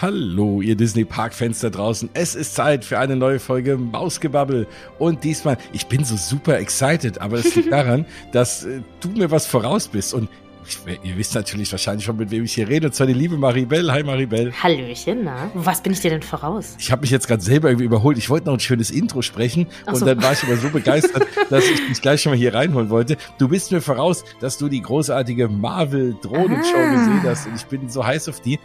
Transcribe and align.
Hallo, 0.00 0.62
ihr 0.62 0.76
Disney 0.76 1.04
Park-Fans 1.04 1.58
da 1.58 1.70
draußen. 1.70 2.08
Es 2.14 2.36
ist 2.36 2.54
Zeit 2.54 2.84
für 2.84 3.00
eine 3.00 3.16
neue 3.16 3.40
Folge 3.40 3.76
Mausgebabbel. 3.76 4.68
Und 5.00 5.24
diesmal, 5.24 5.58
ich 5.72 5.86
bin 5.88 6.04
so 6.04 6.16
super 6.16 6.56
excited, 6.56 7.20
aber 7.20 7.38
es 7.38 7.56
liegt 7.56 7.72
daran, 7.72 8.06
dass 8.30 8.64
äh, 8.64 8.80
du 9.00 9.08
mir 9.08 9.32
was 9.32 9.48
voraus 9.48 9.88
bist. 9.88 10.14
Und 10.14 10.28
ich, 10.68 10.78
ihr 11.02 11.16
wisst 11.16 11.34
natürlich 11.34 11.72
wahrscheinlich 11.72 12.04
schon, 12.04 12.16
mit 12.16 12.30
wem 12.30 12.44
ich 12.44 12.54
hier 12.54 12.68
rede. 12.68 12.86
Und 12.86 12.92
zwar 12.92 13.08
die 13.08 13.12
liebe 13.12 13.36
Maribel. 13.36 13.92
Hi 13.92 14.04
Maribel. 14.04 14.52
Hallöchen, 14.52 15.24
na? 15.24 15.50
Was 15.54 15.82
bin 15.82 15.92
ich 15.92 15.98
dir 15.98 16.10
denn 16.10 16.22
voraus? 16.22 16.76
Ich 16.78 16.92
habe 16.92 17.00
mich 17.00 17.10
jetzt 17.10 17.26
gerade 17.26 17.42
selber 17.42 17.68
irgendwie 17.68 17.86
überholt. 17.86 18.18
Ich 18.18 18.30
wollte 18.30 18.46
noch 18.46 18.54
ein 18.54 18.60
schönes 18.60 18.92
Intro 18.92 19.22
sprechen. 19.22 19.66
Ach 19.84 19.94
und 19.94 19.98
so. 19.98 20.06
dann 20.06 20.22
war 20.22 20.32
ich 20.32 20.44
aber 20.44 20.58
so 20.58 20.70
begeistert, 20.70 21.26
dass 21.50 21.64
ich 21.64 21.88
mich 21.88 22.00
gleich 22.00 22.22
schon 22.22 22.30
mal 22.30 22.38
hier 22.38 22.54
reinholen 22.54 22.88
wollte. 22.88 23.16
Du 23.38 23.48
bist 23.48 23.72
mir 23.72 23.80
voraus, 23.80 24.24
dass 24.38 24.58
du 24.58 24.68
die 24.68 24.80
großartige 24.80 25.48
Marvel-Drohnenshow 25.48 26.76
ah. 26.76 26.92
gesehen 26.92 27.22
hast. 27.24 27.48
Und 27.48 27.56
ich 27.56 27.66
bin 27.66 27.88
so 27.88 28.06
heiß 28.06 28.28
auf 28.28 28.40
die. 28.40 28.60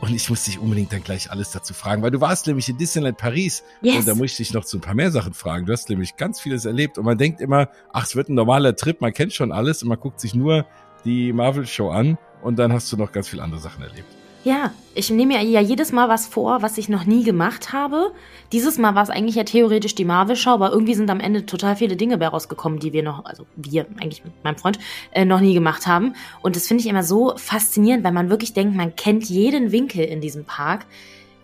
Und 0.00 0.14
ich 0.14 0.30
muss 0.30 0.44
dich 0.44 0.58
unbedingt 0.58 0.92
dann 0.92 1.04
gleich 1.04 1.30
alles 1.30 1.50
dazu 1.50 1.74
fragen, 1.74 2.02
weil 2.02 2.10
du 2.10 2.20
warst 2.20 2.46
nämlich 2.46 2.68
in 2.68 2.78
Disneyland 2.78 3.18
Paris. 3.18 3.62
Yes. 3.82 3.98
Und 3.98 4.08
da 4.08 4.14
muss 4.14 4.30
ich 4.30 4.36
dich 4.38 4.54
noch 4.54 4.64
zu 4.64 4.78
ein 4.78 4.80
paar 4.80 4.94
mehr 4.94 5.10
Sachen 5.10 5.34
fragen. 5.34 5.66
Du 5.66 5.72
hast 5.72 5.90
nämlich 5.90 6.16
ganz 6.16 6.40
vieles 6.40 6.64
erlebt. 6.64 6.96
Und 6.96 7.04
man 7.04 7.18
denkt 7.18 7.40
immer, 7.40 7.68
ach, 7.92 8.04
es 8.04 8.16
wird 8.16 8.30
ein 8.30 8.34
normaler 8.34 8.74
Trip, 8.76 9.00
man 9.00 9.12
kennt 9.12 9.34
schon 9.34 9.52
alles 9.52 9.82
und 9.82 9.88
man 9.90 10.00
guckt 10.00 10.18
sich 10.20 10.34
nur 10.34 10.64
die 11.04 11.32
Marvel-Show 11.32 11.90
an. 11.90 12.16
Und 12.42 12.58
dann 12.58 12.72
hast 12.72 12.90
du 12.90 12.96
noch 12.96 13.12
ganz 13.12 13.28
viele 13.28 13.42
andere 13.42 13.60
Sachen 13.60 13.82
erlebt. 13.82 14.19
Ja, 14.42 14.72
ich 14.94 15.10
nehme 15.10 15.34
ja 15.34 15.60
jedes 15.60 15.92
Mal 15.92 16.08
was 16.08 16.26
vor, 16.26 16.62
was 16.62 16.78
ich 16.78 16.88
noch 16.88 17.04
nie 17.04 17.24
gemacht 17.24 17.74
habe. 17.74 18.12
Dieses 18.52 18.78
Mal 18.78 18.94
war 18.94 19.02
es 19.02 19.10
eigentlich 19.10 19.34
ja 19.34 19.44
theoretisch 19.44 19.94
die 19.94 20.06
Marvel-Show, 20.06 20.50
aber 20.50 20.72
irgendwie 20.72 20.94
sind 20.94 21.10
am 21.10 21.20
Ende 21.20 21.44
total 21.44 21.76
viele 21.76 21.94
Dinge 21.94 22.16
bei 22.16 22.26
rausgekommen, 22.26 22.78
die 22.78 22.94
wir 22.94 23.02
noch, 23.02 23.26
also 23.26 23.44
wir 23.56 23.86
eigentlich 24.00 24.24
mit 24.24 24.32
meinem 24.42 24.56
Freund, 24.56 24.78
äh, 25.10 25.26
noch 25.26 25.40
nie 25.40 25.52
gemacht 25.52 25.86
haben. 25.86 26.14
Und 26.40 26.56
das 26.56 26.66
finde 26.66 26.82
ich 26.82 26.88
immer 26.88 27.02
so 27.02 27.34
faszinierend, 27.36 28.02
weil 28.02 28.12
man 28.12 28.30
wirklich 28.30 28.54
denkt, 28.54 28.74
man 28.74 28.96
kennt 28.96 29.24
jeden 29.24 29.72
Winkel 29.72 30.04
in 30.06 30.22
diesem 30.22 30.46
Park, 30.46 30.86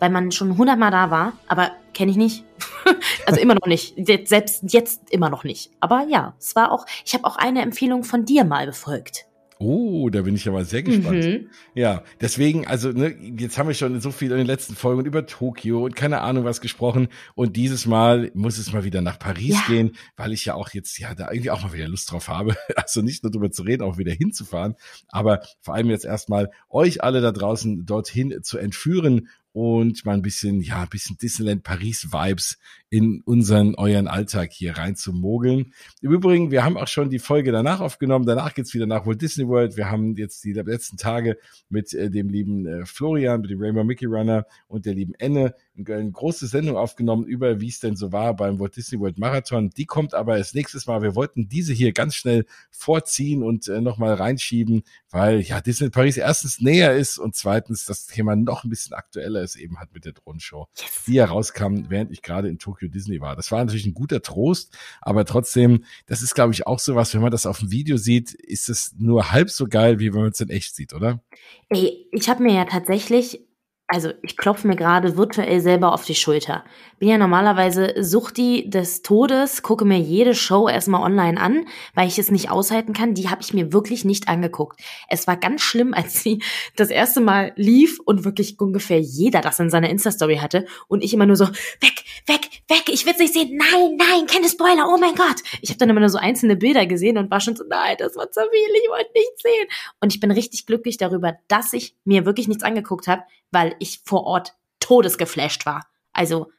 weil 0.00 0.08
man 0.08 0.33
schon 0.33 0.56
hundertmal 0.56 0.91
da 0.91 1.11
war, 1.11 1.34
aber 1.48 1.72
kenne 1.92 2.11
ich 2.11 2.17
nicht. 2.17 2.44
also 3.27 3.39
immer 3.39 3.55
noch 3.55 3.67
nicht. 3.67 3.94
Selbst 4.27 4.62
jetzt 4.72 5.11
immer 5.11 5.28
noch 5.28 5.44
nicht. 5.44 5.70
Aber 5.80 6.06
ja, 6.08 6.34
es 6.39 6.56
war 6.56 6.72
auch, 6.72 6.86
ich 7.05 7.12
habe 7.12 7.24
auch 7.27 7.36
eine 7.36 7.61
Empfehlung 7.61 8.05
von 8.05 8.24
dir 8.24 8.44
mal 8.44 8.67
befolgt. 8.67 9.27
Oh, 9.58 10.10
da 10.10 10.22
bin 10.22 10.34
ich 10.34 10.46
aber 10.48 10.64
sehr 10.64 10.82
gespannt. 10.82 11.24
Mhm. 11.24 11.48
Ja, 11.74 12.02
deswegen, 12.20 12.66
also 12.66 12.90
ne, 12.92 13.16
jetzt 13.38 13.56
haben 13.56 13.68
wir 13.68 13.74
schon 13.74 14.00
so 14.00 14.10
viel 14.10 14.30
in 14.30 14.36
den 14.36 14.46
letzten 14.46 14.74
Folgen 14.74 15.06
über 15.06 15.24
Tokio 15.26 15.84
und 15.84 15.96
keine 15.96 16.20
Ahnung 16.20 16.44
was 16.44 16.60
gesprochen. 16.60 17.08
Und 17.34 17.56
dieses 17.56 17.86
Mal 17.86 18.30
muss 18.34 18.58
es 18.58 18.72
mal 18.72 18.84
wieder 18.84 19.00
nach 19.00 19.18
Paris 19.18 19.54
ja. 19.54 19.64
gehen, 19.66 19.96
weil 20.16 20.32
ich 20.32 20.44
ja 20.44 20.54
auch 20.54 20.70
jetzt 20.70 20.98
ja 20.98 21.14
da 21.14 21.30
irgendwie 21.30 21.50
auch 21.50 21.62
mal 21.62 21.72
wieder 21.72 21.88
Lust 21.88 22.10
drauf 22.10 22.28
habe. 22.28 22.56
Also 22.77 23.00
nicht 23.00 23.22
nur 23.24 23.32
drüber 23.32 23.50
zu 23.50 23.62
reden, 23.62 23.82
auch 23.82 23.98
wieder 23.98 24.12
hinzufahren, 24.12 24.77
aber 25.08 25.40
vor 25.60 25.74
allem 25.74 25.90
jetzt 25.90 26.04
erstmal 26.04 26.50
euch 26.68 27.02
alle 27.02 27.20
da 27.20 27.32
draußen 27.32 27.84
dorthin 27.84 28.42
zu 28.42 28.58
entführen 28.58 29.28
und 29.56 30.04
mal 30.04 30.12
ein 30.12 30.20
bisschen, 30.20 30.60
ja, 30.60 30.82
ein 30.82 30.88
bisschen 30.90 31.16
Disneyland 31.16 31.62
Paris 31.62 32.12
Vibes 32.12 32.58
in 32.90 33.22
unseren, 33.24 33.74
euren 33.76 34.06
Alltag 34.06 34.52
hier 34.52 34.76
rein 34.76 34.96
zu 34.96 35.14
mogeln. 35.14 35.72
Im 36.02 36.12
Übrigen, 36.12 36.50
wir 36.50 36.62
haben 36.62 36.76
auch 36.76 36.88
schon 36.88 37.08
die 37.08 37.18
Folge 37.18 37.52
danach 37.52 37.80
aufgenommen. 37.80 38.27
Danach 38.27 38.52
geht's 38.52 38.74
wieder 38.74 38.84
nach 38.84 39.06
Walt 39.06 39.22
Disney 39.22 39.48
World. 39.48 39.78
Wir 39.78 39.90
haben 39.90 40.14
jetzt 40.14 40.44
die 40.44 40.52
letzten 40.52 40.98
Tage 40.98 41.39
mit 41.70 41.95
äh, 41.95 42.11
dem 42.11 42.28
lieben 42.28 42.66
äh, 42.66 42.84
Florian, 42.84 43.40
mit 43.40 43.50
dem 43.50 43.62
Rainbow 43.62 43.83
Mickey 43.83 44.05
Runner 44.05 44.45
und 44.68 44.84
der 44.84 44.92
lieben 44.92 45.14
Enne 45.14 45.55
eine 45.78 46.11
große 46.11 46.46
Sendung 46.46 46.77
aufgenommen 46.77 47.24
über, 47.24 47.58
wie 47.58 47.68
es 47.68 47.80
denn 47.80 47.96
so 47.96 48.12
war 48.12 48.36
beim 48.36 48.61
Walt 48.61 48.77
Disney 48.77 49.00
World 49.00 49.16
Marathon. 49.16 49.70
Die 49.70 49.86
kommt 49.86 50.12
aber 50.12 50.34
als 50.34 50.52
nächstes 50.52 50.86
Mal. 50.86 51.00
Wir 51.00 51.14
wollten 51.14 51.48
diese 51.48 51.72
hier 51.72 51.92
ganz 51.92 52.14
schnell 52.14 52.45
vorziehen 52.70 53.42
und 53.42 53.68
äh, 53.68 53.80
nochmal 53.80 54.14
reinschieben, 54.14 54.83
weil 55.16 55.40
ja 55.40 55.62
Disney 55.62 55.88
Paris 55.88 56.18
erstens 56.18 56.60
näher 56.60 56.94
ist 56.94 57.16
und 57.16 57.34
zweitens 57.34 57.86
das 57.86 58.06
Thema 58.06 58.36
noch 58.36 58.64
ein 58.64 58.68
bisschen 58.68 58.92
aktueller 58.92 59.40
ist 59.40 59.56
eben 59.56 59.78
hat 59.78 59.94
mit 59.94 60.04
der 60.04 60.12
Drohnenshow, 60.12 60.68
yes. 60.77 61.04
die 61.06 61.18
herauskam, 61.18 61.86
während 61.88 62.12
ich 62.12 62.20
gerade 62.20 62.48
in 62.48 62.58
Tokyo 62.58 62.88
Disney 62.88 63.22
war. 63.22 63.34
Das 63.34 63.50
war 63.50 63.64
natürlich 63.64 63.86
ein 63.86 63.94
guter 63.94 64.20
Trost, 64.20 64.77
aber 65.00 65.24
trotzdem, 65.24 65.84
das 66.04 66.20
ist 66.20 66.34
glaube 66.34 66.52
ich 66.52 66.66
auch 66.66 66.80
sowas, 66.80 67.14
wenn 67.14 67.22
man 67.22 67.30
das 67.30 67.46
auf 67.46 67.60
dem 67.60 67.70
Video 67.70 67.96
sieht, 67.96 68.34
ist 68.34 68.68
es 68.68 68.94
nur 68.98 69.32
halb 69.32 69.48
so 69.48 69.66
geil, 69.66 70.00
wie 70.00 70.12
wenn 70.12 70.20
man 70.20 70.32
es 70.32 70.40
in 70.40 70.50
echt 70.50 70.77
sieht, 70.77 70.92
oder? 70.92 71.22
Ey, 71.70 72.06
ich 72.12 72.28
habe 72.28 72.42
mir 72.42 72.54
ja 72.54 72.66
tatsächlich 72.66 73.45
also 73.89 74.11
ich 74.23 74.36
klopfe 74.36 74.67
mir 74.67 74.74
gerade 74.74 75.17
virtuell 75.17 75.61
selber 75.61 75.92
auf 75.92 76.05
die 76.05 76.17
Schulter. 76.17 76.64
Bin 76.98 77.08
ja 77.08 77.19
normalerweise 77.19 77.95
Suchti 78.02 78.69
des 78.69 79.02
Todes, 79.02 79.63
gucke 79.63 79.85
mir 79.85 79.98
jede 79.98 80.35
Show 80.35 80.69
erstmal 80.69 81.02
online 81.02 81.41
an, 81.41 81.67
weil 81.95 82.08
ich 82.08 82.19
es 82.19 82.33
nicht 82.33 82.51
aushalten 82.51 82.95
kann. 82.95 83.14
Die 83.14 83.29
habe 83.29 83.42
ich 83.42 83.55
mir 83.55 83.73
wirklich 83.73 84.05
nicht 84.05 84.29
angeguckt. 84.29 84.80
Es 85.08 85.29
war 85.29 85.36
ganz 85.36 85.63
schlimm, 85.63 85.95
als 85.95 86.20
sie 86.20 86.42
das 86.75 86.91
erste 86.91 87.20
Mal 87.20 87.52
lief 87.55 88.01
und 88.05 88.25
wirklich 88.25 88.58
ungefähr 88.58 88.98
jeder 88.98 89.41
das 89.41 89.61
in 89.61 89.70
seiner 89.70 89.91
Insta-Story 89.91 90.39
hatte 90.39 90.67
und 90.89 91.05
ich 91.05 91.14
immer 91.14 91.27
nur 91.27 91.36
so, 91.36 91.46
weg, 91.46 92.05
weg, 92.27 92.63
weg, 92.69 92.89
ich 92.89 93.07
will's 93.07 93.19
nicht 93.19 93.35
sehen, 93.35 93.57
nein, 93.57 93.96
nein, 93.96 94.27
keine 94.27 94.48
Spoiler, 94.48 94.89
oh 94.89 94.98
mein 94.98 95.14
Gott. 95.14 95.42
Ich 95.61 95.70
habe 95.70 95.79
dann 95.79 95.91
immer 95.91 96.01
nur 96.01 96.08
so 96.08 96.19
einzelne 96.19 96.57
Bilder 96.57 96.86
gesehen 96.86 97.19
und 97.19 97.30
war 97.30 97.41
schon 97.41 97.55
so, 97.55 97.64
nein, 97.69 97.96
das 97.98 98.17
war 98.17 98.30
zu 98.33 98.41
viel, 98.41 98.77
ich 98.83 98.91
wollte 98.91 99.11
nichts 99.14 99.42
sehen. 99.42 99.69
Und 100.01 100.13
ich 100.13 100.19
bin 100.19 100.33
richtig 100.33 100.67
glücklich 100.67 100.96
darüber, 100.96 101.35
dass 101.46 101.73
ich 101.73 101.95
mir 102.05 102.27
wirklich 102.27 102.48
nichts 102.48 102.64
angeguckt 102.64 103.07
habe, 103.07 103.23
weil 103.51 103.77
ich 103.79 104.01
vor 104.05 104.24
Ort 104.24 104.55
todesgeflasht 104.80 105.67
war. 105.67 105.86
Also 106.12 106.51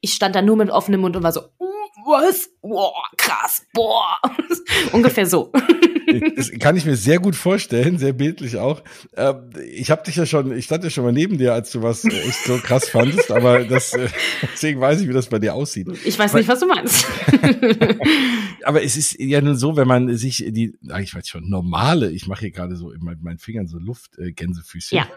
ich 0.00 0.14
stand 0.14 0.34
da 0.34 0.42
nur 0.42 0.56
mit 0.56 0.70
offenem 0.70 1.00
Mund 1.00 1.16
und 1.16 1.22
war 1.22 1.32
so, 1.32 1.42
uh, 1.58 1.88
was? 2.06 2.50
Boah, 2.66 3.04
krass, 3.18 3.66
boah. 3.74 4.18
Ungefähr 4.92 5.26
so. 5.26 5.52
Das 6.36 6.50
kann 6.60 6.76
ich 6.76 6.84
mir 6.84 6.96
sehr 6.96 7.18
gut 7.18 7.34
vorstellen, 7.34 7.98
sehr 7.98 8.12
bildlich 8.12 8.58
auch. 8.58 8.84
Ähm, 9.16 9.50
ich 9.72 9.90
habe 9.90 10.02
dich 10.04 10.16
ja 10.16 10.26
schon, 10.26 10.56
ich 10.56 10.66
stand 10.66 10.84
ja 10.84 10.90
schon 10.90 11.02
mal 11.02 11.12
neben 11.12 11.38
dir, 11.38 11.54
als 11.54 11.72
du 11.72 11.82
was 11.82 12.04
echt 12.04 12.44
so 12.44 12.58
krass 12.58 12.88
fandest, 12.90 13.32
aber 13.32 13.64
das, 13.64 13.94
äh, 13.94 14.08
deswegen 14.52 14.80
weiß 14.80 15.00
ich, 15.00 15.08
wie 15.08 15.14
das 15.14 15.28
bei 15.28 15.38
dir 15.38 15.54
aussieht. 15.54 15.88
Ich 16.04 16.18
weiß 16.18 16.34
nicht, 16.34 16.46
was 16.46 16.60
du 16.60 16.66
meinst. 16.66 17.06
aber 18.64 18.84
es 18.84 18.96
ist 18.96 19.18
ja 19.18 19.40
nun 19.40 19.56
so, 19.56 19.76
wenn 19.76 19.88
man 19.88 20.14
sich 20.16 20.44
die, 20.46 20.76
ich 21.00 21.14
weiß 21.14 21.26
schon, 21.26 21.48
normale, 21.48 22.12
ich 22.12 22.26
mache 22.28 22.40
hier 22.40 22.50
gerade 22.50 22.76
so 22.76 22.92
in 22.92 23.00
meinen 23.02 23.38
Fingern 23.38 23.66
so 23.66 23.78
Luftgänsefüßchen. 23.78 24.98
Ja. 24.98 25.08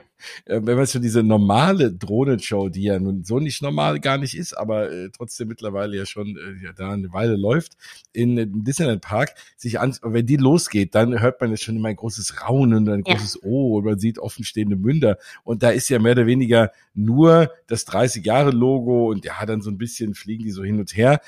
Äh, 0.45 0.61
wenn 0.63 0.77
man 0.77 0.85
so 0.85 0.99
diese 0.99 1.23
normale 1.23 1.91
Drohnenshow, 1.91 2.69
die 2.69 2.83
ja 2.83 2.99
nun 2.99 3.23
so 3.23 3.39
nicht 3.39 3.61
normal 3.61 3.99
gar 3.99 4.17
nicht 4.17 4.35
ist, 4.35 4.53
aber 4.53 4.91
äh, 4.91 5.09
trotzdem 5.15 5.47
mittlerweile 5.47 5.97
ja 5.97 6.05
schon 6.05 6.37
äh, 6.37 6.65
ja, 6.65 6.73
da 6.73 6.91
eine 6.91 7.11
Weile 7.13 7.36
läuft, 7.37 7.77
in, 8.13 8.63
Disneyland 8.63 9.01
Park, 9.01 9.35
sich 9.55 9.79
an, 9.79 9.95
wenn 10.01 10.25
die 10.25 10.37
losgeht, 10.37 10.95
dann 10.95 11.19
hört 11.19 11.39
man 11.39 11.51
jetzt 11.51 11.63
schon 11.63 11.75
immer 11.75 11.89
ein 11.89 11.95
großes 11.95 12.41
Raunen 12.41 12.87
und 12.87 12.89
ein 12.89 13.03
ja. 13.05 13.13
großes 13.13 13.43
Oh 13.43 13.77
und 13.77 13.85
man 13.85 13.99
sieht 13.99 14.19
offenstehende 14.19 14.75
Münder. 14.75 15.17
Und 15.43 15.63
da 15.63 15.69
ist 15.69 15.89
ja 15.89 15.99
mehr 15.99 16.13
oder 16.13 16.25
weniger 16.25 16.71
nur 16.93 17.51
das 17.67 17.85
30 17.85 18.25
Jahre 18.25 18.51
Logo 18.51 19.09
und 19.09 19.25
ja, 19.25 19.45
dann 19.45 19.61
so 19.61 19.69
ein 19.69 19.77
bisschen 19.77 20.15
fliegen 20.15 20.43
die 20.43 20.51
so 20.51 20.63
hin 20.63 20.79
und 20.79 20.95
her 20.95 21.21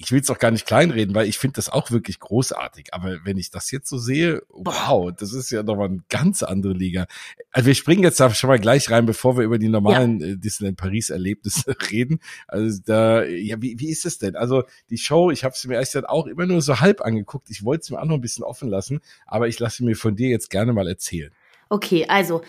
ich 0.00 0.12
will 0.12 0.20
es 0.20 0.30
auch 0.30 0.38
gar 0.38 0.52
nicht 0.52 0.64
kleinreden, 0.64 1.12
weil 1.16 1.26
ich 1.26 1.38
finde 1.38 1.56
das 1.56 1.68
auch 1.68 1.90
wirklich 1.90 2.20
großartig. 2.20 2.94
Aber 2.94 3.18
wenn 3.24 3.36
ich 3.36 3.50
das 3.50 3.72
jetzt 3.72 3.88
so 3.88 3.98
sehe, 3.98 4.42
wow, 4.48 5.10
das 5.12 5.32
ist 5.32 5.50
ja 5.50 5.64
nochmal 5.64 5.88
eine 5.88 6.04
ganz 6.08 6.44
andere 6.44 6.72
Liga. 6.72 7.06
Also 7.50 7.66
wir 7.66 7.74
springen 7.74 8.04
jetzt 8.04 8.20
da 8.20 8.32
schon 8.32 8.46
mal 8.48 8.60
gleich 8.60 8.90
rein, 8.92 9.06
bevor 9.06 9.36
wir 9.36 9.44
über 9.44 9.58
die 9.58 9.68
normalen 9.68 10.20
ja. 10.20 10.26
äh, 10.28 10.36
Disneyland 10.36 10.78
Paris 10.78 11.10
Erlebnisse 11.10 11.74
reden. 11.90 12.20
Also 12.46 12.80
da, 12.86 13.24
ja, 13.24 13.60
wie, 13.60 13.80
wie 13.80 13.90
ist 13.90 14.06
es 14.06 14.18
denn? 14.18 14.36
Also 14.36 14.62
die 14.88 14.98
Show, 14.98 15.32
ich 15.32 15.42
habe 15.42 15.56
sie 15.56 15.66
mir 15.66 15.74
erst 15.74 16.08
auch 16.08 16.28
immer 16.28 16.46
nur 16.46 16.62
so 16.62 16.78
halb 16.78 17.00
angeguckt. 17.00 17.50
Ich 17.50 17.64
wollte 17.64 17.82
es 17.82 17.90
mir 17.90 18.00
auch 18.00 18.06
noch 18.06 18.14
ein 18.14 18.20
bisschen 18.20 18.44
offen 18.44 18.68
lassen, 18.68 19.00
aber 19.26 19.48
ich 19.48 19.58
lasse 19.58 19.84
mir 19.84 19.96
von 19.96 20.14
dir 20.14 20.28
jetzt 20.28 20.50
gerne 20.50 20.72
mal 20.72 20.86
erzählen. 20.86 21.32
Okay, 21.70 22.06
also 22.08 22.42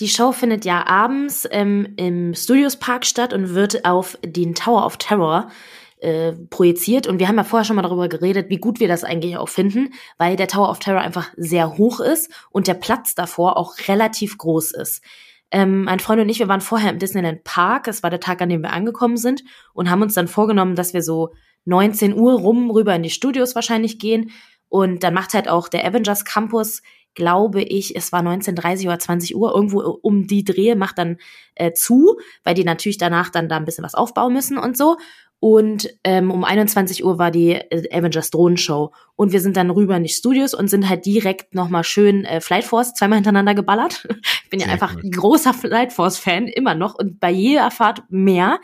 die 0.00 0.08
Show 0.08 0.32
findet 0.32 0.64
ja 0.64 0.84
abends 0.86 1.46
ähm, 1.52 1.94
im 1.96 2.34
Studios 2.34 2.76
Park 2.76 3.06
statt 3.06 3.32
und 3.32 3.54
wird 3.54 3.84
auf 3.84 4.18
den 4.24 4.56
Tower 4.56 4.84
of 4.84 4.96
Terror 4.96 5.48
äh, 5.98 6.32
projiziert. 6.32 7.06
Und 7.06 7.18
wir 7.18 7.28
haben 7.28 7.36
ja 7.36 7.44
vorher 7.44 7.64
schon 7.64 7.76
mal 7.76 7.82
darüber 7.82 8.08
geredet, 8.08 8.50
wie 8.50 8.58
gut 8.58 8.80
wir 8.80 8.88
das 8.88 9.04
eigentlich 9.04 9.36
auch 9.36 9.48
finden, 9.48 9.94
weil 10.18 10.36
der 10.36 10.48
Tower 10.48 10.70
of 10.70 10.78
Terror 10.78 11.00
einfach 11.00 11.30
sehr 11.36 11.78
hoch 11.78 12.00
ist 12.00 12.30
und 12.50 12.66
der 12.66 12.74
Platz 12.74 13.14
davor 13.14 13.56
auch 13.56 13.74
relativ 13.88 14.38
groß 14.38 14.72
ist. 14.72 15.02
Ähm, 15.50 15.84
mein 15.84 16.00
Freund 16.00 16.20
und 16.20 16.28
ich, 16.28 16.38
wir 16.38 16.48
waren 16.48 16.60
vorher 16.60 16.90
im 16.90 16.98
Disneyland 16.98 17.44
Park. 17.44 17.88
Es 17.88 18.02
war 18.02 18.10
der 18.10 18.20
Tag, 18.20 18.42
an 18.42 18.48
dem 18.48 18.62
wir 18.62 18.72
angekommen 18.72 19.16
sind 19.16 19.44
und 19.72 19.90
haben 19.90 20.02
uns 20.02 20.14
dann 20.14 20.28
vorgenommen, 20.28 20.74
dass 20.74 20.92
wir 20.92 21.02
so 21.02 21.34
19 21.66 22.14
Uhr 22.14 22.40
rum 22.40 22.70
rüber 22.70 22.94
in 22.94 23.02
die 23.02 23.10
Studios 23.10 23.54
wahrscheinlich 23.54 23.98
gehen. 23.98 24.30
Und 24.68 25.02
dann 25.04 25.14
macht 25.14 25.34
halt 25.34 25.48
auch 25.48 25.68
der 25.68 25.86
Avengers 25.86 26.24
Campus, 26.24 26.82
glaube 27.14 27.62
ich, 27.62 27.96
es 27.96 28.12
war 28.12 28.20
19.30 28.20 28.86
oder 28.86 28.98
20 28.98 29.34
Uhr, 29.34 29.54
irgendwo 29.54 29.80
um 29.80 30.26
die 30.26 30.44
Drehe 30.44 30.76
macht 30.76 30.98
dann 30.98 31.16
äh, 31.54 31.72
zu, 31.72 32.18
weil 32.44 32.54
die 32.54 32.64
natürlich 32.64 32.98
danach 32.98 33.30
dann 33.30 33.48
da 33.48 33.56
ein 33.56 33.64
bisschen 33.64 33.84
was 33.84 33.94
aufbauen 33.94 34.32
müssen 34.32 34.58
und 34.58 34.76
so. 34.76 34.98
Und 35.38 35.88
ähm, 36.02 36.30
um 36.30 36.44
21 36.44 37.04
Uhr 37.04 37.18
war 37.18 37.30
die 37.30 37.52
äh, 37.52 37.88
Avengers 37.92 38.30
Drohnenshow. 38.30 38.92
Und 39.16 39.32
wir 39.32 39.40
sind 39.40 39.56
dann 39.56 39.70
rüber 39.70 39.96
in 39.96 40.02
die 40.02 40.08
Studios 40.08 40.54
und 40.54 40.68
sind 40.68 40.88
halt 40.88 41.04
direkt 41.04 41.54
nochmal 41.54 41.84
schön 41.84 42.24
äh, 42.24 42.40
Flight 42.40 42.64
Force 42.64 42.94
zweimal 42.94 43.18
hintereinander 43.18 43.54
geballert. 43.54 44.08
ich 44.44 44.50
bin 44.50 44.60
ja 44.60 44.66
einfach 44.66 44.96
cool. 44.96 45.10
großer 45.10 45.52
Flight 45.52 45.92
Force-Fan, 45.92 46.48
immer 46.48 46.74
noch. 46.74 46.94
Und 46.94 47.20
bei 47.20 47.30
jeder 47.30 47.70
Fahrt 47.70 48.02
mehr. 48.08 48.60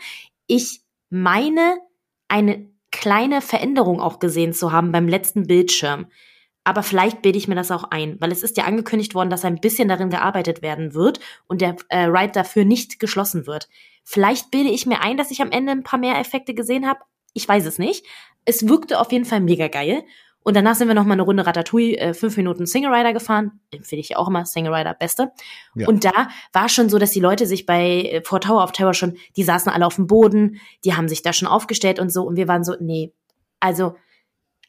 Ich 0.47 0.81
meine, 1.09 1.77
eine 2.27 2.67
kleine 2.91 3.41
Veränderung 3.41 3.99
auch 3.99 4.19
gesehen 4.19 4.53
zu 4.53 4.71
haben 4.71 4.91
beim 4.91 5.07
letzten 5.07 5.47
Bildschirm. 5.47 6.07
Aber 6.63 6.81
vielleicht 6.81 7.21
bilde 7.21 7.37
ich 7.37 7.47
mir 7.47 7.55
das 7.55 7.71
auch 7.71 7.83
ein, 7.85 8.15
weil 8.21 8.31
es 8.31 8.41
ist 8.41 8.55
ja 8.57 8.63
angekündigt 8.63 9.15
worden, 9.15 9.29
dass 9.29 9.43
ein 9.43 9.59
bisschen 9.59 9.89
darin 9.89 10.09
gearbeitet 10.09 10.61
werden 10.61 10.93
wird 10.93 11.19
und 11.47 11.61
der 11.61 11.75
äh, 11.89 12.05
Ride 12.05 12.31
dafür 12.31 12.63
nicht 12.63 12.99
geschlossen 12.99 13.45
wird. 13.47 13.67
Vielleicht 14.03 14.51
bilde 14.51 14.69
ich 14.69 14.85
mir 14.85 15.01
ein, 15.01 15.17
dass 15.17 15.31
ich 15.31 15.41
am 15.41 15.51
Ende 15.51 15.71
ein 15.71 15.83
paar 15.83 15.99
mehr 15.99 16.19
Effekte 16.19 16.53
gesehen 16.53 16.87
habe. 16.87 16.99
Ich 17.33 17.47
weiß 17.47 17.65
es 17.65 17.79
nicht. 17.79 18.05
Es 18.45 18.67
wirkte 18.67 18.99
auf 18.99 19.11
jeden 19.11 19.25
Fall 19.25 19.39
mega 19.39 19.67
geil. 19.67 20.03
Und 20.43 20.55
danach 20.57 20.75
sind 20.75 20.89
wir 20.89 20.95
noch 20.95 21.05
mal 21.05 21.13
eine 21.13 21.21
Runde 21.21 21.45
Ratatouille, 21.45 21.97
äh, 21.97 22.13
fünf 22.13 22.35
Minuten 22.35 22.65
Single 22.65 22.93
Rider 22.93 23.13
gefahren. 23.13 23.61
Empfehle 23.71 24.01
ich 24.01 24.09
ja 24.09 24.17
auch 24.17 24.27
immer, 24.27 24.45
Single 24.45 24.73
Rider, 24.73 24.93
beste. 24.93 25.31
Ja. 25.73 25.87
Und 25.87 26.03
da 26.03 26.27
war 26.51 26.67
schon 26.67 26.89
so, 26.89 26.99
dass 26.99 27.11
die 27.11 27.21
Leute 27.21 27.45
sich 27.45 27.65
bei 27.65 28.01
äh, 28.01 28.21
vor 28.23 28.41
Tower 28.41 28.63
of 28.63 28.73
Terror 28.73 28.93
schon, 28.93 29.17
die 29.37 29.43
saßen 29.43 29.71
alle 29.71 29.85
auf 29.85 29.95
dem 29.95 30.07
Boden, 30.07 30.59
die 30.83 30.95
haben 30.95 31.07
sich 31.07 31.21
da 31.21 31.31
schon 31.31 31.47
aufgestellt 31.47 31.99
und 31.99 32.11
so. 32.11 32.23
Und 32.23 32.35
wir 32.35 32.49
waren 32.49 32.65
so, 32.65 32.75
nee, 32.79 33.13
also 33.61 33.95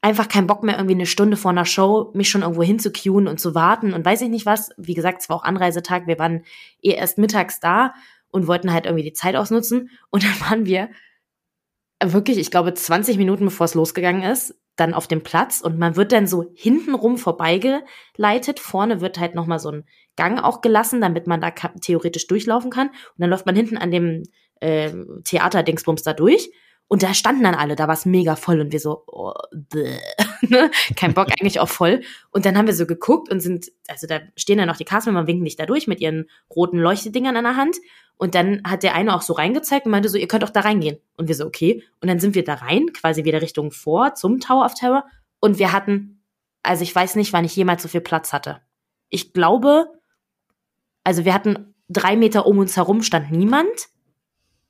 einfach 0.00 0.28
keinen 0.28 0.46
Bock 0.46 0.62
mehr, 0.62 0.76
irgendwie 0.76 0.94
eine 0.94 1.06
Stunde 1.06 1.36
vor 1.36 1.50
einer 1.50 1.64
Show 1.64 2.12
mich 2.14 2.28
schon 2.28 2.42
irgendwo 2.42 2.62
hinzuqueuen 2.62 3.26
und 3.26 3.40
zu 3.40 3.54
warten 3.54 3.94
und 3.94 4.04
weiß 4.04 4.20
ich 4.20 4.28
nicht 4.28 4.46
was. 4.46 4.70
Wie 4.76 4.94
gesagt, 4.94 5.22
es 5.22 5.28
war 5.28 5.38
auch 5.38 5.44
Anreisetag. 5.44 6.06
Wir 6.06 6.18
waren 6.18 6.44
eh 6.82 6.90
erst 6.90 7.18
mittags 7.18 7.58
da 7.58 7.94
und 8.34 8.48
wollten 8.48 8.72
halt 8.72 8.86
irgendwie 8.86 9.04
die 9.04 9.12
Zeit 9.12 9.36
ausnutzen. 9.36 9.90
Und 10.10 10.24
dann 10.24 10.40
waren 10.40 10.66
wir 10.66 10.90
wirklich, 12.02 12.36
ich 12.36 12.50
glaube, 12.50 12.74
20 12.74 13.16
Minuten 13.16 13.44
bevor 13.44 13.64
es 13.64 13.74
losgegangen 13.74 14.22
ist, 14.22 14.56
dann 14.74 14.92
auf 14.92 15.06
dem 15.06 15.22
Platz 15.22 15.60
und 15.60 15.78
man 15.78 15.94
wird 15.94 16.10
dann 16.10 16.26
so 16.26 16.50
hintenrum 16.52 17.16
vorbeigeleitet. 17.16 18.58
Vorne 18.58 19.00
wird 19.00 19.20
halt 19.20 19.36
nochmal 19.36 19.60
so 19.60 19.70
ein 19.70 19.84
Gang 20.16 20.42
auch 20.42 20.62
gelassen, 20.62 21.00
damit 21.00 21.28
man 21.28 21.40
da 21.40 21.52
theoretisch 21.52 22.26
durchlaufen 22.26 22.70
kann. 22.70 22.88
Und 22.88 23.18
dann 23.18 23.30
läuft 23.30 23.46
man 23.46 23.54
hinten 23.54 23.78
an 23.78 23.92
dem 23.92 24.24
äh, 24.60 24.90
Theater-Dingsbums 25.22 26.02
da 26.02 26.12
durch. 26.12 26.50
Und 26.86 27.02
da 27.02 27.14
standen 27.14 27.44
dann 27.44 27.54
alle, 27.54 27.76
da 27.76 27.86
war 27.86 27.94
es 27.94 28.04
mega 28.04 28.36
voll 28.36 28.60
und 28.60 28.72
wir 28.72 28.80
so, 28.80 29.04
oh, 29.06 29.32
ne? 30.42 30.70
kein 30.96 31.14
Bock 31.14 31.28
eigentlich 31.40 31.58
auch 31.60 31.68
voll. 31.68 32.02
Und 32.30 32.44
dann 32.44 32.58
haben 32.58 32.66
wir 32.66 32.74
so 32.74 32.86
geguckt 32.86 33.30
und 33.30 33.40
sind, 33.40 33.70
also 33.88 34.06
da 34.06 34.20
stehen 34.36 34.58
dann 34.58 34.68
noch 34.68 34.76
die 34.76 34.84
Castmember, 34.84 35.26
winken 35.26 35.44
nicht 35.44 35.58
da 35.58 35.66
durch 35.66 35.86
mit 35.86 36.00
ihren 36.00 36.28
roten 36.54 36.78
Leuchtedingern 36.78 37.36
an 37.36 37.44
der 37.44 37.56
Hand. 37.56 37.76
Und 38.16 38.34
dann 38.34 38.62
hat 38.64 38.82
der 38.82 38.94
eine 38.94 39.14
auch 39.14 39.22
so 39.22 39.32
reingezeigt 39.32 39.86
und 39.86 39.92
meinte 39.92 40.08
so, 40.08 40.16
ihr 40.16 40.28
könnt 40.28 40.44
auch 40.44 40.50
da 40.50 40.60
reingehen. 40.60 40.98
Und 41.16 41.28
wir 41.28 41.34
so, 41.34 41.46
okay. 41.46 41.82
Und 42.00 42.08
dann 42.08 42.20
sind 42.20 42.34
wir 42.34 42.44
da 42.44 42.54
rein, 42.54 42.86
quasi 42.92 43.24
wieder 43.24 43.42
Richtung 43.42 43.70
vor 43.70 44.14
zum 44.14 44.40
Tower 44.40 44.64
of 44.64 44.74
Terror. 44.74 45.04
Und 45.40 45.58
wir 45.58 45.72
hatten, 45.72 46.22
also 46.62 46.82
ich 46.82 46.94
weiß 46.94 47.16
nicht, 47.16 47.32
wann 47.32 47.44
ich 47.44 47.56
jemals 47.56 47.82
so 47.82 47.88
viel 47.88 48.00
Platz 48.00 48.32
hatte. 48.32 48.60
Ich 49.10 49.32
glaube, 49.32 49.86
also 51.02 51.24
wir 51.24 51.34
hatten 51.34 51.74
drei 51.88 52.16
Meter 52.16 52.46
um 52.46 52.58
uns 52.58 52.76
herum 52.76 53.02
stand 53.02 53.30
niemand. 53.30 53.88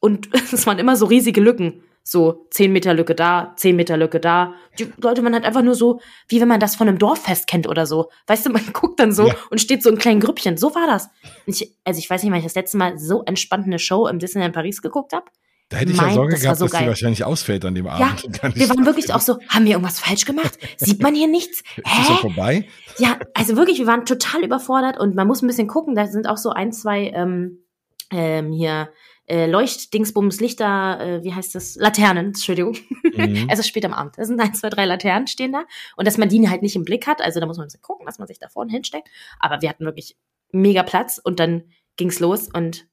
Und 0.00 0.28
es 0.52 0.66
waren 0.66 0.78
immer 0.78 0.96
so 0.96 1.06
riesige 1.06 1.40
Lücken. 1.40 1.82
So 2.06 2.46
zehn 2.50 2.70
Meter 2.70 2.92
Lücke 2.92 3.14
da, 3.14 3.54
zehn 3.56 3.76
Meter 3.76 3.96
Lücke 3.96 4.20
da. 4.20 4.52
Die 4.78 4.92
Leute, 4.98 5.22
man 5.22 5.34
hat 5.34 5.44
einfach 5.44 5.62
nur 5.62 5.74
so, 5.74 6.00
wie 6.28 6.38
wenn 6.38 6.48
man 6.48 6.60
das 6.60 6.76
von 6.76 6.86
einem 6.86 6.98
Dorffest 6.98 7.46
kennt 7.46 7.66
oder 7.66 7.86
so. 7.86 8.10
Weißt 8.26 8.44
du, 8.44 8.50
man 8.50 8.62
guckt 8.74 9.00
dann 9.00 9.12
so 9.12 9.28
ja. 9.28 9.34
und 9.50 9.58
steht 9.58 9.82
so 9.82 9.88
in 9.88 9.96
kleinen 9.96 10.20
Grüppchen. 10.20 10.58
So 10.58 10.74
war 10.74 10.86
das. 10.86 11.08
Ich, 11.46 11.74
also 11.82 11.98
ich 11.98 12.08
weiß 12.10 12.22
nicht, 12.22 12.30
wann 12.30 12.38
ich 12.38 12.44
das 12.44 12.54
letzte 12.54 12.76
Mal 12.76 12.98
so 12.98 13.24
entspannt 13.24 13.64
eine 13.64 13.78
Show 13.78 14.06
im 14.06 14.18
Disneyland 14.18 14.54
Paris 14.54 14.82
geguckt 14.82 15.14
habe. 15.14 15.24
Da 15.70 15.78
hätte 15.78 15.92
ich 15.92 15.96
mein, 15.96 16.08
ja 16.08 16.14
Sorge 16.14 16.36
gehabt, 16.36 16.58
so 16.58 16.66
dass 16.66 16.72
geil. 16.72 16.82
die 16.82 16.88
wahrscheinlich 16.88 17.24
ausfällt 17.24 17.64
an 17.64 17.74
dem 17.74 17.86
Abend. 17.86 18.22
Ja, 18.42 18.54
wir 18.54 18.68
waren 18.68 18.84
wirklich 18.84 19.12
auch 19.14 19.22
so, 19.22 19.38
haben 19.48 19.64
wir 19.64 19.72
irgendwas 19.72 19.98
falsch 19.98 20.26
gemacht? 20.26 20.58
Sieht 20.76 21.02
man 21.02 21.14
hier 21.14 21.26
nichts? 21.26 21.62
Hä? 21.76 21.80
Ist 22.02 22.10
das 22.10 22.18
vorbei? 22.18 22.68
Ja, 22.98 23.18
also 23.32 23.56
wirklich, 23.56 23.78
wir 23.78 23.86
waren 23.86 24.04
total 24.04 24.44
überfordert 24.44 25.00
und 25.00 25.14
man 25.14 25.26
muss 25.26 25.42
ein 25.42 25.46
bisschen 25.46 25.68
gucken, 25.68 25.94
da 25.94 26.06
sind 26.06 26.28
auch 26.28 26.36
so 26.36 26.50
ein, 26.50 26.70
zwei 26.72 27.08
ähm, 27.14 27.64
ähm, 28.10 28.52
hier 28.52 28.90
äh, 29.26 29.46
Leuchtdingsbums, 29.46 30.40
Lichter, 30.40 31.00
äh, 31.00 31.24
wie 31.24 31.34
heißt 31.34 31.54
das? 31.54 31.76
Laternen, 31.76 32.26
Entschuldigung. 32.26 32.76
Mhm. 33.02 33.48
es 33.50 33.58
ist 33.58 33.68
spät 33.68 33.84
am 33.84 33.94
Abend. 33.94 34.18
Es 34.18 34.28
sind 34.28 34.40
ein, 34.40 34.54
zwei, 34.54 34.68
drei 34.68 34.84
Laternen 34.84 35.26
stehen 35.26 35.52
da. 35.52 35.64
Und 35.96 36.06
dass 36.06 36.18
man 36.18 36.28
die 36.28 36.48
halt 36.48 36.62
nicht 36.62 36.76
im 36.76 36.84
Blick 36.84 37.06
hat, 37.06 37.22
also 37.22 37.40
da 37.40 37.46
muss 37.46 37.58
man 37.58 37.68
gucken, 37.82 38.06
dass 38.06 38.18
man 38.18 38.28
sich 38.28 38.38
da 38.38 38.48
vorne 38.48 38.70
hinsteckt. 38.70 39.08
Aber 39.38 39.62
wir 39.62 39.68
hatten 39.68 39.84
wirklich 39.84 40.16
mega 40.52 40.82
Platz 40.82 41.20
und 41.22 41.40
dann 41.40 41.64
ging's 41.96 42.20
los 42.20 42.48
und 42.52 42.86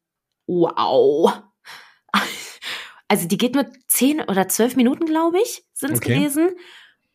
wow. 0.47 1.43
Also 3.11 3.27
die 3.27 3.37
geht 3.37 3.55
nur 3.55 3.65
zehn 3.87 4.21
oder 4.21 4.47
zwölf 4.47 4.77
Minuten, 4.77 5.05
glaube 5.05 5.37
ich, 5.41 5.65
sind's 5.73 5.99
okay. 5.99 6.15
gewesen. 6.15 6.51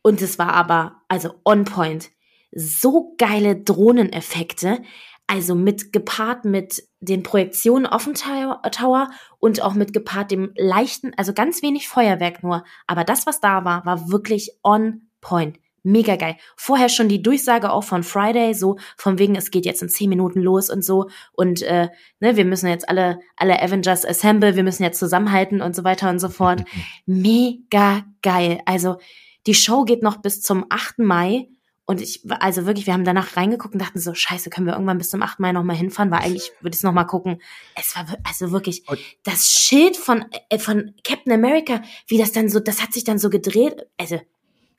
Und 0.03 0.21
es 0.21 0.37
war 0.37 0.53
aber, 0.53 1.01
also 1.07 1.33
on 1.43 1.65
point. 1.65 2.11
So 2.51 3.15
geile 3.17 3.55
Drohneneffekte. 3.55 4.83
Also 5.27 5.55
mit 5.55 5.91
gepaart 5.91 6.45
mit 6.45 6.83
den 7.01 7.21
Projektionen 7.21 7.85
auf 7.85 8.05
dem 8.05 8.13
Tower 8.13 9.09
und 9.39 9.61
auch 9.61 9.73
mit 9.73 9.93
gepaart 9.93 10.31
dem 10.31 10.53
leichten, 10.55 11.11
also 11.17 11.33
ganz 11.33 11.61
wenig 11.61 11.89
Feuerwerk 11.89 12.43
nur. 12.43 12.63
Aber 12.87 13.03
das, 13.03 13.27
was 13.27 13.41
da 13.41 13.65
war, 13.65 13.85
war 13.85 14.09
wirklich 14.09 14.57
on 14.63 15.09
point. 15.19 15.59
Mega 15.83 16.17
geil. 16.17 16.35
Vorher 16.57 16.89
schon 16.89 17.07
die 17.07 17.21
Durchsage 17.21 17.71
auch 17.71 17.83
von 17.83 18.03
Friday, 18.03 18.53
so 18.53 18.77
von 18.97 19.19
wegen, 19.19 19.35
es 19.35 19.51
geht 19.51 19.65
jetzt 19.65 19.81
in 19.81 19.87
zehn 19.87 20.09
Minuten 20.09 20.41
los 20.41 20.69
und 20.69 20.83
so. 20.83 21.07
Und 21.31 21.61
äh, 21.61 21.87
ne, 22.19 22.35
wir 22.35 22.43
müssen 22.43 22.67
jetzt 22.67 22.89
alle, 22.89 23.19
alle 23.37 23.61
Avengers 23.61 24.05
assemble, 24.05 24.57
wir 24.57 24.63
müssen 24.63 24.83
jetzt 24.83 24.99
zusammenhalten 24.99 25.61
und 25.61 25.75
so 25.75 25.85
weiter 25.85 26.09
und 26.09 26.19
so 26.19 26.27
fort. 26.27 26.65
Mega 27.05 28.03
geil. 28.21 28.59
Also 28.65 28.97
die 29.45 29.53
Show 29.53 29.85
geht 29.85 30.03
noch 30.03 30.17
bis 30.17 30.41
zum 30.41 30.65
8. 30.69 30.99
Mai. 30.99 31.47
Und 31.89 32.01
ich, 32.01 32.21
also 32.41 32.65
wirklich, 32.65 32.85
wir 32.85 32.93
haben 32.93 33.05
danach 33.05 33.37
reingeguckt 33.37 33.73
und 33.73 33.81
dachten 33.81 33.99
so, 33.99 34.13
scheiße, 34.13 34.49
können 34.49 34.67
wir 34.67 34.73
irgendwann 34.73 34.97
bis 34.97 35.09
zum 35.09 35.21
8. 35.21 35.39
Mai 35.39 35.53
nochmal 35.53 35.77
hinfahren? 35.77 36.11
Weil 36.11 36.19
eigentlich 36.19 36.51
würde 36.59 36.75
ich 36.75 36.79
es 36.79 36.83
nochmal 36.83 37.07
gucken. 37.07 37.41
Es 37.75 37.95
war 37.95 38.05
also 38.25 38.51
wirklich, 38.51 38.83
das 39.23 39.45
Schild 39.47 39.95
von, 39.95 40.25
äh, 40.49 40.59
von 40.59 40.93
Captain 41.05 41.31
America, 41.31 41.81
wie 42.07 42.17
das 42.17 42.33
dann 42.33 42.49
so, 42.49 42.59
das 42.59 42.83
hat 42.83 42.91
sich 42.91 43.05
dann 43.05 43.19
so 43.19 43.29
gedreht. 43.29 43.87
Also, 43.97 44.19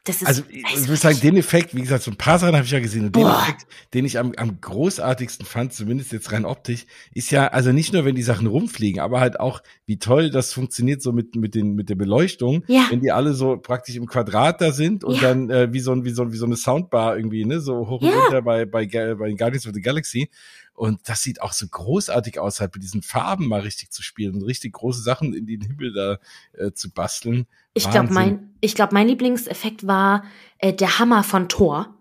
das 0.05 0.23
ist, 0.23 0.29
also 0.29 0.43
ich 0.49 0.89
würde 0.89 0.97
sagen, 0.97 1.21
den 1.21 1.37
Effekt, 1.37 1.75
wie 1.75 1.83
gesagt, 1.83 2.03
so 2.03 2.11
ein 2.11 2.17
paar 2.17 2.39
Sachen 2.39 2.55
habe 2.55 2.65
ich 2.65 2.71
ja 2.71 2.81
gesehen. 2.81 3.07
Und 3.07 3.17
den. 3.17 3.27
Effekt, 3.27 3.67
den 3.93 4.05
ich 4.07 4.19
am, 4.19 4.33
am 4.37 4.61
großartigsten 4.61 5.45
fand, 5.45 5.75
zumindest 5.75 6.13
jetzt 6.13 6.33
rein 6.33 6.45
optisch, 6.47 6.87
ist 7.13 7.31
ja, 7.31 7.49
also 7.49 7.73
nicht 7.73 7.93
nur, 7.93 8.05
wenn 8.05 8.15
die 8.15 8.23
Sachen 8.23 8.47
rumfliegen, 8.47 9.01
aber 9.01 9.21
halt 9.21 9.39
auch, 9.39 9.63
wie 9.87 9.99
toll 9.99 10.31
das 10.31 10.53
funktioniert 10.53 11.03
so 11.03 11.13
mit, 11.13 11.37
mit, 11.37 11.55
den, 11.55 11.75
mit 11.75 11.91
der 11.91 11.97
Beleuchtung, 11.97 12.65
ja. 12.69 12.87
wenn 12.91 13.01
die 13.01 13.13
alle 13.13 13.35
so 13.35 13.59
praktisch 13.59 13.97
im 13.97 14.07
Quadrat 14.07 14.61
da 14.61 14.73
sind 14.73 15.05
und 15.05 15.17
ja. 15.17 15.29
dann 15.29 15.51
äh, 15.51 15.73
wie, 15.73 15.81
so 15.81 15.93
ein, 15.93 16.05
wie, 16.05 16.11
so, 16.11 16.33
wie 16.33 16.37
so 16.37 16.47
eine 16.47 16.57
Soundbar 16.57 17.17
irgendwie, 17.17 17.45
ne, 17.45 17.61
so 17.61 17.89
hoch 17.89 18.01
und 18.01 18.09
ja. 18.09 18.19
runter 18.19 18.43
bei, 18.43 18.65
bei, 18.65 18.87
bei 18.87 19.33
Guardians 19.33 19.67
of 19.67 19.75
the 19.75 19.83
Galaxy. 19.83 20.31
Und 20.79 21.09
das 21.09 21.23
sieht 21.23 21.43
auch 21.43 21.53
so 21.53 21.67
großartig 21.67 22.39
aus, 22.39 22.61
halt 22.61 22.73
mit 22.75 22.85
diesen 22.85 23.03
Farben 23.03 23.49
mal 23.49 23.61
richtig 23.61 23.91
zu 23.91 24.01
spielen 24.01 24.37
und 24.37 24.43
richtig 24.45 24.75
große 24.75 25.03
Sachen 25.03 25.35
in 25.35 25.45
den 25.45 25.61
Himmel 25.61 25.93
da 25.93 26.19
äh, 26.53 26.71
zu 26.71 26.93
basteln. 26.93 27.49
Ich 27.75 27.91
glaube, 27.91 28.13
mein, 28.13 28.55
ich 28.61 28.77
glaube, 28.77 28.95
mein 28.95 29.09
Lieblingseffekt 29.09 29.89
war 29.89 30.23
äh, 30.59 30.73
der 30.73 31.01
Hammer 31.01 31.25
von 31.25 31.49
Thor, 31.49 31.97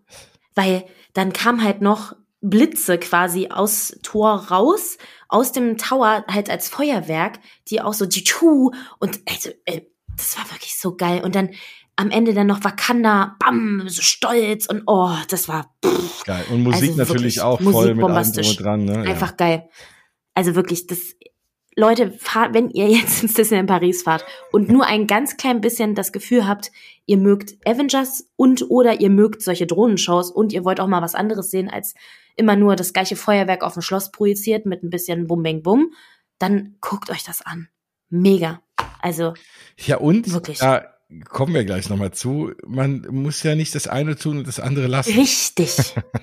weil 0.54 0.86
dann 1.14 1.34
kam 1.34 1.64
halt 1.64 1.82
noch 1.82 2.16
Blitze 2.42 3.00
quasi 3.00 3.48
aus 3.50 3.98
Tor 4.04 4.50
raus, 4.52 5.00
aus 5.28 5.52
dem 5.52 5.78
Tower 5.78 6.24
halt 6.28 6.52
als 6.52 6.70
Feuerwerk, 6.70 7.40
die 7.70 7.82
auch 7.82 7.94
so 7.94 8.06
tschu 8.06 8.72
und 9.00 9.20
also, 9.28 9.50
äh, 9.66 9.82
das 10.16 10.38
war 10.38 10.50
wirklich 10.52 10.78
so 10.78 10.96
geil. 10.96 11.24
Und 11.24 11.36
dann 11.36 11.52
am 11.98 12.12
Ende 12.12 12.34
dann 12.34 12.48
noch 12.48 12.64
Wakanda, 12.64 13.36
bam, 13.40 13.84
so 13.88 14.02
stolz 14.02 14.68
und 14.68 14.84
oh, 14.86 15.12
das 15.30 15.50
war 15.50 15.76
pff. 15.84 16.24
geil. 16.24 16.46
Und 16.50 16.64
Musik 16.64 16.92
also 16.92 17.04
natürlich 17.04 17.42
auch 17.42 17.60
Musik 17.60 17.74
voll 17.74 17.96
mit 17.96 18.06
allem 18.06 18.56
dran. 18.56 18.86
Ne? 18.86 19.00
Einfach 19.00 19.32
ja. 19.32 19.36
geil. 19.36 19.70
Also 20.36 20.56
wirklich, 20.56 20.86
das, 20.86 21.16
Leute, 21.76 22.12
fahrt, 22.12 22.54
wenn 22.54 22.70
ihr 22.70 22.88
jetzt 22.88 23.24
ins 23.24 23.34
Disney 23.34 23.58
in 23.58 23.66
Paris 23.66 24.04
fahrt 24.04 24.24
und 24.52 24.70
nur 24.70 24.86
ein 24.86 25.08
ganz 25.08 25.38
klein 25.38 25.60
bisschen 25.60 25.96
das 25.96 26.12
Gefühl 26.12 26.48
habt, 26.48 26.72
ihr 27.08 27.18
mögt 27.18 27.56
Avengers 27.68 28.30
und 28.36 28.70
oder 28.70 29.02
ihr 29.02 29.10
mögt 29.10 29.42
solche 29.42 29.66
Drohnenshows 29.66 30.30
und 30.30 30.54
ihr 30.54 30.64
wollt 30.64 30.80
auch 30.80 30.88
mal 30.88 31.02
was 31.02 31.16
anderes 31.16 31.50
sehen 31.50 31.70
als 31.70 31.96
immer 32.36 32.56
nur 32.56 32.76
das 32.76 32.94
gleiche 32.94 33.16
Feuerwerk 33.16 33.64
auf 33.64 33.74
dem 33.74 33.82
Schloss 33.82 34.12
projiziert 34.12 34.68
mit 34.68 34.84
ein 34.84 34.92
bisschen 34.92 35.26
Bum 35.26 35.42
Bang 35.42 35.64
Bum, 35.64 35.94
dann 36.38 36.76
guckt 36.80 37.10
euch 37.10 37.24
das 37.24 37.42
an. 37.42 37.70
Mega. 38.10 38.62
Also 39.02 39.34
ja 39.78 39.98
und 39.98 40.32
wirklich. 40.32 40.60
Da 40.60 40.97
kommen 41.30 41.54
wir 41.54 41.64
gleich 41.64 41.90
nochmal 41.90 42.12
zu. 42.12 42.52
Man 42.66 43.08
muss 43.10 43.42
ja 43.42 43.56
nicht 43.56 43.74
das 43.76 43.88
eine 43.88 44.18
tun 44.18 44.40
und 44.40 44.48
das 44.48 44.60
andere 44.60 44.88
lassen. 44.88 45.18
Richtig. 45.18 45.78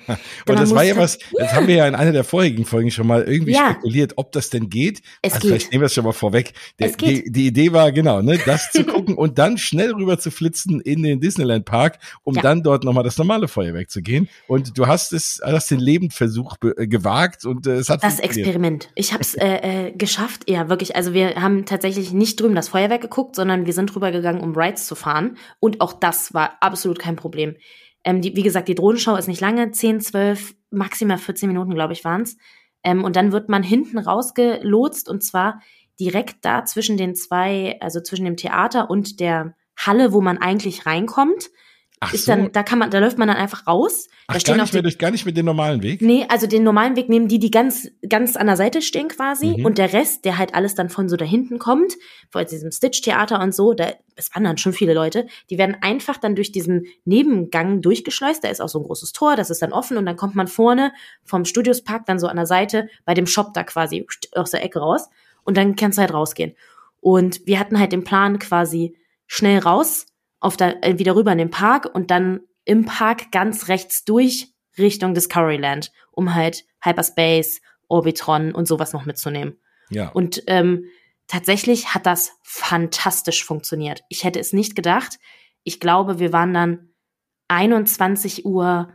und 0.47 0.59
das 0.59 0.75
war 0.75 0.83
ja 0.83 0.95
was, 0.95 1.17
das 1.33 1.53
haben 1.53 1.67
wir 1.67 1.75
ja 1.75 1.87
in 1.87 1.95
einer 1.95 2.11
der 2.11 2.23
vorigen 2.23 2.65
Folgen 2.65 2.91
schon 2.91 3.07
mal 3.07 3.23
irgendwie 3.23 3.53
ja. 3.53 3.71
spekuliert, 3.71 4.13
ob 4.17 4.31
das 4.31 4.51
denn 4.51 4.69
geht. 4.69 5.01
Es 5.23 5.33
also 5.33 5.41
geht. 5.41 5.49
vielleicht 5.49 5.71
nehmen 5.71 5.81
wir 5.81 5.87
es 5.87 5.93
schon 5.95 6.03
mal 6.03 6.11
vorweg. 6.11 6.53
Der, 6.77 6.89
es 6.89 6.97
geht. 6.97 7.25
Die, 7.27 7.31
die, 7.31 7.47
Idee 7.47 7.73
war 7.73 7.91
genau, 7.91 8.21
ne, 8.21 8.37
das 8.45 8.71
zu 8.71 8.83
gucken 8.83 9.15
und 9.15 9.39
dann 9.39 9.57
schnell 9.57 9.91
rüber 9.91 10.19
zu 10.19 10.29
flitzen 10.29 10.79
in 10.81 11.01
den 11.01 11.19
Disneyland 11.19 11.65
Park, 11.65 11.97
um 12.23 12.35
ja. 12.35 12.43
dann 12.43 12.61
dort 12.61 12.83
nochmal 12.83 13.03
das 13.03 13.17
normale 13.17 13.47
Feuerwerk 13.47 13.89
zu 13.89 14.03
gehen. 14.03 14.29
Und 14.47 14.77
du 14.77 14.85
hast 14.85 15.13
es, 15.13 15.41
hast 15.43 15.71
den 15.71 15.79
Lebendversuch 15.79 16.57
äh, 16.77 16.85
gewagt 16.85 17.43
und 17.45 17.65
äh, 17.65 17.77
es 17.77 17.89
hat 17.89 18.03
das 18.03 18.19
Experiment. 18.19 18.91
Ich 18.93 19.13
habe 19.13 19.23
es 19.23 19.33
äh, 19.33 19.87
äh, 19.87 19.91
geschafft, 19.93 20.47
ja 20.47 20.69
wirklich. 20.69 20.95
Also 20.95 21.13
wir 21.13 21.35
haben 21.35 21.65
tatsächlich 21.65 22.13
nicht 22.13 22.39
drüben 22.39 22.53
das 22.53 22.69
Feuerwerk 22.69 23.01
geguckt, 23.01 23.35
sondern 23.35 23.65
wir 23.65 23.73
sind 23.73 23.87
drüber 23.87 24.11
gegangen, 24.11 24.41
um 24.41 24.55
Rides 24.55 24.74
Rides 24.75 24.87
zu 24.87 24.95
fahren. 24.95 25.37
Und 25.59 25.81
auch 25.81 25.93
das 25.93 26.33
war 26.33 26.57
absolut 26.61 26.99
kein 26.99 27.15
Problem. 27.15 27.55
Ähm, 28.03 28.21
die, 28.21 28.35
wie 28.35 28.43
gesagt, 28.43 28.67
die 28.67 28.75
Drohnenschau 28.75 29.15
ist 29.15 29.27
nicht 29.27 29.41
lange, 29.41 29.71
10, 29.71 30.01
12, 30.01 30.55
maximal 30.69 31.17
14 31.17 31.47
Minuten, 31.47 31.73
glaube 31.73 31.93
ich, 31.93 32.03
waren's. 32.03 32.37
Ähm, 32.83 33.03
und 33.03 33.15
dann 33.15 33.31
wird 33.31 33.49
man 33.49 33.63
hinten 33.63 33.97
rausgelotst 33.97 35.09
und 35.09 35.23
zwar 35.23 35.61
direkt 35.99 36.43
da 36.43 36.65
zwischen 36.65 36.97
den 36.97 37.15
zwei, 37.15 37.77
also 37.79 38.01
zwischen 38.01 38.25
dem 38.25 38.37
Theater 38.37 38.89
und 38.89 39.19
der 39.19 39.55
Halle, 39.77 40.13
wo 40.13 40.21
man 40.21 40.37
eigentlich 40.37 40.85
reinkommt. 40.85 41.49
Ach 42.01 42.13
ist 42.13 42.25
so. 42.25 42.31
dann, 42.31 42.51
da 42.51 42.63
kann 42.63 42.79
man, 42.79 42.91
da 42.91 42.99
läuft 42.99 43.17
man 43.17 43.27
dann 43.27 43.37
einfach 43.37 43.67
raus. 43.67 44.07
Ach, 44.27 44.33
da 44.33 44.39
stehen 44.39 44.57
gar 44.57 44.63
nicht 44.63 44.73
mehr 44.73 44.81
durch, 44.81 44.97
gar 44.97 45.11
nicht 45.11 45.25
mit 45.25 45.37
dem 45.37 45.45
normalen 45.45 45.81
Weg? 45.81 46.01
Nee, 46.01 46.25
also 46.29 46.45
den 46.45 46.63
normalen 46.63 46.95
Weg 46.95 47.07
nehmen 47.09 47.27
die, 47.27 47.39
die 47.39 47.51
ganz, 47.51 47.89
ganz 48.07 48.35
an 48.35 48.47
der 48.47 48.57
Seite 48.57 48.81
stehen 48.81 49.07
quasi. 49.07 49.55
Mhm. 49.57 49.65
Und 49.65 49.77
der 49.77 49.93
Rest, 49.93 50.25
der 50.25 50.37
halt 50.37 50.53
alles 50.53 50.75
dann 50.75 50.89
von 50.89 51.07
so 51.07 51.15
da 51.15 51.25
hinten 51.25 51.57
kommt, 51.57 51.93
vor 52.29 52.43
diesem 52.43 52.71
Stitch-Theater 52.71 53.41
und 53.41 53.55
so, 53.55 53.73
da, 53.73 53.93
es 54.15 54.33
waren 54.35 54.43
dann 54.43 54.57
schon 54.57 54.73
viele 54.73 54.93
Leute, 54.93 55.27
die 55.49 55.57
werden 55.57 55.77
einfach 55.81 56.17
dann 56.17 56.35
durch 56.35 56.51
diesen 56.51 56.85
Nebengang 57.05 57.81
durchgeschleust. 57.81 58.43
Da 58.43 58.49
ist 58.49 58.61
auch 58.61 58.69
so 58.69 58.79
ein 58.79 58.85
großes 58.85 59.13
Tor, 59.13 59.35
das 59.35 59.49
ist 59.49 59.61
dann 59.61 59.71
offen 59.71 59.97
und 59.97 60.05
dann 60.05 60.17
kommt 60.17 60.35
man 60.35 60.47
vorne 60.47 60.91
vom 61.23 61.45
Studiospark 61.45 62.05
dann 62.05 62.19
so 62.19 62.27
an 62.27 62.35
der 62.35 62.45
Seite 62.45 62.89
bei 63.05 63.13
dem 63.13 63.27
Shop 63.27 63.53
da 63.53 63.63
quasi 63.63 64.05
aus 64.33 64.51
der 64.51 64.63
Ecke 64.63 64.79
raus 64.79 65.09
und 65.43 65.55
dann 65.55 65.75
kannst 65.75 65.97
du 65.97 66.01
halt 66.01 66.13
rausgehen. 66.13 66.55
Und 66.99 67.45
wir 67.45 67.59
hatten 67.59 67.79
halt 67.79 67.91
den 67.91 68.03
Plan 68.03 68.39
quasi 68.39 68.97
schnell 69.27 69.59
raus, 69.59 70.07
auf 70.45 70.57
der, 70.57 70.83
äh, 70.83 70.99
wieder 70.99 71.15
rüber 71.15 71.31
in 71.31 71.39
den 71.39 71.49
Park 71.49 71.89
und 71.93 72.11
dann 72.11 72.41
im 72.63 72.85
Park 72.85 73.31
ganz 73.31 73.67
rechts 73.67 74.05
durch 74.05 74.53
Richtung 74.77 75.13
Discoveryland, 75.13 75.91
um 76.11 76.35
halt 76.35 76.65
Hyperspace, 76.81 77.61
Orbitron 77.87 78.53
und 78.53 78.67
sowas 78.67 78.93
noch 78.93 79.05
mitzunehmen. 79.05 79.57
Ja. 79.89 80.09
Und 80.09 80.43
ähm, 80.47 80.85
tatsächlich 81.27 81.93
hat 81.93 82.05
das 82.05 82.33
fantastisch 82.43 83.43
funktioniert. 83.43 84.03
Ich 84.09 84.23
hätte 84.23 84.39
es 84.39 84.53
nicht 84.53 84.75
gedacht. 84.75 85.17
Ich 85.63 85.79
glaube, 85.79 86.19
wir 86.19 86.31
waren 86.31 86.53
dann 86.53 86.89
21 87.47 88.45
Uhr 88.45 88.89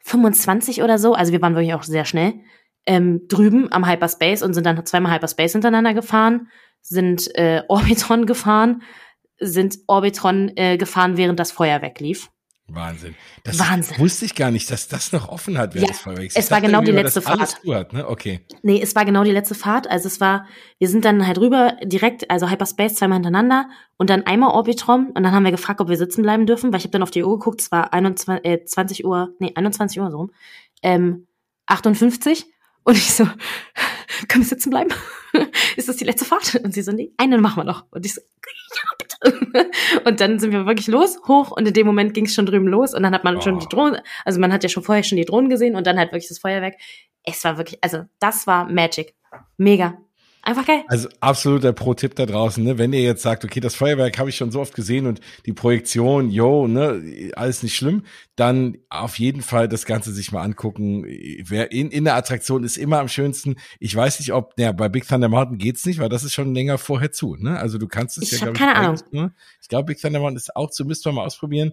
25 0.00 0.82
oder 0.82 0.98
so, 0.98 1.14
also 1.14 1.32
wir 1.32 1.40
waren 1.40 1.54
wirklich 1.54 1.74
auch 1.74 1.82
sehr 1.82 2.04
schnell, 2.04 2.34
ähm, 2.86 3.26
drüben 3.28 3.72
am 3.72 3.88
Hyperspace 3.88 4.42
und 4.42 4.52
sind 4.52 4.64
dann 4.64 4.84
zweimal 4.84 5.14
Hyperspace 5.14 5.52
hintereinander 5.52 5.94
gefahren, 5.94 6.48
sind 6.82 7.34
äh, 7.36 7.62
Orbitron 7.68 8.26
gefahren, 8.26 8.82
sind 9.46 9.78
Orbitron 9.86 10.52
äh, 10.56 10.76
gefahren, 10.76 11.16
während 11.16 11.38
das 11.38 11.52
Feuerwerk 11.52 12.00
lief. 12.00 12.30
Wahnsinn. 12.66 13.14
Das 13.42 13.58
Wahnsinn. 13.58 13.98
wusste 13.98 14.24
ich 14.24 14.34
gar 14.34 14.50
nicht, 14.50 14.70
dass 14.70 14.88
das 14.88 15.12
noch 15.12 15.28
offen 15.28 15.58
hat 15.58 15.74
während 15.74 15.88
ja, 15.88 15.92
des 15.92 16.00
Feuerwerks. 16.00 16.34
Es 16.34 16.50
war 16.50 16.62
genau 16.62 16.80
die 16.80 16.92
letzte 16.92 17.20
Fahrt. 17.20 17.60
Hat, 17.62 17.92
ne? 17.92 18.08
Okay. 18.08 18.40
Nee, 18.62 18.80
es 18.80 18.94
war 18.94 19.04
genau 19.04 19.22
die 19.22 19.32
letzte 19.32 19.54
Fahrt. 19.54 19.90
Also 19.90 20.06
es 20.06 20.18
war, 20.18 20.46
wir 20.78 20.88
sind 20.88 21.04
dann 21.04 21.26
halt 21.26 21.38
rüber 21.38 21.76
direkt, 21.82 22.30
also 22.30 22.48
Hyperspace 22.48 22.94
zweimal 22.94 23.16
hintereinander 23.16 23.68
und 23.98 24.08
dann 24.08 24.24
einmal 24.24 24.50
Orbitron 24.52 25.08
und 25.08 25.22
dann 25.22 25.32
haben 25.32 25.44
wir 25.44 25.50
gefragt, 25.50 25.82
ob 25.82 25.88
wir 25.88 25.98
sitzen 25.98 26.22
bleiben 26.22 26.46
dürfen, 26.46 26.72
weil 26.72 26.78
ich 26.78 26.84
habe 26.84 26.92
dann 26.92 27.02
auf 27.02 27.10
die 27.10 27.22
Uhr 27.22 27.38
geguckt, 27.38 27.60
es 27.60 27.70
war 27.70 27.92
21, 27.92 28.46
äh, 28.46 28.64
20 28.64 29.04
Uhr, 29.04 29.34
nee, 29.40 29.52
21 29.54 30.00
Uhr 30.00 30.10
so 30.10 30.16
rum, 30.16 30.32
ähm, 30.82 31.26
58 31.66 32.46
und 32.84 32.96
ich 32.96 33.12
so, 33.12 33.24
können 34.28 34.44
wir 34.44 34.48
sitzen 34.48 34.70
bleiben? 34.70 34.90
ist 35.76 35.88
das 35.88 35.96
die 35.96 36.04
letzte 36.04 36.24
Fahrt? 36.24 36.54
Und 36.62 36.72
sie 36.72 36.82
so, 36.82 36.92
nee, 36.92 37.12
eine 37.16 37.38
machen 37.38 37.58
wir 37.58 37.64
noch. 37.64 37.86
Und 37.90 38.06
ich 38.06 38.14
so, 38.14 38.20
ja, 38.20 38.90
bitte. 38.98 39.70
Und 40.04 40.20
dann 40.20 40.38
sind 40.38 40.52
wir 40.52 40.66
wirklich 40.66 40.86
los, 40.86 41.18
hoch 41.26 41.50
und 41.50 41.66
in 41.66 41.74
dem 41.74 41.86
Moment 41.86 42.14
ging 42.14 42.26
es 42.26 42.34
schon 42.34 42.46
drüben 42.46 42.68
los 42.68 42.94
und 42.94 43.02
dann 43.02 43.14
hat 43.14 43.24
man 43.24 43.36
oh. 43.36 43.40
schon 43.40 43.58
die 43.58 43.68
Drohnen, 43.68 44.00
also 44.24 44.38
man 44.40 44.52
hat 44.52 44.62
ja 44.62 44.68
schon 44.68 44.82
vorher 44.82 45.02
schon 45.02 45.16
die 45.16 45.24
Drohnen 45.24 45.48
gesehen 45.48 45.76
und 45.76 45.86
dann 45.86 45.98
halt 45.98 46.12
wirklich 46.12 46.28
das 46.28 46.38
Feuerwerk. 46.38 46.74
Es 47.22 47.42
war 47.44 47.56
wirklich, 47.56 47.82
also 47.82 48.04
das 48.18 48.46
war 48.46 48.70
Magic. 48.70 49.14
Mega. 49.56 49.98
Einfach 50.46 50.66
geil. 50.66 50.84
Also 50.88 51.08
absoluter 51.20 51.72
Pro-Tipp 51.72 52.14
da 52.16 52.26
draußen, 52.26 52.62
ne? 52.62 52.76
Wenn 52.76 52.92
ihr 52.92 53.00
jetzt 53.00 53.22
sagt, 53.22 53.46
okay, 53.46 53.60
das 53.60 53.74
Feuerwerk 53.74 54.18
habe 54.18 54.28
ich 54.28 54.36
schon 54.36 54.50
so 54.50 54.60
oft 54.60 54.74
gesehen 54.74 55.06
und 55.06 55.20
die 55.46 55.54
Projektion, 55.54 56.30
yo, 56.30 56.68
ne, 56.68 57.32
alles 57.34 57.62
nicht 57.62 57.74
schlimm, 57.74 58.02
dann 58.36 58.76
auf 58.90 59.18
jeden 59.18 59.40
Fall 59.40 59.68
das 59.68 59.86
Ganze 59.86 60.12
sich 60.12 60.32
mal 60.32 60.42
angucken. 60.42 61.04
Wer 61.04 61.72
in, 61.72 61.90
in 61.90 62.04
der 62.04 62.16
Attraktion 62.16 62.62
ist 62.62 62.76
immer 62.76 62.98
am 62.98 63.08
schönsten. 63.08 63.56
Ich 63.80 63.96
weiß 63.96 64.18
nicht, 64.20 64.34
ob, 64.34 64.52
ja, 64.58 64.72
bei 64.72 64.90
Big 64.90 65.08
Thunder 65.08 65.30
Mountain 65.30 65.56
geht's 65.56 65.86
nicht, 65.86 65.98
weil 65.98 66.10
das 66.10 66.24
ist 66.24 66.34
schon 66.34 66.54
länger 66.54 66.76
vorher 66.76 67.10
zu, 67.10 67.36
ne? 67.36 67.58
Also 67.58 67.78
du 67.78 67.88
kannst 67.88 68.18
es 68.18 68.24
ich 68.24 68.32
ja, 68.32 68.38
glaube 68.38 68.52
ich, 68.52 68.58
keine 68.58 68.74
Ahnung. 68.76 69.00
Ne? 69.12 69.34
Ich 69.62 69.68
glaube, 69.68 69.86
Big 69.86 69.98
Thunder 69.98 70.20
Mountain 70.20 70.36
ist 70.36 70.54
auch 70.54 70.70
zu, 70.70 70.84
müsst 70.84 71.06
ihr 71.06 71.12
mal 71.12 71.24
ausprobieren. 71.24 71.72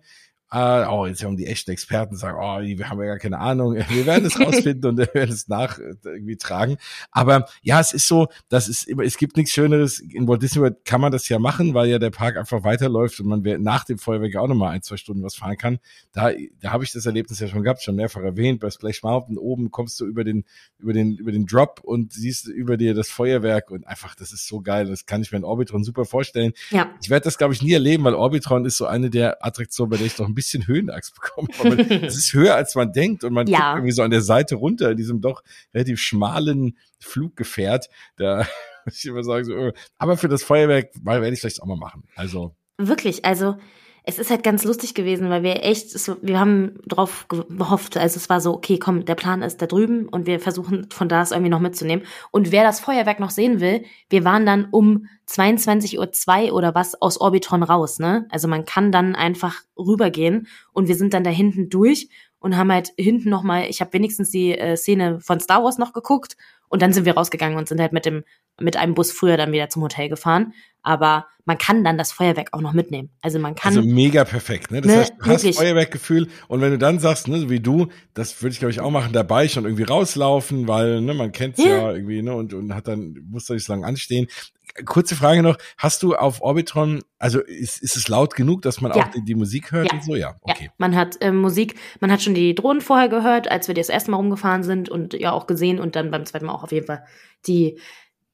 Uh, 0.53 0.86
oh, 0.89 1.05
jetzt 1.05 1.24
haben 1.24 1.38
die 1.38 1.48
echten 1.48 1.72
Experten 1.72 2.17
sagen, 2.17 2.38
oh, 2.38 2.60
wir 2.60 2.89
haben 2.89 3.00
ja 3.00 3.05
gar 3.05 3.20
keine 3.20 3.39
Ahnung. 3.39 3.74
Wir 3.89 4.05
werden 4.05 4.25
es 4.25 4.38
rausfinden 4.39 4.89
und 4.89 4.98
wir 4.98 5.13
werden 5.13 5.31
es 5.31 5.48
nach 5.48 5.79
äh, 5.79 5.93
irgendwie 6.03 6.36
tragen. 6.36 6.77
Aber 7.10 7.46
ja, 7.62 7.79
es 7.79 7.93
ist 7.93 8.05
so, 8.08 8.27
das 8.50 8.67
ist 8.67 8.86
immer, 8.86 9.03
es 9.03 9.17
gibt 9.17 9.38
nichts 9.38 9.53
Schöneres. 9.53 10.00
In 10.00 10.27
Walt 10.27 10.41
Disney 10.41 10.62
World 10.62 10.84
kann 10.84 11.00
man 11.00 11.13
das 11.13 11.29
ja 11.29 11.39
machen, 11.39 11.74
weil 11.74 11.89
ja 11.89 12.00
der 12.00 12.10
Park 12.10 12.36
einfach 12.36 12.65
weiterläuft 12.65 13.17
und 13.22 13.27
man 13.27 13.63
nach 13.63 13.86
dem 13.86 13.98
Feuerwerk 13.98 14.36
auch 14.36 14.48
nochmal 14.48 14.74
ein, 14.74 14.81
zwei 14.81 14.98
Stunden 14.98 15.24
was 15.24 15.36
fahren 15.36 15.58
kann. 15.58 15.79
Da, 16.12 16.31
da 16.60 16.72
habe 16.72 16.84
ich 16.84 16.91
das 16.91 17.05
Erlebnis 17.05 17.39
ja 17.39 17.48
schon 17.48 17.63
gehabt, 17.63 17.81
schon 17.81 17.96
mehrfach 17.96 18.22
erwähnt. 18.22 18.60
Bei 18.60 18.70
Splash 18.70 19.03
Mountain 19.03 19.38
oben 19.38 19.72
kommst 19.72 20.01
du 20.01 20.05
über 20.05 20.25
den, 20.25 20.43
über 20.79 20.91
den, 20.91 21.15
über 21.15 21.31
den 21.31 21.46
Drop 21.46 21.79
und 21.81 22.12
siehst 22.12 22.48
über 22.48 22.75
dir 22.75 22.93
das 22.93 23.10
Feuerwerk 23.10 23.72
und 23.72 23.88
einfach, 23.88 24.15
das 24.15 24.34
ist 24.34 24.48
so 24.48 24.60
geil. 24.60 24.86
Das 24.86 25.05
kann 25.05 25.22
ich 25.22 25.31
mir 25.31 25.38
in 25.38 25.46
Orbitron 25.46 25.86
super 25.86 26.03
vorstellen. 26.03 26.51
Ja. 26.72 26.93
Ich 27.01 27.10
werde 27.10 27.24
das, 27.24 27.38
glaube 27.38 27.53
ich, 27.53 27.62
nie 27.62 27.72
erleben, 27.72 28.03
weil 28.03 28.15
Orbitron 28.15 28.65
ist 28.65 28.75
so 28.75 28.86
eine 28.86 29.10
der 29.10 29.46
Attraktionen, 29.46 29.89
bei 29.89 29.98
der 29.98 30.08
ich 30.08 30.17
noch 30.17 30.27
ein 30.27 30.36
bisschen 30.36 30.40
Höhenangst 30.67 31.15
bekommen. 31.15 31.48
Aber 31.60 31.77
es 32.05 32.17
ist 32.17 32.33
höher, 32.33 32.55
als 32.55 32.75
man 32.75 32.93
denkt 32.93 33.24
und 33.24 33.33
man 33.33 33.48
ja. 33.48 33.60
guckt 33.60 33.77
irgendwie 33.79 33.91
so 33.91 34.03
an 34.03 34.12
der 34.12 34.21
Seite 34.21 34.55
runter 34.55 34.91
in 34.91 34.98
diesem 34.98 35.21
doch 35.21 35.43
relativ 35.74 36.00
schmalen 36.00 36.77
Fluggefährt. 37.00 37.89
Da 38.17 38.48
muss 38.86 38.98
ich 38.98 39.05
immer 39.05 39.24
sagen, 39.24 39.45
so, 39.45 39.55
oh. 39.55 39.71
aber 39.98 40.17
für 40.17 40.27
das 40.27 40.43
Feuerwerk 40.43 40.91
werde 41.03 41.29
ich 41.31 41.39
vielleicht 41.39 41.62
auch 41.62 41.67
mal 41.67 41.77
machen. 41.77 42.03
Also. 42.15 42.55
Wirklich, 42.77 43.25
also 43.25 43.57
es 44.03 44.17
ist 44.17 44.31
halt 44.31 44.43
ganz 44.43 44.63
lustig 44.63 44.96
gewesen, 44.96 45.29
weil 45.29 45.43
wir 45.43 45.63
echt, 45.63 45.93
wir 46.24 46.39
haben 46.39 46.79
drauf 46.88 47.27
gehofft, 47.27 47.98
also 47.98 48.17
es 48.17 48.29
war 48.29 48.41
so, 48.41 48.53
okay, 48.53 48.79
komm, 48.79 49.05
der 49.05 49.15
Plan 49.15 49.43
ist 49.43 49.62
da 49.62 49.67
drüben 49.67 50.10
und 50.10 50.25
wir 50.25 50.39
versuchen 50.39 50.88
von 50.91 51.08
da 51.08 51.22
es 51.22 51.31
irgendwie 51.31 51.51
noch 51.51 51.60
mitzunehmen. 51.60 52.05
Und 52.31 52.51
wer 52.51 52.63
das 52.63 52.79
Feuerwerk 52.79 53.20
noch 53.20 53.29
sehen 53.29 53.60
will, 53.60 53.84
wir 54.10 54.24
waren 54.24 54.46
dann 54.46 54.67
um 54.72 55.05
22.02 55.29 56.48
Uhr 56.48 56.53
oder 56.53 56.74
was 56.74 57.00
aus 57.00 57.22
Orbitron 57.22 57.62
raus, 57.62 58.00
ne? 58.00 58.25
Also 58.31 58.48
man 58.48 58.65
kann 58.65 58.91
dann 58.91 59.15
einfach 59.15 59.62
rübergehen 59.77 60.48
und 60.74 60.88
wir 60.88 60.96
sind 60.96 61.13
dann 61.13 61.24
da 61.24 61.29
hinten 61.29 61.70
durch 61.70 62.10
und 62.39 62.58
haben 62.58 62.72
halt 62.72 62.91
hinten 62.98 63.29
nochmal, 63.29 63.65
ich 63.70 63.81
habe 63.81 63.93
wenigstens 63.93 64.31
die 64.31 64.58
äh, 64.58 64.75
Szene 64.75 65.20
von 65.22 65.39
Star 65.39 65.63
Wars 65.63 65.77
noch 65.77 65.93
geguckt 65.93 66.38
und 66.70 66.81
dann 66.81 66.91
sind 66.91 67.05
wir 67.05 67.13
rausgegangen 67.13 67.58
und 67.58 67.67
sind 67.67 67.79
halt 67.79 67.93
mit 67.93 68.05
dem 68.05 68.24
mit 68.60 68.77
einem 68.77 68.93
Bus 68.93 69.12
früher 69.12 69.38
dann 69.38 69.51
wieder 69.51 69.70
zum 69.70 69.84
Hotel 69.84 70.10
gefahren. 70.10 70.53
Aber 70.83 71.25
man 71.45 71.57
kann 71.57 71.83
dann 71.83 71.97
das 71.97 72.11
Feuerwerk 72.11 72.50
auch 72.53 72.61
noch 72.61 72.73
mitnehmen. 72.73 73.09
Also 73.21 73.39
man 73.39 73.55
kann. 73.55 73.75
Also 73.75 73.88
mega 73.88 74.23
perfekt, 74.23 74.71
ne? 74.71 74.81
Das 74.81 74.91
ne, 74.91 74.97
heißt, 75.00 75.13
du 75.19 75.29
hast 75.29 75.57
Feuerwerkgefühl 75.57 76.27
und 76.47 76.61
wenn 76.61 76.71
du 76.71 76.77
dann 76.77 77.00
sagst, 77.00 77.27
ne, 77.27 77.39
so 77.39 77.50
wie 77.50 77.59
du, 77.59 77.88
das 78.13 78.41
würde 78.41 78.53
ich 78.53 78.59
glaube 78.59 78.71
ich 78.71 78.79
auch 78.79 78.91
machen, 78.91 79.13
dabei 79.13 79.47
schon 79.47 79.65
irgendwie 79.65 79.83
rauslaufen, 79.83 80.67
weil 80.67 81.01
ne, 81.01 81.13
man 81.13 81.31
kennt's 81.31 81.59
ja. 81.59 81.77
ja 81.77 81.91
irgendwie, 81.91 82.21
ne, 82.21 82.33
und, 82.33 82.53
und 82.53 82.73
hat 82.75 82.88
dann 82.88 83.17
muss 83.29 83.45
da 83.45 83.53
nicht 83.53 83.65
so 83.65 83.73
lange 83.73 83.85
anstehen. 83.85 84.27
Kurze 84.85 85.17
Frage 85.17 85.43
noch, 85.43 85.57
hast 85.77 86.01
du 86.01 86.15
auf 86.15 86.41
Orbitron, 86.41 87.01
also 87.19 87.41
ist, 87.41 87.81
ist 87.81 87.97
es 87.97 88.07
laut 88.07 88.35
genug, 88.35 88.61
dass 88.61 88.79
man 88.79 88.93
ja. 88.93 89.03
auch 89.03 89.11
die, 89.11 89.21
die, 89.25 89.35
Musik 89.35 89.73
hört 89.73 89.91
ja. 89.91 89.97
und 89.97 90.03
so? 90.05 90.15
Ja, 90.15 90.38
okay. 90.43 90.65
Ja. 90.65 90.71
Man 90.77 90.95
hat 90.95 91.17
äh, 91.19 91.33
Musik, 91.33 91.75
man 92.00 92.09
hat 92.09 92.21
schon 92.21 92.35
die 92.35 92.55
Drohnen 92.55 92.79
vorher 92.79 93.09
gehört, 93.09 93.51
als 93.51 93.67
wir 93.67 93.75
das 93.75 93.89
erste 93.89 94.11
Mal 94.11 94.17
rumgefahren 94.17 94.63
sind 94.63 94.88
und 94.88 95.13
ja 95.13 95.33
auch 95.33 95.45
gesehen 95.45 95.79
und 95.79 95.97
dann 95.97 96.09
beim 96.09 96.25
zweiten 96.25 96.45
Mal 96.45 96.53
auch 96.53 96.63
auf 96.63 96.71
jeden 96.71 96.88
Fall 96.88 97.03
die 97.47 97.79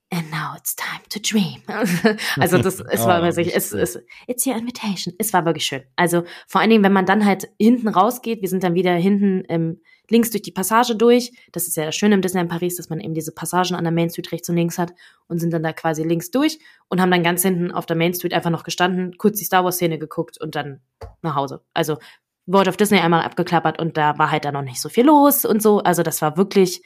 And 0.10 0.32
now 0.32 0.54
it's 0.56 0.74
time 0.74 1.02
to 1.10 1.20
dream. 1.20 1.62
also 2.38 2.58
das, 2.60 2.80
es 2.80 3.06
war 3.06 3.20
oh, 3.22 3.24
wirklich, 3.24 3.54
es, 3.54 3.74
es, 3.74 4.00
it's 4.26 4.46
your 4.48 4.56
invitation. 4.56 5.14
Es 5.18 5.34
war 5.34 5.44
wirklich 5.44 5.66
schön. 5.66 5.84
Also 5.98 6.24
vor 6.48 6.62
allen 6.62 6.70
Dingen, 6.70 6.84
wenn 6.84 6.94
man 6.94 7.06
dann 7.06 7.26
halt 7.26 7.50
hinten 7.60 7.90
rausgeht, 7.90 8.42
wir 8.42 8.48
sind 8.48 8.64
dann 8.64 8.74
wieder 8.74 8.94
hinten 8.94 9.44
ähm, 9.50 9.82
links 10.10 10.32
durch 10.32 10.44
die 10.44 10.54
Passage 10.54 10.96
durch. 10.96 11.34
Das 11.52 11.68
ist 11.68 11.76
ja 11.76 11.84
das 11.84 11.96
Schöne 11.96 12.16
im 12.16 12.22
Disneyland 12.22 12.50
Paris, 12.50 12.78
dass 12.78 12.90
man 12.90 13.02
eben 13.02 13.14
diese 13.14 13.34
Passagen 13.34 13.76
an 13.76 13.84
der 13.84 13.92
Main 13.92 14.10
Street 14.10 14.32
rechts 14.32 14.48
und 14.50 14.56
links 14.56 14.78
hat 14.78 14.94
und 15.28 15.40
sind 15.40 15.52
dann 15.52 15.64
da 15.64 15.74
quasi 15.74 16.04
links 16.04 16.32
durch 16.32 16.60
und 16.88 17.02
haben 17.02 17.12
dann 17.12 17.24
ganz 17.24 17.42
hinten 17.42 17.72
auf 17.72 17.86
der 17.86 17.98
Main 17.98 18.14
Street 18.14 18.34
einfach 18.34 18.50
noch 18.50 18.64
gestanden, 18.64 19.18
kurz 19.18 19.40
die 19.40 19.46
Star 19.46 19.66
Wars 19.66 19.76
Szene 19.76 20.00
geguckt 20.00 20.40
und 20.40 20.56
dann 20.56 20.80
nach 21.22 21.36
Hause. 21.36 21.66
Also 21.74 21.98
World 22.46 22.70
of 22.70 22.78
Disney 22.78 23.00
einmal 23.00 23.24
abgeklappert 23.24 23.78
und 23.78 23.98
da 23.98 24.18
war 24.18 24.32
halt 24.32 24.46
dann 24.46 24.54
noch 24.54 24.62
nicht 24.62 24.82
so 24.82 24.88
viel 24.88 25.06
los 25.06 25.44
und 25.44 25.62
so. 25.62 25.80
Also 25.80 26.02
das 26.02 26.22
war 26.22 26.38
wirklich 26.38 26.82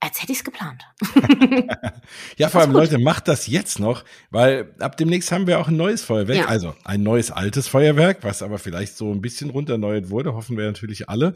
als 0.00 0.22
hätte 0.22 0.32
ich 0.32 0.38
es 0.38 0.44
geplant. 0.44 0.82
ja, 2.38 2.48
vor 2.48 2.62
allem, 2.62 2.72
Leute, 2.72 2.98
macht 2.98 3.28
das 3.28 3.46
jetzt 3.46 3.78
noch, 3.78 4.04
weil 4.30 4.74
ab 4.78 4.96
demnächst 4.96 5.30
haben 5.30 5.46
wir 5.46 5.60
auch 5.60 5.68
ein 5.68 5.76
neues 5.76 6.02
Feuerwerk, 6.02 6.38
ja. 6.38 6.46
also 6.46 6.74
ein 6.84 7.02
neues 7.02 7.30
altes 7.30 7.68
Feuerwerk, 7.68 8.24
was 8.24 8.42
aber 8.42 8.58
vielleicht 8.58 8.96
so 8.96 9.12
ein 9.12 9.20
bisschen 9.20 9.50
runterneuert 9.50 10.08
wurde, 10.08 10.34
hoffen 10.34 10.56
wir 10.56 10.64
natürlich 10.64 11.08
alle. 11.10 11.34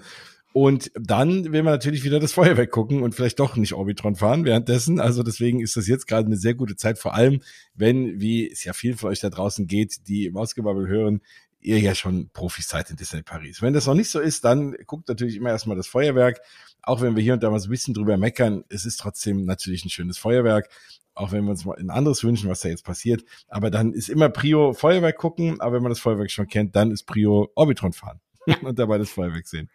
Und 0.55 0.93
dann 0.95 1.53
will 1.53 1.65
man 1.65 1.73
natürlich 1.73 2.05
wieder 2.05 2.21
das 2.21 2.33
Feuerwerk 2.33 2.71
gucken 2.71 3.03
und 3.03 3.13
vielleicht 3.17 3.41
doch 3.41 3.57
nicht 3.57 3.73
Orbitron 3.73 4.15
fahren 4.15 4.45
währenddessen. 4.45 5.01
Also 5.01 5.25
deswegen 5.25 5.61
ist 5.61 5.77
das 5.77 5.89
jetzt 5.89 6.07
gerade 6.07 6.27
eine 6.27 6.37
sehr 6.37 6.55
gute 6.55 6.77
Zeit, 6.77 6.97
vor 7.01 7.13
allem 7.13 7.41
wenn, 7.75 8.21
wie 8.21 8.49
es 8.49 8.63
ja 8.63 8.73
vielen 8.73 8.97
von 8.97 9.11
euch 9.11 9.19
da 9.19 9.31
draußen 9.31 9.67
geht, 9.67 10.07
die 10.07 10.31
Mausgebabbel 10.31 10.87
hören, 10.87 11.23
ihr 11.65 11.81
ja 11.81 11.95
schon 11.95 12.29
Profis 12.33 12.69
seid 12.69 12.91
in 12.91 12.97
Disney 12.97 13.23
Paris. 13.23 13.63
Wenn 13.63 13.73
das 13.73 13.87
noch 13.87 13.95
nicht 13.95 14.11
so 14.11 14.21
ist, 14.21 14.45
dann 14.45 14.77
guckt 14.87 15.09
natürlich 15.09 15.37
immer 15.37 15.49
erstmal 15.49 15.77
das 15.77 15.87
Feuerwerk. 15.87 16.41
Auch 16.83 17.01
wenn 17.01 17.17
wir 17.17 17.23
hier 17.23 17.33
und 17.33 17.43
da 17.43 17.51
mal 17.51 17.59
so 17.59 17.69
ein 17.69 17.71
bisschen 17.71 17.95
drüber 17.95 18.19
meckern, 18.19 18.65
es 18.69 18.85
ist 18.85 19.01
trotzdem 19.01 19.47
natürlich 19.47 19.85
ein 19.85 19.91
schönes 19.91 20.19
Feuerwerk. 20.19 20.69
Auch 21.15 21.33
wenn 21.33 21.45
wir 21.45 21.51
uns 21.53 21.65
mal 21.65 21.77
ein 21.79 21.91
anderes 21.91 22.23
wünschen, 22.23 22.51
was 22.51 22.61
da 22.61 22.69
jetzt 22.69 22.85
passiert. 22.85 23.25
Aber 23.49 23.71
dann 23.71 23.95
ist 23.95 24.11
immer 24.11 24.29
Prio 24.29 24.75
Feuerwerk 24.75 25.17
gucken. 25.17 25.61
Aber 25.61 25.77
wenn 25.77 25.83
man 25.83 25.91
das 25.91 26.01
Feuerwerk 26.01 26.31
schon 26.31 26.49
kennt, 26.49 26.77
dann 26.77 26.91
ist 26.91 27.05
Prio 27.05 27.51
Orbitron 27.55 27.95
fahren 27.95 28.21
und 28.63 28.79
dabei 28.79 28.99
das 28.99 29.09
Feuerwerk 29.09 29.47
sehen. 29.47 29.71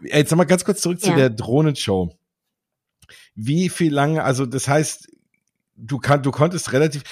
Jetzt 0.00 0.30
nochmal 0.32 0.46
ganz 0.46 0.64
kurz 0.64 0.80
zurück 0.80 0.98
ja. 1.02 1.10
zu 1.10 1.16
der 1.16 1.30
Drohnenshow. 1.30 2.18
Wie 3.36 3.68
viel 3.68 3.92
lange, 3.94 4.24
also 4.24 4.44
das 4.44 4.66
heißt, 4.66 5.08
du, 5.76 5.98
kann, 5.98 6.22
du 6.22 6.32
konntest 6.32 6.72
relativ, 6.72 7.02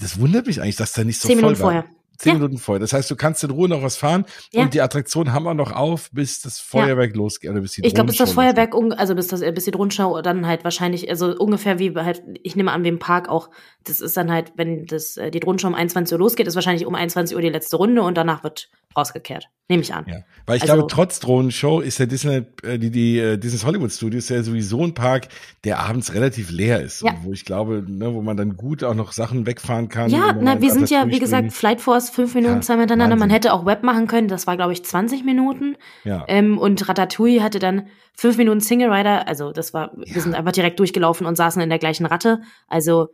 das 0.00 0.20
wundert 0.20 0.46
mich 0.46 0.60
eigentlich, 0.60 0.76
dass 0.76 0.92
da 0.92 1.04
nicht 1.04 1.20
so 1.20 1.28
Zehn 1.28 1.38
voll 1.38 1.52
Minuten 1.52 1.62
war. 1.62 1.72
vorher 1.72 1.99
Zehn 2.20 2.34
ja. 2.34 2.38
Minuten 2.38 2.58
vorher. 2.58 2.80
Das 2.80 2.92
heißt, 2.92 3.10
du 3.10 3.16
kannst 3.16 3.42
in 3.44 3.50
Ruhe 3.50 3.66
noch 3.66 3.82
was 3.82 3.96
fahren 3.96 4.26
ja. 4.52 4.60
und 4.60 4.74
die 4.74 4.82
Attraktionen 4.82 5.32
haben 5.32 5.44
wir 5.44 5.54
noch 5.54 5.72
auf, 5.72 6.10
bis 6.12 6.42
das 6.42 6.58
Feuerwerk 6.58 7.12
ja. 7.12 7.16
losgeht 7.16 7.50
oder 7.50 7.62
bis 7.62 7.72
die 7.72 7.82
Ich 7.82 7.94
glaube, 7.94 8.08
bis 8.08 8.18
das 8.18 8.32
Feuerwerk, 8.32 8.74
also 8.98 9.14
bis 9.14 9.28
das, 9.28 9.40
bis 9.40 9.64
die 9.64 9.70
Rundschau 9.70 10.20
dann 10.20 10.46
halt 10.46 10.62
wahrscheinlich, 10.62 11.08
also 11.08 11.34
ungefähr 11.34 11.78
wie 11.78 11.94
halt, 11.94 12.22
ich 12.42 12.56
nehme 12.56 12.72
an, 12.72 12.84
wie 12.84 12.88
im 12.88 12.98
Park 12.98 13.30
auch, 13.30 13.48
das 13.84 14.02
ist 14.02 14.18
dann 14.18 14.30
halt, 14.30 14.52
wenn 14.56 14.84
das, 14.84 15.16
äh, 15.16 15.30
die 15.30 15.38
Rundschau 15.38 15.68
um 15.68 15.74
21 15.74 16.12
Uhr 16.12 16.18
losgeht, 16.18 16.46
ist 16.46 16.56
wahrscheinlich 16.56 16.84
um 16.84 16.94
21 16.94 17.34
Uhr 17.34 17.40
die 17.40 17.48
letzte 17.48 17.76
Runde 17.76 18.02
und 18.02 18.18
danach 18.18 18.44
wird 18.44 18.68
rausgekehrt. 18.96 19.48
Nehme 19.68 19.82
ich 19.82 19.94
an. 19.94 20.04
Ja. 20.08 20.16
Weil 20.46 20.56
ich 20.56 20.62
also, 20.62 20.74
glaube, 20.74 20.88
trotz 20.92 21.20
Drohnenshow 21.20 21.80
ist 21.80 22.00
der 22.00 22.08
Disney, 22.08 22.42
äh, 22.64 22.76
die, 22.76 22.90
die 22.90 23.18
äh, 23.18 23.38
Disney 23.38 23.60
Hollywood 23.60 23.92
Studios 23.92 24.28
ja 24.28 24.42
sowieso 24.42 24.82
ein 24.82 24.94
Park, 24.94 25.28
der 25.62 25.78
abends 25.78 26.12
relativ 26.12 26.50
leer 26.50 26.80
ist. 26.80 27.02
Ja. 27.02 27.14
Wo 27.22 27.32
ich 27.32 27.44
glaube, 27.44 27.84
ne, 27.86 28.12
wo 28.12 28.20
man 28.20 28.36
dann 28.36 28.56
gut 28.56 28.82
auch 28.82 28.94
noch 28.94 29.12
Sachen 29.12 29.46
wegfahren 29.46 29.88
kann. 29.88 30.10
Ja, 30.10 30.36
na, 30.38 30.60
wir 30.60 30.72
sind 30.72 30.90
ja, 30.90 31.06
wie 31.06 31.20
gesagt, 31.20 31.52
Flight 31.52 31.80
Force 31.80 32.09
fünf 32.10 32.34
Minuten, 32.34 32.56
ja, 32.56 32.60
zwei 32.60 32.76
miteinander. 32.76 33.14
Wahnsinn. 33.14 33.28
Man 33.28 33.30
hätte 33.30 33.52
auch 33.52 33.66
Web 33.66 33.82
machen 33.82 34.06
können. 34.06 34.28
Das 34.28 34.46
war, 34.46 34.56
glaube 34.56 34.72
ich, 34.72 34.84
20 34.84 35.24
Minuten. 35.24 35.76
Ja. 36.04 36.24
Ähm, 36.28 36.58
und 36.58 36.88
Ratatouille 36.88 37.42
hatte 37.42 37.58
dann 37.58 37.88
fünf 38.14 38.36
Minuten 38.36 38.60
Single 38.60 38.92
Rider. 38.92 39.26
Also, 39.26 39.52
das 39.52 39.72
war, 39.72 39.92
ja. 39.96 40.14
wir 40.14 40.22
sind 40.22 40.34
einfach 40.34 40.52
direkt 40.52 40.78
durchgelaufen 40.78 41.26
und 41.26 41.36
saßen 41.36 41.62
in 41.62 41.68
der 41.68 41.78
gleichen 41.78 42.06
Ratte. 42.06 42.42
Also, 42.68 43.08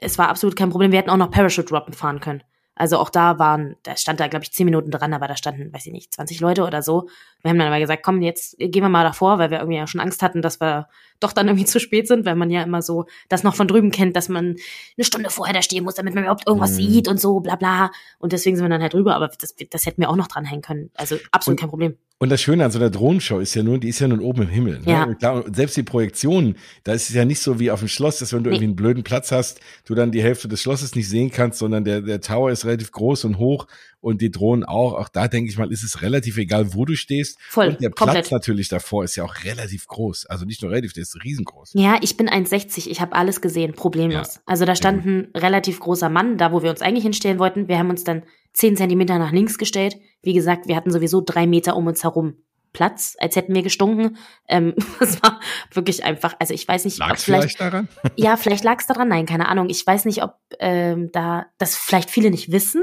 es 0.00 0.18
war 0.18 0.28
absolut 0.28 0.56
kein 0.56 0.70
Problem. 0.70 0.92
Wir 0.92 0.98
hätten 0.98 1.10
auch 1.10 1.16
noch 1.16 1.30
Parachute 1.30 1.68
droppen 1.68 1.94
fahren 1.94 2.20
können. 2.20 2.42
Also 2.80 2.96
auch 2.96 3.10
da 3.10 3.38
waren, 3.38 3.76
da 3.82 3.94
stand 3.94 4.20
da, 4.20 4.28
glaube 4.28 4.42
ich, 4.42 4.52
zehn 4.52 4.64
Minuten 4.64 4.90
dran, 4.90 5.12
aber 5.12 5.28
da 5.28 5.36
standen, 5.36 5.70
weiß 5.70 5.84
ich 5.84 5.92
nicht, 5.92 6.14
20 6.14 6.40
Leute 6.40 6.64
oder 6.64 6.80
so. 6.80 7.10
Wir 7.42 7.50
haben 7.50 7.58
dann 7.58 7.68
aber 7.68 7.80
gesagt, 7.80 8.02
komm, 8.02 8.22
jetzt 8.22 8.56
gehen 8.58 8.82
wir 8.82 8.88
mal 8.88 9.04
davor, 9.04 9.38
weil 9.38 9.50
wir 9.50 9.58
irgendwie 9.58 9.78
ja 9.78 9.86
schon 9.86 10.00
Angst 10.00 10.22
hatten, 10.22 10.42
dass 10.42 10.60
wir 10.60 10.88
doch 11.20 11.32
dann 11.32 11.48
irgendwie 11.48 11.64
zu 11.66 11.78
spät 11.78 12.08
sind, 12.08 12.24
weil 12.24 12.34
man 12.34 12.50
ja 12.50 12.62
immer 12.62 12.82
so 12.82 13.06
das 13.28 13.42
noch 13.42 13.54
von 13.54 13.68
drüben 13.68 13.90
kennt, 13.90 14.16
dass 14.16 14.28
man 14.28 14.56
eine 14.96 15.04
Stunde 15.04 15.30
vorher 15.30 15.54
da 15.54 15.62
stehen 15.62 15.84
muss, 15.84 15.94
damit 15.94 16.14
man 16.14 16.24
überhaupt 16.24 16.46
irgendwas 16.46 16.72
mhm. 16.72 16.76
sieht 16.76 17.08
und 17.08 17.20
so, 17.20 17.40
bla 17.40 17.56
bla. 17.56 17.90
Und 18.18 18.32
deswegen 18.32 18.56
sind 18.56 18.64
wir 18.64 18.70
dann 18.70 18.82
halt 18.82 18.94
drüber, 18.94 19.14
aber 19.14 19.28
das, 19.28 19.54
das 19.70 19.86
hätten 19.86 20.00
wir 20.00 20.10
auch 20.10 20.16
noch 20.16 20.28
dranhängen 20.28 20.62
können. 20.62 20.90
Also 20.94 21.16
absolut 21.30 21.58
und, 21.58 21.60
kein 21.60 21.70
Problem. 21.70 21.96
Und 22.18 22.28
das 22.28 22.42
Schöne 22.42 22.66
an 22.66 22.70
so 22.70 22.78
einer 22.78 22.90
Drohnenshow 22.90 23.38
ist 23.38 23.54
ja 23.54 23.62
nur, 23.62 23.78
die 23.78 23.88
ist 23.88 23.98
ja 23.98 24.06
nun 24.06 24.20
oben 24.20 24.42
im 24.42 24.48
Himmel. 24.48 24.80
Ne? 24.80 24.92
Ja. 24.92 25.04
Und 25.04 25.18
klar, 25.18 25.42
selbst 25.50 25.76
die 25.78 25.82
Projektionen, 25.82 26.56
da 26.84 26.92
ist 26.92 27.08
es 27.08 27.14
ja 27.14 27.24
nicht 27.24 27.40
so 27.40 27.58
wie 27.58 27.70
auf 27.70 27.78
dem 27.78 27.88
Schloss, 27.88 28.18
dass 28.18 28.34
wenn 28.34 28.44
du 28.44 28.50
nee. 28.50 28.56
irgendwie 28.56 28.66
einen 28.66 28.76
blöden 28.76 29.04
Platz 29.04 29.32
hast, 29.32 29.60
du 29.86 29.94
dann 29.94 30.12
die 30.12 30.22
Hälfte 30.22 30.46
des 30.46 30.60
Schlosses 30.60 30.94
nicht 30.94 31.08
sehen 31.08 31.30
kannst, 31.30 31.58
sondern 31.58 31.84
der, 31.84 32.02
der 32.02 32.20
Tower 32.20 32.50
ist 32.50 32.66
relativ 32.66 32.92
groß 32.92 33.24
und 33.24 33.38
hoch 33.38 33.66
und 34.00 34.20
die 34.20 34.30
Drohnen 34.30 34.64
auch. 34.64 34.94
Auch 34.94 35.08
da 35.08 35.28
denke 35.28 35.50
ich 35.50 35.58
mal, 35.58 35.70
ist 35.70 35.82
es 35.82 36.02
relativ 36.02 36.38
egal, 36.38 36.74
wo 36.74 36.84
du 36.84 36.96
stehst. 36.96 37.38
Voll, 37.48 37.68
und 37.68 37.80
der 37.80 37.90
komplett. 37.90 38.28
Platz 38.28 38.30
natürlich 38.30 38.68
davor 38.68 39.04
ist 39.04 39.16
ja 39.16 39.24
auch 39.24 39.44
relativ 39.44 39.86
groß. 39.86 40.26
Also 40.26 40.44
nicht 40.44 40.62
nur 40.62 40.70
relativ, 40.70 40.92
der 40.92 41.02
ist 41.02 41.22
riesengroß. 41.22 41.72
Ja, 41.74 41.98
ich 42.00 42.16
bin 42.16 42.28
1,60. 42.28 42.88
Ich 42.88 43.00
habe 43.00 43.14
alles 43.14 43.40
gesehen, 43.40 43.74
problemlos. 43.74 44.36
Ja. 44.36 44.40
Also 44.46 44.64
da 44.64 44.74
stand 44.74 45.04
ein 45.04 45.28
relativ 45.36 45.80
großer 45.80 46.08
Mann, 46.08 46.38
da 46.38 46.52
wo 46.52 46.62
wir 46.62 46.70
uns 46.70 46.82
eigentlich 46.82 47.04
hinstellen 47.04 47.38
wollten. 47.38 47.68
Wir 47.68 47.78
haben 47.78 47.90
uns 47.90 48.04
dann 48.04 48.22
zehn 48.52 48.76
Zentimeter 48.76 49.18
nach 49.18 49.32
links 49.32 49.58
gestellt. 49.58 49.96
Wie 50.22 50.32
gesagt, 50.32 50.68
wir 50.68 50.76
hatten 50.76 50.90
sowieso 50.90 51.20
drei 51.20 51.46
Meter 51.46 51.76
um 51.76 51.86
uns 51.86 52.02
herum 52.02 52.36
Platz, 52.72 53.16
als 53.18 53.34
hätten 53.34 53.54
wir 53.54 53.62
gestunken. 53.62 54.16
Ähm, 54.48 54.74
es 55.00 55.22
war 55.22 55.40
wirklich 55.72 56.04
einfach, 56.04 56.34
also 56.38 56.54
ich 56.54 56.66
weiß 56.66 56.84
nicht. 56.84 56.98
Lag 56.98 57.14
es 57.14 57.24
vielleicht, 57.24 57.56
vielleicht 57.56 57.60
daran? 57.60 57.88
ja, 58.16 58.36
vielleicht 58.36 58.64
lag 58.64 58.78
es 58.78 58.86
daran, 58.86 59.08
nein, 59.08 59.26
keine 59.26 59.48
Ahnung. 59.48 59.68
Ich 59.68 59.86
weiß 59.86 60.04
nicht, 60.04 60.22
ob 60.22 60.36
ähm, 60.58 61.10
da 61.12 61.46
das 61.58 61.76
vielleicht 61.76 62.10
viele 62.10 62.30
nicht 62.30 62.52
wissen, 62.52 62.82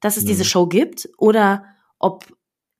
dass 0.00 0.16
es 0.16 0.22
hm. 0.22 0.28
diese 0.28 0.44
mhm. 0.44 0.48
Show 0.48 0.66
gibt 0.66 1.08
oder 1.16 1.64
ob 1.98 2.26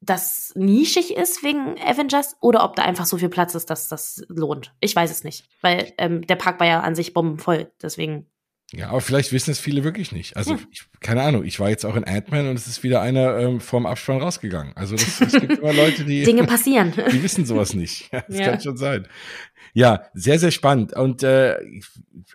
das 0.01 0.53
nischig 0.55 1.15
ist 1.15 1.43
wegen 1.43 1.79
Avengers 1.79 2.37
oder 2.41 2.65
ob 2.65 2.75
da 2.75 2.83
einfach 2.83 3.05
so 3.05 3.19
viel 3.19 3.29
Platz 3.29 3.55
ist, 3.55 3.69
dass 3.69 3.89
das 3.89 4.25
lohnt. 4.29 4.75
Ich 4.81 4.97
weiß 4.97 5.11
es 5.11 5.25
nicht, 5.25 5.47
weil 5.61 5.93
ähm, 5.99 6.27
der 6.27 6.37
Park 6.37 6.59
war 6.59 6.67
ja 6.67 6.81
an 6.81 6.95
sich 6.95 7.13
bombenvoll, 7.13 7.71
deswegen 7.83 8.27
ja, 8.73 8.91
aber 8.91 9.01
vielleicht 9.01 9.33
wissen 9.33 9.51
es 9.51 9.59
viele 9.59 9.83
wirklich 9.83 10.13
nicht. 10.13 10.37
Also, 10.37 10.53
hm. 10.53 10.67
ich, 10.71 10.85
keine 11.01 11.23
Ahnung, 11.23 11.45
ich 11.45 11.59
war 11.59 11.71
jetzt 11.71 11.85
auch 11.85 11.97
in 11.97 12.05
Ant-Man 12.05 12.49
und 12.49 12.57
es 12.57 12.69
ist 12.69 12.85
wieder 12.85 13.01
einer 13.01 13.37
ähm, 13.39 13.61
vorm 13.61 13.85
Abspann 13.85 14.19
rausgegangen. 14.19 14.77
Also 14.77 14.95
das, 14.95 15.21
es 15.21 15.33
gibt 15.33 15.59
immer 15.59 15.73
Leute, 15.73 16.05
die 16.05 16.23
Dinge 16.23 16.45
passieren. 16.45 16.93
Die 17.13 17.23
wissen 17.23 17.45
sowas 17.45 17.75
nicht. 17.75 18.13
Ja, 18.13 18.23
das 18.29 18.39
ja. 18.39 18.51
kann 18.51 18.61
schon 18.61 18.77
sein. 18.77 19.09
Ja, 19.73 20.05
sehr, 20.15 20.39
sehr 20.39 20.51
spannend. 20.51 20.93
Und 20.95 21.23
äh, 21.23 21.57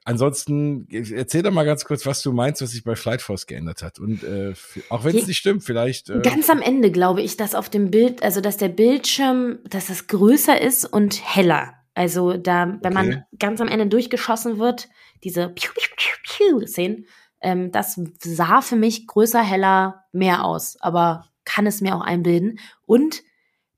ansonsten 0.03 0.87
erzähl 0.89 1.43
doch 1.43 1.51
mal 1.51 1.65
ganz 1.65 1.85
kurz, 1.85 2.05
was 2.05 2.21
du 2.21 2.31
meinst, 2.31 2.61
was 2.61 2.71
sich 2.71 2.83
bei 2.83 2.95
Flight 2.95 3.21
Force 3.21 3.45
geändert 3.45 3.81
hat. 3.81 3.99
Und 3.99 4.23
äh, 4.23 4.53
auch 4.89 5.03
wenn 5.03 5.15
es 5.15 5.27
nicht 5.27 5.37
stimmt, 5.37 5.63
vielleicht. 5.63 6.09
Äh, 6.09 6.21
ganz 6.21 6.49
am 6.49 6.61
Ende 6.61 6.91
glaube 6.91 7.21
ich, 7.21 7.37
dass 7.37 7.55
auf 7.55 7.69
dem 7.69 7.91
Bild, 7.91 8.23
also 8.23 8.41
dass 8.41 8.57
der 8.57 8.69
Bildschirm, 8.69 9.59
dass 9.69 9.87
das 9.87 10.07
größer 10.07 10.59
ist 10.59 10.85
und 10.85 11.21
heller. 11.35 11.73
Also 11.93 12.33
da, 12.33 12.77
wenn 12.81 12.97
okay. 12.97 13.09
man 13.09 13.23
ganz 13.39 13.61
am 13.61 13.69
Ende 13.69 13.87
durchgeschossen 13.87 14.59
wird, 14.59 14.89
diese 15.23 15.49
Piu, 15.49 15.71
Piu, 15.73 15.89
Piu, 15.97 16.13
Piu 16.35 16.65
Szenen, 16.65 17.05
ähm, 17.41 17.71
das 17.71 17.99
sah 18.19 18.61
für 18.61 18.75
mich 18.75 19.07
größer, 19.07 19.41
heller, 19.41 20.05
mehr 20.11 20.43
aus. 20.43 20.77
Aber 20.81 21.27
kann 21.45 21.67
es 21.67 21.81
mir 21.81 21.95
auch 21.95 22.01
einbilden. 22.01 22.59
Und 22.85 23.23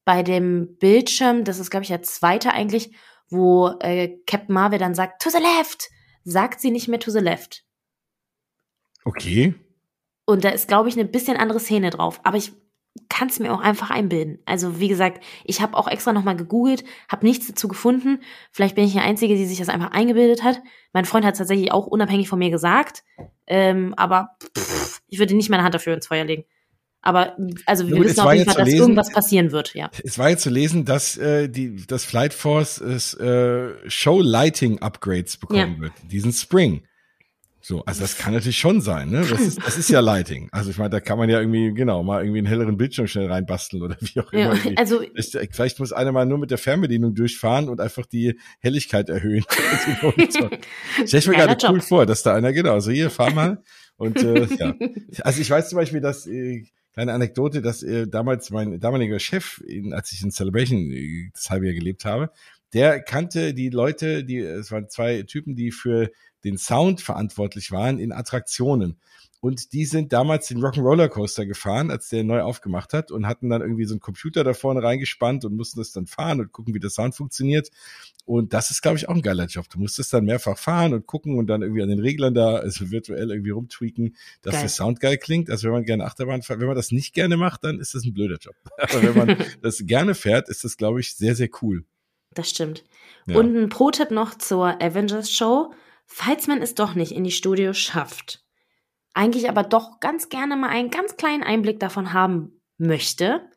bei 0.05 0.23
dem 0.23 0.77
Bildschirm, 0.77 1.43
das 1.43 1.59
ist, 1.59 1.69
glaube 1.69 1.83
ich, 1.83 1.89
der 1.89 2.01
zweite 2.01 2.53
eigentlich, 2.53 2.95
wo 3.29 3.67
äh, 3.81 4.17
Captain 4.25 4.53
Marvel 4.53 4.79
dann 4.79 4.95
sagt, 4.95 5.21
to 5.21 5.29
the 5.29 5.37
left, 5.37 5.89
sagt 6.23 6.61
sie 6.61 6.71
nicht 6.71 6.87
mehr 6.87 6.99
to 6.99 7.11
the 7.11 7.19
left. 7.19 7.65
Okay. 9.03 9.53
Und 10.25 10.43
da 10.43 10.49
ist, 10.49 10.67
glaube 10.67 10.89
ich, 10.89 10.95
eine 10.95 11.07
bisschen 11.07 11.37
andere 11.37 11.59
Szene 11.59 11.89
drauf. 11.89 12.19
Aber 12.23 12.37
ich 12.37 12.53
kann 13.09 13.29
es 13.29 13.39
mir 13.39 13.53
auch 13.53 13.61
einfach 13.61 13.89
einbilden. 13.89 14.39
Also 14.45 14.79
wie 14.79 14.87
gesagt, 14.87 15.23
ich 15.43 15.61
habe 15.61 15.75
auch 15.75 15.87
extra 15.87 16.13
nochmal 16.13 16.35
gegoogelt, 16.35 16.83
habe 17.09 17.25
nichts 17.25 17.47
dazu 17.47 17.67
gefunden. 17.67 18.19
Vielleicht 18.51 18.75
bin 18.75 18.85
ich 18.85 18.93
die 18.93 18.99
Einzige, 18.99 19.35
die 19.35 19.45
sich 19.45 19.59
das 19.59 19.69
einfach 19.69 19.91
eingebildet 19.91 20.43
hat. 20.43 20.61
Mein 20.93 21.05
Freund 21.05 21.25
hat 21.25 21.33
es 21.33 21.39
tatsächlich 21.39 21.71
auch 21.71 21.87
unabhängig 21.87 22.29
von 22.29 22.39
mir 22.39 22.49
gesagt. 22.49 23.03
Ähm, 23.47 23.93
aber 23.97 24.37
pff, 24.57 25.01
ich 25.07 25.19
würde 25.19 25.35
nicht 25.35 25.49
meine 25.49 25.63
Hand 25.63 25.75
dafür 25.75 25.93
ins 25.93 26.07
Feuer 26.07 26.25
legen. 26.25 26.45
Aber 27.01 27.37
also 27.65 27.87
wir 27.87 27.95
Nun, 27.95 28.05
wissen 28.05 28.19
auf 28.19 28.33
jeden 28.33 28.45
Fall, 28.45 28.55
dass 28.55 28.65
lesen, 28.65 28.79
irgendwas 28.79 29.11
passieren 29.11 29.51
wird, 29.51 29.73
ja. 29.75 29.89
Es 30.03 30.19
war 30.19 30.29
jetzt 30.29 30.43
zu 30.43 30.49
lesen, 30.49 30.83
dass 30.83 31.15
äh, 31.17 31.47
die 31.47 31.85
das 31.87 32.03
Flight 32.03 32.33
Force 32.33 32.81
äh, 32.81 33.89
Show 33.89 34.21
Lighting 34.21 34.79
Upgrades 34.79 35.37
bekommen 35.37 35.75
ja. 35.75 35.81
wird, 35.81 35.93
diesen 36.11 36.33
Spring. 36.33 36.83
So, 37.59 37.83
also 37.85 38.01
das 38.01 38.17
kann 38.17 38.33
natürlich 38.33 38.57
schon 38.57 38.81
sein, 38.81 39.09
ne? 39.09 39.25
Das 39.27 39.41
ist, 39.41 39.57
das 39.65 39.77
ist 39.77 39.89
ja 39.89 39.99
Lighting. 39.99 40.47
Also 40.51 40.69
ich 40.69 40.77
meine, 40.77 40.91
da 40.91 40.99
kann 40.99 41.17
man 41.17 41.29
ja 41.29 41.39
irgendwie, 41.39 41.73
genau, 41.73 42.03
mal 42.03 42.21
irgendwie 42.21 42.37
einen 42.39 42.47
helleren 42.47 42.77
Bildschirm 42.77 43.07
schnell 43.07 43.27
reinbasteln 43.27 43.81
oder 43.81 43.97
wie 43.99 44.19
auch 44.19 44.31
immer. 44.31 44.55
Ja, 44.55 44.71
also 44.75 45.01
vielleicht 45.51 45.79
muss 45.79 45.91
einer 45.91 46.11
mal 46.11 46.25
nur 46.25 46.37
mit 46.37 46.51
der 46.51 46.59
Fernbedienung 46.59 47.15
durchfahren 47.15 47.67
und 47.67 47.81
einfach 47.81 48.05
die 48.05 48.39
Helligkeit 48.59 49.09
erhöhen. 49.09 49.43
Stell 51.05 51.19
ich 51.19 51.27
mir 51.27 51.35
gerade 51.35 51.57
cool 51.67 51.81
vor, 51.81 52.05
dass 52.05 52.23
da 52.23 52.35
einer, 52.35 52.53
genau, 52.53 52.79
so 52.79 52.91
hier, 52.91 53.09
fahr 53.09 53.33
mal. 53.33 53.63
Und 53.97 54.23
äh, 54.23 54.45
ja. 54.59 54.75
Also 55.21 55.41
ich 55.41 55.49
weiß 55.49 55.69
zum 55.69 55.77
Beispiel, 55.77 56.01
dass, 56.01 56.27
äh, 56.27 56.63
kleine 56.93 57.13
Anekdote, 57.13 57.61
dass 57.61 57.83
äh, 57.83 58.07
damals 58.07 58.49
mein 58.49 58.79
damaliger 58.79 59.19
Chef, 59.19 59.61
in, 59.67 59.93
als 59.93 60.11
ich 60.13 60.23
in 60.23 60.31
Celebration 60.31 60.91
äh, 60.91 61.29
das 61.33 61.49
halbe 61.49 61.65
Jahr 61.65 61.75
gelebt 61.75 62.05
habe, 62.05 62.31
der 62.73 63.01
kannte 63.01 63.53
die 63.53 63.69
Leute, 63.69 64.23
die, 64.23 64.39
es 64.39 64.71
waren 64.71 64.89
zwei 64.89 65.23
Typen, 65.23 65.55
die 65.55 65.71
für 65.71 66.09
den 66.47 66.57
Sound 66.57 67.01
verantwortlich 67.01 67.71
waren 67.71 67.99
in 67.99 68.11
Attraktionen. 68.11 68.97
Und 69.39 69.71
die 69.73 69.85
sind 69.85 70.13
damals 70.13 70.47
den 70.47 70.57
Rock'n'Roller 70.59 71.09
Coaster 71.09 71.45
gefahren, 71.45 71.91
als 71.91 72.09
der 72.09 72.23
neu 72.23 72.41
aufgemacht 72.41 72.91
hat 72.93 73.11
und 73.11 73.27
hatten 73.27 73.49
dann 73.49 73.61
irgendwie 73.61 73.85
so 73.85 73.93
einen 73.93 73.99
Computer 73.99 74.43
da 74.43 74.55
vorne 74.55 74.81
reingespannt 74.81 75.45
und 75.45 75.55
mussten 75.55 75.79
das 75.79 75.91
dann 75.91 76.07
fahren 76.07 76.39
und 76.39 76.51
gucken, 76.51 76.73
wie 76.73 76.79
der 76.79 76.89
Sound 76.89 77.13
funktioniert. 77.15 77.69
Und 78.25 78.53
das 78.53 78.71
ist, 78.71 78.81
glaube 78.81 78.97
ich, 78.97 79.07
auch 79.07 79.13
ein 79.13 79.21
geiler 79.21 79.45
Job. 79.45 79.69
Du 79.69 79.79
musstest 79.79 80.11
dann 80.11 80.25
mehrfach 80.25 80.57
fahren 80.57 80.93
und 80.93 81.05
gucken 81.05 81.37
und 81.37 81.47
dann 81.47 81.61
irgendwie 81.61 81.83
an 81.83 81.89
den 81.89 81.99
Reglern 81.99 82.33
da, 82.33 82.55
also 82.55 82.89
virtuell 82.89 83.29
irgendwie 83.29 83.51
rumtweaken, 83.51 84.15
dass 84.41 84.53
geil. 84.53 84.61
der 84.63 84.69
Sound 84.69 84.99
geil 84.99 85.17
klingt. 85.17 85.51
Also 85.51 85.67
wenn 85.67 85.73
man 85.73 85.85
gerne 85.85 86.05
Achterbahn 86.05 86.41
fährt, 86.41 86.59
wenn 86.59 86.67
man 86.67 86.75
das 86.75 86.91
nicht 86.91 87.13
gerne 87.13 87.37
macht, 87.37 87.63
dann 87.63 87.79
ist 87.79 87.93
das 87.93 88.05
ein 88.05 88.13
blöder 88.15 88.37
Job. 88.39 88.55
Aber 88.77 89.03
wenn 89.03 89.15
man 89.15 89.37
das 89.61 89.83
gerne 89.85 90.15
fährt, 90.15 90.49
ist 90.49 90.63
das, 90.63 90.77
glaube 90.77 90.99
ich, 90.99 91.15
sehr, 91.15 91.35
sehr 91.35 91.49
cool. 91.61 91.85
Das 92.33 92.49
stimmt. 92.49 92.83
Ja. 93.27 93.37
Und 93.37 93.55
ein 93.55 93.69
Pro-Tipp 93.69 94.09
noch 94.09 94.35
zur 94.35 94.81
Avengers 94.81 95.31
Show 95.31 95.71
Falls 96.07 96.47
man 96.47 96.61
es 96.61 96.73
doch 96.73 96.95
nicht 96.95 97.11
in 97.11 97.23
die 97.23 97.31
Studio 97.31 97.73
schafft, 97.73 98.43
eigentlich 99.13 99.49
aber 99.49 99.63
doch 99.63 99.99
ganz 99.99 100.29
gerne 100.29 100.55
mal 100.55 100.69
einen 100.69 100.89
ganz 100.89 101.17
kleinen 101.17 101.43
Einblick 101.43 101.79
davon 101.79 102.13
haben 102.13 102.61
möchte, 102.77 103.49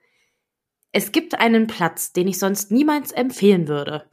es 0.93 1.13
gibt 1.13 1.39
einen 1.39 1.69
Platz, 1.69 2.13
den 2.13 2.27
ich 2.27 2.39
sonst 2.39 2.73
niemals 2.73 3.13
empfehlen 3.13 3.69
würde, 3.69 4.11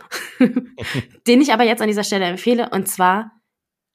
den 1.28 1.42
ich 1.42 1.52
aber 1.52 1.64
jetzt 1.64 1.82
an 1.82 1.88
dieser 1.88 2.04
Stelle 2.04 2.26
empfehle, 2.26 2.70
und 2.70 2.88
zwar 2.88 3.32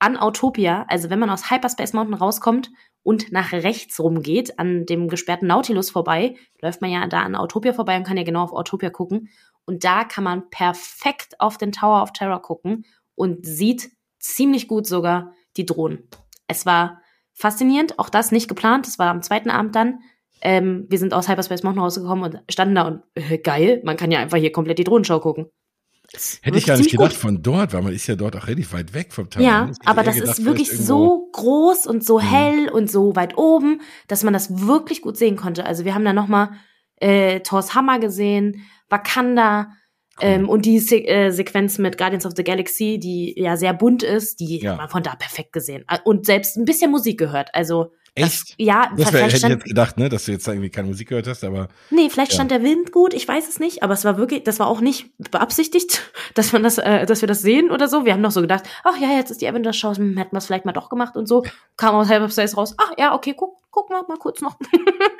an 0.01 0.17
Autopia, 0.17 0.85
also 0.89 1.11
wenn 1.11 1.21
man 1.21 1.31
aus 1.31 1.49
Hyperspace 1.49 1.93
Mountain 1.93 2.15
rauskommt 2.15 2.73
und 3.05 3.31
nach 3.31 3.53
rechts 3.53 4.01
rumgeht, 4.01 4.59
an 4.59 4.85
dem 4.85 5.09
gesperrten 5.09 5.47
Nautilus 5.47 5.91
vorbei, 5.91 6.35
läuft 6.61 6.81
man 6.81 6.91
ja 6.91 7.07
da 7.07 7.23
an 7.23 7.37
Autopia 7.37 7.73
vorbei 7.73 7.97
und 7.97 8.05
kann 8.05 8.17
ja 8.17 8.25
genau 8.25 8.43
auf 8.43 8.53
Autopia 8.53 8.91
gucken. 8.91 9.29
Und 9.65 9.85
da 9.85 10.03
kann 10.03 10.25
man 10.25 10.51
perfekt 10.51 11.39
auf 11.39 11.57
den 11.57 11.71
Tower 11.71 12.03
of 12.03 12.13
Terror 12.13 12.43
gucken 12.43 12.85
und 13.15 13.47
sieht 13.47 13.93
ziemlich 14.23 14.69
gut 14.69 14.87
sogar 14.87 15.33
die 15.57 15.67
Drohnen. 15.67 16.09
Es 16.47 16.65
war 16.65 17.03
faszinierend, 17.33 17.99
auch 17.99 18.09
das 18.09 18.33
nicht 18.33 18.49
geplant, 18.49 18.87
das 18.87 18.99
war 18.99 19.11
am 19.11 19.23
zweiten 19.23 19.51
Abend 19.51 19.75
dann. 19.75 20.01
Ähm, 20.41 20.87
wir 20.89 20.99
sind 20.99 21.15
aus 21.15 21.29
Hyperspace 21.29 21.63
Mountain 21.63 21.83
rausgekommen 21.83 22.25
und 22.25 22.43
standen 22.51 22.75
da 22.75 22.83
und 22.83 23.03
äh, 23.15 23.39
geil, 23.39 23.81
man 23.85 23.97
kann 23.97 24.11
ja 24.11 24.19
einfach 24.19 24.39
hier 24.39 24.53
komplett 24.53 24.79
die 24.79 24.85
Drohnenshow 24.85 25.21
gucken. 25.21 25.47
Hätte 26.43 26.59
ich 26.59 26.67
gar 26.67 26.77
nicht 26.77 26.91
gedacht 26.91 27.13
gut. 27.13 27.19
von 27.19 27.43
dort, 27.43 27.73
weil 27.73 27.83
man 27.83 27.95
ist 27.95 28.07
ja 28.07 28.17
dort 28.17 28.37
auch 28.37 28.47
relativ 28.47 28.73
weit 28.75 28.93
weg 28.93 29.13
vom 29.13 29.31
Tower. 29.31 29.43
Ja, 29.43 29.71
aber 29.85 30.03
das 30.03 30.17
gedacht, 30.17 30.39
ist 30.39 30.45
wirklich 30.45 30.71
so 30.71 31.31
groß 31.33 31.87
und 31.87 32.05
so 32.05 32.19
mhm. 32.19 32.23
hell 32.23 32.69
und 32.69 32.91
so 32.91 33.17
weit 33.17 33.39
oben, 33.39 33.81
dass 34.09 34.23
man 34.23 34.35
das 34.35 34.67
wirklich 34.67 35.01
gut 35.01 35.17
sehen 35.17 35.37
konnte. 35.37 35.65
Also 35.65 35.85
wir 35.85 35.95
haben 35.95 36.05
da 36.05 36.13
nochmal 36.13 36.51
äh, 36.97 37.41
Thors 37.41 37.75
Hammer 37.75 37.99
gesehen, 37.99 38.63
Wakanda, 38.91 39.71
ähm, 40.21 40.49
und 40.49 40.67
die 40.67 40.79
Se 40.79 40.97
äh, 40.97 41.31
Sequenz 41.31 41.79
mit 41.79 41.99
Guardians 41.99 42.27
of 42.27 42.33
the 42.37 42.45
Galaxy, 42.45 42.99
die 42.99 43.35
ja 43.37 43.57
sehr 43.57 43.75
bunt 43.75 44.03
ist, 44.03 44.41
die 44.41 44.59
ja. 44.59 44.73
hat 44.73 44.79
man 44.79 44.89
von 44.89 45.03
da 45.03 45.15
perfekt 45.15 45.53
gesehen. 45.53 45.85
Und 46.05 46.27
selbst 46.27 46.57
ein 46.57 46.65
bisschen 46.65 46.91
Musik 46.91 47.19
gehört. 47.19 47.51
Also 47.55 47.93
Echt? 48.15 48.51
Das, 48.51 48.55
ja, 48.59 48.93
das 48.95 49.13
wär, 49.13 49.23
hätte 49.23 49.37
ich 49.37 49.43
jetzt 49.43 49.65
gedacht, 49.65 49.97
ne, 49.97 50.11
dass 50.11 50.27
du 50.27 50.33
jetzt 50.33 50.47
irgendwie 50.47 50.69
keine 50.69 50.89
Musik 50.89 51.09
gehört 51.09 51.27
hast, 51.27 51.45
aber. 51.45 51.69
Nee, 51.91 52.11
vielleicht 52.11 52.33
ja. 52.33 52.37
stand 52.37 52.51
der 52.51 52.63
Wind 52.63 52.93
gut, 52.93 53.15
ich 53.15 53.27
weiß 53.27 53.49
es 53.49 53.59
nicht, 53.59 53.83
aber 53.83 53.95
es 53.95 54.05
war 54.05 54.19
wirklich, 54.19 54.45
das 54.45 54.59
war 54.59 54.67
auch 54.67 54.83
nicht 54.83 55.07
beabsichtigt, 55.31 56.13
dass 56.35 56.53
man 56.53 56.63
das, 56.63 56.77
äh, 56.77 57.07
dass 57.07 57.23
wir 57.23 57.27
das 57.27 57.41
sehen 57.41 57.71
oder 57.71 57.89
so. 57.89 58.05
Wir 58.05 58.13
haben 58.13 58.21
noch 58.21 58.31
so 58.31 58.43
gedacht, 58.43 58.65
ach 58.85 58.99
ja, 58.99 59.17
jetzt 59.17 59.31
ist 59.31 59.41
die 59.41 59.49
Avengers 59.49 59.79
Show, 59.79 59.93
hätten 59.93 60.15
wir 60.15 60.39
es 60.39 60.45
vielleicht 60.45 60.67
mal 60.67 60.73
doch 60.73 60.91
gemacht 60.91 61.17
und 61.17 61.27
so. 61.27 61.43
Kam 61.79 61.95
aus 61.95 62.11
Hyperspace 62.11 62.57
raus, 62.57 62.75
ach 62.77 62.93
ja, 62.99 63.15
okay, 63.15 63.35
guck, 63.35 63.57
guck 63.71 63.89
mal, 63.89 64.03
mal 64.07 64.19
kurz 64.19 64.43
noch. 64.43 64.59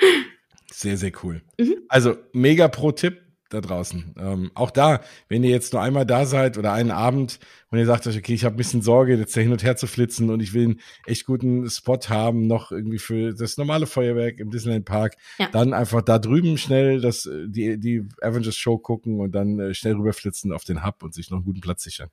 sehr, 0.71 0.99
sehr 0.99 1.13
cool. 1.23 1.41
Mhm. 1.59 1.77
Also, 1.89 2.17
mega 2.35 2.69
Pro-Tipp 2.69 3.22
da 3.53 3.61
draußen. 3.61 4.15
Ähm, 4.19 4.51
auch 4.55 4.71
da, 4.71 5.01
wenn 5.29 5.45
ihr 5.45 5.51
jetzt 5.51 5.73
nur 5.73 5.83
einmal 5.83 6.07
da 6.07 6.27
seid 6.27 6.59
oder 6.59 6.73
einen 6.73 6.91
Abend 6.91 7.39
und 7.71 7.79
ihr 7.79 7.87
sagt 7.87 8.07
euch, 8.07 8.17
okay, 8.17 8.35
ich 8.35 8.45
habe 8.45 8.55
ein 8.55 8.59
bisschen 8.59 8.83
Sorge, 8.83 9.17
jetzt 9.17 9.37
da 9.37 9.41
hin 9.41 9.53
und 9.53 9.63
her 9.63 9.77
zu 9.77 9.87
flitzen 9.87 10.31
und 10.31 10.41
ich 10.41 10.53
will 10.55 10.65
einen 10.65 10.81
echt 11.07 11.27
guten 11.27 11.69
Spot 11.69 11.99
haben, 12.09 12.47
noch 12.47 12.73
irgendwie 12.73 12.99
für 12.99 13.35
das 13.35 13.57
normale 13.57 13.87
Feuerwerk 13.87 14.39
im 14.39 14.51
Disneyland 14.51 14.85
Park, 14.85 15.17
ja. 15.39 15.49
dann 15.53 15.75
einfach 15.75 16.03
da 16.03 16.19
drüben 16.19 16.59
schnell 16.59 17.01
das, 17.01 17.29
die, 17.47 17.79
die 17.79 18.09
Avengers 18.21 18.57
Show 18.57 18.79
gucken 18.79 19.21
und 19.21 19.33
dann 19.33 19.59
äh, 19.59 19.75
schnell 19.75 19.95
rüberflitzen 19.95 20.53
auf 20.53 20.65
den 20.65 20.85
Hub 20.85 21.03
und 21.03 21.15
sich 21.15 21.31
noch 21.31 21.39
einen 21.39 21.45
guten 21.45 21.61
Platz 21.61 21.83
sichern. 21.83 22.09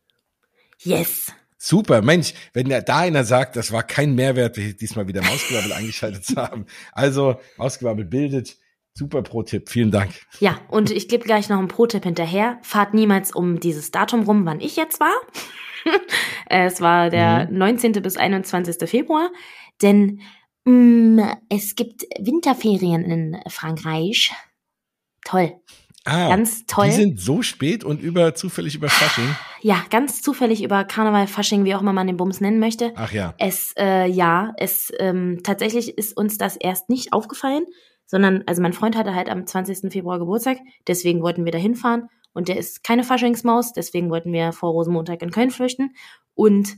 Yes. 0.79 1.33
Super, 1.61 2.01
Mensch, 2.01 2.33
wenn 2.53 2.69
da 2.69 2.97
einer 2.97 3.25
sagt, 3.25 3.57
das 3.57 3.73
war 3.73 3.83
kein 3.83 4.15
Mehrwert, 4.15 4.55
diesmal 4.55 5.09
wieder 5.09 5.21
Mausgewabbel 5.21 5.73
eingeschaltet 5.73 6.23
zu 6.23 6.37
haben. 6.37 6.65
Also, 6.93 7.37
Mausgewabbel 7.57 8.05
bildet 8.05 8.57
Super 8.99 9.21
Pro-Tipp, 9.21 9.69
vielen 9.69 9.91
Dank. 9.91 10.11
Ja, 10.41 10.59
und 10.67 10.91
ich 10.91 11.07
gebe 11.07 11.23
gleich 11.23 11.47
noch 11.47 11.57
einen 11.57 11.69
Pro-Tipp 11.69 12.03
hinterher. 12.03 12.59
Fahrt 12.63 12.93
niemals 12.93 13.33
um 13.33 13.61
dieses 13.61 13.91
Datum 13.91 14.23
rum, 14.23 14.45
wann 14.45 14.59
ich 14.59 14.75
jetzt 14.75 14.99
war. 14.99 15.13
es 16.47 16.81
war 16.81 17.09
der 17.09 17.47
mhm. 17.49 17.57
19. 17.59 17.93
bis 17.93 18.17
21. 18.17 18.89
Februar, 18.89 19.29
denn 19.81 20.19
mh, 20.65 20.73
mm, 20.73 21.37
es 21.47 21.75
gibt 21.75 22.01
Winterferien 22.19 23.05
in 23.05 23.37
Frankreich. 23.47 24.33
Toll. 25.23 25.53
Ah, 26.03 26.27
ganz 26.27 26.65
toll. 26.65 26.87
Die 26.87 26.91
sind 26.91 27.21
so 27.21 27.41
spät 27.41 27.85
und 27.85 28.01
über 28.01 28.35
zufällig 28.35 28.75
über 28.75 28.89
Fasching. 28.89 29.33
Ja, 29.61 29.81
ganz 29.89 30.21
zufällig 30.21 30.61
über 30.61 30.83
Karneval, 30.83 31.27
Fasching, 31.27 31.63
wie 31.63 31.73
auch 31.73 31.81
immer 31.81 31.93
man 31.93 32.07
den 32.07 32.17
Bums 32.17 32.41
nennen 32.41 32.59
möchte. 32.59 32.91
Ach 32.95 33.13
ja. 33.13 33.33
Es 33.37 33.73
äh, 33.77 34.07
ja, 34.07 34.51
es 34.57 34.91
ähm, 34.99 35.39
tatsächlich 35.43 35.97
ist 35.97 36.17
uns 36.17 36.37
das 36.37 36.57
erst 36.57 36.89
nicht 36.89 37.13
aufgefallen 37.13 37.63
sondern, 38.09 38.43
also 38.47 38.59
mein 38.63 38.73
Freund 38.73 38.97
hatte 38.97 39.13
halt 39.13 39.29
am 39.29 39.45
20. 39.45 39.91
Februar 39.93 40.17
Geburtstag, 40.17 40.57
deswegen 40.87 41.21
wollten 41.21 41.45
wir 41.45 41.51
da 41.51 41.59
hinfahren 41.59 42.09
und 42.33 42.47
der 42.47 42.57
ist 42.57 42.83
keine 42.83 43.03
Faschingsmaus, 43.03 43.71
deswegen 43.71 44.09
wollten 44.09 44.33
wir 44.33 44.51
vor 44.51 44.71
Rosenmontag 44.71 45.21
in 45.21 45.29
Köln 45.29 45.51
flüchten 45.51 45.91
und 46.33 46.77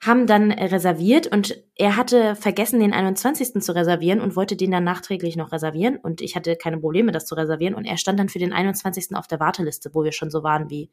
haben 0.00 0.26
dann 0.26 0.50
reserviert 0.50 1.28
und 1.28 1.62
er 1.76 1.96
hatte 1.96 2.34
vergessen, 2.34 2.80
den 2.80 2.92
21. 2.92 3.62
zu 3.62 3.72
reservieren 3.72 4.20
und 4.20 4.34
wollte 4.34 4.56
den 4.56 4.72
dann 4.72 4.82
nachträglich 4.82 5.36
noch 5.36 5.52
reservieren 5.52 5.98
und 5.98 6.20
ich 6.20 6.34
hatte 6.34 6.56
keine 6.56 6.78
Probleme, 6.78 7.12
das 7.12 7.26
zu 7.26 7.36
reservieren 7.36 7.74
und 7.74 7.84
er 7.84 7.96
stand 7.96 8.18
dann 8.18 8.28
für 8.28 8.40
den 8.40 8.52
21. 8.52 9.14
auf 9.14 9.28
der 9.28 9.38
Warteliste, 9.38 9.94
wo 9.94 10.02
wir 10.02 10.12
schon 10.12 10.30
so 10.30 10.42
waren 10.42 10.68
wie, 10.68 10.90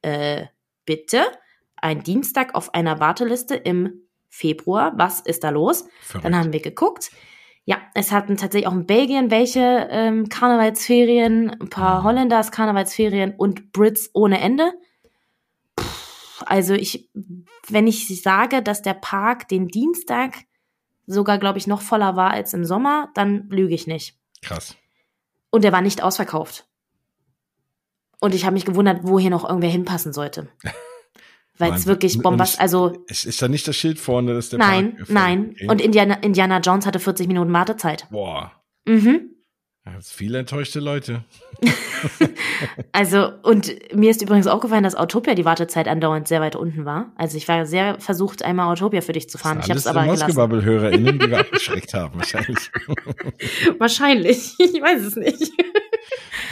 äh, 0.00 0.46
bitte? 0.86 1.24
Ein 1.76 2.02
Dienstag 2.02 2.54
auf 2.54 2.72
einer 2.72 3.00
Warteliste 3.00 3.54
im 3.54 4.00
Februar, 4.30 4.94
was 4.96 5.20
ist 5.20 5.44
da 5.44 5.50
los? 5.50 5.86
Verrückt. 6.00 6.24
Dann 6.24 6.36
haben 6.36 6.52
wir 6.54 6.60
geguckt, 6.62 7.10
ja, 7.66 7.78
es 7.94 8.12
hatten 8.12 8.36
tatsächlich 8.36 8.68
auch 8.68 8.74
in 8.74 8.86
Belgien 8.86 9.30
welche 9.30 9.88
ähm, 9.90 10.28
Karnevalsferien, 10.28 11.50
ein 11.50 11.70
paar 11.70 12.00
mhm. 12.00 12.04
Holländers 12.04 12.50
Karnevalsferien 12.50 13.34
und 13.36 13.72
Brits 13.72 14.10
ohne 14.12 14.40
Ende. 14.40 14.72
Puh, 15.76 15.84
also 16.44 16.74
ich, 16.74 17.08
wenn 17.68 17.86
ich 17.86 18.22
sage, 18.22 18.62
dass 18.62 18.82
der 18.82 18.94
Park 18.94 19.48
den 19.48 19.68
Dienstag 19.68 20.44
sogar, 21.06 21.38
glaube 21.38 21.58
ich, 21.58 21.66
noch 21.66 21.80
voller 21.80 22.16
war 22.16 22.30
als 22.30 22.52
im 22.54 22.64
Sommer, 22.64 23.10
dann 23.14 23.48
lüge 23.48 23.74
ich 23.74 23.86
nicht. 23.86 24.18
Krass. 24.42 24.76
Und 25.50 25.64
er 25.64 25.72
war 25.72 25.82
nicht 25.82 26.02
ausverkauft. 26.02 26.66
Und 28.20 28.34
ich 28.34 28.44
habe 28.44 28.54
mich 28.54 28.64
gewundert, 28.64 29.00
wo 29.02 29.18
hier 29.18 29.30
noch 29.30 29.44
irgendwer 29.44 29.70
hinpassen 29.70 30.12
sollte. 30.12 30.48
weil 31.58 31.72
es 31.72 31.86
wirklich 31.86 32.18
bombast, 32.18 32.60
also. 32.60 33.04
Ist, 33.06 33.24
ist 33.24 33.40
da 33.40 33.48
nicht 33.48 33.66
das 33.66 33.76
Schild 33.76 33.98
vorne, 33.98 34.34
dass 34.34 34.50
der 34.50 34.58
Nein, 34.58 34.96
Park 34.96 35.10
nein. 35.10 35.50
Okay. 35.52 35.68
Und 35.68 35.80
Indiana, 35.80 36.14
Indiana 36.14 36.58
Jones 36.58 36.86
hatte 36.86 36.98
40 36.98 37.28
Minuten 37.28 37.52
Wartezeit. 37.52 38.06
Boah. 38.10 38.52
Mhm. 38.86 39.30
Ja, 39.86 39.92
viele 40.02 40.38
enttäuschte 40.38 40.80
Leute. 40.80 41.24
also, 42.92 43.30
und 43.42 43.74
mir 43.94 44.10
ist 44.10 44.22
übrigens 44.22 44.46
aufgefallen, 44.46 44.82
dass 44.82 44.94
Autopia 44.94 45.34
die 45.34 45.44
Wartezeit 45.44 45.88
andauernd 45.88 46.26
sehr 46.26 46.40
weit 46.40 46.56
unten 46.56 46.86
war. 46.86 47.12
Also 47.16 47.36
ich 47.36 47.46
war 47.48 47.66
sehr 47.66 48.00
versucht, 48.00 48.42
einmal 48.42 48.72
Autopia 48.72 49.02
für 49.02 49.12
dich 49.12 49.28
zu 49.28 49.36
fahren. 49.36 49.60
Ich 49.62 49.68
habe 49.68 49.78
es 49.78 49.86
aber 49.86 50.04
gelassen. 50.04 50.62
hörerinnen 50.62 51.18
die 51.18 51.30
wir 51.30 51.38
abgeschreckt 51.40 51.92
haben, 51.92 52.18
wahrscheinlich. 52.18 52.70
wahrscheinlich. 53.78 54.54
Ich 54.58 54.80
weiß 54.80 55.02
es 55.02 55.16
nicht. 55.16 55.52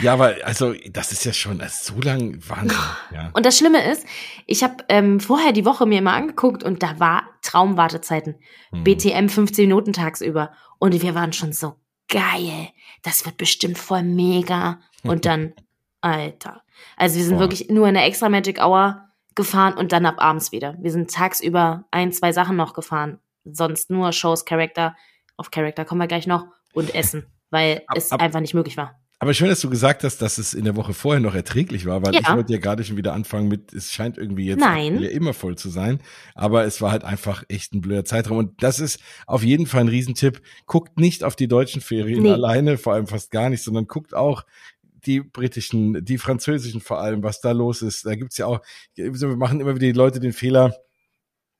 Ja, 0.01 0.13
aber 0.13 0.35
also 0.43 0.73
das 0.89 1.11
ist 1.11 1.23
ja 1.25 1.33
schon 1.33 1.61
so 1.69 1.99
lang 2.01 2.37
Wahnsinn. 2.47 2.77
Ja. 3.13 3.31
Und 3.33 3.45
das 3.45 3.57
Schlimme 3.57 3.91
ist, 3.91 4.05
ich 4.45 4.63
habe 4.63 4.83
ähm, 4.89 5.19
vorher 5.19 5.51
die 5.51 5.65
Woche 5.65 5.85
mir 5.85 6.01
mal 6.01 6.15
angeguckt 6.15 6.63
und 6.63 6.83
da 6.83 6.99
war 6.99 7.23
Traumwartezeiten. 7.41 8.35
Hm. 8.71 8.83
BTM 8.83 9.27
15 9.29 9.67
Minuten 9.67 9.93
tagsüber. 9.93 10.51
Und 10.79 11.01
wir 11.01 11.15
waren 11.15 11.33
schon 11.33 11.53
so 11.53 11.75
geil. 12.09 12.69
Das 13.01 13.25
wird 13.25 13.37
bestimmt 13.37 13.77
voll 13.77 14.03
mega. 14.03 14.79
Und 15.03 15.25
dann, 15.25 15.53
Alter. 16.01 16.63
Also 16.97 17.17
wir 17.17 17.23
sind 17.23 17.35
Boah. 17.35 17.41
wirklich 17.41 17.69
nur 17.69 17.87
in 17.87 17.93
der 17.93 18.05
Extra 18.05 18.29
Magic 18.29 18.59
Hour 18.59 19.09
gefahren 19.35 19.75
und 19.75 19.91
dann 19.91 20.05
ab 20.05 20.15
abends 20.17 20.51
wieder. 20.51 20.75
Wir 20.79 20.91
sind 20.91 21.11
tagsüber 21.11 21.85
ein, 21.91 22.11
zwei 22.11 22.31
Sachen 22.31 22.55
noch 22.55 22.73
gefahren. 22.73 23.19
Sonst 23.45 23.89
nur 23.89 24.11
Shows, 24.11 24.45
Charakter. 24.45 24.95
Auf 25.37 25.51
Charakter 25.51 25.85
kommen 25.85 26.01
wir 26.01 26.07
gleich 26.07 26.27
noch. 26.27 26.45
Und 26.73 26.93
Essen. 26.93 27.25
Weil 27.49 27.83
ab, 27.87 27.97
es 27.97 28.11
ab, 28.11 28.21
einfach 28.21 28.39
nicht 28.39 28.53
möglich 28.53 28.77
war. 28.77 28.99
Aber 29.23 29.33
schön, 29.33 29.47
dass 29.47 29.61
du 29.61 29.69
gesagt 29.69 30.03
hast, 30.03 30.21
dass 30.21 30.37
es 30.37 30.53
in 30.53 30.65
der 30.65 30.75
Woche 30.75 30.93
vorher 30.93 31.21
noch 31.21 31.33
erträglich 31.33 31.85
war, 31.85 32.05
weil 32.05 32.13
ja. 32.13 32.19
ich 32.19 32.27
wollte 32.27 32.51
ja 32.51 32.59
gerade 32.59 32.83
schon 32.83 32.97
wieder 32.97 33.13
anfangen 33.13 33.47
mit, 33.47 33.71
es 33.71 33.89
scheint 33.89 34.17
irgendwie 34.17 34.47
jetzt 34.47 34.61
immer 34.61 35.33
voll 35.33 35.57
zu 35.57 35.69
sein. 35.69 36.01
Aber 36.35 36.65
es 36.65 36.81
war 36.81 36.91
halt 36.91 37.05
einfach 37.05 37.45
echt 37.47 37.73
ein 37.73 37.79
blöder 37.79 38.03
Zeitraum. 38.03 38.37
Und 38.37 38.61
das 38.61 38.81
ist 38.81 38.99
auf 39.25 39.41
jeden 39.41 39.65
Fall 39.65 39.79
ein 39.79 39.87
Riesentipp. 39.87 40.41
Guckt 40.65 40.99
nicht 40.99 41.23
auf 41.23 41.37
die 41.37 41.47
deutschen 41.47 41.79
Ferien 41.79 42.23
nee. 42.23 42.33
alleine, 42.33 42.77
vor 42.77 42.95
allem 42.95 43.07
fast 43.07 43.31
gar 43.31 43.49
nicht, 43.49 43.63
sondern 43.63 43.87
guckt 43.87 44.13
auch 44.13 44.43
die 45.05 45.21
britischen, 45.21 46.03
die 46.03 46.17
französischen 46.17 46.81
vor 46.81 46.99
allem, 46.99 47.23
was 47.23 47.39
da 47.39 47.53
los 47.53 47.81
ist. 47.81 48.05
Da 48.05 48.15
gibt's 48.15 48.35
ja 48.37 48.47
auch, 48.47 48.59
wir 48.97 49.37
machen 49.37 49.61
immer 49.61 49.75
wieder 49.75 49.87
die 49.87 49.93
Leute 49.93 50.19
den 50.19 50.33
Fehler, 50.33 50.75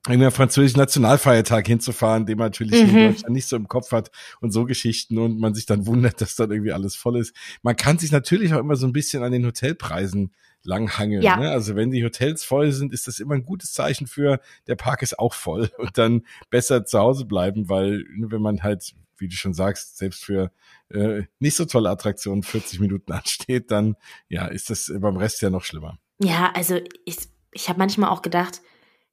irgendwie 0.08 0.26
am 0.26 0.34
französischen 0.34 0.80
Nationalfeiertag 0.80 1.66
hinzufahren, 1.66 2.26
den 2.26 2.38
man 2.38 2.48
natürlich 2.48 2.82
mhm. 2.84 2.98
in 2.98 3.08
Deutschland 3.12 3.34
nicht 3.34 3.48
so 3.48 3.56
im 3.56 3.70
Kopf 3.70 3.92
hat 3.92 4.12
und 4.42 4.52
so 4.52 4.66
Geschichten 4.66 5.18
und 5.18 5.39
man 5.39 5.56
sich 5.56 5.66
dann 5.66 5.86
wundert, 5.86 6.20
dass 6.20 6.36
dann 6.36 6.52
irgendwie 6.52 6.74
alles 6.74 6.96
voll 6.96 7.18
ist. 7.18 7.34
Man 7.62 7.78
kann 7.78 7.98
sich 7.98 8.12
natürlich 8.12 8.54
auch 8.54 8.60
immer 8.60 8.76
so 8.76 8.86
ein 8.86 8.92
bisschen 8.92 9.24
an 9.24 9.32
den 9.32 9.46
Hotelpreisen 9.46 10.34
langhangeln. 10.63 11.22
Ja. 11.22 11.38
Ne? 11.38 11.52
Also 11.52 11.76
wenn 11.76 11.92
die 11.92 12.04
Hotels 12.04 12.44
voll 12.44 12.72
sind, 12.74 12.94
ist 12.94 13.08
das 13.08 13.20
immer 13.20 13.36
ein 13.36 13.46
gutes 13.46 13.72
Zeichen 13.72 14.08
für, 14.08 14.39
der 14.68 14.76
Park 14.76 15.02
ist 15.04 15.20
auch 15.20 15.34
voll 15.34 15.70
und 15.78 15.98
dann 15.98 16.24
besser 16.50 16.86
zu 16.86 17.00
Hause 17.00 17.26
bleiben, 17.26 17.70
weil 17.70 18.04
wenn 18.18 18.42
man 18.42 18.62
halt, 18.62 18.94
wie 19.18 19.30
du 19.30 19.36
schon 19.36 19.54
sagst, 19.54 19.98
selbst 19.98 20.26
für 20.26 20.52
äh, 20.89 21.24
nicht 21.39 21.56
so 21.56 21.63
tolle 21.63 21.89
Attraktionen 21.89 22.44
40 22.44 22.82
Minuten 22.82 23.12
ansteht, 23.13 23.72
dann 23.72 23.96
ja, 24.28 24.48
ist 24.48 24.70
das 24.70 24.92
beim 24.94 25.16
Rest 25.16 25.42
ja 25.42 25.50
noch 25.50 25.63
schlimmer. 25.63 25.98
Ja, 26.20 26.52
also 26.54 26.80
ich, 27.06 27.18
ich 27.54 27.70
habe 27.70 27.80
manchmal 27.80 28.10
auch 28.10 28.22
gedacht, 28.22 28.62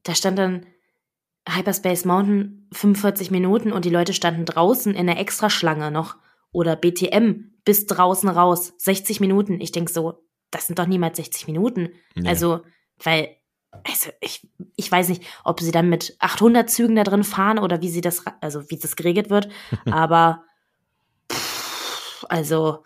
da 0.02 0.14
stand 0.14 0.38
dann 0.38 0.66
Hyperspace 1.54 2.04
Mountain 2.04 2.68
45 2.72 3.30
Minuten 3.30 3.72
und 3.72 3.84
die 3.84 3.90
Leute 3.90 4.12
standen 4.12 4.44
draußen 4.44 4.94
in 4.94 5.06
der 5.06 5.18
Extraschlange 5.18 5.90
noch. 5.90 6.16
Oder 6.52 6.76
BTM 6.76 7.50
bis 7.64 7.86
draußen 7.86 8.28
raus, 8.28 8.74
60 8.78 9.20
Minuten. 9.20 9.60
Ich 9.60 9.72
denk 9.72 9.90
so, 9.90 10.24
das 10.50 10.66
sind 10.66 10.78
doch 10.78 10.86
niemals 10.86 11.16
60 11.16 11.46
Minuten. 11.46 11.90
Ja. 12.16 12.30
Also, 12.30 12.60
weil, 13.02 13.36
also 13.84 14.10
ich, 14.20 14.48
ich 14.76 14.90
weiß 14.90 15.08
nicht, 15.08 15.22
ob 15.44 15.60
sie 15.60 15.70
dann 15.70 15.88
mit 15.88 16.16
800 16.18 16.68
Zügen 16.68 16.96
da 16.96 17.04
drin 17.04 17.24
fahren 17.24 17.58
oder 17.58 17.80
wie 17.80 17.90
sie 17.90 18.00
das, 18.00 18.24
also 18.40 18.68
wie 18.70 18.78
das 18.78 18.96
geregelt 18.96 19.30
wird. 19.30 19.48
Aber, 19.90 20.42
pff, 21.30 22.24
also, 22.28 22.84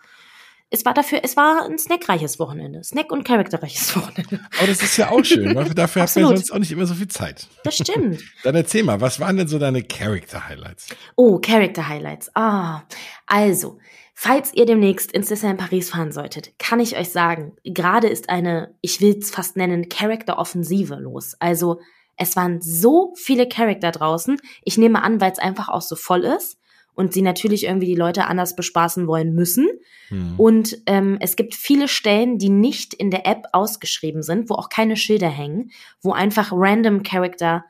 es 0.71 0.83
war 0.83 0.93
dafür, 0.93 1.19
es 1.23 1.37
war 1.37 1.65
ein 1.65 1.77
snackreiches 1.77 2.39
Wochenende. 2.39 2.83
Snack- 2.83 3.11
und 3.11 3.23
charakterreiches 3.23 3.95
Wochenende. 3.95 4.39
Aber 4.57 4.67
das 4.67 4.81
ist 4.81 4.97
ja 4.97 5.11
auch 5.11 5.23
schön, 5.23 5.55
weil 5.55 5.73
dafür 5.73 6.03
hat 6.03 6.15
man 6.15 6.25
sonst 6.25 6.51
auch 6.51 6.59
nicht 6.59 6.71
immer 6.71 6.85
so 6.85 6.95
viel 6.95 7.07
Zeit. 7.07 7.47
Das 7.63 7.77
stimmt. 7.77 8.21
Dann 8.43 8.55
erzähl 8.55 8.83
mal, 8.83 8.99
was 8.99 9.19
waren 9.19 9.37
denn 9.37 9.47
so 9.47 9.59
deine 9.59 9.83
Character-Highlights? 9.83 10.87
Oh, 11.15 11.39
Character-Highlights. 11.39 12.31
Ah, 12.35 12.83
also, 13.27 13.77
falls 14.15 14.53
ihr 14.53 14.65
demnächst 14.65 15.11
ins 15.11 15.27
Disneyland 15.27 15.59
Paris 15.59 15.91
fahren 15.91 16.11
solltet, 16.11 16.57
kann 16.57 16.79
ich 16.79 16.97
euch 16.97 17.09
sagen, 17.09 17.55
gerade 17.63 18.07
ist 18.07 18.29
eine, 18.29 18.75
ich 18.81 19.01
will 19.01 19.17
es 19.17 19.29
fast 19.29 19.57
nennen, 19.57 19.87
Character-Offensive 19.87 20.95
los. 20.95 21.35
Also, 21.39 21.79
es 22.17 22.35
waren 22.35 22.61
so 22.61 23.13
viele 23.17 23.47
Charakter 23.47 23.91
draußen. 23.91 24.37
Ich 24.63 24.77
nehme 24.77 25.03
an, 25.03 25.21
weil 25.21 25.31
es 25.31 25.39
einfach 25.39 25.69
auch 25.69 25.81
so 25.81 25.95
voll 25.95 26.23
ist 26.23 26.57
und 26.95 27.13
sie 27.13 27.21
natürlich 27.21 27.65
irgendwie 27.65 27.87
die 27.87 27.95
Leute 27.95 28.25
anders 28.25 28.55
bespaßen 28.55 29.07
wollen 29.07 29.33
müssen. 29.33 29.67
Mhm. 30.09 30.33
Und 30.37 30.77
ähm, 30.85 31.17
es 31.19 31.35
gibt 31.35 31.55
viele 31.55 31.87
Stellen, 31.87 32.37
die 32.37 32.49
nicht 32.49 32.93
in 32.93 33.11
der 33.11 33.27
App 33.27 33.43
ausgeschrieben 33.51 34.23
sind, 34.23 34.49
wo 34.49 34.55
auch 34.55 34.69
keine 34.69 34.97
Schilder 34.97 35.29
hängen, 35.29 35.71
wo 36.01 36.13
einfach 36.13 36.51
random 36.53 37.03
Character 37.03 37.65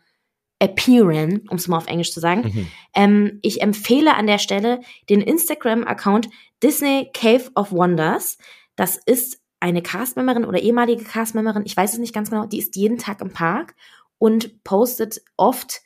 appearen, 0.59 1.47
um 1.49 1.57
es 1.57 1.67
mal 1.67 1.77
auf 1.77 1.87
Englisch 1.87 2.11
zu 2.11 2.19
sagen. 2.19 2.41
Mhm. 2.41 2.67
Ähm, 2.95 3.39
ich 3.41 3.61
empfehle 3.61 4.15
an 4.15 4.27
der 4.27 4.39
Stelle 4.39 4.79
den 5.09 5.21
Instagram-Account 5.21 6.29
Disney 6.63 7.09
Cave 7.13 7.51
of 7.55 7.71
Wonders. 7.71 8.37
Das 8.75 8.97
ist 9.05 9.41
eine 9.59 9.81
Castmemberin 9.81 10.45
oder 10.45 10.61
ehemalige 10.61 11.03
Castmemberin, 11.03 11.63
ich 11.65 11.75
weiß 11.75 11.93
es 11.93 11.99
nicht 11.99 12.13
ganz 12.13 12.29
genau, 12.29 12.45
die 12.45 12.59
ist 12.59 12.75
jeden 12.75 12.97
Tag 12.97 13.21
im 13.21 13.31
Park 13.31 13.75
und 14.17 14.63
postet 14.63 15.21
oft 15.37 15.81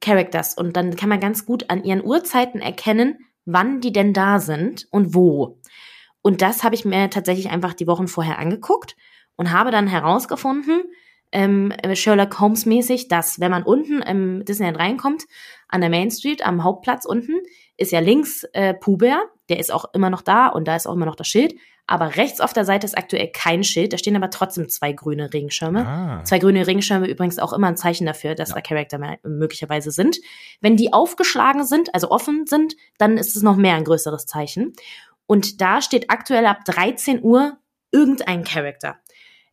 Characters 0.00 0.54
und 0.54 0.76
dann 0.76 0.96
kann 0.96 1.08
man 1.08 1.20
ganz 1.20 1.46
gut 1.46 1.70
an 1.70 1.84
ihren 1.84 2.04
Uhrzeiten 2.04 2.60
erkennen, 2.60 3.18
wann 3.44 3.80
die 3.80 3.92
denn 3.92 4.12
da 4.12 4.40
sind 4.40 4.86
und 4.90 5.14
wo. 5.14 5.58
Und 6.22 6.42
das 6.42 6.64
habe 6.64 6.74
ich 6.74 6.84
mir 6.84 7.10
tatsächlich 7.10 7.50
einfach 7.50 7.74
die 7.74 7.86
Wochen 7.86 8.08
vorher 8.08 8.38
angeguckt 8.38 8.96
und 9.36 9.52
habe 9.52 9.70
dann 9.70 9.86
herausgefunden, 9.86 10.82
ähm, 11.32 11.72
Sherlock 11.94 12.40
Holmes 12.40 12.66
mäßig, 12.66 13.08
dass 13.08 13.40
wenn 13.40 13.50
man 13.50 13.62
unten 13.62 14.02
im 14.02 14.44
Disneyland 14.44 14.78
reinkommt, 14.78 15.24
an 15.68 15.80
der 15.80 15.90
Main 15.90 16.10
Street, 16.10 16.44
am 16.44 16.64
Hauptplatz 16.64 17.04
unten, 17.04 17.34
ist 17.76 17.92
ja 17.92 18.00
links 18.00 18.44
äh, 18.52 18.74
Puber, 18.74 19.22
der 19.48 19.58
ist 19.58 19.72
auch 19.72 19.86
immer 19.94 20.10
noch 20.10 20.22
da 20.22 20.48
und 20.48 20.68
da 20.68 20.76
ist 20.76 20.86
auch 20.86 20.94
immer 20.94 21.06
noch 21.06 21.16
das 21.16 21.28
Schild. 21.28 21.54
Aber 21.86 22.16
rechts 22.16 22.40
auf 22.42 22.52
der 22.52 22.66
Seite 22.66 22.86
ist 22.86 22.98
aktuell 22.98 23.28
kein 23.28 23.64
Schild. 23.64 23.94
Da 23.94 23.98
stehen 23.98 24.14
aber 24.14 24.28
trotzdem 24.28 24.68
zwei 24.68 24.92
grüne 24.92 25.32
Regenschirme. 25.32 25.86
Ah. 25.86 26.24
Zwei 26.24 26.38
grüne 26.38 26.66
Regenschirme 26.66 27.08
übrigens 27.08 27.38
auch 27.38 27.54
immer 27.54 27.68
ein 27.68 27.78
Zeichen 27.78 28.06
dafür, 28.06 28.34
dass 28.34 28.50
ja. 28.50 28.56
da 28.56 28.60
Charakter 28.60 28.98
möglicherweise 29.22 29.90
sind. 29.90 30.18
Wenn 30.60 30.76
die 30.76 30.92
aufgeschlagen 30.92 31.64
sind, 31.64 31.94
also 31.94 32.10
offen 32.10 32.46
sind, 32.46 32.76
dann 32.98 33.16
ist 33.16 33.36
es 33.36 33.42
noch 33.42 33.56
mehr 33.56 33.74
ein 33.74 33.84
größeres 33.84 34.26
Zeichen. 34.26 34.74
Und 35.26 35.62
da 35.62 35.80
steht 35.80 36.10
aktuell 36.10 36.44
ab 36.44 36.64
13 36.66 37.22
Uhr 37.22 37.56
irgendein 37.90 38.44
Charakter. 38.44 38.96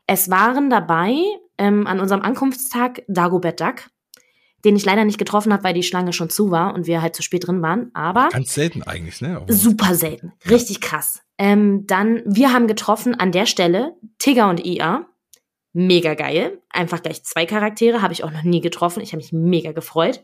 Es 0.06 0.30
waren 0.30 0.70
dabei 0.70 1.16
ähm, 1.58 1.88
an 1.88 2.02
unserem 2.02 2.22
Ankunftstag 2.22 3.04
Dagobert 3.08 3.62
Duck, 3.62 3.90
den 4.66 4.76
ich 4.76 4.86
leider 4.86 5.06
nicht 5.06 5.18
getroffen 5.18 5.54
habe, 5.54 5.64
weil 5.64 5.74
die 5.74 5.84
Schlange 5.84 6.12
schon 6.12 6.30
zu 6.30 6.52
war 6.52 6.74
und 6.74 6.88
wir 6.88 7.02
halt 7.02 7.16
zu 7.16 7.22
spät 7.22 7.48
drin 7.48 7.62
waren. 7.62 7.92
Aber 7.94 8.30
ganz 8.32 8.54
selten 8.54 8.84
eigentlich, 8.84 9.22
ne? 9.22 9.42
Super 9.48 9.96
selten, 9.96 10.34
richtig 10.50 10.82
krass. 10.82 11.22
Ähm, 11.38 11.86
dann, 11.86 12.22
wir 12.26 12.52
haben 12.52 12.68
getroffen 12.68 13.16
an 13.16 13.32
der 13.32 13.46
Stelle 13.46 13.96
Tigger 14.18 14.50
und 14.50 14.66
Ia. 14.66 15.06
Mega 15.74 16.14
geil. 16.14 16.62
Einfach 16.70 17.04
gleich 17.04 17.24
zwei 17.26 17.46
Charaktere, 17.46 18.02
habe 18.02 18.14
ich 18.14 18.24
auch 18.24 18.32
noch 18.32 18.44
nie 18.44 18.62
getroffen. 18.62 19.02
Ich 19.02 19.12
habe 19.12 19.18
mich 19.18 19.34
mega 19.34 19.74
gefreut. 19.74 20.24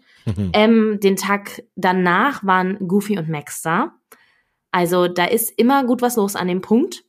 ähm, 0.54 1.00
den 1.02 1.18
Tag 1.18 1.64
danach 1.76 2.46
waren 2.46 2.78
Goofy 2.88 3.18
und 3.18 3.28
Max 3.28 3.62
da. 3.62 3.94
Also 4.72 5.10
da 5.10 5.26
ist 5.26 5.52
immer 5.58 5.84
gut 5.86 6.02
was 6.02 6.16
los 6.16 6.38
an 6.38 6.48
dem 6.48 6.62
Punkt. 6.62 7.04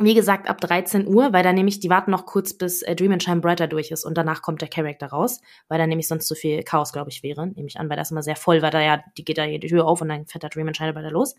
Wie 0.00 0.14
gesagt, 0.14 0.48
ab 0.48 0.60
13 0.60 1.06
Uhr, 1.06 1.32
weil 1.32 1.42
da 1.42 1.52
nämlich, 1.52 1.78
die 1.80 1.90
warten 1.90 2.10
noch 2.10 2.24
kurz, 2.24 2.54
bis 2.54 2.82
äh, 2.82 2.96
Dream 2.96 3.12
and 3.12 3.22
Shine 3.22 3.40
Brighter 3.40 3.66
durch 3.66 3.90
ist 3.90 4.04
und 4.04 4.16
danach 4.16 4.40
kommt 4.40 4.62
der 4.62 4.68
Charakter 4.68 5.08
raus, 5.08 5.40
weil 5.68 5.78
da 5.78 5.86
nämlich 5.86 6.08
sonst 6.08 6.26
zu 6.26 6.34
viel 6.34 6.62
Chaos, 6.62 6.92
glaube 6.92 7.10
ich, 7.10 7.22
wäre. 7.22 7.46
Nehme 7.46 7.68
ich 7.68 7.78
an, 7.78 7.90
weil 7.90 7.96
das 7.96 8.10
immer 8.10 8.22
sehr 8.22 8.36
voll 8.36 8.62
war, 8.62 8.70
da 8.70 8.80
ja, 8.80 9.02
die 9.18 9.24
geht 9.24 9.38
da 9.38 9.46
die 9.46 9.60
Tür 9.60 9.86
auf 9.86 10.00
und 10.00 10.08
dann 10.08 10.26
fährt 10.26 10.42
der 10.42 10.50
Dream 10.50 10.68
and 10.68 10.76
Shine 10.76 10.92
Brighter 10.92 11.10
los. 11.10 11.34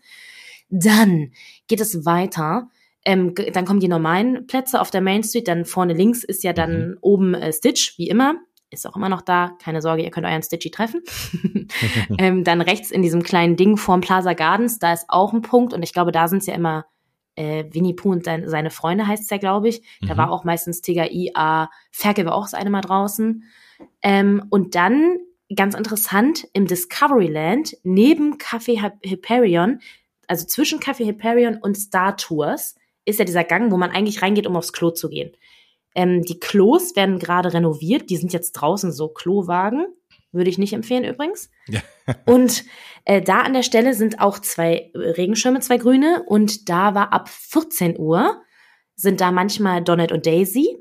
Dann 0.68 1.32
geht 1.66 1.80
es 1.80 2.06
weiter. 2.06 2.68
Ähm, 3.04 3.34
dann 3.52 3.64
kommen 3.64 3.80
die 3.80 3.88
normalen 3.88 4.46
Plätze 4.46 4.80
auf 4.80 4.90
der 4.90 5.00
Main 5.00 5.24
Street. 5.24 5.48
Dann 5.48 5.64
vorne 5.64 5.92
links 5.92 6.22
ist 6.22 6.44
ja 6.44 6.52
dann 6.52 6.90
mhm. 6.90 6.98
oben 7.00 7.34
äh, 7.34 7.52
Stitch, 7.52 7.98
wie 7.98 8.08
immer. 8.08 8.36
Ist 8.70 8.86
auch 8.86 8.96
immer 8.96 9.08
noch 9.08 9.22
da. 9.22 9.56
Keine 9.62 9.82
Sorge, 9.82 10.02
ihr 10.02 10.10
könnt 10.10 10.26
euren 10.26 10.42
Stitchy 10.42 10.70
treffen. 10.70 11.02
ähm, 12.18 12.44
dann 12.44 12.60
rechts 12.60 12.90
in 12.90 13.02
diesem 13.02 13.22
kleinen 13.22 13.56
Ding 13.56 13.76
vorm 13.76 14.00
Plaza 14.00 14.32
Gardens, 14.34 14.78
da 14.78 14.92
ist 14.92 15.06
auch 15.08 15.32
ein 15.32 15.42
Punkt. 15.42 15.74
Und 15.74 15.82
ich 15.82 15.92
glaube, 15.92 16.12
da 16.12 16.28
sind 16.28 16.38
es 16.38 16.46
ja 16.46 16.54
immer 16.54 16.86
äh, 17.36 17.64
Winnie 17.70 17.94
Pooh 17.94 18.10
und 18.10 18.24
sein, 18.24 18.48
seine 18.48 18.70
Freunde 18.70 19.06
heißt 19.06 19.22
es 19.22 19.30
ja, 19.30 19.38
glaube 19.38 19.68
ich. 19.68 19.82
Da 20.00 20.14
mhm. 20.14 20.18
war 20.18 20.30
auch 20.30 20.44
meistens 20.44 20.82
Tiger 20.82 21.10
IA. 21.10 21.70
Ferkel 21.90 22.26
war 22.26 22.34
auch 22.34 22.44
das 22.44 22.54
eine 22.54 22.70
Mal 22.70 22.80
draußen. 22.80 23.44
Ähm, 24.02 24.46
und 24.50 24.74
dann, 24.74 25.18
ganz 25.54 25.74
interessant, 25.74 26.46
im 26.52 26.66
Discoveryland, 26.66 27.76
neben 27.82 28.38
Café 28.38 28.92
Hyperion, 29.04 29.80
also 30.26 30.46
zwischen 30.46 30.80
Café 30.80 31.06
Hyperion 31.06 31.58
und 31.58 31.76
Star 31.76 32.16
Tours 32.16 32.76
ist 33.04 33.18
ja 33.18 33.24
dieser 33.24 33.44
Gang, 33.44 33.72
wo 33.72 33.76
man 33.76 33.90
eigentlich 33.90 34.22
reingeht, 34.22 34.46
um 34.46 34.56
aufs 34.56 34.72
Klo 34.72 34.90
zu 34.90 35.08
gehen. 35.08 35.32
Ähm, 35.94 36.22
die 36.22 36.38
Klos 36.38 36.96
werden 36.96 37.18
gerade 37.18 37.52
renoviert, 37.52 38.08
die 38.10 38.16
sind 38.16 38.32
jetzt 38.32 38.52
draußen 38.52 38.92
so 38.92 39.08
Klowagen. 39.08 39.86
Würde 40.32 40.50
ich 40.50 40.58
nicht 40.58 40.72
empfehlen 40.72 41.04
übrigens. 41.04 41.50
Ja. 41.68 41.80
und 42.26 42.64
äh, 43.04 43.20
da 43.20 43.40
an 43.40 43.52
der 43.52 43.62
Stelle 43.62 43.94
sind 43.94 44.20
auch 44.20 44.38
zwei 44.38 44.90
Regenschirme, 44.94 45.60
zwei 45.60 45.76
grüne. 45.76 46.24
Und 46.26 46.68
da 46.68 46.94
war 46.94 47.12
ab 47.12 47.28
14 47.28 47.98
Uhr 47.98 48.42
sind 48.94 49.20
da 49.20 49.32
manchmal 49.32 49.82
Donald 49.82 50.12
und 50.12 50.26
Daisy. 50.26 50.78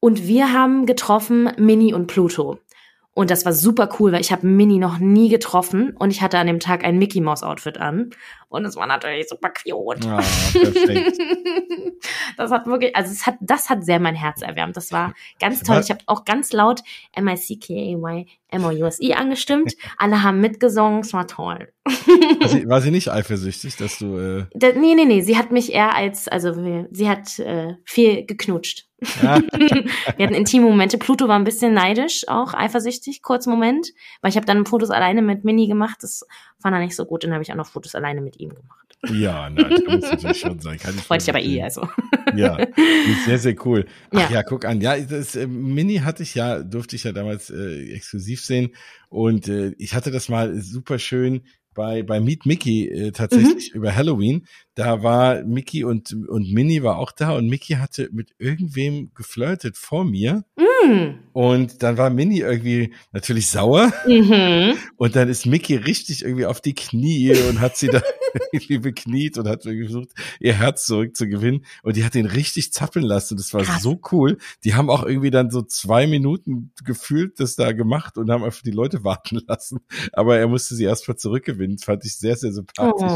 Und 0.00 0.26
wir 0.26 0.52
haben 0.52 0.86
getroffen 0.86 1.50
Minnie 1.58 1.94
und 1.94 2.06
Pluto. 2.06 2.58
Und 3.16 3.30
das 3.30 3.46
war 3.46 3.54
super 3.54 3.88
cool, 3.98 4.12
weil 4.12 4.20
ich 4.20 4.30
habe 4.30 4.46
Minnie 4.46 4.78
noch 4.78 4.98
nie 4.98 5.30
getroffen 5.30 5.96
und 5.98 6.10
ich 6.10 6.20
hatte 6.20 6.38
an 6.38 6.46
dem 6.46 6.60
Tag 6.60 6.84
ein 6.84 6.98
Mickey 6.98 7.22
Mouse 7.22 7.42
Outfit 7.42 7.78
an. 7.78 8.10
Und 8.50 8.66
es 8.66 8.76
war 8.76 8.86
natürlich 8.86 9.26
super 9.26 9.48
cute. 9.48 10.06
Ah, 10.06 10.22
perfekt. 10.52 11.18
das 12.36 12.50
hat 12.50 12.66
wirklich, 12.66 12.94
also 12.94 13.10
es 13.10 13.24
hat, 13.24 13.36
das 13.40 13.70
hat 13.70 13.86
sehr 13.86 14.00
mein 14.00 14.14
Herz 14.14 14.42
erwärmt. 14.42 14.76
Das 14.76 14.92
war 14.92 15.14
ganz 15.40 15.62
toll. 15.62 15.80
Ich 15.82 15.88
habe 15.90 16.00
auch 16.04 16.26
ganz 16.26 16.52
laut 16.52 16.82
M-I-C-K-A-Y 17.12 18.26
M-O-U-S-I 18.50 19.14
angestimmt. 19.14 19.72
Alle 19.96 20.22
haben 20.22 20.40
mitgesungen. 20.40 21.00
Es 21.00 21.14
war 21.14 21.26
toll. 21.26 21.72
War, 21.86 22.48
sie, 22.48 22.68
war 22.68 22.80
sie 22.80 22.90
nicht 22.90 23.10
eifersüchtig, 23.10 23.76
dass 23.76 23.98
du. 23.98 24.18
Äh 24.18 24.46
da, 24.54 24.72
nee, 24.72 24.94
nee, 24.94 25.04
nee. 25.04 25.20
Sie 25.22 25.36
hat 25.36 25.52
mich 25.52 25.72
eher 25.72 25.94
als, 25.94 26.28
also 26.28 26.52
sie 26.90 27.08
hat 27.08 27.38
äh, 27.38 27.74
viel 27.84 28.26
geknutscht. 28.26 28.86
Ja. 29.22 29.40
wir 30.16 30.26
hatten 30.26 30.34
intime 30.34 30.66
Momente. 30.66 30.98
Pluto 30.98 31.28
war 31.28 31.38
ein 31.38 31.44
bisschen 31.44 31.74
neidisch, 31.74 32.24
auch 32.28 32.54
eifersüchtig, 32.54 33.22
kurz 33.22 33.46
Moment. 33.46 33.88
Weil 34.20 34.30
ich 34.30 34.36
habe 34.36 34.46
dann 34.46 34.66
Fotos 34.66 34.90
alleine 34.90 35.22
mit 35.22 35.44
Mini 35.44 35.66
gemacht. 35.66 35.98
Das 36.00 36.24
fand 36.60 36.74
er 36.74 36.80
nicht 36.80 36.96
so 36.96 37.04
gut. 37.04 37.24
Dann 37.24 37.32
habe 37.32 37.42
ich 37.42 37.52
auch 37.52 37.56
noch 37.56 37.66
Fotos 37.66 37.94
alleine 37.94 38.20
mit 38.20 38.40
ihm 38.40 38.50
gemacht. 38.50 38.86
Ja, 39.12 39.50
nein, 39.50 39.70
das 39.70 39.80
muss 39.86 40.10
natürlich 40.10 40.40
schon 40.40 40.58
sein. 40.58 40.78
Kann 40.78 40.96
ich 40.96 41.08
Wollte 41.08 41.22
ich 41.22 41.28
aber 41.28 41.40
eh, 41.40 41.62
also. 41.62 41.88
Ja, 42.34 42.58
sehr, 43.24 43.38
sehr 43.38 43.66
cool. 43.66 43.86
Ach 44.10 44.30
ja, 44.30 44.36
ja 44.36 44.42
guck 44.42 44.64
an. 44.64 44.80
Ja, 44.80 44.98
das 44.98 45.36
äh, 45.36 45.46
Mini 45.46 45.98
hatte 45.98 46.22
ich 46.22 46.34
ja, 46.34 46.62
durfte 46.62 46.96
ich 46.96 47.04
ja 47.04 47.12
damals 47.12 47.50
äh, 47.50 47.92
exklusiv 47.92 48.42
sehen. 48.42 48.74
Und 49.08 49.48
äh, 49.48 49.74
ich 49.78 49.94
hatte 49.94 50.10
das 50.10 50.28
mal 50.28 50.60
super 50.60 50.98
schön 50.98 51.42
bei, 51.76 52.02
bei 52.02 52.18
Meet 52.18 52.46
Mickey 52.46 52.88
äh, 52.88 53.12
tatsächlich 53.12 53.72
mhm. 53.72 53.78
über 53.78 53.94
Halloween. 53.94 54.46
Da 54.76 55.02
war 55.02 55.42
Mickey 55.42 55.84
und, 55.84 56.12
und 56.28 56.52
Minnie 56.52 56.82
war 56.82 56.98
auch 56.98 57.10
da 57.10 57.30
und 57.30 57.48
Mickey 57.48 57.74
hatte 57.74 58.10
mit 58.12 58.34
irgendwem 58.38 59.10
geflirtet 59.14 59.78
vor 59.78 60.04
mir. 60.04 60.44
Mhm. 60.58 61.14
Und 61.32 61.82
dann 61.82 61.96
war 61.96 62.10
Minnie 62.10 62.40
irgendwie 62.40 62.92
natürlich 63.10 63.48
sauer. 63.48 63.90
Mhm. 64.06 64.74
Und 64.96 65.14
dann 65.16 65.28
ist 65.28 65.44
Mickey 65.44 65.76
richtig 65.76 66.22
irgendwie 66.22 66.46
auf 66.46 66.60
die 66.60 66.74
Knie 66.74 67.34
und 67.50 67.60
hat 67.60 67.76
sie 67.76 67.88
da 67.88 68.00
irgendwie 68.52 68.78
bekniet 68.78 69.36
und 69.36 69.46
hat 69.46 69.64
versucht, 69.64 70.08
ihr 70.40 70.54
Herz 70.54 70.86
zurückzugewinnen. 70.86 71.66
Und 71.82 71.96
die 71.96 72.04
hat 72.04 72.14
ihn 72.14 72.26
richtig 72.26 72.72
zappeln 72.72 73.04
lassen. 73.04 73.36
Das 73.36 73.52
war 73.52 73.62
Krass. 73.62 73.82
so 73.82 74.00
cool. 74.10 74.38
Die 74.64 74.74
haben 74.74 74.88
auch 74.88 75.04
irgendwie 75.04 75.30
dann 75.30 75.50
so 75.50 75.60
zwei 75.62 76.06
Minuten 76.06 76.72
gefühlt 76.84 77.40
das 77.40 77.56
da 77.56 77.72
gemacht 77.72 78.16
und 78.16 78.30
haben 78.30 78.44
einfach 78.44 78.62
die 78.62 78.70
Leute 78.70 79.04
warten 79.04 79.40
lassen. 79.46 79.80
Aber 80.12 80.38
er 80.38 80.48
musste 80.48 80.74
sie 80.74 80.84
erstmal 80.84 81.16
zurückgewinnen. 81.18 81.76
Das 81.76 81.84
fand 81.84 82.04
ich 82.04 82.16
sehr, 82.16 82.36
sehr 82.36 82.52
sympathisch. 82.52 83.12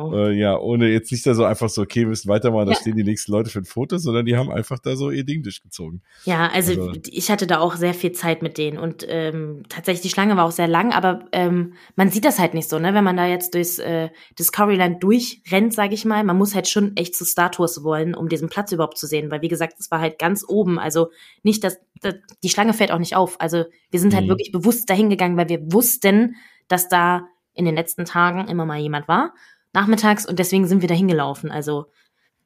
Oh. 0.00 0.12
Äh, 0.14 0.32
ja, 0.36 0.58
ohne 0.58 0.90
jetzt 1.00 1.10
nicht 1.10 1.26
da 1.26 1.34
so 1.34 1.44
einfach 1.44 1.68
so, 1.68 1.82
okay, 1.82 2.00
wir 2.00 2.08
müssen 2.08 2.28
weitermachen, 2.28 2.66
da 2.66 2.72
ja. 2.72 2.78
stehen 2.78 2.96
die 2.96 3.04
nächsten 3.04 3.32
Leute 3.32 3.50
für 3.50 3.60
ein 3.60 3.64
Foto, 3.64 3.98
sondern 3.98 4.26
die 4.26 4.36
haben 4.36 4.50
einfach 4.50 4.78
da 4.78 4.96
so 4.96 5.10
ihr 5.10 5.24
Ding 5.24 5.42
durchgezogen. 5.42 6.02
Ja, 6.24 6.48
also, 6.52 6.88
also 6.88 7.00
ich 7.10 7.30
hatte 7.30 7.46
da 7.46 7.58
auch 7.58 7.76
sehr 7.76 7.94
viel 7.94 8.12
Zeit 8.12 8.42
mit 8.42 8.58
denen 8.58 8.78
und 8.78 9.04
ähm, 9.08 9.64
tatsächlich 9.68 10.02
die 10.02 10.10
Schlange 10.10 10.36
war 10.36 10.44
auch 10.44 10.52
sehr 10.52 10.68
lang, 10.68 10.92
aber 10.92 11.26
ähm, 11.32 11.74
man 11.96 12.10
sieht 12.10 12.24
das 12.24 12.38
halt 12.38 12.54
nicht 12.54 12.68
so, 12.68 12.78
ne, 12.78 12.94
wenn 12.94 13.04
man 13.04 13.16
da 13.16 13.26
jetzt 13.26 13.54
durchs 13.54 13.78
äh, 13.78 14.10
Discoveryland 14.38 15.02
durchrennt, 15.02 15.74
sage 15.74 15.94
ich 15.94 16.04
mal. 16.04 16.22
Man 16.22 16.38
muss 16.38 16.54
halt 16.54 16.68
schon 16.68 16.96
echt 16.96 17.16
zu 17.16 17.24
Star 17.24 17.50
Tours 17.50 17.82
wollen, 17.82 18.14
um 18.14 18.28
diesen 18.28 18.48
Platz 18.48 18.72
überhaupt 18.72 18.98
zu 18.98 19.06
sehen, 19.06 19.30
weil 19.30 19.42
wie 19.42 19.48
gesagt, 19.48 19.80
es 19.80 19.90
war 19.90 20.00
halt 20.00 20.18
ganz 20.18 20.44
oben, 20.46 20.78
also 20.78 21.10
nicht, 21.42 21.64
dass, 21.64 21.78
dass 22.00 22.14
die 22.42 22.48
Schlange 22.48 22.74
fällt 22.74 22.92
auch 22.92 22.98
nicht 22.98 23.16
auf. 23.16 23.40
Also 23.40 23.64
wir 23.90 24.00
sind 24.00 24.14
halt 24.14 24.26
mhm. 24.26 24.30
wirklich 24.30 24.52
bewusst 24.52 24.88
dahin 24.88 25.10
gegangen, 25.10 25.36
weil 25.36 25.48
wir 25.48 25.60
wussten, 25.72 26.36
dass 26.68 26.88
da 26.88 27.26
in 27.54 27.64
den 27.64 27.74
letzten 27.74 28.04
Tagen 28.04 28.48
immer 28.48 28.64
mal 28.64 28.78
jemand 28.78 29.08
war 29.08 29.34
nachmittags 29.72 30.26
und 30.26 30.38
deswegen 30.38 30.66
sind 30.66 30.80
wir 30.82 30.88
da 30.88 30.94
hingelaufen. 30.94 31.50
Also 31.50 31.86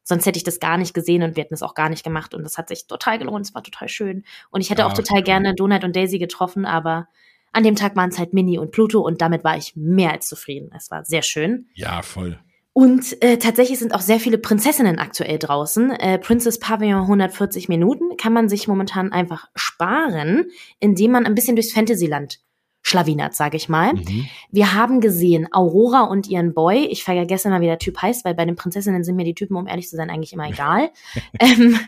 Sonst 0.07 0.27
hätte 0.27 0.37
ich 0.37 0.45
das 0.45 0.61
gar 0.61 0.77
nicht 0.77 0.93
gesehen 0.93 1.23
und 1.23 1.35
wir 1.35 1.43
hätten 1.43 1.55
es 1.55 1.63
auch 1.63 1.75
gar 1.75 1.89
nicht 1.89 2.05
gemacht. 2.05 2.35
Und 2.35 2.45
das 2.45 2.59
hat 2.59 2.69
sich 2.69 2.87
total 2.87 3.19
gelohnt. 3.19 3.47
Es 3.47 3.55
war 3.55 3.63
total 3.63 3.89
schön. 3.89 4.25
Und 4.51 4.61
ich 4.61 4.69
hätte 4.69 4.83
Ja, 4.83 4.87
auch 4.87 4.93
total 4.93 5.23
gerne 5.23 5.55
Donut 5.55 5.83
und 5.83 5.97
Daisy 5.97 6.19
getroffen, 6.19 6.67
aber 6.67 7.09
an 7.53 7.63
dem 7.65 7.75
Tag 7.75 7.97
waren 7.97 8.11
es 8.11 8.19
halt 8.19 8.35
Minnie 8.35 8.59
und 8.59 8.71
Pluto 8.71 9.01
und 9.01 9.23
damit 9.23 9.45
war 9.45 9.57
ich 9.57 9.75
mehr 9.77 10.13
als 10.13 10.29
zufrieden. 10.29 10.71
Es 10.77 10.91
war 10.91 11.05
sehr 11.05 11.23
schön. 11.23 11.69
Ja, 11.75 12.03
voll. 12.03 12.39
Und 12.75 13.23
äh, 13.23 13.39
tatsächlich 13.39 13.79
sind 13.79 13.95
auch 13.95 14.01
sehr 14.01 14.19
viele 14.19 14.37
Prinzessinnen 14.37 14.99
aktuell 14.99 15.39
draußen. 15.39 15.93
Äh, 15.93 16.19
Princess 16.19 16.59
Pavillon 16.59 17.03
140 17.03 17.69
Minuten 17.69 18.17
kann 18.17 18.33
man 18.33 18.49
sich 18.49 18.67
momentan 18.69 19.13
einfach 19.13 19.49
sparen, 19.55 20.51
indem 20.81 21.13
man 21.13 21.25
ein 21.25 21.37
bisschen 21.37 21.57
durchs 21.57 21.73
Fantasyland 21.73 22.41
schlawinert, 22.87 23.35
sage 23.35 23.57
ich 23.57 23.71
mal. 23.71 23.95
Mhm. 23.95 24.27
Wir 24.51 24.75
haben 24.75 25.01
gesehen 25.01 25.49
Aurora 25.51 26.03
und 26.03 26.29
ihren 26.29 26.53
Boy. 26.53 26.85
Ich 26.85 27.03
vergesse 27.03 27.49
mal, 27.49 27.63
wie 27.63 27.67
der 27.67 27.79
Typ 27.79 28.01
heißt, 28.01 28.27
weil 28.27 28.35
bei 28.35 28.45
den 28.45 28.57
Prinzessinnen 28.57 29.03
sind 29.03 29.17
mir 29.17 29.25
die 29.25 29.35
Typen, 29.35 29.57
um 29.57 29.67
ehrlich 29.67 29.89
zu 29.89 29.97
sein, 29.97 30.11
eigentlich 30.11 30.35
immer 30.35 30.49
egal. 30.49 30.91
ähm, 31.41 31.79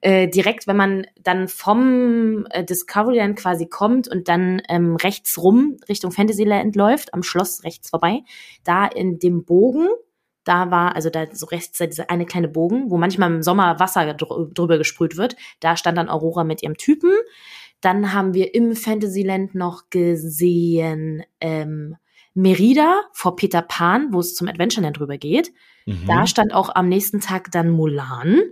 äh, 0.00 0.28
direkt, 0.28 0.68
wenn 0.68 0.76
man 0.76 1.06
dann 1.20 1.48
vom 1.48 2.46
äh, 2.50 2.64
Discoveryland 2.64 3.36
quasi 3.36 3.66
kommt 3.66 4.06
und 4.06 4.28
dann 4.28 4.62
ähm, 4.68 4.94
rechts 4.94 5.36
rum 5.36 5.78
Richtung 5.88 6.12
Fantasyland 6.12 6.76
läuft, 6.76 7.12
am 7.12 7.24
Schloss 7.24 7.64
rechts 7.64 7.90
vorbei, 7.90 8.20
da 8.62 8.86
in 8.86 9.18
dem 9.18 9.44
Bogen, 9.44 9.88
da 10.44 10.70
war, 10.70 10.94
also 10.94 11.10
da 11.10 11.26
so 11.32 11.46
rechts 11.46 11.76
dieser 11.76 12.08
eine 12.08 12.24
kleine 12.24 12.46
Bogen, 12.46 12.88
wo 12.88 12.98
manchmal 12.98 13.32
im 13.32 13.42
Sommer 13.42 13.80
Wasser 13.80 14.02
drü- 14.02 14.54
drüber 14.54 14.78
gesprüht 14.78 15.16
wird, 15.16 15.34
da 15.58 15.76
stand 15.76 15.98
dann 15.98 16.08
Aurora 16.08 16.44
mit 16.44 16.62
ihrem 16.62 16.76
Typen. 16.76 17.10
Dann 17.80 18.12
haben 18.12 18.34
wir 18.34 18.54
im 18.54 18.74
Fantasyland 18.74 19.54
noch 19.54 19.90
gesehen 19.90 21.22
ähm, 21.40 21.96
Merida 22.34 23.02
vor 23.12 23.36
Peter 23.36 23.62
Pan, 23.62 24.12
wo 24.12 24.20
es 24.20 24.34
zum 24.34 24.48
Adventureland 24.48 24.98
drüber 24.98 25.18
geht. 25.18 25.52
Mhm. 25.86 26.06
Da 26.06 26.26
stand 26.26 26.52
auch 26.52 26.74
am 26.74 26.88
nächsten 26.88 27.20
Tag 27.20 27.50
dann 27.50 27.70
Mulan. 27.70 28.42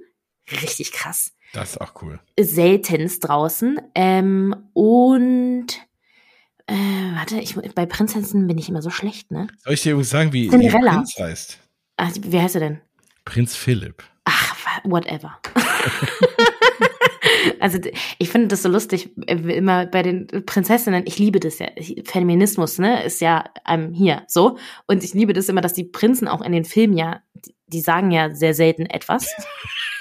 Richtig 0.51 0.93
krass. 0.93 1.33
Das 1.53 1.73
ist 1.73 1.81
auch 1.81 2.03
cool. 2.03 2.21
Seltenst 2.39 3.29
draußen. 3.29 3.81
Ähm, 3.95 4.57
und 4.73 5.67
äh, 6.67 6.75
warte, 7.15 7.39
ich, 7.41 7.55
bei 7.75 7.87
Prinzessinnen 7.87 8.47
bin 8.47 8.59
ich 8.59 8.69
immer 8.69 8.83
so 8.83 8.91
schlecht, 8.91 9.31
ne? 9.31 9.49
Soll 9.63 9.75
ich 9.75 9.83
dir 9.83 9.93
übrigens 9.93 10.11
sagen, 10.11 10.33
wie, 10.33 10.49
Cinderella. 10.49 10.95
Prinz 10.95 11.19
heißt? 11.19 11.59
Ach, 11.97 12.11
wie 12.21 12.41
heißt 12.41 12.57
er 12.57 12.61
denn? 12.61 12.81
Prinz 13.25 13.55
Philipp. 13.55 14.03
Ach, 14.25 14.57
whatever. 14.85 15.39
also 17.61 17.79
ich 18.19 18.29
finde 18.29 18.49
das 18.49 18.63
so 18.63 18.69
lustig, 18.69 19.11
äh, 19.27 19.35
immer 19.37 19.87
bei 19.87 20.03
den 20.03 20.27
Prinzessinnen, 20.47 21.05
ich 21.07 21.19
liebe 21.19 21.41
das 21.41 21.59
ja, 21.59 21.69
Feminismus, 22.05 22.79
ne, 22.79 23.03
ist 23.05 23.21
ja 23.21 23.45
ähm, 23.69 23.93
hier 23.93 24.23
so. 24.29 24.59
Und 24.87 25.03
ich 25.05 25.15
liebe 25.15 25.33
das 25.33 25.49
immer, 25.49 25.61
dass 25.61 25.73
die 25.73 25.85
Prinzen 25.85 26.29
auch 26.29 26.43
in 26.43 26.53
den 26.53 26.65
Filmen 26.65 26.97
ja, 26.97 27.23
die- 27.35 27.55
die 27.69 27.81
sagen 27.81 28.11
ja 28.11 28.35
sehr 28.35 28.55
selten 28.55 28.87
etwas. 28.87 29.29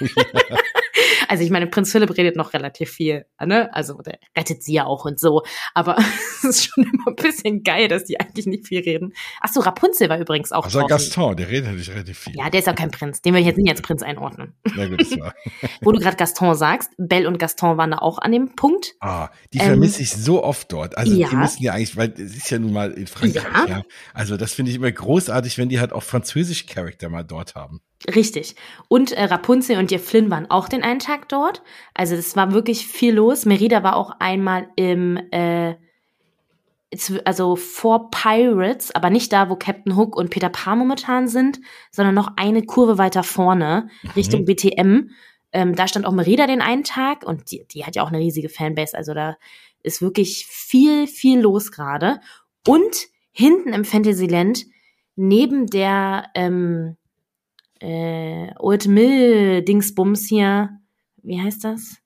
Also 1.28 1.42
ich 1.42 1.50
meine, 1.50 1.66
Prinz 1.66 1.90
Philipp 1.90 2.16
redet 2.16 2.36
noch 2.36 2.52
relativ 2.52 2.90
viel, 2.90 3.24
ne? 3.44 3.72
Also 3.74 3.94
der 4.02 4.18
rettet 4.36 4.62
sie 4.62 4.74
ja 4.74 4.84
auch 4.84 5.04
und 5.04 5.18
so. 5.18 5.42
Aber 5.72 5.96
es 6.38 6.44
ist 6.44 6.64
schon 6.66 6.84
immer 6.84 7.08
ein 7.08 7.16
bisschen 7.16 7.62
geil, 7.62 7.88
dass 7.88 8.04
die 8.04 8.20
eigentlich 8.20 8.46
nicht 8.46 8.68
viel 8.68 8.80
reden. 8.80 9.14
Ach 9.40 9.48
so, 9.48 9.60
Rapunzel 9.60 10.08
war 10.08 10.18
übrigens 10.18 10.52
auch 10.52 10.64
Also. 10.64 10.84
Gaston, 10.86 11.36
der 11.36 11.48
redet 11.48 11.64
natürlich 11.64 11.90
relativ 11.90 12.18
viel. 12.18 12.34
Ja, 12.36 12.50
der 12.50 12.60
ist 12.60 12.68
auch 12.68 12.74
kein 12.74 12.90
Prinz. 12.90 13.22
Den 13.22 13.34
will 13.34 13.40
ich 13.40 13.46
jetzt 13.46 13.56
nicht 13.56 13.70
als 13.70 13.82
Prinz 13.82 14.02
einordnen. 14.02 14.54
Na 14.76 14.86
gut, 14.86 15.00
das 15.00 15.18
war. 15.18 15.34
Wo 15.80 15.92
du 15.92 16.00
gerade 16.00 16.16
Gaston 16.16 16.54
sagst, 16.54 16.90
Belle 16.98 17.26
und 17.26 17.38
Gaston 17.38 17.76
waren 17.78 17.90
da 17.92 17.98
auch 17.98 18.18
an 18.18 18.32
dem 18.32 18.54
Punkt. 18.54 18.94
Ah, 19.00 19.30
die 19.52 19.58
Ähm, 19.58 19.64
vermisse 19.66 20.02
ich 20.02 20.12
so 20.12 20.44
oft 20.44 20.70
dort. 20.72 20.96
Also 20.98 21.14
ja. 21.14 21.28
die 21.28 21.36
müssen 21.36 21.62
ja 21.62 21.72
eigentlich, 21.72 21.96
weil 21.96 22.12
es 22.12 22.36
ist 22.36 22.50
ja 22.50 22.58
nun 22.58 22.72
mal 22.72 22.92
in 22.92 23.06
Frankreich, 23.06 23.42
Ja. 23.44 23.66
ja. 23.66 23.82
Also 24.12 24.36
das 24.36 24.52
finde 24.52 24.70
ich 24.70 24.76
immer 24.76 24.92
großartig, 24.92 25.58
wenn 25.58 25.68
die 25.68 25.80
halt 25.80 25.92
auch 25.92 26.02
französische 26.02 26.66
Charakter 26.66 27.08
mal 27.08 27.24
dort 27.24 27.54
haben. 27.54 27.80
Richtig. 28.12 28.54
Und 28.88 29.12
äh, 29.12 29.24
Rapunzel 29.24 29.78
und 29.78 29.90
ihr 29.90 29.98
Flynn 29.98 30.30
waren 30.30 30.50
auch 30.50 30.68
den 30.68 30.82
einen 30.82 30.98
Tag 30.98 31.28
dort. 31.28 31.62
Also 31.94 32.14
es 32.14 32.36
war 32.36 32.52
wirklich 32.52 32.86
viel 32.86 33.14
los. 33.14 33.46
Merida 33.46 33.82
war 33.82 33.96
auch 33.96 34.12
einmal 34.18 34.68
im, 34.76 35.16
äh, 35.30 35.74
also 37.24 37.56
vor 37.56 38.10
Pirates, 38.10 38.94
aber 38.94 39.08
nicht 39.08 39.32
da, 39.32 39.48
wo 39.48 39.56
Captain 39.56 39.96
Hook 39.96 40.16
und 40.16 40.30
Peter 40.30 40.50
Pan 40.50 40.78
momentan 40.78 41.28
sind, 41.28 41.60
sondern 41.90 42.14
noch 42.14 42.32
eine 42.36 42.62
Kurve 42.64 42.98
weiter 42.98 43.22
vorne, 43.22 43.88
Richtung 44.14 44.44
BTM. 44.44 45.10
Ähm, 45.52 45.74
da 45.74 45.88
stand 45.88 46.04
auch 46.04 46.12
Merida 46.12 46.46
den 46.46 46.60
einen 46.60 46.84
Tag 46.84 47.24
und 47.24 47.50
die, 47.50 47.64
die 47.68 47.84
hat 47.84 47.96
ja 47.96 48.02
auch 48.02 48.08
eine 48.08 48.18
riesige 48.18 48.48
Fanbase. 48.48 48.96
Also 48.96 49.14
da 49.14 49.36
ist 49.82 50.02
wirklich 50.02 50.46
viel, 50.46 51.06
viel 51.06 51.40
los 51.40 51.72
gerade. 51.72 52.20
Und 52.66 53.06
hinten 53.32 53.72
im 53.72 53.84
Fantasyland, 53.84 54.66
neben 55.16 55.66
der 55.66 56.26
ähm, 56.34 56.96
äh, 57.84 58.50
Old 58.58 58.86
Mill 58.88 59.62
Dingsbums 59.62 60.26
hier, 60.26 60.70
wie 61.22 61.40
heißt 61.40 61.64
das? 61.64 61.96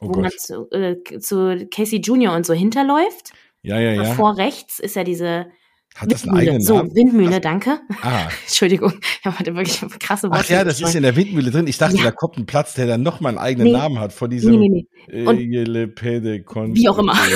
Oh 0.00 0.08
Wo 0.08 0.20
man 0.20 0.30
Gott. 0.30 0.40
zu, 0.40 0.68
äh, 0.72 0.96
zu 1.20 1.68
Casey 1.72 2.00
Junior 2.00 2.34
und 2.34 2.44
so 2.44 2.54
hinterläuft. 2.54 3.32
Ja, 3.62 3.78
ja, 3.78 3.92
ja. 3.92 4.02
Davor 4.02 4.36
rechts 4.36 4.80
ist 4.80 4.96
ja 4.96 5.04
diese 5.04 5.46
Hat 5.94 6.10
das 6.10 6.22
einen 6.26 6.32
Windmühle. 6.32 6.40
eigenen 6.40 6.60
So, 6.62 6.76
Namen? 6.78 6.94
Windmühle, 6.96 7.40
danke. 7.40 7.80
Ah. 8.02 8.28
Entschuldigung, 8.46 8.94
ich 9.00 9.24
habe 9.24 9.38
heute 9.38 9.54
wirklich 9.54 9.80
krasse 10.00 10.28
Worte. 10.28 10.42
Ach 10.44 10.48
ja, 10.50 10.64
das 10.64 10.80
ist 10.80 10.94
in 10.96 11.02
der 11.04 11.14
Windmühle 11.14 11.50
drin. 11.52 11.66
Ich 11.68 11.78
dachte, 11.78 11.96
Ja. 11.98 12.02
da 12.04 12.10
kommt 12.10 12.36
ein 12.38 12.46
Platz, 12.46 12.74
der 12.74 12.86
dann 12.88 13.02
nochmal 13.04 13.30
einen 13.30 13.38
eigenen 13.38 13.68
Nee. 13.68 13.72
Namen 13.78 14.00
hat, 14.00 14.12
von 14.12 14.28
diesem 14.30 14.58
Nee, 14.58 14.68
nee, 14.68 14.86
nee. 15.12 15.26
Und- 15.26 15.38
Elepede 15.38 16.40
Wie 16.74 16.88
auch 16.88 16.98
immer. 16.98 17.14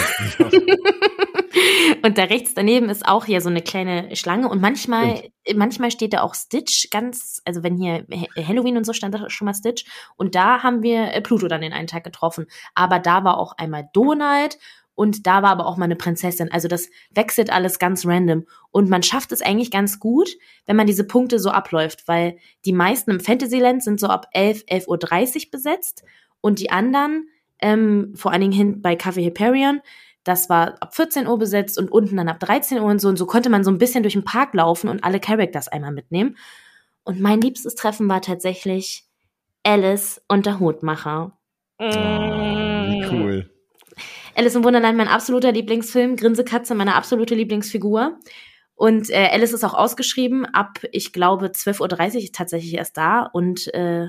Und 2.03 2.19
da 2.19 2.25
rechts 2.25 2.55
daneben 2.55 2.89
ist 2.89 3.07
auch 3.07 3.25
hier 3.25 3.41
so 3.41 3.49
eine 3.49 3.63
kleine 3.63 4.15
Schlange. 4.17 4.49
Und 4.49 4.61
manchmal, 4.61 5.31
manchmal 5.55 5.91
steht 5.91 6.13
da 6.13 6.23
auch 6.23 6.35
Stitch 6.35 6.91
ganz, 6.91 7.41
also 7.45 7.63
wenn 7.63 7.77
hier 7.77 8.07
Ha- 8.13 8.43
Halloween 8.49 8.77
und 8.77 8.85
so 8.85 8.93
stand 8.93 9.15
da 9.15 9.29
schon 9.31 9.47
mal 9.47 9.55
Stitch. 9.55 9.85
Und 10.17 10.35
da 10.35 10.63
haben 10.63 10.83
wir 10.83 11.13
äh, 11.13 11.21
Pluto 11.21 11.49
dann 11.49 11.61
den 11.61 11.73
einen 11.73 11.87
Tag 11.87 12.05
getroffen. 12.05 12.47
Aber 12.75 12.99
da 12.99 13.25
war 13.25 13.39
auch 13.39 13.53
einmal 13.57 13.89
Donald 13.93 14.59
und 14.95 15.27
da 15.27 15.43
war 15.43 15.51
aber 15.51 15.67
auch 15.67 15.77
mal 15.77 15.85
eine 15.85 15.97
Prinzessin. 15.97 16.51
Also 16.51 16.69
das 16.69 16.89
wechselt 17.11 17.51
alles 17.53 17.79
ganz 17.79 18.07
random. 18.07 18.47
Und 18.71 18.89
man 18.89 19.03
schafft 19.03 19.31
es 19.33 19.43
eigentlich 19.43 19.71
ganz 19.71 20.01
gut, 20.01 20.31
wenn 20.65 20.77
man 20.77 20.87
diese 20.87 21.05
Punkte 21.07 21.39
so 21.39 21.51
abläuft, 21.51 22.09
weil 22.09 22.39
die 22.65 22.73
meisten 22.73 23.11
im 23.11 23.21
Fantasyland 23.21 23.83
sind 23.83 24.01
so 24.01 24.07
ab 24.09 24.27
11, 24.33 24.65
11.30 24.71 24.87
Uhr 25.47 25.51
besetzt. 25.51 26.03
Und 26.41 26.61
die 26.61 26.71
anderen, 26.71 27.29
ähm, 27.61 28.13
vor 28.17 28.33
allen 28.33 28.41
Dingen 28.41 28.53
hin 28.53 28.83
bei 28.83 28.95
Café 28.95 29.25
Hyperion, 29.25 29.81
das 30.27 30.51
war 30.51 30.75
ab 30.81 30.95
14 30.95 31.29
Uhr 31.29 31.39
besetzt 31.39 31.79
und 31.79 31.91
unten 31.91 32.17
dann 32.17 32.29
ab 32.29 32.41
13 32.41 32.81
Uhr 32.81 32.91
und 32.91 33.01
so. 33.01 33.09
Und 33.09 33.17
so 33.17 33.27
konnte 33.27 33.49
man 33.49 33.63
so 33.63 33.71
ein 33.71 33.79
bisschen 33.79 34.03
durch 34.03 34.15
den 34.15 34.25
Park 34.25 34.55
laufen 34.55 34.89
und 34.89 35.05
alle 35.05 35.21
Characters 35.21 35.69
einmal 35.69 35.93
mitnehmen. 35.93 36.37
Und 37.05 37.21
mein 37.21 37.41
liebstes 37.41 37.77
Treffen 37.77 38.09
war 38.09 38.21
tatsächlich 38.21 39.05
Alice 39.63 40.21
und 40.27 40.45
der 40.45 40.59
Hutmacher. 40.59 41.39
Oh, 41.79 41.85
wie 41.85 43.07
cool. 43.13 43.51
Alice 44.35 44.57
im 44.57 44.65
Wunderland, 44.65 44.99
mein 44.99 45.07
absoluter 45.07 45.53
Lieblingsfilm. 45.53 46.17
Grinsekatze, 46.17 46.75
meine 46.75 46.97
absolute 46.97 47.37
Lieblingsfigur. 47.37 48.19
Und 48.75 49.09
äh, 49.11 49.29
Alice 49.31 49.53
ist 49.53 49.65
auch 49.65 49.75
ausgeschrieben 49.75 50.45
ab, 50.45 50.81
ich 50.91 51.13
glaube, 51.13 51.47
12.30 51.47 52.15
Uhr 52.15 52.23
ist 52.23 52.35
tatsächlich 52.35 52.75
erst 52.75 52.97
da. 52.97 53.31
Und 53.33 53.73
äh, 53.75 54.09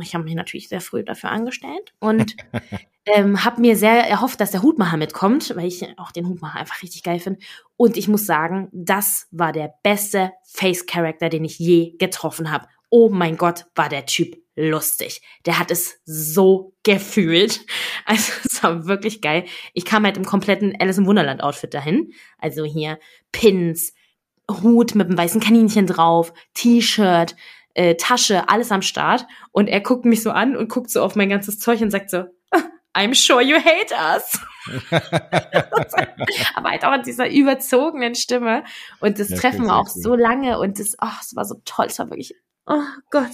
ich 0.00 0.14
habe 0.14 0.24
mich 0.24 0.34
natürlich 0.34 0.68
sehr 0.68 0.80
früh 0.80 1.04
dafür 1.04 1.30
angestellt. 1.30 1.92
Und 1.98 2.36
ähm, 3.04 3.44
habe 3.44 3.60
mir 3.60 3.76
sehr 3.76 4.08
erhofft, 4.08 4.40
dass 4.40 4.52
der 4.52 4.62
Hutmacher 4.62 4.96
mitkommt, 4.96 5.54
weil 5.56 5.66
ich 5.66 5.86
auch 5.98 6.12
den 6.12 6.28
Hutmacher 6.28 6.58
einfach 6.58 6.82
richtig 6.82 7.02
geil 7.02 7.20
finde. 7.20 7.40
Und 7.76 7.96
ich 7.96 8.08
muss 8.08 8.26
sagen, 8.26 8.68
das 8.72 9.26
war 9.30 9.52
der 9.52 9.74
beste 9.82 10.32
Face-Character, 10.44 11.28
den 11.28 11.44
ich 11.44 11.58
je 11.58 11.96
getroffen 11.98 12.50
habe. 12.50 12.66
Oh 12.88 13.08
mein 13.10 13.36
Gott, 13.36 13.66
war 13.74 13.88
der 13.88 14.06
Typ 14.06 14.36
lustig. 14.54 15.22
Der 15.46 15.58
hat 15.58 15.70
es 15.70 16.00
so 16.04 16.74
gefühlt. 16.82 17.60
Also 18.04 18.32
es 18.44 18.62
war 18.64 18.86
wirklich 18.86 19.20
geil. 19.20 19.44
Ich 19.74 19.84
kam 19.84 20.04
halt 20.04 20.16
im 20.16 20.24
kompletten 20.24 20.74
Alice 20.80 20.98
im 20.98 21.06
Wunderland 21.06 21.40
Outfit 21.40 21.72
dahin. 21.72 22.12
Also 22.36 22.64
hier 22.64 22.98
Pins, 23.30 23.94
Hut 24.50 24.96
mit 24.96 25.06
einem 25.06 25.16
weißen 25.16 25.40
Kaninchen 25.40 25.86
drauf, 25.86 26.32
T-Shirt, 26.54 27.36
äh, 27.74 27.94
Tasche, 27.96 28.48
alles 28.48 28.70
am 28.72 28.82
Start. 28.82 29.26
Und 29.50 29.68
er 29.68 29.80
guckt 29.80 30.04
mich 30.04 30.22
so 30.22 30.30
an 30.30 30.56
und 30.56 30.68
guckt 30.68 30.90
so 30.90 31.02
auf 31.02 31.16
mein 31.16 31.28
ganzes 31.28 31.58
Zeug 31.58 31.80
und 31.80 31.90
sagt 31.90 32.10
so, 32.10 32.24
I'm 32.94 33.14
sure 33.14 33.42
you 33.42 33.56
hate 33.56 33.94
us. 33.94 34.38
Aber 36.54 36.70
halt 36.70 36.84
auch 36.84 36.94
in 36.94 37.02
dieser 37.02 37.30
überzogenen 37.30 38.14
Stimme. 38.14 38.64
Und 39.00 39.18
das 39.18 39.30
Ja, 39.30 39.36
Treffen 39.38 39.66
war 39.66 39.78
auch 39.78 39.88
cool. 39.94 40.02
so 40.02 40.14
lange 40.14 40.58
und 40.58 40.78
das, 40.78 40.96
oh, 41.00 41.06
es 41.20 41.34
war 41.34 41.44
so 41.44 41.60
toll. 41.64 41.86
Es 41.86 41.98
war 41.98 42.10
wirklich, 42.10 42.34
oh 42.66 42.82
Gott. 43.10 43.30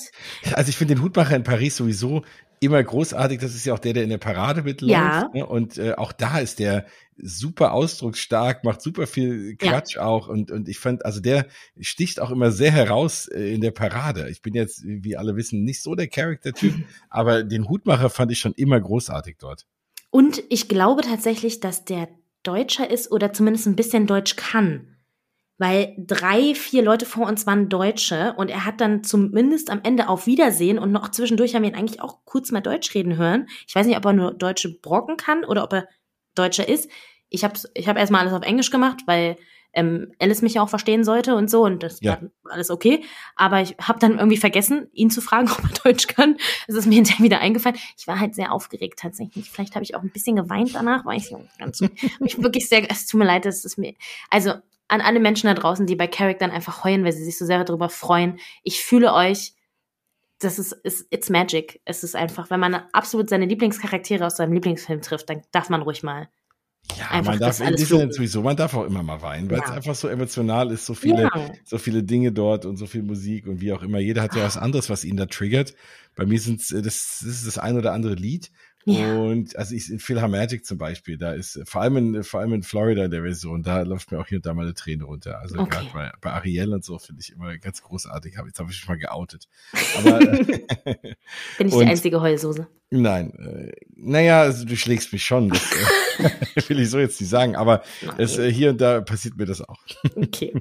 Also 0.54 0.68
ich 0.70 0.76
finde 0.76 0.94
den 0.94 1.02
Hutmacher 1.02 1.36
in 1.36 1.42
Paris 1.42 1.76
sowieso 1.76 2.22
immer 2.60 2.82
großartig. 2.82 3.40
Das 3.40 3.54
ist 3.54 3.64
ja 3.64 3.74
auch 3.74 3.78
der, 3.78 3.92
der 3.92 4.04
in 4.04 4.10
der 4.10 4.18
Parade 4.18 4.62
mitläuft. 4.62 4.92
Ja. 4.92 5.30
Ne? 5.32 5.46
Und 5.46 5.78
äh, 5.78 5.94
auch 5.94 6.12
da 6.12 6.38
ist 6.38 6.58
der 6.58 6.86
super 7.16 7.72
ausdrucksstark, 7.72 8.64
macht 8.64 8.80
super 8.80 9.06
viel 9.06 9.56
Quatsch 9.56 9.98
auch. 9.98 10.28
Und, 10.28 10.50
und 10.50 10.68
ich 10.68 10.78
fand, 10.78 11.04
also 11.04 11.20
der 11.20 11.46
sticht 11.80 12.20
auch 12.20 12.30
immer 12.30 12.50
sehr 12.50 12.70
heraus 12.70 13.26
äh, 13.26 13.54
in 13.54 13.60
der 13.60 13.72
Parade. 13.72 14.28
Ich 14.30 14.42
bin 14.42 14.54
jetzt, 14.54 14.82
wie 14.84 15.16
alle 15.16 15.36
wissen, 15.36 15.64
nicht 15.64 15.82
so 15.82 15.94
der 15.94 16.08
Charakter-Typ, 16.08 16.74
aber 17.10 17.42
den 17.42 17.68
Hutmacher 17.68 18.10
fand 18.10 18.32
ich 18.32 18.38
schon 18.38 18.54
immer 18.54 18.80
großartig 18.80 19.36
dort. 19.38 19.66
Und 20.10 20.42
ich 20.48 20.68
glaube 20.68 21.02
tatsächlich, 21.02 21.60
dass 21.60 21.84
der 21.84 22.08
Deutscher 22.42 22.90
ist 22.90 23.10
oder 23.10 23.32
zumindest 23.32 23.66
ein 23.66 23.76
bisschen 23.76 24.06
Deutsch 24.06 24.36
kann. 24.36 24.97
Weil 25.58 25.94
drei, 25.98 26.54
vier 26.54 26.82
Leute 26.82 27.04
vor 27.04 27.26
uns 27.26 27.46
waren 27.46 27.68
Deutsche 27.68 28.34
und 28.36 28.48
er 28.48 28.64
hat 28.64 28.80
dann 28.80 29.02
zumindest 29.02 29.70
am 29.70 29.80
Ende 29.82 30.08
auf 30.08 30.26
Wiedersehen 30.26 30.78
und 30.78 30.92
noch 30.92 31.10
zwischendurch 31.10 31.54
haben 31.54 31.62
wir 31.62 31.70
ihn 31.70 31.76
eigentlich 31.76 32.00
auch 32.00 32.18
kurz 32.24 32.52
mal 32.52 32.60
Deutsch 32.60 32.94
reden 32.94 33.16
hören. 33.16 33.48
Ich 33.66 33.74
weiß 33.74 33.86
nicht, 33.86 33.96
ob 33.96 34.04
er 34.06 34.12
nur 34.12 34.34
deutsche 34.34 34.78
Brocken 34.80 35.16
kann 35.16 35.44
oder 35.44 35.64
ob 35.64 35.72
er 35.72 35.88
Deutscher 36.36 36.68
ist. 36.68 36.88
Ich 37.28 37.44
habe 37.44 37.58
ich 37.74 37.88
hab 37.88 37.98
erstmal 37.98 38.22
alles 38.22 38.32
auf 38.32 38.44
Englisch 38.44 38.70
gemacht, 38.70 39.00
weil 39.06 39.36
ähm, 39.74 40.12
Alice 40.18 40.42
mich 40.42 40.54
ja 40.54 40.62
auch 40.62 40.68
verstehen 40.68 41.04
sollte 41.04 41.34
und 41.34 41.50
so 41.50 41.64
und 41.64 41.82
das 41.82 42.00
ja. 42.00 42.20
war 42.42 42.52
alles 42.52 42.70
okay. 42.70 43.04
Aber 43.34 43.60
ich 43.60 43.76
habe 43.78 43.98
dann 43.98 44.18
irgendwie 44.18 44.36
vergessen, 44.36 44.88
ihn 44.92 45.10
zu 45.10 45.20
fragen, 45.20 45.50
ob 45.52 45.58
er 45.64 45.92
Deutsch 45.92 46.06
kann. 46.06 46.36
Es 46.68 46.76
ist 46.76 46.86
mir 46.86 46.94
hinterher 46.94 47.24
wieder 47.24 47.40
eingefallen. 47.40 47.76
Ich 47.96 48.06
war 48.06 48.20
halt 48.20 48.36
sehr 48.36 48.52
aufgeregt 48.52 49.00
tatsächlich. 49.00 49.50
Vielleicht 49.50 49.74
habe 49.74 49.84
ich 49.84 49.94
auch 49.94 50.02
ein 50.02 50.10
bisschen 50.10 50.36
geweint 50.36 50.74
danach, 50.74 51.04
weil 51.04 51.18
ich 51.18 51.34
ganz, 51.58 51.80
mich 52.20 52.40
wirklich 52.40 52.68
sehr, 52.68 52.88
es 52.90 53.06
tut 53.06 53.18
mir 53.18 53.26
leid, 53.26 53.44
dass 53.44 53.64
es 53.64 53.76
mir, 53.76 53.94
also 54.30 54.54
an 54.88 55.00
alle 55.00 55.20
Menschen 55.20 55.46
da 55.46 55.54
draußen, 55.54 55.86
die 55.86 55.96
bei 55.96 56.06
Charaktern 56.06 56.50
einfach 56.50 56.84
heulen, 56.84 57.04
weil 57.04 57.12
sie 57.12 57.24
sich 57.24 57.38
so 57.38 57.44
sehr 57.44 57.62
darüber 57.64 57.88
freuen. 57.88 58.38
Ich 58.62 58.82
fühle 58.82 59.12
euch. 59.12 59.54
Das 60.40 60.58
ist, 60.58 60.72
ist 60.72 61.06
it's 61.10 61.30
magic. 61.30 61.80
Es 61.84 62.04
ist 62.04 62.14
einfach, 62.14 62.48
wenn 62.50 62.60
man 62.60 62.74
absolut 62.92 63.28
seine 63.28 63.46
Lieblingscharaktere 63.46 64.24
aus 64.24 64.36
seinem 64.36 64.52
Lieblingsfilm 64.52 65.02
trifft, 65.02 65.28
dann 65.28 65.42
darf 65.50 65.68
man 65.68 65.82
ruhig 65.82 66.02
mal 66.02 66.28
ja, 66.96 67.10
einfach 67.10 67.32
man 67.32 67.40
darf 67.40 67.60
in 67.60 67.76
Disneyland 67.76 68.14
sowieso, 68.14 68.42
man 68.42 68.56
darf 68.56 68.74
auch 68.74 68.84
immer 68.84 69.02
mal 69.02 69.20
weinen, 69.20 69.50
weil 69.50 69.58
ja. 69.58 69.64
es 69.64 69.70
einfach 69.70 69.94
so 69.94 70.08
emotional 70.08 70.72
ist, 70.72 70.86
so 70.86 70.94
viele, 70.94 71.22
ja. 71.22 71.52
so 71.64 71.78
viele 71.78 72.02
Dinge 72.02 72.32
dort 72.32 72.64
und 72.64 72.76
so 72.76 72.86
viel 72.86 73.02
Musik 73.02 73.46
und 73.46 73.60
wie 73.60 73.72
auch 73.72 73.82
immer. 73.82 73.98
Jeder 73.98 74.22
hat 74.22 74.34
ja 74.34 74.42
was 74.42 74.56
anderes, 74.56 74.88
was 74.88 75.04
ihn 75.04 75.16
da 75.16 75.26
triggert. 75.26 75.74
Bei 76.14 76.24
mir 76.24 76.40
sind 76.40 76.60
äh, 76.72 76.82
das, 76.82 77.20
das 77.20 77.22
ist 77.22 77.46
das 77.46 77.58
ein 77.58 77.76
oder 77.76 77.92
andere 77.92 78.14
Lied. 78.14 78.50
Ja. 78.88 79.14
Und 79.14 79.54
also 79.56 79.74
ich 79.74 79.90
in 79.90 79.98
Philharmagic 79.98 80.64
zum 80.64 80.78
Beispiel, 80.78 81.18
da 81.18 81.32
ist 81.32 81.60
vor 81.64 81.82
allem 81.82 81.96
in, 81.96 82.24
vor 82.24 82.40
allem 82.40 82.54
in 82.54 82.62
Florida 82.62 83.08
der 83.08 83.22
Version, 83.22 83.62
da 83.62 83.82
läuft 83.82 84.10
mir 84.10 84.18
auch 84.18 84.26
hier 84.26 84.38
und 84.38 84.46
da 84.46 84.54
mal 84.54 84.62
eine 84.62 84.74
Träne 84.74 85.04
runter. 85.04 85.40
Also 85.40 85.58
okay. 85.58 85.70
gerade 85.70 85.90
bei, 85.92 86.12
bei 86.20 86.32
Ariel 86.32 86.72
und 86.72 86.84
so 86.84 86.98
finde 86.98 87.20
ich 87.20 87.32
immer 87.32 87.56
ganz 87.58 87.82
großartig. 87.82 88.38
Jetzt 88.46 88.58
habe 88.58 88.70
ich 88.70 88.80
mich 88.80 88.88
mal 88.88 88.98
geoutet. 88.98 89.48
Aber, 89.98 90.18
Bin 91.58 91.68
ich 91.68 91.74
und, 91.74 91.80
die 91.80 91.86
einzige 91.86 92.20
Heulsoße? 92.20 92.66
Nein, 92.90 93.32
äh, 93.38 93.72
naja, 93.96 94.40
also 94.42 94.64
du 94.64 94.74
schlägst 94.76 95.12
mich 95.12 95.22
schon. 95.22 95.50
Das 95.50 95.62
äh, 96.18 96.68
will 96.68 96.80
ich 96.80 96.88
so 96.88 96.98
jetzt 96.98 97.20
nicht 97.20 97.28
sagen, 97.28 97.54
aber 97.54 97.82
es, 98.16 98.38
äh, 98.38 98.50
hier 98.50 98.70
und 98.70 98.80
da 98.80 99.02
passiert 99.02 99.36
mir 99.36 99.44
das 99.44 99.60
auch. 99.60 99.78
okay. 100.16 100.54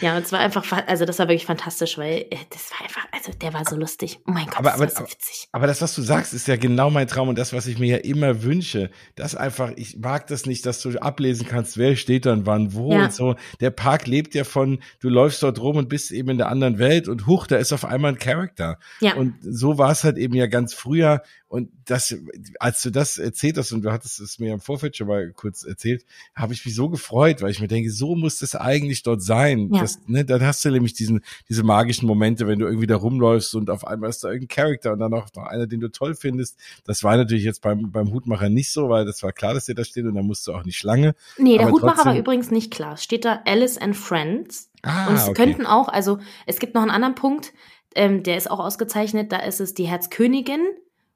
Ja, 0.00 0.16
und 0.16 0.24
es 0.24 0.32
war 0.32 0.40
einfach, 0.40 0.64
also 0.86 1.04
das 1.04 1.18
war 1.18 1.28
wirklich 1.28 1.44
fantastisch, 1.44 1.98
weil 1.98 2.26
äh, 2.30 2.36
das 2.48 2.70
war 2.70 2.80
einfach, 2.82 3.06
also 3.12 3.32
der 3.32 3.52
war 3.52 3.64
so 3.66 3.76
lustig. 3.76 4.18
Oh 4.26 4.30
mein 4.32 4.46
Gott, 4.46 4.56
aber, 4.56 4.70
das 4.70 4.80
aber, 4.80 4.86
war 4.86 5.06
so 5.08 5.12
witzig. 5.12 5.48
Aber, 5.52 5.60
aber 5.60 5.66
das, 5.66 5.82
was 5.82 5.94
du 5.94 6.00
sagst, 6.00 6.32
ist 6.32 6.48
ja 6.48 6.56
genau 6.56 6.88
mein 6.88 7.06
Traum 7.06 7.28
und 7.28 7.38
das, 7.38 7.52
was 7.52 7.66
ich 7.66 7.78
mir 7.78 7.88
ja 7.88 7.96
immer 7.98 8.42
wünsche. 8.42 8.90
Das 9.14 9.34
einfach, 9.34 9.72
ich 9.76 9.98
mag 9.98 10.26
das 10.28 10.46
nicht, 10.46 10.64
dass 10.64 10.80
du 10.80 10.98
ablesen 10.98 11.46
kannst, 11.46 11.76
wer 11.76 11.96
steht 11.96 12.24
dann 12.24 12.46
wann, 12.46 12.72
wo 12.72 12.92
ja. 12.92 13.04
und 13.04 13.12
so. 13.12 13.34
Der 13.60 13.70
Park 13.70 14.06
lebt 14.06 14.34
ja 14.34 14.44
von, 14.44 14.78
du 15.00 15.10
läufst 15.10 15.42
dort 15.42 15.60
rum 15.60 15.76
und 15.76 15.90
bist 15.90 16.12
eben 16.12 16.30
in 16.30 16.38
der 16.38 16.48
anderen 16.48 16.78
Welt 16.78 17.08
und 17.08 17.26
huch, 17.26 17.46
da 17.46 17.56
ist 17.56 17.74
auf 17.74 17.84
einmal 17.84 18.12
ein 18.12 18.18
Charakter. 18.18 18.78
Ja. 19.00 19.16
Und 19.16 19.34
so 19.42 19.76
war 19.76 19.90
es 19.90 20.02
halt 20.02 20.16
eben 20.16 20.34
ja 20.34 20.46
ganz 20.46 20.72
früher 20.72 21.22
und 21.48 21.70
das, 21.84 22.14
als 22.58 22.82
du 22.82 22.90
das 22.90 23.18
erzählt 23.18 23.58
hast 23.58 23.72
und 23.72 23.82
du 23.82 23.92
hattest 23.92 24.20
es 24.20 24.38
mir 24.38 24.52
im 24.52 24.60
Vorfeld 24.60 24.96
schon 24.96 25.08
mal 25.08 25.32
kurz 25.32 25.64
erzählt, 25.64 26.04
habe 26.34 26.52
ich 26.52 26.64
mich 26.64 26.74
so 26.74 26.88
gefreut, 26.88 27.42
weil 27.42 27.50
ich 27.50 27.60
mir 27.60 27.68
denke, 27.68 27.90
so 27.90 28.14
muss 28.14 28.38
das 28.38 28.54
eigentlich 28.54 29.02
dort 29.02 29.22
sein. 29.22 29.70
Ja. 29.72 29.80
Das, 29.80 30.00
ne, 30.06 30.24
dann 30.24 30.42
hast 30.42 30.64
du 30.64 30.70
nämlich 30.70 30.94
diesen, 30.94 31.20
diese 31.48 31.62
magischen 31.62 32.06
Momente, 32.06 32.46
wenn 32.46 32.58
du 32.58 32.66
irgendwie 32.66 32.86
da 32.86 32.96
rumläufst 32.96 33.54
und 33.54 33.70
auf 33.70 33.86
einmal 33.86 34.10
ist 34.10 34.24
da 34.24 34.28
irgendein 34.28 34.56
Charakter 34.56 34.92
und 34.92 35.00
dann 35.00 35.12
auch 35.14 35.28
noch 35.34 35.46
einer, 35.46 35.66
den 35.66 35.80
du 35.80 35.88
toll 35.90 36.14
findest. 36.14 36.58
Das 36.84 37.04
war 37.04 37.16
natürlich 37.16 37.44
jetzt 37.44 37.62
beim, 37.62 37.90
beim 37.90 38.12
Hutmacher 38.12 38.48
nicht 38.48 38.72
so, 38.72 38.88
weil 38.88 39.04
das 39.04 39.22
war 39.22 39.32
klar, 39.32 39.54
dass 39.54 39.66
der 39.66 39.74
da 39.74 39.84
steht 39.84 40.04
und 40.04 40.14
dann 40.14 40.26
musst 40.26 40.46
du 40.46 40.52
auch 40.52 40.64
nicht 40.64 40.76
Schlange. 40.76 41.14
Nee, 41.38 41.58
der 41.58 41.70
Hutmacher 41.70 41.94
trotzdem, 41.94 42.12
war 42.12 42.18
übrigens 42.18 42.50
nicht 42.50 42.72
klar. 42.72 42.96
Steht 42.96 43.24
da 43.24 43.42
Alice 43.44 43.78
and 43.78 43.96
Friends. 43.96 44.70
Ah, 44.82 45.08
und 45.08 45.14
es 45.14 45.28
okay. 45.28 45.34
könnten 45.34 45.66
auch, 45.66 45.88
also 45.88 46.18
es 46.46 46.58
gibt 46.58 46.74
noch 46.74 46.82
einen 46.82 46.90
anderen 46.90 47.14
Punkt, 47.14 47.52
ähm, 47.94 48.22
der 48.22 48.36
ist 48.36 48.50
auch 48.50 48.60
ausgezeichnet, 48.60 49.32
da 49.32 49.38
ist 49.38 49.60
es 49.60 49.74
die 49.74 49.86
Herzkönigin 49.86 50.60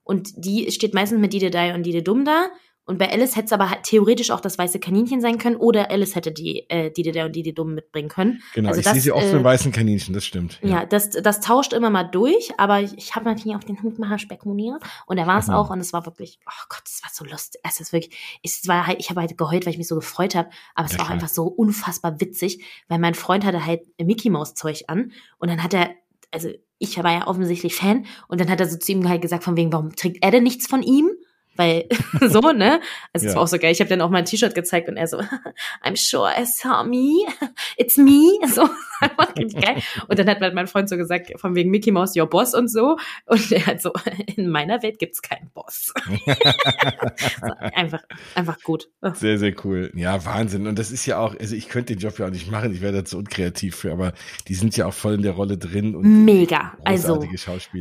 und 0.09 0.31
die 0.37 0.71
steht 0.73 0.95
meistens 0.95 1.21
mit 1.21 1.35
Dide 1.35 1.51
Dai 1.51 1.75
und 1.75 1.85
Dide 1.85 2.03
Dum 2.03 2.25
da. 2.25 2.47
Und 2.87 2.97
bei 2.97 3.13
Alice 3.13 3.37
hätte 3.37 3.45
es 3.45 3.53
aber 3.53 3.71
theoretisch 3.83 4.31
auch 4.31 4.41
das 4.41 4.57
weiße 4.57 4.81
Kaninchen 4.81 5.21
sein 5.21 5.37
können 5.37 5.57
oder 5.57 5.91
Alice 5.91 6.15
hätte 6.15 6.33
die 6.33 6.65
äh, 6.71 6.91
Dide 6.91 7.13
Dai 7.13 7.27
und 7.27 7.37
Dide 7.37 7.53
Dum 7.53 7.75
mitbringen 7.75 8.09
können. 8.09 8.43
Genau, 8.55 8.71
also 8.71 8.81
ich 8.81 8.87
sehe 8.87 9.01
sie 9.03 9.13
oft 9.13 9.27
äh, 9.27 9.35
mit 9.35 9.45
weißen 9.45 9.71
Kaninchen, 9.71 10.15
das 10.15 10.25
stimmt. 10.25 10.61
Ja, 10.63 10.69
ja 10.71 10.87
das, 10.87 11.11
das 11.11 11.43
tauscht 11.43 11.75
immer 11.75 11.91
mal 11.91 12.05
durch, 12.05 12.53
aber 12.57 12.81
ich, 12.81 12.97
ich 12.97 13.15
habe 13.15 13.27
natürlich 13.27 13.55
auch 13.55 13.65
den 13.65 13.83
Hutmacher 13.83 14.19
spekuliert 14.19 14.83
und 15.05 15.19
er 15.19 15.27
war 15.27 15.39
es 15.39 15.51
auch 15.51 15.69
und 15.69 15.81
es 15.81 15.93
war 15.93 16.07
wirklich, 16.07 16.39
oh 16.47 16.65
Gott, 16.71 16.85
es 16.87 17.03
war 17.03 17.11
so 17.13 17.27
lustig. 17.27 17.61
Es 17.63 17.79
ist 17.79 17.93
wirklich, 17.93 18.17
es 18.43 18.67
war 18.67 18.87
halt, 18.87 19.01
ich 19.01 19.11
habe 19.11 19.21
halt 19.21 19.37
geheult, 19.37 19.67
weil 19.67 19.73
ich 19.73 19.79
mich 19.79 19.89
so 19.89 19.97
gefreut 19.97 20.35
habe, 20.35 20.49
aber 20.75 20.87
es 20.87 20.93
ja, 20.93 21.01
war 21.01 21.07
auch 21.07 21.11
einfach 21.11 21.29
so 21.29 21.45
unfassbar 21.45 22.19
witzig, 22.23 22.65
weil 22.89 22.99
mein 22.99 23.13
Freund 23.13 23.45
hatte 23.45 23.67
halt 23.67 23.83
Mickey 24.03 24.31
Maus 24.31 24.55
Zeug 24.55 24.85
an 24.87 25.13
und 25.37 25.51
dann 25.51 25.63
hat 25.63 25.75
er 25.75 25.91
also 26.31 26.51
ich 26.79 26.97
war 27.03 27.13
ja 27.13 27.27
offensichtlich 27.27 27.75
Fan 27.75 28.07
und 28.29 28.41
dann 28.41 28.51
hat 28.51 28.61
er 28.61 28.69
so 28.69 28.79
zu 28.79 28.93
ihm 28.93 29.09
halt 29.09 29.23
gesagt, 29.23 29.45
von 29.45 29.57
wegen, 29.57 29.73
warum 29.73 29.95
trägt 29.97 30.23
er 30.23 30.31
denn 30.31 30.45
nichts 30.45 30.67
von 30.67 30.83
ihm? 30.83 31.11
Weil, 31.59 31.87
so, 32.29 32.41
ne? 32.53 32.81
Also, 33.13 33.27
es 33.27 33.33
ja. 33.33 33.35
war 33.35 33.43
auch 33.43 33.49
so 33.49 33.59
geil. 33.59 33.73
Ich 33.73 33.81
habe 33.81 33.91
dann 33.91 34.01
auch 34.01 34.11
mein 34.11 34.25
T-Shirt 34.25 34.55
gezeigt 34.55 34.89
und 34.89 34.97
er 34.97 35.09
so, 35.09 35.19
I'm 35.85 35.97
sure 35.97 36.31
I 36.31 36.45
saw 36.47 36.85
me. 36.85 37.27
It's 37.77 37.97
me. 37.97 38.39
So, 38.47 38.63
einfach 39.01 39.35
geil. 39.35 39.83
Und 40.07 40.19
dann 40.19 40.29
hat 40.29 40.41
mein 40.55 40.69
Freund 40.69 40.89
so 40.89 40.97
gesagt, 40.97 41.33
von 41.41 41.57
wegen 41.57 41.71
Mickey 41.71 41.91
Mouse, 41.91 42.17
your 42.17 42.29
Boss 42.29 42.55
und 42.55 42.69
so. 42.69 42.97
Und 43.27 43.51
er 43.51 43.67
hat 43.67 43.83
so, 43.83 43.93
in 44.37 44.49
meiner 44.49 44.83
Welt 44.85 45.01
gibt's 45.01 45.21
keinen 45.21 45.51
Boss. 45.51 45.93
so, 45.97 47.55
einfach, 47.75 48.03
einfach 48.37 48.63
gut. 48.63 48.89
Sehr, 49.15 49.39
sehr 49.39 49.55
cool. 49.65 49.91
Ja, 49.97 50.25
Wahnsinn. 50.25 50.69
Und 50.69 50.79
das 50.79 50.93
ist 50.93 51.07
ja 51.07 51.19
auch, 51.19 51.35
also 51.39 51.57
ich 51.57 51.69
könnte 51.69 51.95
den 51.95 52.01
Job 52.01 52.21
ja 52.21 52.27
auch 52.27 52.31
nicht 52.31 52.51
machen. 52.51 52.73
Ich 52.73 52.81
wäre 52.81 52.93
da 52.93 53.05
zu 53.05 53.19
unkreativ 53.19 53.75
für, 53.75 53.91
aber 53.91 54.13
die 54.47 54.55
sind 54.55 54.77
ja 54.77 54.87
auch 54.87 54.95
voll 54.95 55.15
in 55.15 55.23
der 55.23 55.33
Rolle 55.33 55.59
drin. 55.59 55.97
Und 55.97 56.25
Mega. 56.25 56.79
Also, 56.85 57.21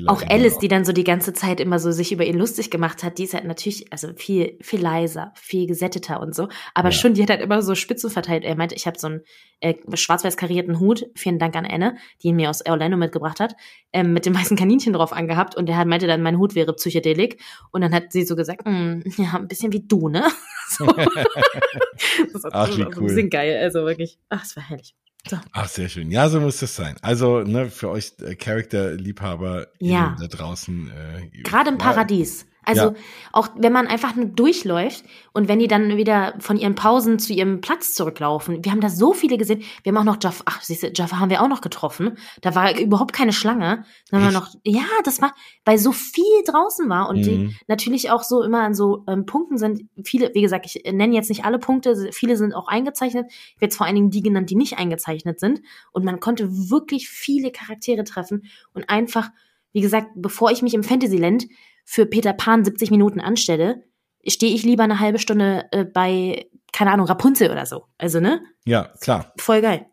auch 0.08 0.24
Alice, 0.28 0.58
die 0.58 0.68
dann 0.68 0.84
so 0.84 0.94
die 0.94 1.04
ganze 1.04 1.34
Zeit 1.34 1.60
immer 1.60 1.78
so 1.78 1.92
sich 1.92 2.12
über 2.12 2.26
ihn 2.26 2.38
lustig 2.38 2.72
gemacht 2.72 3.04
hat, 3.04 3.20
die 3.20 3.26
ist 3.26 3.36
halt 3.36 3.46
natürlich 3.46 3.67
natürlich, 3.68 3.92
also 3.92 4.14
viel, 4.16 4.58
viel 4.62 4.82
leiser, 4.82 5.32
viel 5.36 5.68
gesätteter 5.68 6.20
und 6.20 6.36
so. 6.36 6.48
Aber 6.74 6.90
ja. 6.90 6.92
schon, 6.92 7.14
die 7.14 7.22
hat 7.22 7.30
halt 7.30 7.42
immer 7.42 7.62
so 7.62 7.76
Spitzen 7.76 8.10
verteilt. 8.10 8.44
Er 8.44 8.56
meinte, 8.56 8.76
ich 8.76 8.88
habe 8.88 8.98
so 8.98 9.08
einen 9.08 9.22
äh, 9.60 9.76
schwarz-weiß 9.94 10.38
karierten 10.38 10.80
Hut. 10.80 11.06
Vielen 11.16 11.40
Dank 11.40 11.56
an 11.56 11.66
Anne, 11.66 11.98
die 12.22 12.30
ihn 12.30 12.36
mir 12.36 12.50
aus 12.50 12.66
Orlando 12.66 12.98
mitgebracht 12.98 13.40
hat, 13.40 13.56
ähm, 13.94 14.14
mit 14.14 14.26
dem 14.26 14.36
weißen 14.36 14.58
Kaninchen 14.58 14.94
drauf 14.94 15.14
angehabt. 15.14 15.56
Und 15.56 15.70
er 15.70 15.86
meinte 15.86 16.08
dann, 16.08 16.22
mein 16.22 16.38
Hut 16.38 16.56
wäre 16.56 16.74
Psychedelik. 16.74 17.42
Und 17.72 17.82
dann 17.82 17.94
hat 17.94 18.12
sie 18.12 18.24
so 18.24 18.36
gesagt, 18.36 18.66
hm, 18.66 19.04
ja, 19.18 19.34
ein 19.36 19.48
bisschen 19.48 19.74
wie 19.74 19.86
du, 19.86 20.10
ne? 20.10 20.24
So. 20.70 20.86
das 22.34 22.44
ach, 22.52 22.68
wie 22.78 22.84
cool. 22.84 22.98
Ein 22.98 23.06
bisschen 23.06 23.30
geil, 23.30 23.58
also 23.64 23.86
wirklich. 23.86 24.20
Ach, 24.28 24.44
es 24.44 24.54
war 24.58 24.68
herrlich. 24.68 24.96
So. 25.26 25.38
Ach, 25.54 25.70
sehr 25.70 25.88
schön. 25.88 26.12
Ja, 26.12 26.28
so 26.28 26.42
muss 26.42 26.60
das 26.60 26.76
sein. 26.76 26.98
Also, 27.02 27.40
ne, 27.40 27.70
für 27.70 27.90
euch 27.90 28.12
äh, 28.22 28.36
Charakterliebhaber 28.36 29.68
ja. 29.80 30.18
da 30.20 30.28
draußen. 30.28 30.92
Äh, 30.92 31.42
Gerade 31.44 31.70
im 31.70 31.78
Paradies. 31.78 32.46
Also 32.68 32.82
ja. 32.82 32.94
auch 33.32 33.48
wenn 33.56 33.72
man 33.72 33.88
einfach 33.88 34.16
nur 34.16 34.26
durchläuft 34.26 35.06
und 35.32 35.48
wenn 35.48 35.60
die 35.60 35.70
dann 35.70 35.96
wieder 35.96 36.34
von 36.40 36.58
ihren 36.58 36.76
Pausen 36.76 37.18
zu 37.18 37.32
ihrem 37.32 37.62
Platz 37.62 37.94
zurücklaufen. 37.94 38.66
Wir 38.66 38.74
haben 38.74 38.82
da 38.82 38.90
so 38.90 39.14
viele 39.14 39.38
gesehen. 39.38 39.64
Wir 39.84 39.94
haben 39.94 39.98
auch 40.00 40.16
noch 40.16 40.22
Jaffa, 40.22 40.44
ach, 40.46 40.62
siehst 40.62 40.84
du, 40.84 40.92
Jaffa 40.94 41.18
haben 41.18 41.30
wir 41.30 41.42
auch 41.42 41.48
noch 41.48 41.62
getroffen. 41.62 42.18
Da 42.42 42.56
war 42.56 42.78
überhaupt 42.78 43.14
keine 43.14 43.32
Schlange. 43.32 43.86
Dann 44.12 44.22
haben 44.22 44.34
wir 44.34 44.38
noch, 44.38 44.50
ja, 44.66 44.84
das 45.06 45.22
war, 45.22 45.34
weil 45.64 45.78
so 45.78 45.94
viel 45.94 46.26
draußen 46.46 46.90
war 46.90 47.08
und 47.08 47.20
mhm. 47.20 47.24
die 47.24 47.56
natürlich 47.70 48.12
auch 48.12 48.22
so 48.22 48.44
immer 48.44 48.64
an 48.64 48.74
so 48.74 49.06
ähm, 49.08 49.26
Punkten 49.26 49.58
sind. 49.58 49.84
Viele, 50.04 50.32
wie 50.34 50.42
gesagt, 50.42 50.66
ich 50.66 50.84
nenne 50.92 51.16
jetzt 51.16 51.30
nicht 51.30 51.46
alle 51.46 51.60
Punkte, 51.60 52.10
viele 52.12 52.36
sind 52.36 52.54
auch 52.54 52.68
eingezeichnet. 52.68 53.28
Ich 53.30 53.62
werde 53.62 53.68
jetzt 53.68 53.78
vor 53.78 53.86
allen 53.86 53.96
Dingen 53.96 54.10
die 54.10 54.22
genannt, 54.22 54.50
die 54.50 54.56
nicht 54.56 54.78
eingezeichnet 54.78 55.40
sind. 55.40 55.62
Und 55.94 56.04
man 56.04 56.20
konnte 56.20 56.50
wirklich 56.70 57.08
viele 57.08 57.50
Charaktere 57.50 58.04
treffen 58.04 58.44
und 58.74 58.90
einfach, 58.90 59.30
wie 59.72 59.82
gesagt, 59.82 60.10
bevor 60.16 60.52
ich 60.52 60.62
mich 60.62 60.74
im 60.74 60.84
Fantasyland 60.84 61.46
für 61.90 62.06
Peter 62.06 62.34
Pan 62.34 62.66
70 62.66 62.92
Minuten 62.92 63.22
anstelle, 63.22 63.82
stehe 64.28 64.54
ich 64.54 64.64
lieber 64.64 64.84
eine 64.84 65.00
halbe 65.00 65.20
Stunde 65.20 65.68
äh, 65.72 65.86
bei, 65.86 66.46
keine 66.74 66.92
Ahnung, 66.92 67.08
Rapunzel 67.08 67.50
oder 67.50 67.66
so. 67.66 67.86
Also, 67.98 68.20
ne? 68.20 68.42
Ja, 68.66 68.92
klar. 69.00 69.34
Voll 69.40 69.62
geil. 69.62 69.86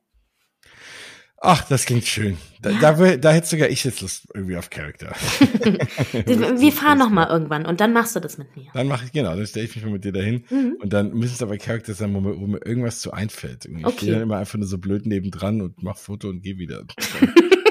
Ach, 1.40 1.62
das 1.68 1.84
klingt 1.84 2.04
schön. 2.04 2.36
Da, 2.62 2.70
ja. 2.70 2.92
da, 2.92 3.16
da 3.16 3.30
hätte 3.30 3.46
sogar 3.46 3.68
ich 3.68 3.84
jetzt 3.84 4.00
Lust 4.00 4.26
irgendwie 4.34 4.56
auf 4.56 4.70
Charakter. 4.70 5.14
wir 6.12 6.72
fahren 6.72 6.98
noch 6.98 7.10
mal 7.10 7.28
irgendwann 7.28 7.64
und 7.64 7.80
dann 7.80 7.92
machst 7.92 8.16
du 8.16 8.20
das 8.20 8.38
mit 8.38 8.56
mir. 8.56 8.70
Dann 8.72 8.88
mache 8.88 9.04
ich, 9.04 9.12
genau, 9.12 9.36
dann 9.36 9.46
stelle 9.46 9.66
ich 9.66 9.76
mich 9.76 9.84
mal 9.84 9.92
mit 9.92 10.04
dir 10.04 10.12
dahin 10.12 10.44
mhm. 10.50 10.78
und 10.80 10.92
dann 10.92 11.12
müssen 11.12 11.34
es 11.34 11.42
aber 11.42 11.56
Charakter 11.58 11.94
sein, 11.94 12.12
wo 12.14 12.20
mir, 12.20 12.40
wo 12.40 12.46
mir 12.46 12.64
irgendwas 12.64 13.00
zu 13.00 13.12
einfällt. 13.12 13.66
Ich 13.66 13.84
okay. 13.84 13.96
stehe 13.98 14.12
dann 14.12 14.22
immer 14.22 14.38
einfach 14.38 14.58
nur 14.58 14.66
so 14.66 14.78
blöd 14.78 15.06
nebendran 15.06 15.60
und 15.60 15.82
mach 15.82 15.98
Foto 15.98 16.28
und 16.28 16.42
gehe 16.42 16.56
wieder. 16.56 16.84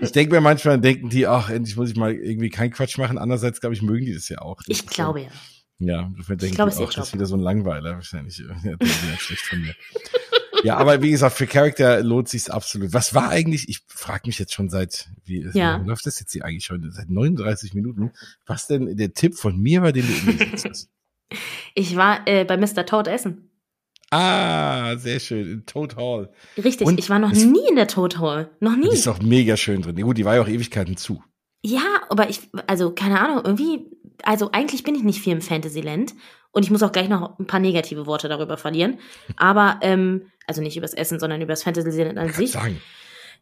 ich 0.00 0.12
denke 0.12 0.34
mir 0.34 0.40
manchmal, 0.40 0.80
denken 0.80 1.08
die, 1.08 1.26
ach, 1.26 1.50
endlich 1.50 1.76
muss 1.76 1.90
ich 1.90 1.96
mal 1.96 2.14
irgendwie 2.14 2.50
keinen 2.50 2.70
Quatsch 2.70 2.98
machen. 2.98 3.18
Andererseits, 3.18 3.60
glaube 3.60 3.74
ich, 3.74 3.82
mögen 3.82 4.06
die 4.06 4.14
das 4.14 4.28
ja 4.28 4.40
auch. 4.40 4.60
ich 4.66 4.86
glaube 4.86 5.22
ja. 5.22 5.28
Ja, 5.80 6.10
ich 6.18 6.52
glaube, 6.52 6.72
auch, 6.72 6.92
das 6.92 7.08
ist 7.08 7.14
wieder 7.14 7.26
so 7.26 7.36
ein 7.36 7.40
Langweiler 7.40 7.94
wahrscheinlich. 7.94 8.42
Ja, 8.64 8.76
schlecht 9.18 9.42
von 9.42 9.60
mir. 9.60 9.74
ja, 10.64 10.76
aber 10.76 11.02
wie 11.02 11.10
gesagt, 11.10 11.36
für 11.36 11.46
Charakter 11.46 12.02
lohnt 12.02 12.28
sich's 12.28 12.50
absolut. 12.50 12.92
Was 12.92 13.14
war 13.14 13.28
eigentlich, 13.28 13.68
ich 13.68 13.84
frage 13.86 14.22
mich 14.26 14.40
jetzt 14.40 14.54
schon 14.54 14.70
seit, 14.70 15.08
wie 15.24 15.48
ja. 15.52 15.76
läuft 15.76 16.04
das 16.06 16.18
jetzt 16.18 16.32
hier 16.32 16.44
eigentlich 16.44 16.64
schon, 16.64 16.90
seit 16.90 17.08
39 17.08 17.74
Minuten, 17.74 18.10
was 18.44 18.66
denn 18.66 18.96
der 18.96 19.12
Tipp 19.12 19.36
von 19.36 19.56
mir 19.56 19.82
war, 19.82 19.92
den 19.92 20.06
du 20.06 20.30
umgesetzt 20.30 20.64
hast? 20.68 20.90
Ich 21.74 21.94
war 21.94 22.26
äh, 22.26 22.44
bei 22.44 22.56
Mr. 22.56 22.84
Todd 22.84 23.06
essen. 23.06 23.47
Ah, 24.10 24.96
sehr 24.96 25.20
schön. 25.20 25.64
Toad 25.66 25.96
Hall. 25.96 26.30
Richtig, 26.56 26.86
und 26.86 26.98
ich 26.98 27.10
war 27.10 27.18
noch 27.18 27.32
nie 27.32 27.68
in 27.68 27.76
der 27.76 27.88
Toad 27.88 28.18
Hall. 28.18 28.50
Noch 28.60 28.76
nie. 28.76 28.88
Die 28.88 28.94
ist 28.94 29.06
doch 29.06 29.20
mega 29.20 29.56
schön 29.56 29.82
drin. 29.82 30.00
Gut, 30.00 30.16
die 30.16 30.24
war 30.24 30.36
ja 30.36 30.42
auch 30.42 30.48
Ewigkeiten 30.48 30.96
zu. 30.96 31.22
Ja, 31.62 31.82
aber 32.08 32.30
ich, 32.30 32.40
also 32.66 32.90
keine 32.92 33.20
Ahnung, 33.20 33.42
irgendwie, 33.44 33.90
also 34.22 34.50
eigentlich 34.52 34.82
bin 34.82 34.94
ich 34.94 35.02
nicht 35.02 35.20
viel 35.20 35.32
im 35.32 35.42
Fantasyland 35.42 36.14
und 36.52 36.64
ich 36.64 36.70
muss 36.70 36.82
auch 36.82 36.92
gleich 36.92 37.08
noch 37.08 37.38
ein 37.38 37.46
paar 37.46 37.60
negative 37.60 38.06
Worte 38.06 38.28
darüber 38.28 38.56
verlieren. 38.56 38.98
Aber, 39.36 39.78
ähm, 39.82 40.22
also 40.46 40.62
nicht 40.62 40.76
übers 40.76 40.94
Essen, 40.94 41.20
sondern 41.20 41.42
übers 41.42 41.62
Fantasyland 41.62 42.18
an 42.18 42.32
sich. 42.32 42.52
Sagen. 42.52 42.80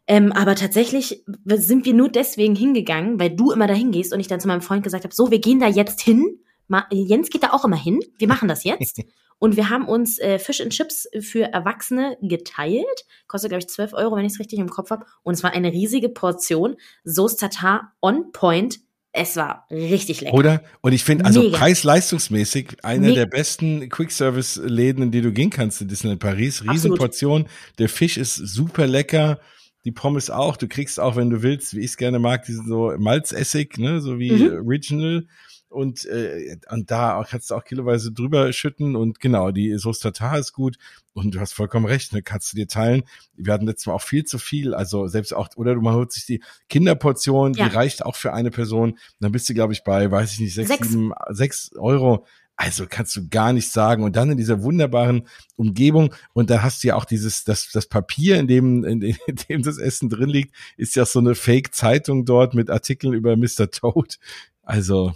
Ähm, 0.07 0.31
aber 0.31 0.55
tatsächlich 0.55 1.23
sind 1.45 1.85
wir 1.85 1.93
nur 1.93 2.09
deswegen 2.09 2.55
hingegangen, 2.55 3.19
weil 3.19 3.35
du 3.35 3.51
immer 3.51 3.67
dahin 3.67 3.91
gehst 3.91 4.13
und 4.13 4.19
ich 4.19 4.27
dann 4.27 4.39
zu 4.39 4.47
meinem 4.47 4.61
Freund 4.61 4.83
gesagt 4.83 5.03
habe, 5.03 5.13
so, 5.13 5.31
wir 5.31 5.39
gehen 5.39 5.59
da 5.59 5.67
jetzt 5.67 6.01
hin. 6.01 6.39
Ma 6.69 6.85
Jens 6.91 7.29
geht 7.29 7.43
da 7.43 7.51
auch 7.51 7.63
immer 7.63 7.81
hin. 7.81 7.99
Wir 8.17 8.27
machen 8.27 8.47
das 8.47 8.63
jetzt. 8.63 9.01
Und 9.39 9.55
wir 9.55 9.69
haben 9.69 9.87
uns 9.87 10.19
äh, 10.19 10.39
Fish 10.39 10.61
and 10.61 10.71
Chips 10.71 11.07
für 11.19 11.43
Erwachsene 11.43 12.17
geteilt. 12.21 13.05
Kostet, 13.27 13.51
glaube 13.51 13.59
ich, 13.59 13.69
12 13.69 13.93
Euro, 13.93 14.15
wenn 14.15 14.25
ich 14.25 14.33
es 14.33 14.39
richtig 14.39 14.59
im 14.59 14.69
Kopf 14.69 14.89
habe. 14.89 15.05
Und 15.23 15.35
es 15.35 15.43
war 15.43 15.53
eine 15.53 15.71
riesige 15.71 16.09
Portion. 16.09 16.75
Soße 17.03 17.37
Tatar 17.37 17.93
on 18.01 18.31
point. 18.31 18.79
Es 19.11 19.35
war 19.35 19.65
richtig 19.71 20.21
lecker. 20.21 20.35
Oder? 20.35 20.63
Und 20.81 20.93
ich 20.93 21.03
finde, 21.03 21.25
also 21.25 21.51
preis-leistungsmäßig 21.51 22.83
einer 22.83 23.13
der 23.13 23.25
besten 23.25 23.89
Quick-Service-Läden, 23.89 25.03
in 25.03 25.11
die 25.11 25.21
du 25.21 25.31
gehen 25.31 25.49
kannst 25.49 25.81
in 25.81 25.87
Disneyland 25.87 26.19
Paris. 26.19 26.63
Riesenportion. 26.63 27.47
Der 27.79 27.89
Fisch 27.89 28.17
ist 28.17 28.35
super 28.35 28.85
lecker. 28.85 29.39
Die 29.85 29.91
Pommes 29.91 30.29
auch. 30.29 30.57
Du 30.57 30.67
kriegst 30.67 30.99
auch, 30.99 31.15
wenn 31.15 31.29
du 31.29 31.41
willst, 31.41 31.73
wie 31.73 31.79
ich 31.79 31.91
es 31.91 31.97
gerne 31.97 32.19
mag, 32.19 32.45
diesen 32.45 32.67
so 32.67 32.93
Malzessig, 32.97 33.77
ne, 33.77 34.01
so 34.01 34.19
wie 34.19 34.31
mhm. 34.31 34.67
Original 34.67 35.25
und, 35.69 36.05
äh, 36.05 36.57
und 36.69 36.91
da 36.91 37.23
kannst 37.29 37.51
du 37.51 37.55
auch 37.55 37.63
kiloweise 37.63 38.11
drüber 38.11 38.51
schütten 38.53 38.95
und 38.95 39.19
genau, 39.19 39.51
die 39.51 39.77
Sauce 39.77 39.99
Tartar 39.99 40.39
ist 40.39 40.53
gut 40.53 40.77
und 41.13 41.35
du 41.35 41.39
hast 41.39 41.53
vollkommen 41.53 41.85
recht, 41.85 42.13
ne, 42.13 42.21
kannst 42.21 42.51
du 42.51 42.55
dir 42.57 42.67
teilen. 42.67 43.03
Wir 43.35 43.53
hatten 43.53 43.65
letztes 43.65 43.87
Mal 43.87 43.93
auch 43.93 44.01
viel 44.01 44.23
zu 44.23 44.37
viel, 44.37 44.73
also 44.73 45.07
selbst 45.07 45.33
auch, 45.33 45.49
oder 45.55 45.75
du 45.75 45.81
holt 45.91 46.11
sich 46.11 46.25
die 46.25 46.41
Kinderportion, 46.69 47.53
ja. 47.53 47.67
die 47.67 47.75
reicht 47.75 48.05
auch 48.05 48.15
für 48.15 48.33
eine 48.33 48.51
Person, 48.51 48.97
dann 49.19 49.31
bist 49.31 49.49
du, 49.49 49.53
glaube 49.53 49.73
ich, 49.73 49.83
bei, 49.83 50.09
weiß 50.09 50.33
ich 50.33 50.39
nicht, 50.39 50.53
sechs, 50.53 50.69
sechs. 50.69 50.89
sieben, 50.89 51.11
sechs 51.29 51.71
Euro. 51.75 52.25
Also 52.59 52.87
kannst 52.89 53.15
du 53.15 53.29
gar 53.29 53.53
nicht 53.53 53.71
sagen. 53.71 54.03
Und 54.03 54.15
dann 54.15 54.31
in 54.31 54.37
dieser 54.37 54.63
wunderbaren 54.63 55.27
Umgebung 55.57 56.15
und 56.33 56.49
da 56.49 56.63
hast 56.63 56.83
du 56.83 56.87
ja 56.87 56.95
auch 56.95 57.05
dieses, 57.05 57.43
das, 57.43 57.69
das 57.71 57.87
Papier, 57.87 58.39
in 58.39 58.47
dem, 58.47 58.83
in 58.83 58.99
dem 59.49 59.61
das 59.61 59.77
Essen 59.77 60.09
drin 60.09 60.29
liegt, 60.29 60.55
ist 60.75 60.95
ja 60.95 61.05
so 61.05 61.19
eine 61.19 61.35
Fake-Zeitung 61.35 62.25
dort 62.25 62.55
mit 62.55 62.71
Artikeln 62.71 63.13
über 63.13 63.37
Mr. 63.37 63.69
Toad. 63.69 64.17
Also, 64.63 65.13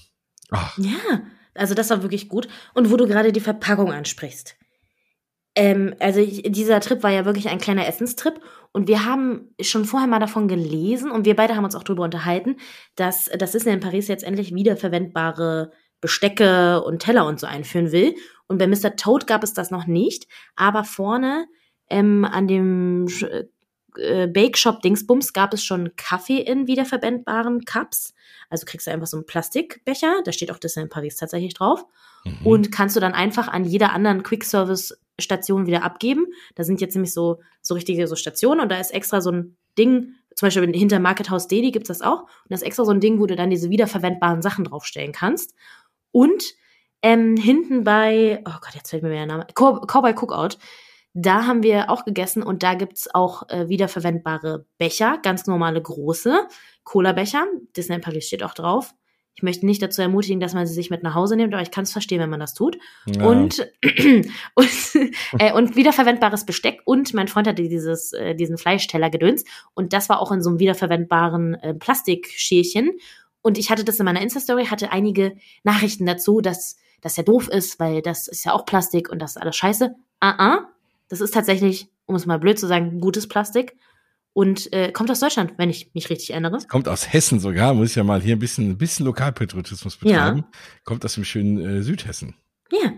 Ach. 0.52 0.78
Ja, 0.78 1.24
also 1.56 1.74
das 1.74 1.89
war 1.89 2.04
wirklich 2.04 2.30
gut. 2.30 2.47
Und 2.74 2.91
wo 2.91 2.97
du 2.97 3.08
gerade 3.08 3.32
die 3.32 3.39
Verpackung 3.39 3.91
ansprichst. 3.91 4.56
Ähm, 5.56 5.95
also 5.99 6.20
ich, 6.20 6.43
dieser 6.43 6.80
Trip 6.80 7.04
war 7.04 7.12
ja 7.12 7.26
wirklich 7.26 7.49
ein 7.49 7.60
kleiner 7.60 7.88
Essenstrip 7.88 8.39
und 8.72 8.88
wir 8.88 9.06
haben 9.06 9.54
schon 9.60 9.84
vorher 9.84 10.08
mal 10.08 10.20
davon 10.20 10.47
gelesen 10.47 11.12
und 11.12 11.26
wir 11.26 11.36
beide 11.36 11.56
haben 11.56 11.66
uns 11.66 11.76
auch 11.76 11.84
darüber 11.84 12.04
unterhalten, 12.04 12.56
dass 12.95 13.30
das 13.38 13.52
Disney 13.52 13.74
in 13.74 13.82
Paris 13.82 14.08
jetzt 14.08 14.24
endlich 14.24 14.54
wiederverwendbare 14.54 15.72
Bestecke 15.99 16.82
und 16.84 16.99
Teller 16.99 17.26
und 17.26 17.39
so 17.39 17.47
einführen 17.47 17.91
will. 17.91 18.16
Und 18.47 18.60
bei 18.60 18.68
Mr. 18.68 18.95
Toad 18.95 19.28
gab 19.28 19.43
es 19.43 19.54
das 19.54 19.72
noch 19.72 19.88
nicht, 19.88 20.28
aber 20.56 20.84
vorne 20.86 21.47
ähm, 21.89 22.24
an 22.24 22.47
dem 22.47 23.08
äh, 23.97 24.28
Bake 24.28 24.58
Shop 24.58 24.82
Dingsbums 24.82 25.34
gab 25.34 25.54
es 25.54 25.66
schon 25.66 25.95
Kaffee 25.97 26.39
in 26.39 26.68
wiederverwendbaren 26.68 27.66
Cups. 27.66 28.14
Also 28.52 28.66
kriegst 28.66 28.86
du 28.86 28.91
einfach 28.91 29.08
so 29.08 29.18
einen 29.18 29.26
Plastikbecher, 29.26 30.22
da 30.24 30.32
steht 30.32 30.52
auch 30.52 30.60
Disney 30.60 30.84
in 30.84 30.89
Paris 30.89 31.16
tatsächlich 31.16 31.54
drauf. 31.54 31.86
Mhm. 32.26 32.45
Und 32.45 32.72
kannst 32.72 32.95
du 32.95 32.99
dann 32.99 33.14
einfach 33.14 33.47
an 33.47 33.64
jeder 33.64 33.93
anderen 33.93 34.24
Quick-Service-Station 34.24 35.66
wieder 35.66 35.84
abgeben. 35.84 36.28
Da 36.56 36.64
sind 36.64 36.82
jetzt 36.82 36.93
nämlich 36.93 37.14
so, 37.14 37.39
so 37.62 37.74
richtige 37.74 38.08
so 38.08 38.16
Stationen 38.16 38.62
und 38.62 38.70
da 38.70 38.80
ist 38.80 38.93
extra 38.93 39.22
so 39.22 39.32
ein 39.32 39.58
Ding, 39.78 40.14
zum 40.36 40.47
Beispiel 40.47 40.72
hinter 40.74 40.99
Market 40.99 41.30
House 41.30 41.47
Daily 41.47 41.72
gibt's 41.72 41.88
das 41.88 42.02
auch. 42.02 42.22
Und 42.22 42.49
da 42.49 42.56
ist 42.56 42.64
extra 42.64 42.86
so 42.86 42.91
ein 42.91 42.99
Ding, 42.99 43.20
wo 43.20 43.26
du 43.26 43.36
dann 43.36 43.49
diese 43.49 43.70
wiederverwendbaren 43.70 44.41
Sachen 44.41 44.66
draufstellen 44.66 45.14
kannst. 45.14 45.56
Und 46.12 46.43
ähm, 47.02 47.38
hinten 47.38 47.84
bei, 47.84 48.43
oh 48.45 48.60
Gott, 48.62 48.76
jetzt 48.76 48.89
fällt 48.89 49.04
mir 49.04 49.10
mehr 49.10 49.26
der 49.26 49.38
Name, 49.38 49.47
Cowboy 49.56 50.14
Cookout, 50.14 50.58
da 51.14 51.45
haben 51.45 51.64
wir 51.64 51.89
auch 51.89 52.06
gegessen 52.06 52.41
und 52.41 52.64
da 52.64 52.74
gibt's 52.74 53.14
auch 53.14 53.49
äh, 53.49 53.68
wiederverwendbare 53.68 54.66
Becher, 54.78 55.20
ganz 55.22 55.45
normale 55.45 55.82
große 55.82 56.47
Cola-Becher. 56.84 57.45
Disney 57.75 57.99
Paris 57.99 58.27
steht 58.27 58.43
auch 58.43 58.53
drauf. 58.53 58.93
Ich 59.34 59.43
möchte 59.43 59.65
nicht 59.65 59.82
dazu 59.82 60.01
ermutigen, 60.01 60.39
dass 60.39 60.53
man 60.53 60.67
sie 60.67 60.73
sich 60.73 60.89
mit 60.89 61.03
nach 61.03 61.15
Hause 61.15 61.36
nimmt, 61.36 61.53
aber 61.53 61.63
ich 61.63 61.71
kann 61.71 61.84
es 61.84 61.91
verstehen, 61.91 62.19
wenn 62.19 62.29
man 62.29 62.39
das 62.39 62.53
tut. 62.53 62.77
Ja. 63.05 63.25
Und, 63.25 63.65
und, 64.55 64.69
äh, 65.39 65.53
und 65.53 65.75
wiederverwendbares 65.75 66.45
Besteck. 66.45 66.82
Und 66.86 67.13
mein 67.13 67.27
Freund 67.27 67.47
hatte 67.47 67.63
dieses, 67.63 68.13
äh, 68.13 68.36
diesen 68.36 68.57
Fleischteller 68.57 69.09
gedöns. 69.09 69.45
Und 69.73 69.93
das 69.93 70.09
war 70.09 70.19
auch 70.19 70.32
in 70.32 70.41
so 70.41 70.49
einem 70.49 70.59
wiederverwendbaren 70.59 71.55
äh, 71.55 71.73
Plastikschälchen. 71.73 72.91
Und 73.41 73.57
ich 73.57 73.71
hatte 73.71 73.86
das 73.86 73.99
in 73.99 74.05
meiner 74.05 74.21
Insta-Story, 74.21 74.65
hatte 74.65 74.91
einige 74.91 75.36
Nachrichten 75.63 76.05
dazu, 76.05 76.41
dass 76.41 76.77
das 76.99 77.17
ja 77.17 77.23
doof 77.23 77.47
ist, 77.47 77.79
weil 77.79 78.01
das 78.01 78.27
ist 78.27 78.45
ja 78.45 78.53
auch 78.53 78.65
Plastik 78.65 79.09
und 79.09 79.19
das 79.19 79.32
ist 79.32 79.41
alles 79.41 79.55
scheiße. 79.55 79.95
Ah, 80.19 80.29
uh, 80.29 80.36
ah. 80.38 80.55
-uh. 80.55 80.59
Das 81.09 81.19
ist 81.19 81.34
tatsächlich, 81.34 81.89
um 82.05 82.15
es 82.15 82.25
mal 82.25 82.38
blöd 82.38 82.59
zu 82.59 82.67
sagen, 82.67 82.99
gutes 83.01 83.27
Plastik 83.27 83.75
und 84.34 84.71
äh, 84.71 84.91
kommt 84.91 85.11
aus 85.11 85.19
Deutschland, 85.19 85.53
wenn 85.57 85.69
ich 85.69 85.91
mich 85.93 86.09
richtig 86.09 86.32
erinnere. 86.32 86.59
Kommt 86.69 86.88
aus 86.88 87.11
Hessen 87.11 87.39
sogar, 87.39 87.73
muss 87.73 87.89
ich 87.89 87.95
ja 87.95 88.03
mal 88.03 88.21
hier 88.21 88.36
ein 88.36 88.39
bisschen, 88.39 88.69
ein 88.69 88.77
bisschen 88.77 89.05
Lokalpatriotismus 89.05 89.97
betreiben. 89.97 90.39
Ja. 90.39 90.59
Kommt 90.86 91.03
aus 91.03 91.15
dem 91.15 91.25
schönen 91.25 91.59
äh, 91.59 91.84
Südhessen. 91.84 92.36
Ja. 92.71 92.93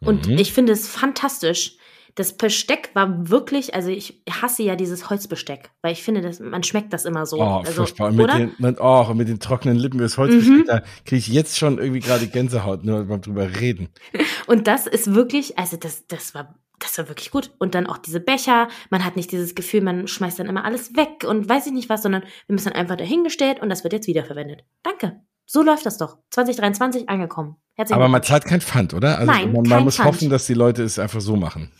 Und 0.00 0.26
mhm. 0.26 0.38
ich 0.38 0.52
finde 0.52 0.72
es 0.72 0.88
fantastisch. 0.88 1.76
Das 2.14 2.36
Besteck 2.36 2.90
war 2.92 3.30
wirklich, 3.30 3.74
also 3.74 3.88
ich 3.88 4.22
hasse 4.28 4.62
ja 4.64 4.76
dieses 4.76 5.08
Holzbesteck, 5.08 5.70
weil 5.80 5.92
ich 5.92 6.02
finde, 6.02 6.20
dass 6.20 6.40
man 6.40 6.62
schmeckt 6.62 6.92
das 6.92 7.06
immer 7.06 7.24
so. 7.24 7.38
Oh, 7.38 7.62
also, 7.64 7.72
furchtbar. 7.72 8.08
Und 8.08 8.16
mit, 8.16 8.24
oder? 8.24 8.38
Den, 8.38 8.78
oh, 8.80 9.14
mit 9.14 9.28
den 9.28 9.40
trockenen 9.40 9.78
Lippen 9.78 9.98
das 9.98 10.18
Holzbesteck, 10.18 10.52
mhm. 10.52 10.64
da 10.66 10.80
kriege 11.06 11.16
ich 11.16 11.28
jetzt 11.28 11.56
schon 11.56 11.78
irgendwie 11.78 12.00
gerade 12.00 12.26
Gänsehaut, 12.26 12.84
nur 12.84 13.04
beim 13.04 13.22
drüber 13.22 13.60
reden. 13.60 13.88
Und 14.46 14.66
das 14.66 14.86
ist 14.86 15.14
wirklich, 15.14 15.58
also 15.58 15.78
das, 15.78 16.06
das 16.06 16.34
war 16.34 16.54
das 16.82 16.98
war 16.98 17.08
wirklich 17.08 17.30
gut. 17.30 17.50
Und 17.58 17.74
dann 17.74 17.86
auch 17.86 17.98
diese 17.98 18.20
Becher. 18.20 18.68
Man 18.90 19.04
hat 19.04 19.16
nicht 19.16 19.32
dieses 19.32 19.54
Gefühl, 19.54 19.82
man 19.82 20.08
schmeißt 20.08 20.38
dann 20.38 20.46
immer 20.46 20.64
alles 20.64 20.96
weg 20.96 21.24
und 21.26 21.48
weiß 21.48 21.66
ich 21.66 21.72
nicht 21.72 21.88
was, 21.88 22.02
sondern 22.02 22.22
wir 22.46 22.54
müssen 22.54 22.72
einfach 22.72 22.96
dahingestellt 22.96 23.60
und 23.60 23.68
das 23.68 23.84
wird 23.84 23.92
jetzt 23.92 24.06
wiederverwendet. 24.06 24.64
Danke. 24.82 25.20
So 25.46 25.62
läuft 25.62 25.86
das 25.86 25.98
doch. 25.98 26.18
2023 26.30 27.08
angekommen. 27.08 27.56
Herzlichen 27.74 28.00
Aber 28.00 28.08
man 28.08 28.22
zahlt 28.22 28.44
kein 28.44 28.60
Pfand, 28.60 28.94
oder? 28.94 29.18
Also 29.18 29.32
Nein, 29.32 29.52
man, 29.52 29.62
man 29.64 29.84
muss 29.84 29.96
Pfand. 29.96 30.08
hoffen, 30.08 30.30
dass 30.30 30.46
die 30.46 30.54
Leute 30.54 30.82
es 30.82 30.98
einfach 30.98 31.20
so 31.20 31.36
machen. 31.36 31.72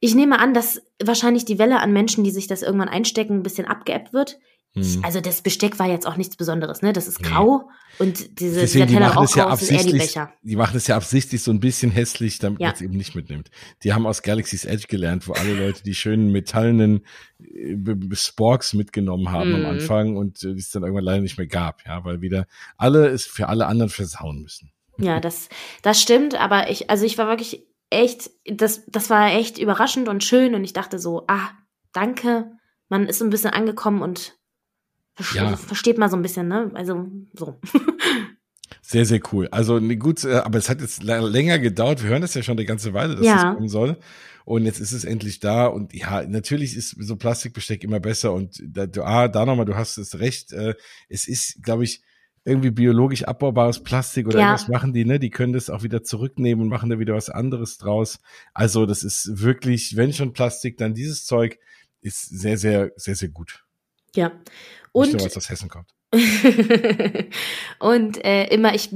Ich 0.00 0.14
nehme 0.14 0.38
an, 0.38 0.54
dass 0.54 0.80
wahrscheinlich 1.02 1.44
die 1.44 1.58
Welle 1.58 1.80
an 1.80 1.92
Menschen, 1.92 2.24
die 2.24 2.30
sich 2.30 2.46
das 2.46 2.62
irgendwann 2.62 2.88
einstecken, 2.88 3.34
ein 3.34 3.42
bisschen 3.42 3.66
abgeebbt 3.66 4.14
wird. 4.14 4.38
Hm. 4.74 5.00
Also 5.02 5.20
das 5.20 5.42
Besteck 5.42 5.80
war 5.80 5.88
jetzt 5.88 6.06
auch 6.06 6.16
nichts 6.16 6.36
Besonderes, 6.36 6.80
ne? 6.80 6.92
Das 6.92 7.08
ist 7.08 7.22
grau 7.22 7.68
nee. 7.98 8.06
und 8.06 8.38
diese, 8.38 8.60
Deswegen, 8.60 8.86
die 8.86 8.96
auch 8.98 9.00
ja 9.00 9.44
grau, 9.46 9.54
ist 9.54 9.68
eher 9.68 9.82
die. 9.82 10.00
Die 10.48 10.56
machen 10.56 10.76
es 10.76 10.86
ja 10.86 10.96
absichtlich 10.96 11.42
so 11.42 11.50
ein 11.50 11.58
bisschen 11.58 11.90
hässlich, 11.90 12.38
damit 12.38 12.60
ja. 12.60 12.68
man 12.68 12.74
es 12.76 12.80
eben 12.80 12.96
nicht 12.96 13.16
mitnimmt. 13.16 13.50
Die 13.82 13.92
haben 13.92 14.06
aus 14.06 14.22
Galaxy's 14.22 14.64
Edge 14.64 14.86
gelernt, 14.86 15.26
wo 15.26 15.32
alle 15.32 15.54
Leute 15.54 15.82
die 15.82 15.94
schönen 15.94 16.30
metallenen 16.30 17.04
äh, 17.40 17.76
Sporks 18.12 18.72
mitgenommen 18.72 19.32
haben 19.32 19.54
hm. 19.54 19.64
am 19.64 19.70
Anfang 19.72 20.16
und 20.16 20.44
äh, 20.44 20.50
es 20.50 20.70
dann 20.70 20.84
irgendwann 20.84 21.04
leider 21.04 21.22
nicht 21.22 21.36
mehr 21.36 21.48
gab, 21.48 21.84
ja, 21.84 22.04
weil 22.04 22.20
wieder 22.20 22.46
alle 22.76 23.08
es 23.08 23.26
für 23.26 23.48
alle 23.48 23.66
anderen 23.66 23.90
versauen 23.90 24.40
müssen. 24.40 24.72
Ja, 24.98 25.18
das, 25.18 25.48
das 25.82 26.00
stimmt, 26.00 26.34
aber 26.36 26.70
ich, 26.70 26.90
also 26.90 27.04
ich 27.04 27.18
war 27.18 27.26
wirklich 27.26 27.66
echt, 27.88 28.30
das, 28.46 28.84
das 28.86 29.10
war 29.10 29.32
echt 29.32 29.58
überraschend 29.58 30.08
und 30.08 30.22
schön 30.22 30.54
und 30.54 30.62
ich 30.62 30.72
dachte 30.72 31.00
so, 31.00 31.24
ah, 31.26 31.50
danke, 31.92 32.52
man 32.88 33.08
ist 33.08 33.20
ein 33.20 33.30
bisschen 33.30 33.50
angekommen 33.50 34.02
und 34.02 34.38
ja. 35.34 35.56
Versteht 35.56 35.98
man 35.98 36.10
so 36.10 36.16
ein 36.16 36.22
bisschen, 36.22 36.48
ne? 36.48 36.70
Also 36.74 37.06
so. 37.34 37.58
Sehr, 38.82 39.04
sehr 39.04 39.20
cool. 39.32 39.46
Also 39.52 39.78
ne, 39.78 39.96
gut, 39.96 40.24
äh, 40.24 40.34
aber 40.38 40.58
es 40.58 40.68
hat 40.68 40.80
jetzt 40.80 41.04
länger 41.04 41.60
gedauert. 41.60 42.02
Wir 42.02 42.10
hören 42.10 42.22
das 42.22 42.34
ja 42.34 42.42
schon 42.42 42.58
eine 42.58 42.64
ganze 42.64 42.92
Weile, 42.92 43.14
dass 43.14 43.24
ja. 43.24 43.34
das 43.36 43.54
kommen 43.54 43.68
soll. 43.68 43.96
Und 44.44 44.64
jetzt 44.64 44.80
ist 44.80 44.90
es 44.90 45.04
endlich 45.04 45.38
da. 45.38 45.66
Und 45.66 45.94
ja, 45.94 46.26
natürlich 46.26 46.76
ist 46.76 46.96
so 46.98 47.14
Plastikbesteck 47.14 47.84
immer 47.84 48.00
besser. 48.00 48.32
Und 48.32 48.60
da, 48.66 48.86
du, 48.86 49.04
ah, 49.04 49.28
da 49.28 49.46
nochmal, 49.46 49.66
du 49.66 49.76
hast 49.76 49.96
es 49.96 50.18
recht. 50.18 50.52
Äh, 50.52 50.74
es 51.08 51.28
ist, 51.28 51.62
glaube 51.62 51.84
ich, 51.84 52.02
irgendwie 52.44 52.70
biologisch 52.70 53.22
abbaubares 53.24 53.82
Plastik 53.82 54.26
oder 54.26 54.40
ja. 54.40 54.54
was 54.54 54.66
machen 54.66 54.92
die, 54.92 55.04
ne? 55.04 55.20
Die 55.20 55.30
können 55.30 55.52
das 55.52 55.70
auch 55.70 55.84
wieder 55.84 56.02
zurücknehmen 56.02 56.64
und 56.64 56.68
machen 56.68 56.90
da 56.90 56.98
wieder 56.98 57.14
was 57.14 57.28
anderes 57.28 57.78
draus. 57.78 58.18
Also 58.54 58.86
das 58.86 59.04
ist 59.04 59.40
wirklich, 59.40 59.96
wenn 59.96 60.12
schon 60.12 60.32
Plastik, 60.32 60.78
dann 60.78 60.94
dieses 60.94 61.26
Zeug 61.26 61.58
ist 62.00 62.22
sehr, 62.22 62.56
sehr, 62.56 62.90
sehr, 62.96 63.14
sehr 63.14 63.28
gut. 63.28 63.64
Ja. 64.16 64.32
Und 64.92 65.12
Nicht 65.12 65.18
nur, 65.18 65.36
aus 65.36 65.48
Hessen 65.48 65.68
kommt. 65.68 65.90
und 67.78 68.24
äh, 68.24 68.46
immer, 68.48 68.74
ich 68.74 68.90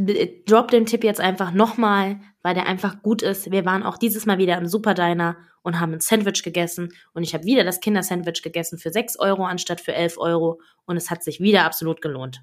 drop 0.47 0.71
den 0.71 0.87
Tipp 0.87 1.05
jetzt 1.05 1.21
einfach 1.21 1.53
nochmal, 1.53 2.21
weil 2.43 2.55
der 2.55 2.67
einfach 2.67 3.03
gut 3.03 3.23
ist. 3.23 3.53
Wir 3.53 3.65
waren 3.65 3.85
auch 3.85 3.97
dieses 3.97 4.27
Mal 4.27 4.39
wieder 4.39 4.59
im 4.59 4.67
Superdiner 4.67 5.37
und 5.63 5.79
haben 5.79 5.93
ein 5.93 6.01
Sandwich 6.01 6.43
gegessen. 6.43 6.93
Und 7.13 7.23
ich 7.23 7.33
habe 7.35 7.45
wieder 7.45 7.63
das 7.63 7.81
Kindersandwich 7.81 8.43
gegessen 8.43 8.79
für 8.79 8.91
6 8.91 9.19
Euro 9.21 9.45
anstatt 9.45 9.81
für 9.81 9.95
11 9.95 10.19
Euro. 10.19 10.61
Und 10.85 10.97
es 10.97 11.11
hat 11.11 11.23
sich 11.23 11.39
wieder 11.41 11.65
absolut 11.65 12.03
gelohnt. 12.03 12.43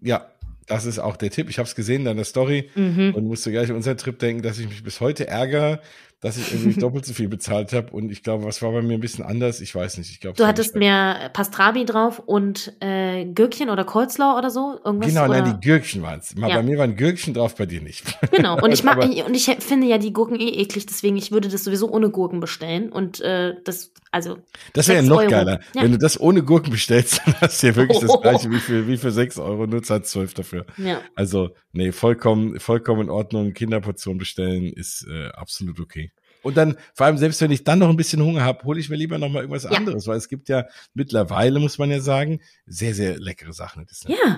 Ja, 0.00 0.32
das 0.66 0.86
ist 0.86 0.98
auch 0.98 1.16
der 1.16 1.30
Tipp. 1.30 1.50
Ich 1.50 1.58
habe 1.58 1.68
es 1.68 1.74
gesehen 1.74 2.06
in 2.06 2.16
der 2.16 2.24
Story 2.24 2.70
mhm. 2.74 3.14
und 3.14 3.26
musste 3.26 3.50
gleich 3.50 3.68
an 3.68 3.76
unseren 3.76 3.98
Trip 3.98 4.18
denken, 4.18 4.42
dass 4.42 4.58
ich 4.58 4.68
mich 4.68 4.82
bis 4.82 5.00
heute 5.00 5.26
ärgere, 5.26 5.80
dass 6.22 6.36
ich 6.36 6.54
irgendwie 6.54 6.78
doppelt 6.80 7.04
so 7.04 7.12
viel 7.12 7.28
bezahlt 7.28 7.72
habe. 7.72 7.90
Und 7.90 8.10
ich 8.10 8.22
glaube, 8.22 8.44
was 8.44 8.62
war 8.62 8.70
bei 8.70 8.80
mir 8.80 8.94
ein 8.94 9.00
bisschen 9.00 9.24
anders? 9.24 9.60
Ich 9.60 9.74
weiß 9.74 9.98
nicht. 9.98 10.08
Ich 10.10 10.20
glaube, 10.20 10.36
du 10.36 10.46
hattest 10.46 10.76
mehr 10.76 11.30
Pastrami 11.32 11.84
drauf 11.84 12.22
und 12.24 12.72
äh, 12.80 13.24
Gürkchen 13.24 13.68
oder 13.68 13.84
Coleslaw 13.84 14.38
oder 14.38 14.48
so? 14.48 14.78
Irgendwas, 14.84 15.08
genau, 15.08 15.24
oder? 15.24 15.42
nein, 15.42 15.58
die 15.60 15.66
Gürkchen 15.66 16.00
waren 16.02 16.20
es. 16.20 16.32
Ja. 16.38 16.46
Bei 16.46 16.62
mir 16.62 16.78
waren 16.78 16.94
Gürkchen 16.94 17.34
drauf, 17.34 17.56
bei 17.56 17.66
dir 17.66 17.82
nicht. 17.82 18.04
Genau. 18.30 18.56
Und 18.62 18.70
ich 18.72 18.84
mag 18.84 18.98
und 18.98 19.34
ich 19.34 19.46
finde 19.46 19.88
ja 19.88 19.98
die 19.98 20.12
Gurken 20.12 20.38
eh 20.38 20.48
eklig, 20.48 20.86
deswegen 20.86 21.16
ich 21.16 21.32
würde 21.32 21.48
das 21.48 21.64
sowieso 21.64 21.90
ohne 21.90 22.08
Gurken 22.08 22.38
bestellen. 22.38 22.92
Und 22.92 23.20
äh, 23.20 23.56
das, 23.64 23.92
also. 24.12 24.38
Das 24.74 24.86
wäre 24.86 25.02
ja 25.02 25.08
noch 25.08 25.18
Euro. 25.18 25.28
geiler. 25.28 25.58
Ja. 25.74 25.82
Wenn 25.82 25.90
du 25.90 25.98
das 25.98 26.20
ohne 26.20 26.44
Gurken 26.44 26.70
bestellst, 26.70 27.20
dann 27.26 27.34
hast 27.40 27.60
du 27.60 27.66
ja 27.66 27.74
wirklich 27.74 27.98
oh. 27.98 28.06
das 28.06 28.20
gleiche 28.20 28.50
wie 28.52 28.60
für, 28.60 28.86
wie 28.86 28.96
für 28.96 29.10
sechs 29.10 29.38
Euro, 29.38 29.66
nur 29.66 29.82
zahlt 29.82 30.06
zwölf 30.06 30.34
dafür. 30.34 30.66
Ja. 30.76 31.00
Also, 31.16 31.50
nee, 31.72 31.90
vollkommen, 31.90 32.60
vollkommen 32.60 33.02
in 33.02 33.10
Ordnung. 33.10 33.54
Kinderportion 33.54 34.18
bestellen 34.18 34.72
ist 34.72 35.04
äh, 35.10 35.30
absolut 35.30 35.80
okay. 35.80 36.11
Und 36.42 36.56
dann, 36.56 36.76
vor 36.94 37.06
allem, 37.06 37.18
selbst 37.18 37.40
wenn 37.40 37.50
ich 37.50 37.64
dann 37.64 37.78
noch 37.78 37.88
ein 37.88 37.96
bisschen 37.96 38.22
Hunger 38.22 38.42
habe, 38.42 38.64
hole 38.64 38.80
ich 38.80 38.88
mir 38.88 38.96
lieber 38.96 39.18
noch 39.18 39.28
mal 39.28 39.40
irgendwas 39.40 39.64
ja. 39.64 39.70
anderes, 39.70 40.06
weil 40.06 40.16
es 40.16 40.28
gibt 40.28 40.48
ja 40.48 40.66
mittlerweile, 40.94 41.60
muss 41.60 41.78
man 41.78 41.90
ja 41.90 42.00
sagen, 42.00 42.40
sehr, 42.66 42.94
sehr 42.94 43.18
leckere 43.18 43.52
Sachen. 43.52 43.86
Ja. 44.06 44.36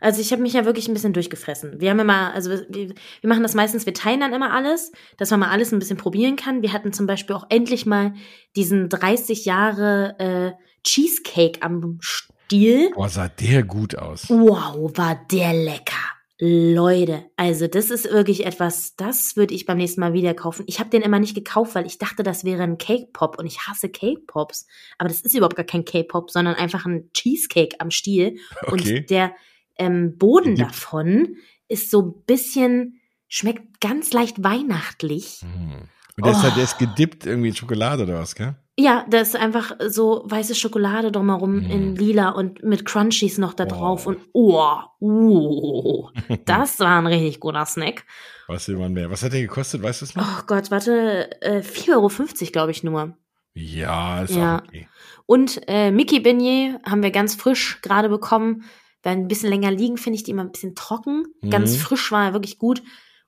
Also 0.00 0.20
ich 0.20 0.32
habe 0.32 0.42
mich 0.42 0.54
ja 0.54 0.64
wirklich 0.64 0.88
ein 0.88 0.94
bisschen 0.94 1.12
durchgefressen. 1.12 1.80
Wir 1.80 1.90
haben 1.90 2.00
immer, 2.00 2.34
also 2.34 2.50
wir, 2.50 2.66
wir, 2.68 2.94
machen 3.22 3.44
das 3.44 3.54
meistens, 3.54 3.86
wir 3.86 3.94
teilen 3.94 4.18
dann 4.18 4.32
immer 4.32 4.52
alles, 4.52 4.90
dass 5.16 5.30
man 5.30 5.40
mal 5.40 5.50
alles 5.50 5.72
ein 5.72 5.78
bisschen 5.78 5.96
probieren 5.96 6.34
kann. 6.34 6.60
Wir 6.60 6.72
hatten 6.72 6.92
zum 6.92 7.06
Beispiel 7.06 7.36
auch 7.36 7.46
endlich 7.50 7.86
mal 7.86 8.14
diesen 8.56 8.88
30 8.88 9.44
Jahre 9.44 10.16
äh, 10.18 10.62
Cheesecake 10.82 11.62
am 11.62 11.98
Stiel. 12.00 12.90
Boah, 12.94 13.08
sah 13.08 13.28
der 13.28 13.62
gut 13.62 13.96
aus. 13.96 14.28
Wow, 14.28 14.90
war 14.96 15.24
der 15.30 15.54
lecker. 15.54 16.02
Leute, 16.44 17.24
also 17.36 17.68
das 17.68 17.88
ist 17.92 18.10
wirklich 18.10 18.44
etwas, 18.44 18.96
das 18.96 19.36
würde 19.36 19.54
ich 19.54 19.64
beim 19.64 19.76
nächsten 19.76 20.00
Mal 20.00 20.12
wieder 20.12 20.34
kaufen. 20.34 20.64
Ich 20.66 20.80
habe 20.80 20.90
den 20.90 21.02
immer 21.02 21.20
nicht 21.20 21.36
gekauft, 21.36 21.76
weil 21.76 21.86
ich 21.86 21.98
dachte, 21.98 22.24
das 22.24 22.42
wäre 22.42 22.64
ein 22.64 22.78
Cake 22.78 23.10
Pop 23.12 23.38
und 23.38 23.46
ich 23.46 23.68
hasse 23.68 23.88
Cake 23.88 24.22
Pops. 24.26 24.66
Aber 24.98 25.08
das 25.08 25.20
ist 25.20 25.36
überhaupt 25.36 25.54
gar 25.54 25.64
kein 25.64 25.84
Cake 25.84 26.08
Pop, 26.08 26.32
sondern 26.32 26.56
einfach 26.56 26.84
ein 26.84 27.08
Cheesecake 27.14 27.76
am 27.78 27.92
Stiel. 27.92 28.40
Okay. 28.62 28.72
Und 28.72 29.10
der 29.10 29.36
ähm, 29.78 30.18
Boden 30.18 30.56
davon 30.56 31.36
ist 31.68 31.92
so 31.92 32.02
ein 32.02 32.24
bisschen, 32.26 33.00
schmeckt 33.28 33.80
ganz 33.80 34.12
leicht 34.12 34.42
weihnachtlich. 34.42 35.42
Hm. 35.42 35.88
Und 36.16 36.26
der, 36.26 36.34
oh. 36.34 36.36
ist 36.36 36.42
halt, 36.42 36.56
der 36.56 36.64
ist 36.64 36.78
gedippt 36.78 37.26
irgendwie 37.26 37.48
in 37.48 37.56
Schokolade 37.56 38.02
oder 38.02 38.18
was, 38.18 38.34
gell? 38.34 38.54
Ja, 38.78 39.04
da 39.08 39.20
ist 39.20 39.36
einfach 39.36 39.76
so 39.86 40.22
weiße 40.24 40.54
Schokolade 40.54 41.12
drumherum 41.12 41.60
mm. 41.60 41.70
in 41.70 41.96
lila 41.96 42.30
und 42.30 42.62
mit 42.62 42.86
Crunchies 42.86 43.36
noch 43.36 43.52
da 43.52 43.66
drauf. 43.66 44.06
Oh. 44.06 44.10
Und 44.10 44.18
oh, 44.32 44.80
oh, 45.00 46.10
das 46.46 46.80
war 46.80 46.98
ein 46.98 47.06
richtig 47.06 47.40
guter 47.40 47.66
Snack. 47.66 48.04
Was 48.48 48.68
will 48.68 48.78
man 48.78 48.92
mehr? 48.92 49.10
Was 49.10 49.22
hat 49.22 49.32
der 49.34 49.42
gekostet? 49.42 49.82
Weißt 49.82 50.00
du 50.00 50.04
es 50.06 50.14
noch? 50.14 50.40
Oh 50.40 50.42
Gott, 50.46 50.70
warte, 50.70 51.30
äh, 51.42 51.60
4,50 51.60 51.92
Euro, 51.92 52.50
glaube 52.52 52.70
ich 52.70 52.82
nur. 52.82 53.16
Ja, 53.54 54.22
ist 54.22 54.34
ja. 54.34 54.58
auch 54.58 54.62
okay. 54.62 54.88
Und 55.26 55.60
äh, 55.68 55.90
Mickey 55.90 56.20
Beignet 56.20 56.80
haben 56.84 57.02
wir 57.02 57.10
ganz 57.10 57.34
frisch 57.34 57.80
gerade 57.82 58.08
bekommen. 58.08 58.64
Wenn 59.02 59.20
ein 59.20 59.28
bisschen 59.28 59.50
länger 59.50 59.70
liegen, 59.70 59.98
finde 59.98 60.16
ich 60.16 60.22
die 60.22 60.30
immer 60.30 60.42
ein 60.42 60.52
bisschen 60.52 60.74
trocken. 60.74 61.26
Mhm. 61.42 61.50
Ganz 61.50 61.76
frisch 61.76 62.10
war 62.12 62.26
er 62.26 62.32
wirklich 62.32 62.58
gut. 62.58 62.82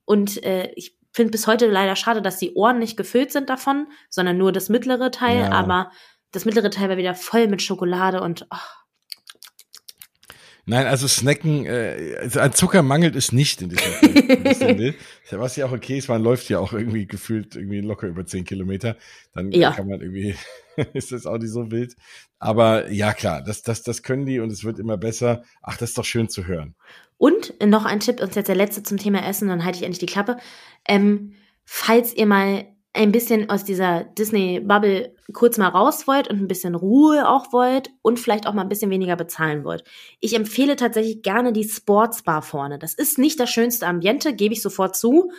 Und 0.05 0.43
äh, 0.43 0.71
ich 0.77 0.97
finde 1.15 1.31
bis 1.31 1.47
heute 1.47 1.67
leider 1.69 1.97
schade, 1.97 2.21
dass 2.21 2.39
die 2.39 2.55
Ohren 2.55 2.79
nicht 2.79 2.97
gefüllt 2.97 3.33
sind 3.33 3.49
davon, 3.49 3.87
sondern 4.11 4.37
nur 4.37 4.53
das 4.53 4.69
mittlere 4.69 5.11
Teil. 5.11 5.43
Ja. 5.43 5.53
Aber 5.53 5.91
das 6.33 6.45
mittlere 6.45 6.71
Teil 6.71 6.89
war 6.89 6.97
wieder 6.97 7.15
voll 7.15 7.47
mit 7.47 7.63
Schokolade 7.63 8.21
und 8.21 8.47
oh. 8.51 8.84
Nein, 10.67 10.87
also 10.87 11.07
Snacken, 11.07 11.67
äh, 11.67 12.17
also 12.21 12.41
an 12.41 12.53
Zucker 12.53 12.83
mangelt 12.83 13.17
es 13.17 13.33
nicht 13.33 13.61
in 13.61 13.69
diesem 13.69 14.77
Bild. 14.77 14.97
Was 15.31 15.57
ja 15.57 15.67
auch 15.67 15.73
okay 15.73 15.99
ist, 15.99 16.09
man 16.09 16.23
läuft 16.23 16.49
ja 16.49 16.59
auch 16.59 16.73
irgendwie 16.73 17.07
gefühlt 17.07 17.55
irgendwie 17.55 17.81
locker 17.81 18.07
über 18.07 18.25
zehn 18.25 18.45
Kilometer. 18.45 18.97
Dann 19.35 19.53
ja. 19.53 19.73
kann 19.73 19.89
man 19.89 20.01
irgendwie, 20.01 20.35
ist 20.95 21.13
das 21.13 21.27
auch 21.27 21.39
nicht 21.39 21.51
so 21.51 21.71
wild. 21.71 21.97
Aber 22.39 22.91
ja, 22.91 23.13
klar, 23.13 23.43
das, 23.43 23.63
das, 23.63 23.83
das 23.83 24.03
können 24.03 24.25
die 24.25 24.41
und 24.41 24.51
es 24.51 24.65
wird 24.65 24.79
immer 24.79 24.97
besser. 24.97 25.45
Ach, 25.63 25.77
das 25.77 25.91
ist 25.91 25.99
doch 25.99 26.05
schön 26.05 26.29
zu 26.31 26.47
hören. 26.47 26.75
Und 27.19 27.55
noch 27.65 27.85
ein 27.85 28.01
Tipp, 28.01 28.21
und 28.21 28.35
jetzt 28.35 28.49
der 28.49 28.55
letzte 28.55 28.83
zum 28.83 28.97
Thema 28.97 29.27
Essen, 29.27 29.49
dann 29.49 29.65
halte 29.65 29.79
ich 29.79 29.85
endlich 29.85 30.01
die 30.01 30.13
Klappe. 30.13 30.39
Ähm, 30.89 31.35
falls 31.65 32.15
ihr 32.15 32.27
mal 32.27 32.67
ein 32.95 33.11
bisschen 33.11 33.51
aus 33.51 33.65
dieser 33.65 34.05
Disney-Bubble 34.05 35.15
kurz 35.33 35.59
mal 35.59 35.69
raus 35.69 36.07
wollt 36.07 36.29
und 36.29 36.41
ein 36.41 36.49
bisschen 36.49 36.77
Ruhe 36.77 37.29
auch 37.29 37.53
wollt 37.53 37.91
und 38.03 38.21
vielleicht 38.21 38.47
auch 38.47 38.55
mal 38.55 38.63
ein 38.63 38.69
bisschen 38.69 38.91
weniger 38.91 39.17
bezahlen 39.17 39.65
wollt. 39.65 39.83
Ich 40.21 40.35
empfehle 40.37 40.77
tatsächlich 40.77 41.23
gerne 41.23 41.53
die 41.53 41.65
Sportsbar 41.65 42.41
vorne. 42.43 42.79
Das 42.79 42.95
ist 42.95 43.19
nicht 43.19 43.41
das 43.41 43.51
schönste 43.51 43.89
Ambiente, 43.89 44.35
gebe 44.35 44.55
ich 44.55 44.63
sofort 44.63 44.97
zu. 44.97 45.33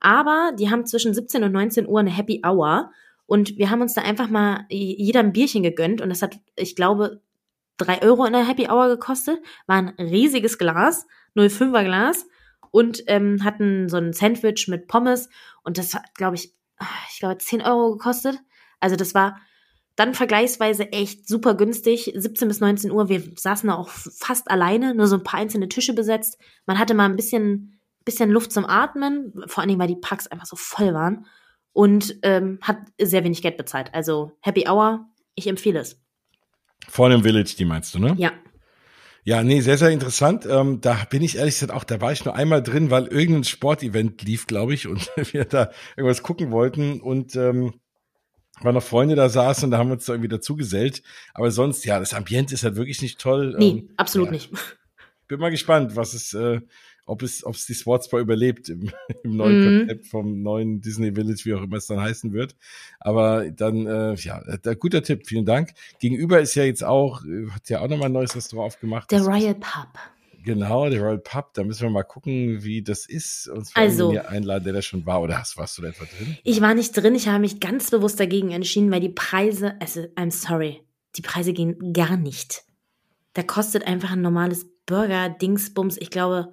Aber 0.00 0.52
die 0.58 0.70
haben 0.70 0.86
zwischen 0.86 1.12
17 1.12 1.44
und 1.44 1.52
19 1.52 1.86
Uhr 1.86 2.00
eine 2.00 2.10
Happy 2.10 2.42
Hour. 2.44 2.90
Und 3.26 3.58
wir 3.58 3.70
haben 3.70 3.82
uns 3.82 3.92
da 3.92 4.00
einfach 4.00 4.30
mal 4.30 4.64
jeder 4.70 5.20
ein 5.20 5.32
Bierchen 5.32 5.62
gegönnt. 5.62 6.00
Und 6.00 6.08
das 6.08 6.22
hat, 6.22 6.38
ich 6.56 6.74
glaube, 6.74 7.20
drei 7.76 8.00
Euro 8.02 8.24
in 8.24 8.32
der 8.32 8.48
Happy 8.48 8.68
Hour 8.68 8.88
gekostet. 8.88 9.38
War 9.66 9.76
ein 9.76 9.90
riesiges 9.98 10.56
Glas, 10.56 11.06
05er 11.36 11.84
Glas 11.84 12.26
und 12.72 13.04
ähm, 13.06 13.44
hatten 13.44 13.88
so 13.88 13.98
ein 13.98 14.12
Sandwich 14.12 14.66
mit 14.66 14.88
Pommes 14.88 15.28
und 15.62 15.78
das 15.78 15.94
hat, 15.94 16.14
glaube 16.14 16.36
ich, 16.36 16.54
ich 17.10 17.20
glaube 17.20 17.38
10 17.38 17.62
Euro 17.62 17.92
gekostet. 17.92 18.38
Also 18.80 18.96
das 18.96 19.14
war 19.14 19.38
dann 19.96 20.14
vergleichsweise 20.14 20.90
echt 20.92 21.28
super 21.28 21.54
günstig. 21.54 22.12
17 22.14 22.48
bis 22.48 22.60
19 22.60 22.90
Uhr, 22.90 23.08
wir 23.08 23.22
saßen 23.36 23.68
da 23.68 23.76
auch 23.76 23.88
fast 23.88 24.50
alleine, 24.50 24.94
nur 24.94 25.06
so 25.06 25.16
ein 25.16 25.22
paar 25.22 25.40
einzelne 25.40 25.68
Tische 25.68 25.94
besetzt. 25.94 26.38
Man 26.66 26.78
hatte 26.78 26.94
mal 26.94 27.04
ein 27.04 27.16
bisschen, 27.16 27.78
bisschen 28.04 28.30
Luft 28.30 28.52
zum 28.52 28.64
Atmen, 28.64 29.32
vor 29.46 29.60
allen 29.60 29.68
Dingen, 29.68 29.80
weil 29.80 29.88
die 29.88 29.96
Parks 29.96 30.26
einfach 30.26 30.46
so 30.46 30.56
voll 30.56 30.94
waren 30.94 31.26
und 31.72 32.16
ähm, 32.22 32.58
hat 32.62 32.78
sehr 33.00 33.24
wenig 33.24 33.42
Geld 33.42 33.56
bezahlt. 33.56 33.92
Also 33.92 34.32
Happy 34.40 34.66
Hour, 34.68 35.06
ich 35.34 35.46
empfehle 35.46 35.80
es. 35.80 36.00
Vor 36.88 37.08
dem 37.10 37.22
Village, 37.22 37.54
die 37.56 37.64
meinst 37.64 37.94
du, 37.94 37.98
ne? 37.98 38.14
Ja. 38.16 38.32
Ja, 39.24 39.44
nee, 39.44 39.60
sehr, 39.60 39.78
sehr 39.78 39.90
interessant. 39.90 40.46
Ähm, 40.46 40.80
da 40.80 41.04
bin 41.08 41.22
ich 41.22 41.36
ehrlich 41.36 41.54
gesagt 41.54 41.72
auch, 41.72 41.84
da 41.84 42.00
war 42.00 42.10
ich 42.10 42.24
nur 42.24 42.34
einmal 42.34 42.62
drin, 42.62 42.90
weil 42.90 43.06
irgendein 43.06 43.44
Sportevent 43.44 44.22
lief, 44.22 44.46
glaube 44.48 44.74
ich, 44.74 44.88
und 44.88 45.10
wir 45.32 45.44
da 45.44 45.70
irgendwas 45.96 46.22
gucken 46.22 46.50
wollten 46.50 47.00
und 47.00 47.36
ähm, 47.36 47.74
weil 48.60 48.72
noch 48.72 48.82
Freunde 48.82 49.14
da 49.14 49.28
saßen 49.28 49.64
und 49.64 49.70
da 49.70 49.78
haben 49.78 49.88
wir 49.88 49.94
uns 49.94 50.06
da 50.06 50.12
irgendwie 50.12 50.28
dazu 50.28 50.56
gesellt. 50.56 51.02
Aber 51.34 51.50
sonst, 51.50 51.84
ja, 51.84 52.00
das 52.00 52.14
Ambiente 52.14 52.54
ist 52.54 52.64
halt 52.64 52.76
wirklich 52.76 53.00
nicht 53.00 53.20
toll. 53.20 53.54
Nee, 53.58 53.70
ähm, 53.70 53.90
absolut 53.96 54.28
ja. 54.28 54.32
nicht. 54.32 54.50
Bin 55.28 55.38
mal 55.40 55.50
gespannt, 55.50 55.94
was 55.96 56.14
es, 56.14 56.34
äh, 56.34 56.60
ob 57.04 57.22
es, 57.22 57.44
ob 57.44 57.54
es 57.54 57.66
die 57.66 57.74
Sportsbar 57.74 58.20
überlebt 58.20 58.68
im, 58.68 58.90
im 59.24 59.36
neuen 59.36 59.60
mhm. 59.60 59.78
Konzept 59.78 60.06
vom 60.06 60.42
neuen 60.42 60.80
Disney 60.80 61.12
Village, 61.14 61.42
wie 61.44 61.54
auch 61.54 61.62
immer 61.62 61.76
es 61.76 61.86
dann 61.86 62.00
heißen 62.00 62.32
wird. 62.32 62.56
Aber 63.00 63.50
dann, 63.50 63.86
äh, 63.86 64.14
ja, 64.14 64.42
der, 64.56 64.76
guter 64.76 65.02
Tipp, 65.02 65.26
vielen 65.26 65.44
Dank. 65.44 65.72
Gegenüber 66.00 66.40
ist 66.40 66.54
ja 66.54 66.64
jetzt 66.64 66.84
auch, 66.84 67.24
äh, 67.24 67.48
hat 67.50 67.68
ja 67.68 67.80
auch 67.80 67.88
nochmal 67.88 68.06
ein 68.06 68.12
neues 68.12 68.36
Restaurant 68.36 68.72
aufgemacht. 68.72 69.10
Der 69.10 69.22
Royal 69.22 69.54
Pub. 69.54 69.88
Genau, 70.44 70.88
der 70.90 71.00
Royal 71.00 71.18
Pub. 71.18 71.54
Da 71.54 71.62
müssen 71.62 71.82
wir 71.82 71.90
mal 71.90 72.02
gucken, 72.02 72.62
wie 72.62 72.82
das 72.82 73.06
ist. 73.06 73.48
Und 73.48 73.66
zwar 73.66 73.82
also, 73.82 74.16
einladen, 74.18 74.64
der 74.64 74.72
da 74.72 74.82
schon 74.82 75.06
war. 75.06 75.22
Oder 75.22 75.38
hast, 75.38 75.56
warst 75.56 75.78
du 75.78 75.82
da 75.82 75.88
etwa 75.88 76.04
drin? 76.04 76.36
Ich 76.42 76.60
war 76.60 76.74
nicht 76.74 76.96
drin. 76.96 77.14
Ich 77.14 77.28
habe 77.28 77.40
mich 77.40 77.60
ganz 77.60 77.90
bewusst 77.90 78.18
dagegen 78.18 78.50
entschieden, 78.50 78.90
weil 78.90 79.00
die 79.00 79.08
Preise, 79.08 79.74
also, 79.80 80.00
I'm 80.16 80.32
sorry, 80.32 80.82
die 81.16 81.22
Preise 81.22 81.52
gehen 81.52 81.92
gar 81.92 82.16
nicht. 82.16 82.64
Da 83.34 83.42
kostet 83.42 83.86
einfach 83.86 84.12
ein 84.12 84.20
normales 84.20 84.66
Burger-Dingsbums, 84.86 85.96
ich 85.98 86.10
glaube, 86.10 86.52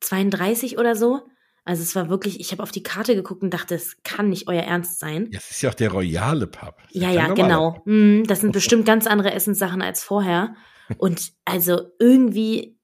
32 0.00 0.78
oder 0.78 0.96
so. 0.96 1.20
Also 1.64 1.82
es 1.82 1.94
war 1.94 2.08
wirklich, 2.08 2.40
ich 2.40 2.52
habe 2.52 2.62
auf 2.62 2.72
die 2.72 2.82
Karte 2.82 3.14
geguckt 3.14 3.42
und 3.42 3.52
dachte, 3.52 3.74
es 3.74 4.02
kann 4.02 4.28
nicht 4.28 4.48
euer 4.48 4.62
Ernst 4.62 4.98
sein. 4.98 5.28
Ja, 5.30 5.38
es 5.38 5.50
ist 5.50 5.62
ja 5.62 5.70
auch 5.70 5.74
der 5.74 5.92
royale 5.92 6.46
Pub. 6.46 6.76
Ja, 6.90 7.10
ja, 7.10 7.32
genau. 7.32 7.82
Mm, 7.84 8.24
das 8.24 8.40
sind 8.40 8.52
bestimmt 8.52 8.86
ganz 8.86 9.06
andere 9.06 9.32
Essenssachen 9.32 9.82
als 9.82 10.02
vorher. 10.02 10.54
Und 10.98 11.32
also 11.44 11.82
irgendwie 11.98 12.78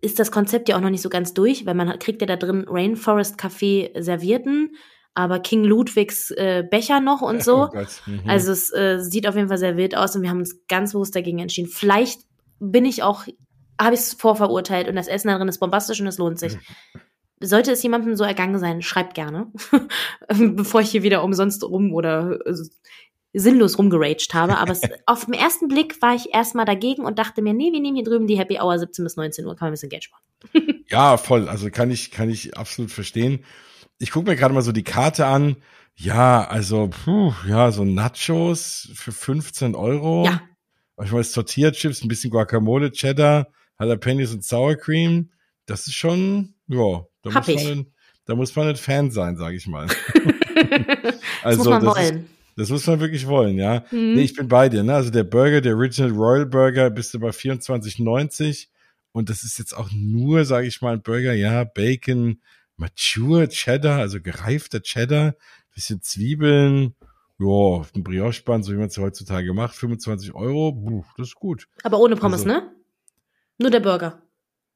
ist 0.00 0.18
das 0.18 0.30
Konzept 0.30 0.68
ja 0.68 0.76
auch 0.76 0.80
noch 0.80 0.90
nicht 0.90 1.02
so 1.02 1.10
ganz 1.10 1.34
durch, 1.34 1.66
weil 1.66 1.74
man 1.74 1.98
kriegt 1.98 2.20
ja 2.22 2.26
da 2.26 2.36
drin 2.36 2.64
Rainforest 2.68 3.38
Café 3.38 4.00
servierten, 4.00 4.74
aber 5.14 5.40
King 5.40 5.64
Ludwigs 5.64 6.30
äh, 6.30 6.64
Becher 6.68 7.00
noch 7.00 7.20
und 7.20 7.44
so. 7.44 7.68
Oh 7.72 7.84
mhm. 8.06 8.22
Also 8.26 8.52
es 8.52 8.72
äh, 8.72 8.98
sieht 9.00 9.26
auf 9.26 9.36
jeden 9.36 9.48
Fall 9.48 9.58
sehr 9.58 9.76
wild 9.76 9.96
aus 9.96 10.16
und 10.16 10.22
wir 10.22 10.30
haben 10.30 10.38
uns 10.38 10.66
ganz 10.68 10.92
bewusst 10.92 11.14
dagegen 11.14 11.40
entschieden. 11.40 11.68
Vielleicht 11.68 12.20
bin 12.60 12.84
ich 12.84 13.02
auch 13.02 13.24
habe 13.80 13.94
ich 13.94 14.00
es 14.00 14.14
vorverurteilt 14.14 14.88
und 14.88 14.96
das 14.96 15.08
Essen 15.08 15.28
darin 15.28 15.48
ist 15.48 15.58
bombastisch 15.58 16.00
und 16.00 16.06
es 16.06 16.18
lohnt 16.18 16.38
sich. 16.38 16.56
Sollte 17.42 17.72
es 17.72 17.82
jemandem 17.82 18.16
so 18.16 18.24
ergangen 18.24 18.58
sein, 18.58 18.82
schreibt 18.82 19.14
gerne, 19.14 19.50
bevor 20.28 20.82
ich 20.82 20.90
hier 20.90 21.02
wieder 21.02 21.24
umsonst 21.24 21.64
rum 21.64 21.94
oder 21.94 22.38
äh, 22.46 22.54
sinnlos 23.32 23.78
rumgeraged 23.78 24.34
habe. 24.34 24.58
Aber 24.58 24.72
es, 24.72 24.82
auf 25.06 25.24
den 25.24 25.34
ersten 25.34 25.68
Blick 25.68 26.02
war 26.02 26.14
ich 26.14 26.34
erstmal 26.34 26.66
dagegen 26.66 27.04
und 27.04 27.18
dachte 27.18 27.42
mir, 27.42 27.54
nee, 27.54 27.72
wir 27.72 27.80
nehmen 27.80 27.96
hier 27.96 28.04
drüben 28.04 28.26
die 28.26 28.38
Happy 28.38 28.58
Hour 28.60 28.78
17 28.78 29.04
bis 29.04 29.16
19 29.16 29.46
Uhr, 29.46 29.56
kann 29.56 29.66
man 29.66 29.70
ein 29.70 29.72
bisschen 29.72 29.88
Geld 29.88 30.04
sparen. 30.04 30.22
ja, 30.88 31.16
voll. 31.16 31.48
Also 31.48 31.70
kann 31.70 31.90
ich, 31.90 32.10
kann 32.10 32.28
ich 32.28 32.56
absolut 32.56 32.90
verstehen. 32.90 33.44
Ich 33.98 34.10
gucke 34.10 34.30
mir 34.30 34.36
gerade 34.36 34.54
mal 34.54 34.62
so 34.62 34.72
die 34.72 34.84
Karte 34.84 35.26
an. 35.26 35.56
Ja, 35.96 36.46
also, 36.46 36.88
puh, 36.88 37.32
ja, 37.46 37.72
so 37.72 37.84
Nachos 37.84 38.88
für 38.94 39.12
15 39.12 39.74
Euro. 39.74 40.24
Ja. 40.24 40.40
Ich 41.02 41.12
weiß, 41.12 41.32
Tortilla-Chips, 41.32 42.02
ein 42.02 42.08
bisschen 42.08 42.30
Guacamole, 42.30 42.90
Cheddar, 42.90 43.48
Jalapenos 43.80 44.32
und 44.32 44.44
Sour 44.44 44.76
Cream, 44.76 45.30
das 45.66 45.86
ist 45.86 45.94
schon, 45.94 46.54
ja, 46.68 47.04
da, 47.22 47.30
muss 47.30 47.46
man, 47.64 47.86
da 48.26 48.34
muss 48.34 48.54
man 48.54 48.68
ein 48.68 48.76
Fan 48.76 49.10
sein, 49.10 49.36
sage 49.36 49.56
ich 49.56 49.66
mal. 49.66 49.86
also, 51.42 51.58
muss 51.58 51.68
man 51.68 51.84
das 51.84 51.96
wollen. 51.96 52.16
Ist, 52.18 52.30
das 52.56 52.70
muss 52.70 52.86
man 52.86 53.00
wirklich 53.00 53.26
wollen, 53.26 53.56
ja. 53.56 53.84
Mhm. 53.90 54.14
Nee, 54.14 54.22
ich 54.22 54.34
bin 54.34 54.48
bei 54.48 54.68
dir, 54.68 54.82
ne? 54.82 54.94
Also 54.94 55.10
der 55.10 55.24
Burger, 55.24 55.60
der 55.60 55.74
Original 55.76 56.10
Royal 56.10 56.46
Burger, 56.46 56.90
bist 56.90 57.14
du 57.14 57.18
bei 57.20 57.30
24,90 57.30 58.66
und 59.12 59.30
das 59.30 59.44
ist 59.44 59.58
jetzt 59.58 59.74
auch 59.74 59.88
nur, 59.92 60.44
sage 60.44 60.66
ich 60.66 60.82
mal, 60.82 60.92
ein 60.94 61.02
Burger, 61.02 61.32
ja, 61.32 61.64
Bacon, 61.64 62.40
Mature 62.76 63.48
Cheddar, 63.48 63.98
also 63.98 64.20
gereifter 64.20 64.82
Cheddar, 64.82 65.34
bisschen 65.74 66.02
Zwiebeln, 66.02 66.94
ja, 67.38 67.82
ein 67.94 68.02
Brioche-Band, 68.02 68.64
so 68.64 68.72
wie 68.72 68.76
man 68.76 68.88
es 68.88 68.98
heutzutage 68.98 69.54
macht, 69.54 69.74
25 69.74 70.34
Euro, 70.34 70.72
Puh, 70.72 71.04
das 71.16 71.28
ist 71.28 71.34
gut. 71.36 71.66
Aber 71.82 71.98
ohne 71.98 72.16
Pommes, 72.16 72.42
Also- 72.42 72.48
ne? 72.52 72.70
Nur 73.60 73.70
der 73.70 73.80
Burger. 73.80 74.22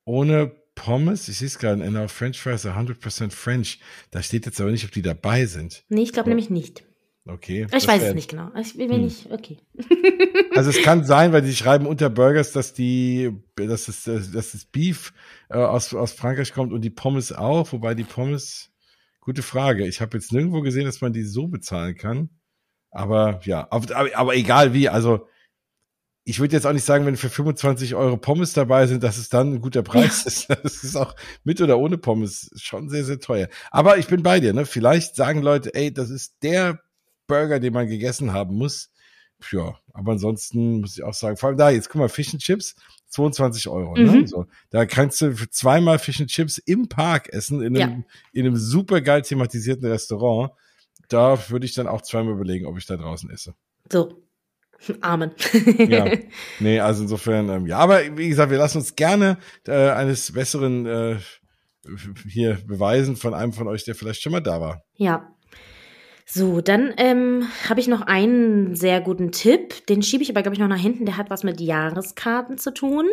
Ohne 0.04 0.52
Pommes, 0.74 1.28
ich 1.28 1.38
sehe 1.38 1.46
es 1.46 1.58
gerade, 1.58 1.82
in 1.82 1.96
our 1.96 2.08
French 2.08 2.40
Fries 2.40 2.66
are 2.66 2.78
100% 2.78 3.30
French. 3.30 3.80
Da 4.10 4.22
steht 4.22 4.44
jetzt 4.44 4.60
aber 4.60 4.70
nicht, 4.70 4.84
ob 4.84 4.92
die 4.92 5.02
dabei 5.02 5.46
sind. 5.46 5.84
Nee, 5.88 6.02
ich 6.02 6.12
glaube 6.12 6.28
nämlich 6.28 6.50
nicht. 6.50 6.84
Okay. 7.26 7.66
Ich 7.74 7.88
weiß 7.88 8.02
es 8.02 8.14
nicht 8.14 8.28
genau. 8.28 8.50
Ich 8.60 8.76
will 8.76 8.90
Hm. 8.90 9.04
nicht, 9.04 9.30
okay. 9.30 9.56
Also 10.54 10.70
es 10.70 10.82
kann 10.82 11.04
sein, 11.04 11.32
weil 11.32 11.42
die 11.42 11.56
schreiben 11.56 11.86
unter 11.86 12.10
Burgers, 12.10 12.52
dass 12.52 12.74
die, 12.74 13.32
dass 13.56 13.86
das, 13.86 14.04
dass 14.04 14.52
das 14.52 14.64
Beef 14.66 15.12
äh, 15.48 15.54
aus, 15.56 15.92
aus 15.94 16.12
Frankreich 16.12 16.52
kommt 16.52 16.72
und 16.72 16.82
die 16.82 16.90
Pommes 16.90 17.32
auch, 17.32 17.72
wobei 17.72 17.94
die 17.94 18.04
Pommes, 18.04 18.70
gute 19.20 19.42
Frage. 19.42 19.86
Ich 19.86 20.00
habe 20.02 20.16
jetzt 20.16 20.32
nirgendwo 20.32 20.60
gesehen, 20.60 20.84
dass 20.84 21.00
man 21.00 21.12
die 21.12 21.24
so 21.24 21.48
bezahlen 21.48 21.96
kann. 21.96 22.28
Aber 22.90 23.40
ja, 23.44 23.66
aber, 23.70 24.14
aber 24.16 24.36
egal 24.36 24.74
wie, 24.74 24.88
also 24.88 25.26
ich 26.24 26.40
würde 26.40 26.56
jetzt 26.56 26.66
auch 26.66 26.72
nicht 26.72 26.84
sagen, 26.84 27.04
wenn 27.04 27.16
für 27.16 27.28
25 27.28 27.94
Euro 27.94 28.16
Pommes 28.16 28.54
dabei 28.54 28.86
sind, 28.86 29.02
dass 29.02 29.18
es 29.18 29.28
dann 29.28 29.54
ein 29.54 29.60
guter 29.60 29.82
Preis 29.82 30.24
ist. 30.24 30.48
Das 30.62 30.82
ist 30.82 30.96
auch 30.96 31.14
mit 31.44 31.60
oder 31.60 31.78
ohne 31.78 31.98
Pommes 31.98 32.50
schon 32.56 32.88
sehr, 32.88 33.04
sehr 33.04 33.20
teuer. 33.20 33.48
Aber 33.70 33.98
ich 33.98 34.06
bin 34.06 34.22
bei 34.22 34.40
dir, 34.40 34.54
ne? 34.54 34.64
Vielleicht 34.64 35.16
sagen 35.16 35.42
Leute, 35.42 35.74
ey, 35.74 35.92
das 35.92 36.08
ist 36.08 36.36
der 36.42 36.80
Burger, 37.26 37.60
den 37.60 37.74
man 37.74 37.88
gegessen 37.88 38.32
haben 38.32 38.56
muss. 38.56 38.90
Ja, 39.52 39.78
aber 39.92 40.12
ansonsten 40.12 40.80
muss 40.80 40.96
ich 40.96 41.02
auch 41.02 41.12
sagen, 41.12 41.36
vor 41.36 41.50
allem 41.50 41.58
da, 41.58 41.68
jetzt 41.68 41.90
guck 41.90 42.00
mal, 42.00 42.08
Fish 42.08 42.32
and 42.32 42.42
Chips, 42.42 42.74
22 43.08 43.68
Euro. 43.68 43.94
Ne? 43.94 44.04
Mhm. 44.04 44.26
So, 44.26 44.46
da 44.70 44.86
kannst 44.86 45.20
du 45.20 45.36
für 45.36 45.50
zweimal 45.50 45.98
Fish 45.98 46.20
and 46.20 46.30
Chips 46.30 46.56
im 46.58 46.88
Park 46.88 47.28
essen, 47.30 47.60
in 47.60 47.76
einem, 47.76 48.04
in 48.32 48.46
einem 48.46 48.56
super 48.56 49.02
geil 49.02 49.20
thematisierten 49.20 49.86
Restaurant. 49.86 50.52
Da 51.08 51.50
würde 51.50 51.66
ich 51.66 51.74
dann 51.74 51.86
auch 51.86 52.00
zweimal 52.00 52.32
überlegen, 52.32 52.64
ob 52.64 52.78
ich 52.78 52.86
da 52.86 52.96
draußen 52.96 53.28
esse. 53.28 53.54
So. 53.92 54.24
Amen. 55.00 55.32
Ja. 55.78 56.06
Nee, 56.60 56.80
also 56.80 57.02
insofern, 57.02 57.48
ähm, 57.48 57.66
ja, 57.66 57.78
aber 57.78 58.16
wie 58.16 58.28
gesagt, 58.28 58.50
wir 58.50 58.58
lassen 58.58 58.78
uns 58.78 58.96
gerne 58.96 59.38
äh, 59.66 59.90
eines 59.90 60.32
Besseren 60.32 60.86
äh, 60.86 61.16
hier 62.28 62.58
beweisen 62.66 63.16
von 63.16 63.34
einem 63.34 63.52
von 63.52 63.68
euch, 63.68 63.84
der 63.84 63.94
vielleicht 63.94 64.22
schon 64.22 64.32
mal 64.32 64.40
da 64.40 64.60
war. 64.60 64.82
Ja. 64.96 65.30
So, 66.26 66.60
dann 66.62 66.94
ähm, 66.96 67.48
habe 67.68 67.80
ich 67.80 67.88
noch 67.88 68.00
einen 68.00 68.74
sehr 68.74 69.00
guten 69.00 69.30
Tipp. 69.30 69.86
Den 69.86 70.02
schiebe 70.02 70.22
ich 70.22 70.30
aber, 70.30 70.42
glaube 70.42 70.54
ich, 70.54 70.60
noch 70.60 70.68
nach 70.68 70.80
hinten. 70.80 71.04
Der 71.04 71.18
hat 71.18 71.28
was 71.28 71.44
mit 71.44 71.60
Jahreskarten 71.60 72.56
zu 72.56 72.72
tun. 72.72 73.06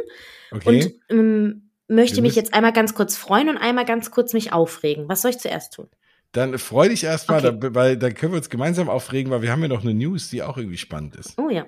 Okay. 0.51 0.69
Und 0.69 0.93
ähm, 1.09 1.71
möchte 1.87 2.21
mich 2.21 2.35
jetzt 2.35 2.53
einmal 2.53 2.71
ganz 2.71 2.93
kurz 2.93 3.17
freuen 3.17 3.49
und 3.49 3.57
einmal 3.57 3.85
ganz 3.85 4.11
kurz 4.11 4.33
mich 4.33 4.53
aufregen. 4.53 5.09
Was 5.09 5.21
soll 5.21 5.31
ich 5.31 5.39
zuerst 5.39 5.73
tun? 5.73 5.89
Dann 6.33 6.57
freu 6.57 6.87
dich 6.89 7.03
erstmal, 7.03 7.45
Okay. 7.45 7.57
da, 7.59 7.75
weil 7.75 7.97
dann 7.97 8.13
können 8.13 8.31
wir 8.33 8.37
uns 8.37 8.49
gemeinsam 8.49 8.89
aufregen, 8.89 9.31
weil 9.31 9.41
wir 9.41 9.51
haben 9.51 9.61
ja 9.61 9.67
noch 9.67 9.81
eine 9.83 9.93
News, 9.93 10.29
die 10.29 10.41
auch 10.43 10.57
irgendwie 10.57 10.77
spannend 10.77 11.15
ist. 11.17 11.37
Oh 11.37 11.49
ja. 11.49 11.65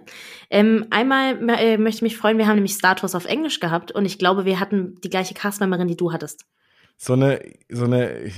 Ähm, 0.49 0.85
einmal 0.89 1.37
äh, 1.49 1.77
möchte 1.77 1.97
ich 1.97 2.01
mich 2.03 2.17
freuen, 2.17 2.37
wir 2.37 2.47
haben 2.47 2.55
nämlich 2.55 2.73
Star 2.73 2.95
Tours 2.95 3.13
auf 3.15 3.25
Englisch 3.25 3.59
gehabt 3.59 3.91
und 3.91 4.05
ich 4.05 4.17
glaube, 4.17 4.45
wir 4.45 4.59
hatten 4.59 4.95
die 5.03 5.09
gleiche 5.09 5.33
Castmemberin, 5.33 5.87
die 5.89 5.97
du 5.97 6.13
hattest. 6.13 6.45
So 6.95 7.13
eine, 7.13 7.41
so 7.69 7.85
eine, 7.85 8.31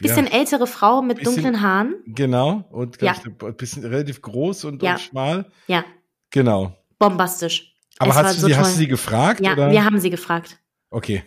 Bisschen 0.00 0.26
ältere 0.26 0.66
Frau 0.66 1.00
mit 1.02 1.18
Bisschen- 1.18 1.36
dunklen 1.36 1.62
Haaren. 1.62 1.94
genau, 2.06 2.64
und 2.70 3.00
Ja. 3.00 3.12
ich, 3.12 3.24
ein 3.42 3.56
bisschen 3.56 3.84
relativ 3.84 4.20
groß 4.20 4.64
und, 4.64 4.82
Ja. 4.82 4.92
und 4.94 5.00
schmal. 5.00 5.46
Ja, 5.68 5.84
Genau. 6.30 6.76
bombastisch. 6.98 7.74
Aber 7.98 8.10
Es 8.10 8.16
hast 8.16 8.36
du, 8.36 8.40
so 8.42 8.46
sie, 8.48 8.56
hast 8.56 8.74
du 8.74 8.78
sie 8.78 8.88
gefragt? 8.88 9.40
Ja, 9.40 9.52
oder? 9.52 9.70
wir 9.70 9.84
haben 9.84 10.00
sie 10.00 10.10
gefragt. 10.10 10.58
Okay. 10.90 11.22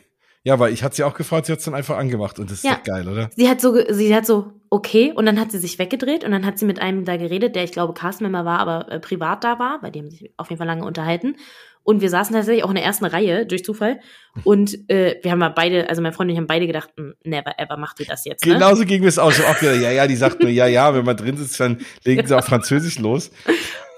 Ja, 0.45 0.59
weil 0.59 0.71
ich 0.71 0.83
hatte 0.83 0.95
sie 0.95 1.03
auch 1.03 1.15
gefragt, 1.15 1.47
sie 1.47 1.51
hat 1.51 1.59
es 1.59 1.65
dann 1.65 1.73
einfach 1.73 1.97
angemacht 1.97 2.37
und 2.37 2.51
das 2.51 2.59
ist 2.59 2.63
Ja. 2.65 2.75
doch 2.75 2.83
geil, 2.83 3.07
oder? 3.09 3.29
Sie 3.35 3.49
hat 3.49 3.59
so, 3.59 3.75
sie 3.89 4.15
hat 4.15 4.27
so, 4.27 4.51
okay, 4.69 5.11
und 5.13 5.25
dann 5.25 5.39
hat 5.39 5.51
sie 5.51 5.57
sich 5.57 5.79
weggedreht 5.79 6.23
und 6.23 6.29
dann 6.31 6.45
hat 6.45 6.59
sie 6.59 6.65
mit 6.65 6.79
einem 6.79 7.03
da 7.03 7.17
geredet, 7.17 7.55
der 7.55 7.63
ich 7.63 7.71
glaube 7.71 7.93
Castmember 7.93 8.45
war, 8.45 8.59
aber 8.59 8.91
äh, 8.91 8.99
privat 8.99 9.43
da 9.43 9.57
war, 9.57 9.81
bei 9.81 9.89
dem 9.89 10.09
sich 10.11 10.31
auf 10.37 10.49
jeden 10.51 10.59
Fall 10.59 10.67
lange 10.67 10.85
unterhalten. 10.85 11.35
Und 11.81 12.01
wir 12.01 12.09
saßen 12.09 12.35
tatsächlich 12.35 12.63
auch 12.63 12.69
in 12.69 12.75
der 12.75 12.83
ersten 12.83 13.05
Reihe 13.05 13.45
durch 13.45 13.63
Zufall. 13.63 13.99
Und 14.43 14.89
äh, 14.89 15.19
wir 15.23 15.31
haben 15.31 15.37
mal 15.39 15.49
beide, 15.49 15.87
also 15.89 16.01
mein 16.01 16.13
Freund 16.13 16.29
und 16.29 16.33
ich 16.33 16.37
haben 16.39 16.47
beide 16.47 16.65
gedacht, 16.67 16.89
"Mm, 16.95 17.11
never 17.23 17.59
ever 17.59 17.77
macht 17.77 17.99
ihr 17.99 18.05
das 18.07 18.25
jetzt. 18.25 18.43
Ne? 18.45 18.53
Genauso 18.53 18.85
ging 18.85 19.03
es 19.05 19.19
auch. 19.19 19.31
Hab 19.31 19.57
auch 19.57 19.61
ja, 19.61 19.91
ja, 19.91 20.07
die 20.07 20.15
sagt 20.15 20.41
nur, 20.41 20.49
ja, 20.49 20.65
ja, 20.67 20.95
wenn 20.95 21.05
man 21.05 21.15
drin 21.17 21.37
sitzt, 21.37 21.59
dann 21.59 21.79
legen 22.03 22.25
sie 22.25 22.35
auf 22.37 22.45
Französisch 22.45 22.97
los. 22.99 23.29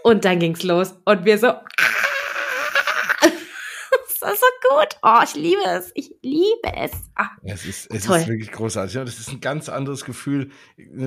Und 0.04 0.26
dann 0.26 0.40
ging's 0.40 0.64
los. 0.64 0.96
Und 1.06 1.24
wir 1.26 1.38
so. 1.38 1.48
das 3.22 4.34
ist 4.34 4.40
so 4.40 4.46
gut. 4.70 4.88
Oh, 5.04 5.20
ich 5.24 5.36
liebe 5.36 5.62
es. 5.66 5.92
Ich 5.96 6.12
liebe 6.22 6.74
es. 6.76 6.92
Ah, 7.16 7.30
Es 7.44 7.66
ist, 7.66 7.94
es 7.94 8.06
Toll. 8.06 8.18
ist 8.18 8.28
wirklich 8.28 8.52
großartig. 8.52 8.96
Ja, 8.96 9.04
das 9.06 9.20
ist 9.20 9.30
ein 9.30 9.42
ganz 9.42 9.70
anderes 9.70 10.06
Gefühl, 10.06 10.50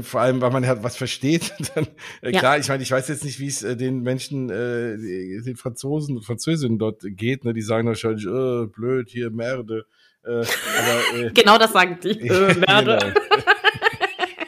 vor 0.03 0.21
allem, 0.21 0.41
weil 0.41 0.51
man 0.51 0.67
halt 0.67 0.83
was 0.83 0.97
versteht. 0.97 1.53
Dann, 1.75 1.87
äh, 2.23 2.31
Ja. 2.33 2.39
Klar, 2.41 2.59
ich 2.59 2.69
meine, 2.69 2.83
ich 2.83 2.91
weiß 2.91 3.09
jetzt 3.09 3.25
nicht, 3.25 3.41
wie 3.41 3.47
es 3.49 3.63
äh, 3.63 3.77
den 3.77 4.01
Menschen, 4.01 4.51
äh, 4.51 4.97
den 5.43 5.57
Franzosen 5.57 6.17
und 6.17 6.25
Französinnen 6.25 6.79
dort 6.79 7.03
geht. 7.05 7.45
Ne? 7.45 7.53
Die 7.53 7.63
sagen 7.63 7.87
wahrscheinlich, 7.89 8.27
äh, 8.27 8.67
blöd, 8.67 9.09
hier, 9.11 9.31
Merde. 9.31 9.87
Äh, 10.25 10.31
aber, 10.31 10.45
äh, 11.27 11.31
genau 11.33 11.59
das 11.59 11.73
sagen 11.73 11.99
die. 12.03 12.11
Äh, 12.29 12.55
Merde. 12.55 13.15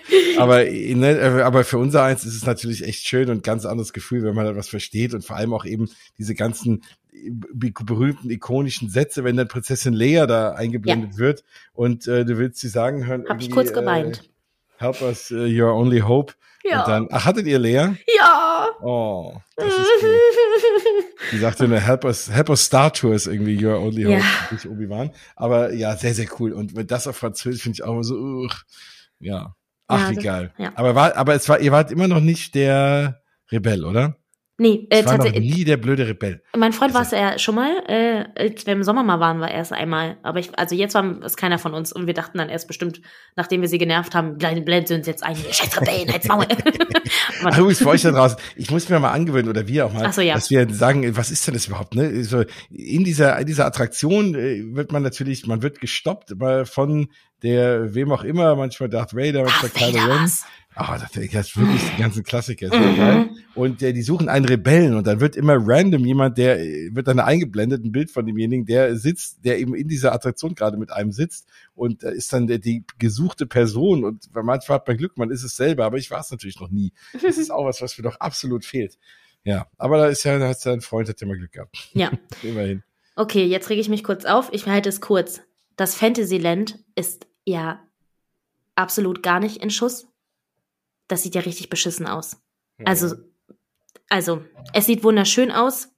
Genau. 0.08 0.42
aber, 0.42 0.66
äh, 0.66 0.94
ne, 0.94 1.18
äh, 1.18 1.42
aber 1.42 1.64
für 1.64 1.78
unser 1.78 2.02
eins 2.02 2.24
ist 2.24 2.36
es 2.36 2.44
natürlich 2.44 2.84
echt 2.84 3.06
schön 3.06 3.30
und 3.30 3.42
ganz 3.42 3.64
anderes 3.64 3.92
Gefühl, 3.92 4.22
wenn 4.24 4.34
man 4.34 4.44
da 4.44 4.54
was 4.56 4.68
versteht 4.68 5.14
und 5.14 5.24
vor 5.24 5.36
allem 5.36 5.54
auch 5.54 5.64
eben 5.64 5.88
diese 6.18 6.34
ganzen 6.34 6.82
äh, 6.82 7.01
berühmten 7.30 8.30
ikonischen 8.30 8.88
Sätze, 8.88 9.24
wenn 9.24 9.36
dann 9.36 9.48
Prinzessin 9.48 9.92
Leia 9.92 10.26
da 10.26 10.52
eingeblendet 10.52 11.18
wird 11.18 11.44
und 11.72 12.06
äh, 12.06 12.24
du 12.24 12.38
willst 12.38 12.60
sie 12.60 12.68
sagen 12.68 13.06
hören. 13.06 13.24
Hab 13.28 13.40
ich 13.40 13.50
kurz 13.50 13.72
geweint. 13.72 14.18
Äh, 14.78 14.84
Help 14.84 15.00
us, 15.02 15.30
uh, 15.30 15.36
your 15.36 15.72
only 15.74 16.00
hope. 16.00 16.32
Ja. 16.64 16.80
Und 16.80 16.88
dann, 16.88 17.08
ach, 17.10 17.24
hattet 17.24 17.46
ihr 17.46 17.58
Leia? 17.58 17.94
Ja. 18.18 18.68
Oh, 18.80 19.34
das 19.56 19.66
ist 19.66 19.86
cool. 20.02 20.18
Die 21.32 21.38
sagte 21.38 21.68
nur, 21.68 21.78
help 21.78 22.04
us, 22.04 22.30
help 22.30 22.48
us 22.50 22.64
Star 22.64 22.92
Tours 22.92 23.26
irgendwie, 23.28 23.64
your 23.64 23.78
only 23.80 24.02
hope, 24.04 24.14
Ja. 24.18 24.22
nicht 24.50 24.66
Obi-Wan. 24.66 25.10
Aber 25.36 25.72
ja, 25.72 25.96
sehr, 25.96 26.14
sehr 26.14 26.26
cool. 26.40 26.52
Und 26.52 26.74
wenn 26.76 26.86
das 26.86 27.06
auf 27.06 27.16
Französisch 27.16 27.62
finde 27.62 27.76
ich 27.76 27.84
auch 27.84 27.92
immer 27.92 28.04
so, 28.04 28.16
uch, 28.16 28.54
ja. 29.20 29.54
Ach, 29.88 30.00
Ja, 30.00 30.10
wie 30.10 30.14
das- 30.16 30.24
ja. 30.58 30.72
Aber 30.74 30.94
war, 30.94 31.16
aber 31.16 31.34
es 31.34 31.48
war, 31.48 31.60
ihr 31.60 31.70
wart 31.72 31.90
immer 31.92 32.08
noch 32.08 32.20
nicht 32.20 32.54
der 32.56 33.22
Rebell, 33.50 33.84
oder? 33.84 34.16
Nee, 34.58 34.86
äh, 34.90 35.00
Es 35.00 35.06
war 35.06 35.18
noch 35.18 35.32
nie 35.32 35.64
der 35.64 35.78
blöde 35.78 36.06
Rebell. 36.06 36.42
Mein 36.56 36.72
Freund 36.72 36.92
war 36.92 37.00
Also- 37.00 37.16
es 37.16 37.20
ja 37.22 37.38
schon 37.38 37.54
mal, 37.54 37.72
äh, 37.88 38.24
als 38.36 38.66
wir 38.66 38.74
im 38.74 38.82
Sommer 38.82 39.02
mal 39.02 39.18
waren, 39.18 39.40
war 39.40 39.50
er 39.50 39.62
es 39.62 39.72
einmal. 39.72 40.18
Aber 40.22 40.40
ich, 40.40 40.56
also 40.58 40.74
jetzt 40.74 40.94
war 40.94 41.20
es 41.22 41.36
keiner 41.36 41.58
von 41.58 41.72
uns 41.72 41.92
und 41.92 42.06
wir 42.06 42.14
dachten 42.14 42.38
dann 42.38 42.48
erst 42.48 42.68
bestimmt, 42.68 43.00
nachdem 43.34 43.62
wir 43.62 43.68
sie 43.68 43.78
genervt 43.78 44.14
haben, 44.14 44.36
blenden 44.36 44.86
sie 44.86 44.94
uns 44.94 45.06
jetzt 45.06 45.24
ein. 45.24 45.36
Scheiß 45.36 45.80
Rebellen, 45.80 46.12
halt's 46.12 46.28
Maul. 46.28 46.44
Übrigens 47.58 47.78
für 47.78 47.88
euch 47.88 48.02
da 48.02 48.10
draußen, 48.10 48.38
ich 48.56 48.70
muss 48.70 48.88
mir 48.88 49.00
mal 49.00 49.10
angewöhnen, 49.10 49.48
oder 49.48 49.66
wir 49.66 49.86
auch 49.86 49.92
mal, 49.92 50.12
so, 50.12 50.20
ja. 50.20 50.34
dass 50.34 50.50
wir 50.50 50.68
sagen, 50.72 51.16
was 51.16 51.30
ist 51.30 51.46
denn 51.46 51.54
das 51.54 51.66
überhaupt? 51.66 51.94
Ne? 51.94 52.22
So, 52.22 52.44
in 52.70 53.04
dieser, 53.04 53.38
in 53.38 53.46
dieser 53.46 53.66
Attraktion 53.66 54.34
äh, 54.34 54.62
wird 54.74 54.92
man 54.92 55.02
natürlich, 55.02 55.46
man 55.46 55.62
wird 55.62 55.80
gestoppt 55.80 56.34
von 56.64 57.08
der, 57.42 57.94
wem 57.94 58.12
auch 58.12 58.24
immer, 58.24 58.54
manchmal 58.56 58.88
Darth 58.88 59.14
Vader, 59.14 59.42
manchmal 59.44 59.70
Kylo 59.70 60.04
Ren. 60.04 60.30
Ah, 60.74 60.96
das, 60.98 61.12
das 61.12 61.48
ist 61.48 61.56
wirklich 61.56 61.82
die 61.94 62.00
ganzen 62.00 62.22
Klassiker. 62.22 62.74
Mhm. 62.74 62.96
geil. 62.96 63.30
Und 63.54 63.82
äh, 63.82 63.92
die 63.92 64.02
suchen 64.02 64.30
einen 64.30 64.46
Rebellen 64.46 64.94
und 64.94 65.06
dann 65.06 65.20
wird 65.20 65.36
immer 65.36 65.56
random 65.58 66.06
jemand, 66.06 66.38
der 66.38 66.60
äh, 66.60 66.88
wird 66.94 67.08
dann 67.08 67.20
eingeblendet, 67.20 67.84
ein 67.84 67.92
Bild 67.92 68.10
von 68.10 68.24
demjenigen, 68.24 68.64
der 68.64 68.96
sitzt, 68.96 69.44
der 69.44 69.58
eben 69.58 69.74
in 69.74 69.88
dieser 69.88 70.14
Attraktion 70.14 70.54
gerade 70.54 70.78
mit 70.78 70.90
einem 70.90 71.12
sitzt 71.12 71.46
und 71.74 72.02
da 72.02 72.08
ist 72.08 72.32
dann 72.32 72.46
der, 72.46 72.58
die 72.58 72.84
gesuchte 72.98 73.46
Person 73.46 74.04
und 74.04 74.30
manchmal 74.32 74.76
hat 74.76 74.88
man 74.88 74.96
Glück, 74.96 75.18
man 75.18 75.30
ist 75.30 75.42
es 75.42 75.56
selber, 75.56 75.84
aber 75.84 75.98
ich 75.98 76.10
war 76.10 76.20
es 76.20 76.30
natürlich 76.30 76.58
noch 76.58 76.70
nie. 76.70 76.92
Das 77.22 77.36
ist 77.36 77.50
auch 77.50 77.66
was, 77.66 77.82
was 77.82 77.98
mir 77.98 78.04
doch 78.04 78.18
absolut 78.18 78.64
fehlt. 78.64 78.98
Ja, 79.44 79.66
aber 79.76 79.98
da 79.98 80.06
ist 80.06 80.24
ja, 80.24 80.38
da 80.38 80.48
hat 80.48 80.60
sein 80.60 80.80
Freund 80.80 81.08
hat 81.08 81.20
ja 81.20 81.26
mal 81.26 81.36
Glück 81.36 81.52
gehabt. 81.52 81.90
Ja. 81.92 82.10
Immerhin. 82.42 82.82
Okay, 83.14 83.44
jetzt 83.44 83.68
rege 83.68 83.80
ich 83.80 83.88
mich 83.90 84.04
kurz 84.04 84.24
auf. 84.24 84.48
Ich 84.52 84.66
halte 84.66 84.88
es 84.88 85.02
kurz. 85.02 85.42
Das 85.76 85.94
Fantasyland 85.94 86.78
ist 86.94 87.26
ja 87.44 87.82
absolut 88.74 89.22
gar 89.22 89.40
nicht 89.40 89.58
in 89.58 89.70
Schuss. 89.70 90.08
Das 91.08 91.22
sieht 91.22 91.34
ja 91.34 91.42
richtig 91.42 91.68
beschissen 91.68 92.06
aus. 92.06 92.40
Also, 92.84 93.16
also, 94.08 94.44
es 94.72 94.86
sieht 94.86 95.04
wunderschön 95.04 95.50
aus, 95.50 95.88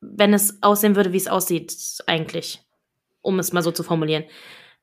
wenn 0.00 0.34
es 0.34 0.62
aussehen 0.62 0.96
würde, 0.96 1.12
wie 1.12 1.18
es 1.18 1.28
aussieht, 1.28 1.74
eigentlich. 2.06 2.62
Um 3.20 3.38
es 3.38 3.52
mal 3.52 3.62
so 3.62 3.70
zu 3.70 3.82
formulieren. 3.82 4.24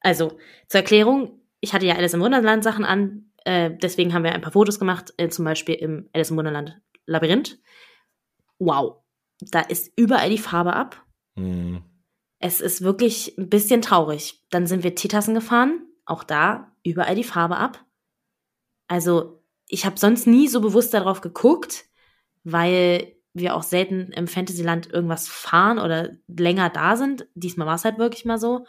Also, 0.02 0.38
zur 0.68 0.82
Erklärung, 0.82 1.42
ich 1.60 1.74
hatte 1.74 1.86
ja 1.86 1.96
Alice 1.96 2.14
im 2.14 2.22
Wunderland 2.22 2.64
Sachen 2.64 2.86
an, 2.86 3.32
äh, 3.46 3.72
deswegen 3.82 4.14
haben 4.14 4.24
wir 4.24 4.34
ein 4.34 4.42
paar 4.42 4.52
Fotos 4.52 4.80
gemacht, 4.80 5.14
äh, 5.18 5.30
zum 5.30 5.46
Beispiel 5.46 5.76
im 5.76 6.10
Alice 6.14 6.32
im 6.32 6.38
Wunderland 6.38 6.80
Labyrinth. 7.06 7.60
Wow, 8.60 8.98
da 9.42 9.62
ist 9.62 9.92
überall 9.96 10.30
die 10.30 10.38
Farbe 10.38 10.74
ab. 10.74 11.04
Hm. 11.36 11.84
Es 12.40 12.62
ist 12.62 12.82
wirklich 12.82 13.38
ein 13.38 13.50
bisschen 13.50 13.82
traurig. 13.82 14.42
Dann 14.50 14.66
sind 14.66 14.84
wir 14.84 14.96
Teetassen 14.96 15.34
gefahren, 15.34 15.86
auch 16.06 16.24
da 16.24 16.72
überall 16.84 17.16
die 17.16 17.24
Farbe 17.24 17.58
ab. 17.58 17.86
Also 18.88 19.44
ich 19.68 19.86
habe 19.86 20.00
sonst 20.00 20.26
nie 20.26 20.48
so 20.48 20.62
bewusst 20.62 20.94
darauf 20.94 21.22
geguckt, 21.22 21.86
weil 22.44 23.16
wir 23.34 23.56
auch 23.56 23.64
selten 23.64 24.12
im 24.14 24.28
Fantasyland 24.28 24.92
irgendwas 24.92 25.28
fahren 25.28 25.80
oder 25.80 26.10
länger 26.28 26.70
da 26.70 26.96
sind. 26.96 27.28
Diesmal 27.36 27.68
war 27.68 27.76
es 27.76 27.86
halt 27.86 28.00
wirklich 28.00 28.26
mal 28.26 28.40
so. 28.40 28.66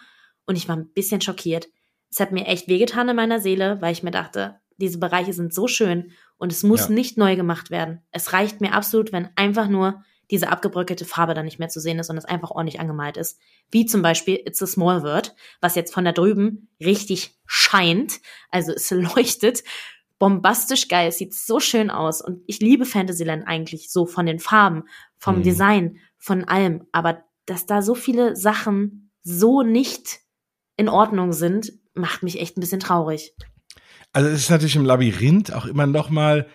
Und 0.47 0.57
ich 0.57 0.68
war 0.68 0.77
ein 0.77 0.93
bisschen 0.93 1.21
schockiert. 1.21 1.68
Es 2.11 2.21
hat 2.21 2.33
mir 2.33 2.47
echt 2.47 2.68
wehgetan 2.68 3.09
in 3.09 3.16
meiner 3.16 3.41
Seele, 3.41 3.81
weil 3.81 3.93
ich 3.93 4.03
mir 4.03 4.11
dachte, 4.11 4.61
diese 4.77 4.99
Bereiche 4.99 5.33
sind 5.33 5.55
so 5.55 5.68
schön 5.68 6.12
und 6.39 6.53
es 6.53 6.62
muss 6.62 6.89
ja. 6.89 6.95
nicht 6.95 7.16
neu 7.18 7.37
gemacht 7.37 7.71
werden. 7.71 8.03
Es 8.11 8.33
reicht 8.33 8.61
mir 8.61 8.75
absolut, 8.75 9.12
wenn 9.12 9.29
einfach 9.37 9.68
nur 9.68 10.03
diese 10.31 10.49
abgebröckelte 10.49 11.05
Farbe 11.05 11.35
dann 11.35 11.45
nicht 11.45 11.59
mehr 11.59 11.68
zu 11.68 11.81
sehen 11.81 11.99
ist 11.99 12.11
und 12.11 12.16
es 12.16 12.24
einfach 12.24 12.51
ordentlich 12.51 12.81
angemalt 12.81 13.16
ist. 13.16 13.39
Wie 13.70 13.87
zum 13.87 14.03
Beispiel 14.03 14.41
It's 14.45 14.62
a 14.62 14.66
Small 14.66 15.03
Word, 15.03 15.35
was 15.61 15.74
jetzt 15.74 15.93
von 15.93 16.05
da 16.05 16.12
drüben 16.12 16.68
richtig 16.81 17.39
scheint. 17.47 18.20
Also 18.51 18.72
es 18.72 18.91
leuchtet 18.91 19.64
bombastisch 20.18 20.89
geil. 20.89 21.09
Es 21.09 21.18
sieht 21.18 21.35
so 21.35 21.59
schön 21.59 21.91
aus. 21.91 22.20
Und 22.20 22.43
ich 22.47 22.61
liebe 22.61 22.85
Fantasyland 22.85 23.47
eigentlich 23.47 23.91
so 23.91 24.07
von 24.07 24.26
den 24.26 24.39
Farben, 24.39 24.85
vom 25.18 25.39
mhm. 25.39 25.43
Design, 25.43 25.97
von 26.18 26.45
allem. 26.45 26.87
Aber 26.93 27.24
dass 27.47 27.66
da 27.66 27.83
so 27.83 27.97
viele 27.97 28.37
Sachen 28.37 29.11
so 29.22 29.62
nicht 29.62 30.20
in 30.76 30.89
Ordnung 30.89 31.33
sind, 31.33 31.72
macht 31.95 32.22
mich 32.22 32.41
echt 32.41 32.57
ein 32.57 32.61
bisschen 32.61 32.81
traurig. 32.81 33.35
Also 34.12 34.28
es 34.28 34.43
ist 34.43 34.51
natürlich 34.51 34.76
im 34.76 34.85
Labyrinth 34.85 35.53
auch 35.53 35.66
immer 35.66 35.87
noch 35.87 36.11
mal 36.11 36.47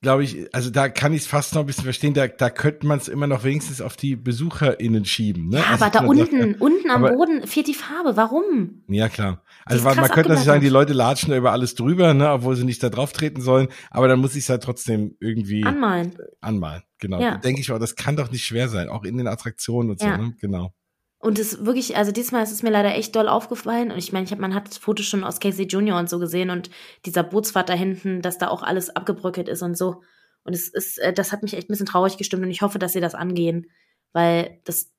glaube 0.00 0.22
ich, 0.22 0.54
also 0.54 0.70
da 0.70 0.88
kann 0.88 1.12
ich 1.12 1.22
es 1.22 1.26
fast 1.26 1.54
noch 1.54 1.62
ein 1.62 1.66
bisschen 1.66 1.84
verstehen, 1.84 2.14
da, 2.14 2.28
da 2.28 2.50
könnte 2.50 2.86
man 2.86 2.98
es 2.98 3.08
immer 3.08 3.26
noch 3.26 3.42
wenigstens 3.44 3.80
auf 3.80 3.96
die 3.96 4.14
BesucherInnen 4.16 5.04
schieben. 5.04 5.48
Ne? 5.48 5.58
Ja, 5.58 5.64
also 5.70 5.84
aber 5.84 5.98
da 5.98 6.06
unten, 6.06 6.52
sagt, 6.52 6.60
unten 6.60 6.90
am 6.90 7.04
aber, 7.04 7.16
Boden 7.16 7.46
fehlt 7.46 7.66
die 7.66 7.74
Farbe. 7.74 8.16
Warum? 8.16 8.82
Ja, 8.88 9.08
klar. 9.08 9.42
Also 9.64 9.84
man, 9.84 9.96
man 9.96 10.08
könnte 10.10 10.30
natürlich 10.30 10.46
sagen, 10.46 10.60
die 10.60 10.68
Leute 10.68 10.92
latschen 10.92 11.30
da 11.30 11.36
über 11.36 11.52
alles 11.52 11.74
drüber, 11.74 12.14
ne, 12.14 12.30
obwohl 12.30 12.54
sie 12.54 12.64
nicht 12.64 12.82
da 12.82 12.90
drauf 12.90 13.12
treten 13.12 13.40
sollen, 13.40 13.68
aber 13.90 14.08
dann 14.08 14.20
muss 14.20 14.36
ich 14.36 14.44
es 14.44 14.48
halt 14.48 14.62
trotzdem 14.62 15.16
irgendwie 15.20 15.64
anmalen. 15.64 16.14
Anmalen, 16.40 16.82
genau. 16.98 17.20
Ja. 17.20 17.36
Denke 17.38 17.60
ich 17.60 17.72
auch, 17.72 17.78
das 17.78 17.96
kann 17.96 18.16
doch 18.16 18.30
nicht 18.30 18.44
schwer 18.44 18.68
sein, 18.68 18.88
auch 18.88 19.04
in 19.04 19.18
den 19.18 19.26
Attraktionen 19.26 19.90
und 19.90 20.00
ja. 20.00 20.16
so, 20.16 20.22
ne? 20.22 20.34
Genau. 20.40 20.72
Und 21.20 21.38
es 21.38 21.64
wirklich, 21.64 21.96
also 21.96 22.12
diesmal 22.12 22.44
ist 22.44 22.52
es 22.52 22.62
mir 22.62 22.70
leider 22.70 22.94
echt 22.94 23.16
doll 23.16 23.28
aufgefallen. 23.28 23.90
Und 23.90 23.98
ich 23.98 24.12
meine, 24.12 24.24
ich 24.24 24.30
hab, 24.30 24.38
man 24.38 24.54
hat 24.54 24.72
Fotos 24.74 25.06
schon 25.06 25.24
aus 25.24 25.40
Casey 25.40 25.66
Junior 25.66 25.98
und 25.98 26.08
so 26.08 26.18
gesehen 26.18 26.50
und 26.50 26.70
dieser 27.06 27.24
Bootsfahrt 27.24 27.68
da 27.68 27.74
hinten, 27.74 28.22
dass 28.22 28.38
da 28.38 28.48
auch 28.48 28.62
alles 28.62 28.94
abgebröckelt 28.94 29.48
ist 29.48 29.62
und 29.62 29.76
so. 29.76 30.02
Und 30.44 30.54
es 30.54 30.68
ist, 30.68 30.98
äh, 30.98 31.12
das 31.12 31.32
hat 31.32 31.42
mich 31.42 31.54
echt 31.54 31.68
ein 31.68 31.72
bisschen 31.72 31.86
traurig 31.86 32.18
gestimmt 32.18 32.44
und 32.44 32.50
ich 32.50 32.62
hoffe, 32.62 32.78
dass 32.78 32.92
sie 32.92 33.00
das 33.00 33.16
angehen, 33.16 33.66
weil 34.12 34.60
das, 34.64 34.92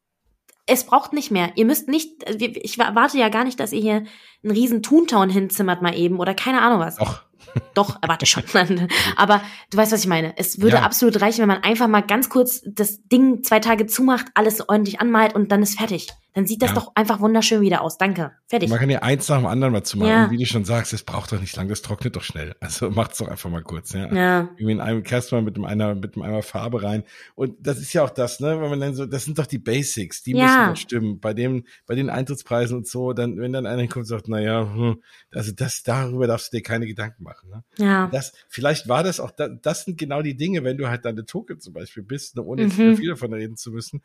es 0.66 0.84
braucht 0.84 1.14
nicht 1.14 1.32
mehr. 1.32 1.54
Ihr 1.56 1.66
müsst 1.66 1.88
nicht, 1.88 2.24
äh, 2.24 2.46
ich 2.46 2.78
warte 2.78 3.18
ja 3.18 3.30
gar 3.30 3.46
nicht, 3.46 3.60
dass 3.60 3.72
ihr 3.72 3.82
hier 3.82 4.04
einen 4.44 4.52
riesen 4.52 4.84
Toontown 4.84 5.30
hinzimmert 5.30 5.82
mal 5.82 5.98
eben 5.98 6.20
oder 6.20 6.34
keine 6.34 6.62
Ahnung 6.62 6.80
was. 6.80 6.98
Doch. 6.98 7.29
Doch, 7.74 7.98
warte 8.06 8.26
schon. 8.26 8.44
Aber 9.16 9.42
du 9.72 9.78
weißt, 9.78 9.92
was 9.92 10.02
ich 10.02 10.08
meine. 10.08 10.34
Es 10.38 10.62
würde 10.62 10.78
ja. 10.78 10.84
absolut 10.84 11.22
reichen, 11.22 11.42
wenn 11.42 11.48
man 11.48 11.64
einfach 11.64 11.88
mal 11.88 12.02
ganz 12.02 12.30
kurz 12.30 12.62
das 12.66 13.04
Ding 13.08 13.44
zwei 13.44 13.60
Tage 13.60 13.86
zumacht, 13.86 14.28
alles 14.34 14.68
ordentlich 14.68 15.00
anmalt 15.00 15.36
und 15.36 15.52
dann 15.52 15.62
ist 15.62 15.78
fertig. 15.78 16.08
Dann 16.34 16.46
sieht 16.46 16.62
das 16.62 16.70
ja. 16.70 16.76
doch 16.76 16.92
einfach 16.94 17.20
wunderschön 17.22 17.62
wieder 17.62 17.82
aus. 17.82 17.98
Danke. 17.98 18.32
Fertig. 18.46 18.70
Man 18.70 18.78
kann 18.78 18.90
ja 18.90 19.00
eins 19.00 19.28
nach 19.30 19.38
dem 19.38 19.48
anderen 19.48 19.74
mal 19.74 19.84
zu 19.84 19.98
machen. 19.98 20.10
Ja. 20.10 20.32
Wie 20.32 20.38
du 20.38 20.46
schon 20.46 20.64
sagst, 20.64 20.94
es 20.94 21.04
braucht 21.04 21.32
doch 21.32 21.42
nicht 21.42 21.56
lang, 21.56 21.68
das 21.68 21.82
trocknet 21.82 22.16
doch 22.16 22.22
schnell. 22.22 22.56
Also 22.60 22.90
macht's 22.92 23.18
doch 23.18 23.28
einfach 23.28 23.50
mal 23.50 23.64
kurz. 23.64 23.94
Ja. 23.94 24.14
ja. 24.14 24.40
Irgendwie 24.56 24.74
in 24.74 24.80
einem 24.80 25.04
kerst 25.04 25.32
mal 25.32 25.42
mit 25.42 25.56
einem, 25.56 25.66
einer, 25.66 25.96
mit 25.96 26.16
einem 26.16 26.24
Eimer 26.24 26.44
Farbe 26.44 26.84
rein. 26.84 27.04
Und 27.34 27.56
das 27.60 27.80
ist 27.80 27.94
ja 27.94 28.04
auch 28.04 28.12
das, 28.12 28.40
ne, 28.40 28.62
wenn 28.62 28.70
man 28.70 28.80
dann 28.80 28.94
so, 28.94 29.08
das 29.08 29.26
sind 29.26 29.40
doch 29.40 29.48
die 29.48 29.58
Basics, 29.58 30.22
die 30.22 30.34
ja. 30.34 30.46
müssen 30.46 30.70
doch 30.70 30.78
stimmen. 30.78 31.20
Bei 31.20 31.34
dem, 31.34 31.66
bei 31.88 31.96
den 31.96 32.12
Eintrittspreisen 32.12 32.78
und 32.78 32.88
so, 32.88 33.14
dann, 33.14 33.40
wenn 33.40 33.52
dann 33.52 33.66
einer 33.66 33.88
kommt 33.88 34.04
und 34.04 34.06
sagt, 34.06 34.28
na 34.28 34.40
ja, 34.40 34.62
hm, 34.62 35.02
also 35.32 35.52
das, 35.52 35.82
darüber 35.82 36.28
darfst 36.28 36.54
du 36.54 36.58
dir 36.58 36.64
keine 36.64 36.86
Gedanken 36.86 37.24
machen. 37.24 37.50
Ne? 37.50 37.64
Ja. 37.78 38.08
Das, 38.12 38.34
vielleicht 38.50 38.88
war 38.88 39.04
das 39.04 39.20
auch, 39.20 39.32
das 39.32 39.84
sind 39.84 39.98
genau 39.98 40.22
die 40.22 40.38
Dinge, 40.38 40.64
wenn 40.64 40.78
du 40.78 40.90
halt 40.90 41.06
deine 41.06 41.26
Token 41.26 41.60
zum 41.60 41.74
Beispiel 41.74 42.04
bist, 42.04 42.36
ne, 42.36 42.44
ohne 42.44 42.68
mhm. 42.68 42.98
viel 42.98 43.10
davon 43.10 43.34
reden 43.34 43.58
zu 43.58 43.72
müssen. 43.72 44.04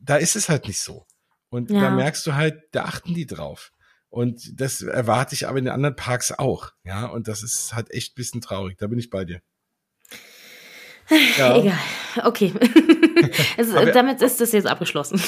Da 0.00 0.16
ist 0.16 0.34
es 0.34 0.48
halt 0.48 0.66
nicht 0.66 0.78
so. 0.78 1.04
Und 1.50 1.70
ja. 1.70 1.80
da 1.80 1.90
merkst 1.90 2.26
du 2.26 2.34
halt, 2.34 2.62
da 2.72 2.84
achten 2.84 3.14
die 3.14 3.26
drauf. 3.26 3.72
Und 4.10 4.60
das 4.60 4.80
erwarte 4.80 5.34
ich 5.34 5.48
aber 5.48 5.58
in 5.58 5.66
den 5.66 5.74
anderen 5.74 5.96
Parks 5.96 6.32
auch. 6.32 6.72
Ja, 6.84 7.06
und 7.06 7.28
das 7.28 7.42
ist 7.42 7.74
halt 7.74 7.90
echt 7.90 8.12
ein 8.12 8.14
bisschen 8.16 8.40
traurig. 8.40 8.78
Da 8.78 8.86
bin 8.86 8.98
ich 8.98 9.10
bei 9.10 9.24
dir. 9.24 9.40
Ja. 11.38 11.56
Egal. 11.56 11.78
Okay. 12.24 12.52
es, 13.56 13.72
damit 13.72 14.20
ist 14.20 14.40
das 14.40 14.52
jetzt 14.52 14.66
abgeschlossen. 14.66 15.20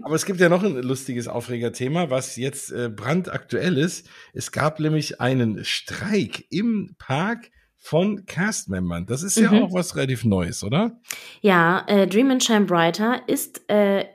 aber 0.02 0.14
es 0.14 0.24
gibt 0.24 0.40
ja 0.40 0.48
noch 0.48 0.62
ein 0.62 0.76
lustiges 0.76 1.28
Aufregerthema, 1.28 2.08
was 2.08 2.36
jetzt 2.36 2.70
äh, 2.72 2.88
brandaktuell 2.88 3.76
ist. 3.76 4.08
Es 4.32 4.52
gab 4.52 4.80
nämlich 4.80 5.20
einen 5.20 5.64
Streik 5.64 6.46
im 6.50 6.94
Park 6.98 7.50
von 7.76 8.24
Castmembern. 8.26 9.06
Das 9.06 9.22
ist 9.22 9.36
mhm. 9.38 9.44
ja 9.44 9.50
auch 9.62 9.72
was 9.72 9.96
relativ 9.96 10.24
Neues, 10.24 10.64
oder? 10.64 11.00
Ja, 11.40 11.84
äh, 11.88 12.06
Dream 12.06 12.30
and 12.30 12.42
Shine 12.42 12.64
Brighter 12.64 13.22
ist 13.26 13.68
äh, 13.68 14.06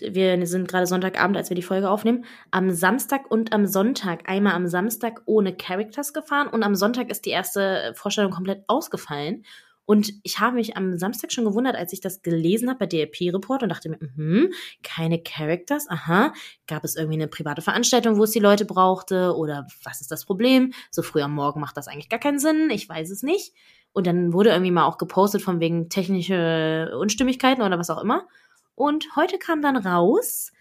wir 0.00 0.46
sind 0.46 0.68
gerade 0.68 0.86
Sonntagabend, 0.86 1.36
als 1.36 1.50
wir 1.50 1.54
die 1.54 1.62
Folge 1.62 1.90
aufnehmen, 1.90 2.24
am 2.50 2.70
Samstag 2.70 3.30
und 3.30 3.52
am 3.52 3.66
Sonntag, 3.66 4.28
einmal 4.28 4.54
am 4.54 4.66
Samstag 4.68 5.22
ohne 5.26 5.56
Characters 5.56 6.12
gefahren 6.12 6.48
und 6.48 6.62
am 6.62 6.74
Sonntag 6.74 7.10
ist 7.10 7.24
die 7.24 7.30
erste 7.30 7.92
Vorstellung 7.94 8.32
komplett 8.32 8.64
ausgefallen. 8.68 9.44
Und 9.86 10.12
ich 10.22 10.40
habe 10.40 10.56
mich 10.56 10.76
am 10.76 10.96
Samstag 10.96 11.30
schon 11.30 11.44
gewundert, 11.44 11.76
als 11.76 11.92
ich 11.92 12.00
das 12.00 12.22
gelesen 12.22 12.70
habe 12.70 12.78
bei 12.78 12.86
DLP 12.86 13.34
Report 13.34 13.62
und 13.62 13.68
dachte 13.68 13.90
mir, 13.90 13.98
mh, 14.16 14.48
keine 14.82 15.22
Characters, 15.22 15.88
aha, 15.90 16.32
gab 16.66 16.84
es 16.84 16.96
irgendwie 16.96 17.16
eine 17.16 17.28
private 17.28 17.60
Veranstaltung, 17.60 18.16
wo 18.16 18.24
es 18.24 18.30
die 18.30 18.38
Leute 18.38 18.64
brauchte 18.64 19.36
oder 19.36 19.66
was 19.82 20.00
ist 20.00 20.10
das 20.10 20.24
Problem? 20.24 20.72
So 20.90 21.02
früh 21.02 21.20
am 21.20 21.34
Morgen 21.34 21.60
macht 21.60 21.76
das 21.76 21.88
eigentlich 21.88 22.08
gar 22.08 22.20
keinen 22.20 22.38
Sinn, 22.38 22.70
ich 22.70 22.88
weiß 22.88 23.10
es 23.10 23.22
nicht. 23.22 23.52
Und 23.92 24.06
dann 24.06 24.32
wurde 24.32 24.50
irgendwie 24.50 24.72
mal 24.72 24.86
auch 24.86 24.98
gepostet 24.98 25.42
von 25.42 25.60
wegen 25.60 25.88
technische 25.88 26.96
Unstimmigkeiten 26.98 27.62
oder 27.62 27.78
was 27.78 27.90
auch 27.90 28.02
immer. 28.02 28.26
Und 28.74 29.16
heute 29.16 29.38
kam 29.38 29.62
dann 29.62 29.76
raus, 29.76 30.52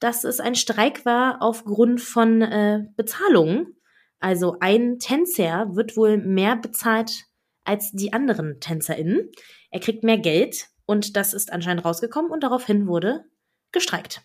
dass 0.00 0.24
es 0.24 0.40
ein 0.40 0.54
Streik 0.54 1.04
war 1.04 1.42
aufgrund 1.42 2.00
von 2.00 2.42
äh, 2.42 2.84
Bezahlungen. 2.96 3.76
Also 4.20 4.56
ein 4.60 4.98
Tänzer 4.98 5.74
wird 5.74 5.96
wohl 5.96 6.18
mehr 6.18 6.56
bezahlt 6.56 7.24
als 7.64 7.92
die 7.92 8.12
anderen 8.12 8.60
TänzerInnen. 8.60 9.30
Er 9.70 9.80
kriegt 9.80 10.02
mehr 10.02 10.18
Geld 10.18 10.68
und 10.86 11.16
das 11.16 11.34
ist 11.34 11.52
anscheinend 11.52 11.84
rausgekommen 11.84 12.30
und 12.30 12.42
daraufhin 12.42 12.86
wurde 12.86 13.24
gestreikt. 13.72 14.22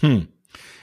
Hm. 0.00 0.28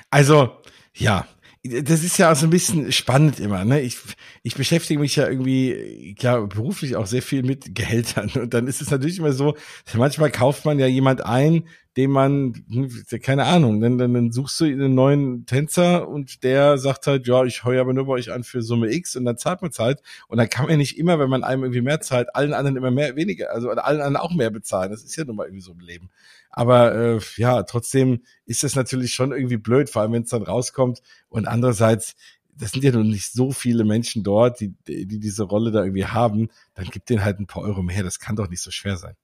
Also, 0.09 0.57
ja, 0.93 1.25
das 1.63 2.03
ist 2.03 2.17
ja 2.17 2.31
auch 2.31 2.35
so 2.35 2.47
ein 2.47 2.49
bisschen 2.49 2.91
spannend 2.91 3.39
immer. 3.39 3.63
Ne? 3.65 3.81
Ich, 3.81 3.97
ich 4.41 4.55
beschäftige 4.55 4.99
mich 4.99 5.15
ja 5.15 5.27
irgendwie, 5.27 6.15
ja, 6.19 6.39
beruflich 6.39 6.95
auch 6.95 7.05
sehr 7.05 7.21
viel 7.21 7.43
mit 7.43 7.75
Gehältern. 7.75 8.31
Und 8.35 8.53
dann 8.53 8.67
ist 8.67 8.81
es 8.81 8.89
natürlich 8.89 9.19
immer 9.19 9.33
so, 9.33 9.55
manchmal 9.93 10.31
kauft 10.31 10.65
man 10.65 10.79
ja 10.79 10.87
jemand 10.87 11.23
ein, 11.23 11.67
den 11.97 12.11
man, 12.11 12.53
hm, 12.69 12.89
keine 13.21 13.45
Ahnung, 13.45 13.81
dann, 13.81 13.97
dann, 13.97 14.13
dann 14.13 14.31
suchst 14.31 14.59
du 14.61 14.65
einen 14.65 14.95
neuen 14.95 15.45
Tänzer 15.45 16.07
und 16.07 16.43
der 16.43 16.77
sagt 16.77 17.05
halt, 17.07 17.27
ja, 17.27 17.43
ich 17.43 17.65
heue 17.65 17.81
aber 17.81 17.93
nur 17.93 18.05
bei 18.05 18.13
euch 18.13 18.31
an 18.31 18.43
für 18.43 18.61
Summe 18.61 18.93
X 18.93 19.15
und 19.17 19.25
dann 19.25 19.37
zahlt 19.37 19.61
man 19.61 19.71
halt. 19.77 20.01
Und 20.27 20.37
dann 20.37 20.49
kann 20.49 20.65
man 20.65 20.71
ja 20.71 20.77
nicht 20.77 20.97
immer, 20.97 21.19
wenn 21.19 21.29
man 21.29 21.43
einem 21.43 21.63
irgendwie 21.63 21.81
mehr 21.81 21.99
zahlt, 21.99 22.33
allen 22.33 22.53
anderen 22.53 22.77
immer 22.77 22.91
mehr, 22.91 23.15
weniger, 23.15 23.51
also 23.51 23.69
allen 23.69 23.99
anderen 23.99 24.15
auch 24.15 24.33
mehr 24.33 24.51
bezahlen. 24.51 24.91
Das 24.91 25.03
ist 25.03 25.15
ja 25.17 25.25
nun 25.25 25.35
mal 25.35 25.47
irgendwie 25.47 25.63
so 25.63 25.73
im 25.73 25.79
Leben. 25.79 26.09
Aber 26.49 26.95
äh, 26.95 27.19
ja, 27.35 27.63
trotzdem 27.63 28.21
ist 28.45 28.63
das 28.63 28.75
natürlich 28.75 29.13
schon 29.13 29.31
irgendwie 29.33 29.57
blöd, 29.57 29.89
vor 29.89 30.01
allem 30.01 30.13
wenn 30.13 30.23
es 30.23 30.29
dann 30.29 30.43
rauskommt. 30.43 31.01
Und 31.29 31.47
andererseits, 31.47 32.15
das 32.55 32.71
sind 32.71 32.83
ja 32.83 32.91
noch 32.91 33.03
nicht 33.03 33.31
so 33.31 33.51
viele 33.51 33.83
Menschen 33.83 34.23
dort, 34.23 34.61
die, 34.61 34.73
die 34.87 35.19
diese 35.19 35.43
Rolle 35.43 35.71
da 35.71 35.83
irgendwie 35.83 36.05
haben. 36.05 36.49
Dann 36.73 36.85
gibt 36.85 37.09
denen 37.09 37.23
halt 37.23 37.39
ein 37.39 37.47
paar 37.47 37.63
Euro 37.63 37.81
mehr. 37.81 38.03
Das 38.03 38.19
kann 38.19 38.35
doch 38.37 38.49
nicht 38.49 38.61
so 38.61 38.71
schwer 38.71 38.97
sein. 38.97 39.15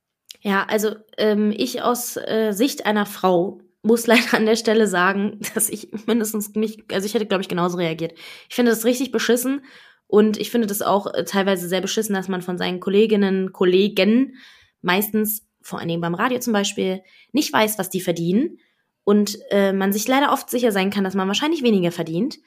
Ja, 0.42 0.66
also 0.70 0.96
ähm, 1.18 1.54
ich 1.56 1.82
aus 1.82 2.18
äh, 2.18 2.52
Sicht 2.52 2.86
einer 2.86 3.06
Frau 3.06 3.60
muss 3.82 4.08
leider 4.08 4.34
an 4.34 4.46
der 4.46 4.56
Stelle 4.56 4.88
sagen, 4.88 5.40
dass 5.54 5.70
ich 5.70 5.90
mindestens 6.06 6.56
mich, 6.56 6.84
also 6.92 7.06
ich 7.06 7.14
hätte, 7.14 7.26
glaube 7.26 7.42
ich, 7.42 7.50
genauso 7.50 7.78
reagiert. 7.78 8.14
Ich 8.50 8.56
finde 8.56 8.72
das 8.72 8.86
richtig 8.86 9.12
beschissen 9.12 9.62
und 10.08 10.38
ich 10.38 10.52
finde 10.52 10.68
das 10.68 10.82
auch 10.82 11.14
äh, 11.14 11.24
teilweise 11.24 11.68
sehr 11.68 11.82
beschissen, 11.82 12.16
dass 12.16 12.28
man 12.28 12.42
von 12.42 12.58
seinen 12.58 12.80
Kolleginnen, 12.80 13.52
Kollegen 13.52 14.36
meistens 14.82 15.48
vor 15.62 15.80
allen 15.80 15.90
Dingen 15.90 16.02
beim 16.02 16.16
Radio 16.16 16.40
zum 16.40 16.54
Beispiel, 16.54 17.04
nicht 17.34 17.52
weiß, 17.52 17.78
was 17.78 17.90
die 17.90 18.00
verdienen 18.00 18.60
und 19.04 19.38
äh, 19.52 19.74
man 19.74 19.92
sich 19.92 20.08
leider 20.08 20.32
oft 20.32 20.50
sicher 20.50 20.72
sein 20.72 20.92
kann, 20.92 21.04
dass 21.04 21.14
man 21.14 21.28
wahrscheinlich 21.28 21.62
weniger 21.62 21.92
verdient 21.92 22.40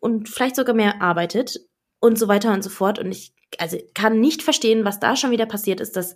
und 0.00 0.28
vielleicht 0.28 0.56
sogar 0.56 0.74
mehr 0.74 1.00
arbeitet 1.00 1.60
und 2.00 2.18
so 2.18 2.28
weiter 2.28 2.52
und 2.52 2.62
so 2.62 2.70
fort. 2.70 2.98
Und 2.98 3.10
ich 3.10 3.32
also 3.58 3.78
kann 3.94 4.20
nicht 4.20 4.42
verstehen, 4.42 4.84
was 4.84 5.00
da 5.00 5.16
schon 5.16 5.30
wieder 5.30 5.46
passiert 5.46 5.80
ist, 5.80 5.96
dass 5.96 6.14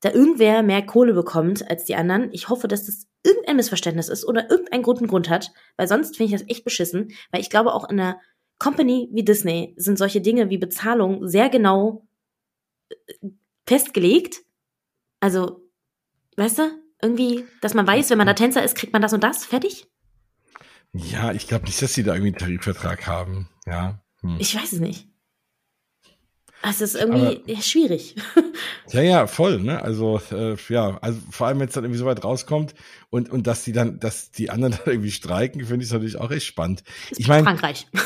da 0.00 0.10
irgendwer 0.10 0.62
mehr 0.62 0.84
Kohle 0.84 1.12
bekommt 1.12 1.68
als 1.70 1.84
die 1.84 1.94
anderen. 1.94 2.32
Ich 2.32 2.48
hoffe, 2.48 2.68
dass 2.68 2.86
das 2.86 3.06
irgendein 3.22 3.56
Missverständnis 3.56 4.08
ist 4.08 4.24
oder 4.26 4.50
irgendein 4.50 4.82
guten 4.82 5.06
Grund 5.06 5.28
hat, 5.28 5.52
weil 5.76 5.88
sonst 5.88 6.16
finde 6.16 6.34
ich 6.34 6.40
das 6.40 6.48
echt 6.48 6.64
beschissen, 6.64 7.12
weil 7.30 7.40
ich 7.40 7.50
glaube 7.50 7.74
auch 7.74 7.88
in 7.88 8.00
einer 8.00 8.18
Company 8.58 9.08
wie 9.12 9.24
Disney 9.24 9.74
sind 9.76 9.98
solche 9.98 10.20
Dinge 10.20 10.50
wie 10.50 10.58
Bezahlung 10.58 11.26
sehr 11.28 11.48
genau 11.48 12.06
äh, 12.88 13.28
festgelegt. 13.66 14.42
Also 15.20 15.70
Weißt 16.40 16.58
du? 16.58 16.70
Irgendwie, 17.02 17.44
dass 17.60 17.74
man 17.74 17.86
weiß, 17.86 18.08
wenn 18.08 18.16
man 18.16 18.26
da 18.26 18.32
Tänzer 18.32 18.64
ist, 18.64 18.74
kriegt 18.74 18.94
man 18.94 19.02
das 19.02 19.12
und 19.12 19.22
das. 19.22 19.44
Fertig? 19.44 19.86
Ja, 20.94 21.32
ich 21.32 21.46
glaube 21.46 21.66
nicht, 21.66 21.80
dass 21.82 21.92
sie 21.92 22.02
da 22.02 22.14
irgendwie 22.14 22.30
einen 22.30 22.38
Tarifvertrag 22.38 23.06
haben. 23.06 23.50
Ja. 23.66 24.02
Hm. 24.22 24.38
Ich 24.38 24.56
weiß 24.56 24.72
es 24.72 24.80
nicht. 24.80 25.06
Es 26.62 26.80
ist 26.80 26.94
irgendwie 26.94 27.42
Aber, 27.52 27.62
schwierig. 27.62 28.16
Ja, 28.92 29.02
ja, 29.02 29.26
voll, 29.28 29.60
ne? 29.60 29.82
Also, 29.82 30.20
äh, 30.32 30.56
ja, 30.68 30.98
also 31.00 31.20
vor 31.30 31.46
allem, 31.46 31.60
wenn 31.60 31.68
es 31.68 31.74
dann 31.74 31.84
irgendwie 31.84 32.00
so 32.00 32.06
weit 32.06 32.24
rauskommt 32.24 32.74
und, 33.08 33.30
und 33.30 33.46
dass 33.46 33.62
die 33.62 33.72
dann, 33.72 34.00
dass 34.00 34.32
die 34.32 34.50
anderen 34.50 34.72
dann 34.84 34.94
irgendwie 34.94 35.12
streiken, 35.12 35.64
finde 35.64 35.84
ich 35.84 35.92
natürlich 35.92 36.16
auch 36.16 36.30
echt 36.30 36.46
spannend. 36.46 36.82
Ich 37.16 37.28
meine. 37.28 37.44
Frankreich. 37.44 37.86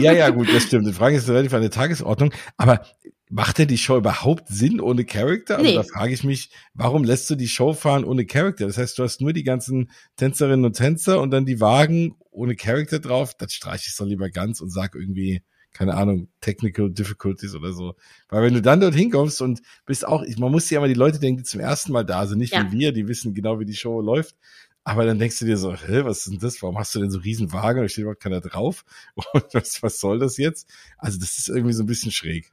Ja, 0.00 0.12
ja, 0.12 0.30
gut, 0.30 0.48
das 0.50 0.62
stimmt. 0.62 0.86
In 0.86 0.94
Frankreich 0.94 1.18
ist 1.18 1.28
relativ 1.28 1.52
eine 1.52 1.68
Tagesordnung. 1.68 2.32
Aber 2.56 2.86
macht 3.28 3.58
denn 3.58 3.68
die 3.68 3.76
Show 3.76 3.98
überhaupt 3.98 4.48
Sinn 4.48 4.80
ohne 4.80 5.04
Charakter? 5.04 5.58
Also 5.58 5.68
nee. 5.68 5.74
da 5.74 5.82
frage 5.82 6.14
ich 6.14 6.24
mich, 6.24 6.50
warum 6.72 7.04
lässt 7.04 7.28
du 7.28 7.34
die 7.34 7.48
Show 7.48 7.74
fahren 7.74 8.04
ohne 8.04 8.24
Charakter? 8.24 8.66
Das 8.66 8.78
heißt, 8.78 8.98
du 8.98 9.02
hast 9.02 9.20
nur 9.20 9.34
die 9.34 9.44
ganzen 9.44 9.90
Tänzerinnen 10.16 10.64
und 10.64 10.74
Tänzer 10.74 11.20
und 11.20 11.32
dann 11.32 11.44
die 11.44 11.60
Wagen 11.60 12.16
ohne 12.30 12.56
Charakter 12.56 12.98
drauf. 12.98 13.34
Das 13.36 13.52
streiche 13.52 13.88
ich 13.88 13.96
doch 13.96 14.06
lieber 14.06 14.30
ganz 14.30 14.62
und 14.62 14.70
sag 14.70 14.94
irgendwie, 14.94 15.42
keine 15.72 15.94
Ahnung, 15.94 16.28
Technical 16.40 16.90
Difficulties 16.90 17.54
oder 17.54 17.72
so. 17.72 17.94
Weil 18.28 18.42
wenn 18.42 18.54
du 18.54 18.62
dann 18.62 18.80
dort 18.80 18.94
hinkommst 18.94 19.40
und 19.42 19.62
bist 19.86 20.06
auch, 20.06 20.24
man 20.38 20.50
muss 20.50 20.68
ja 20.70 20.78
immer 20.78 20.88
die 20.88 20.94
Leute 20.94 21.18
denken, 21.18 21.38
die 21.38 21.44
zum 21.44 21.60
ersten 21.60 21.92
Mal 21.92 22.04
da 22.04 22.26
sind, 22.26 22.38
nicht 22.38 22.54
ja. 22.54 22.70
wie 22.70 22.78
wir, 22.78 22.92
die 22.92 23.08
wissen 23.08 23.34
genau, 23.34 23.60
wie 23.60 23.64
die 23.64 23.76
Show 23.76 24.00
läuft. 24.00 24.36
Aber 24.82 25.04
dann 25.04 25.18
denkst 25.18 25.38
du 25.38 25.44
dir 25.44 25.56
so, 25.56 25.74
hä, 25.74 26.04
was 26.04 26.18
ist 26.18 26.32
denn 26.32 26.38
das? 26.38 26.62
Warum 26.62 26.78
hast 26.78 26.94
du 26.94 27.00
denn 27.00 27.10
so 27.10 27.18
riesen 27.18 27.52
Wagen? 27.52 27.82
Da 27.82 27.88
steht 27.88 28.02
überhaupt 28.02 28.22
keiner 28.22 28.40
drauf. 28.40 28.84
Und 29.32 29.44
was, 29.52 29.82
was 29.82 30.00
soll 30.00 30.18
das 30.18 30.36
jetzt? 30.38 30.68
Also 30.98 31.18
das 31.18 31.38
ist 31.38 31.48
irgendwie 31.48 31.74
so 31.74 31.82
ein 31.82 31.86
bisschen 31.86 32.12
schräg. 32.12 32.50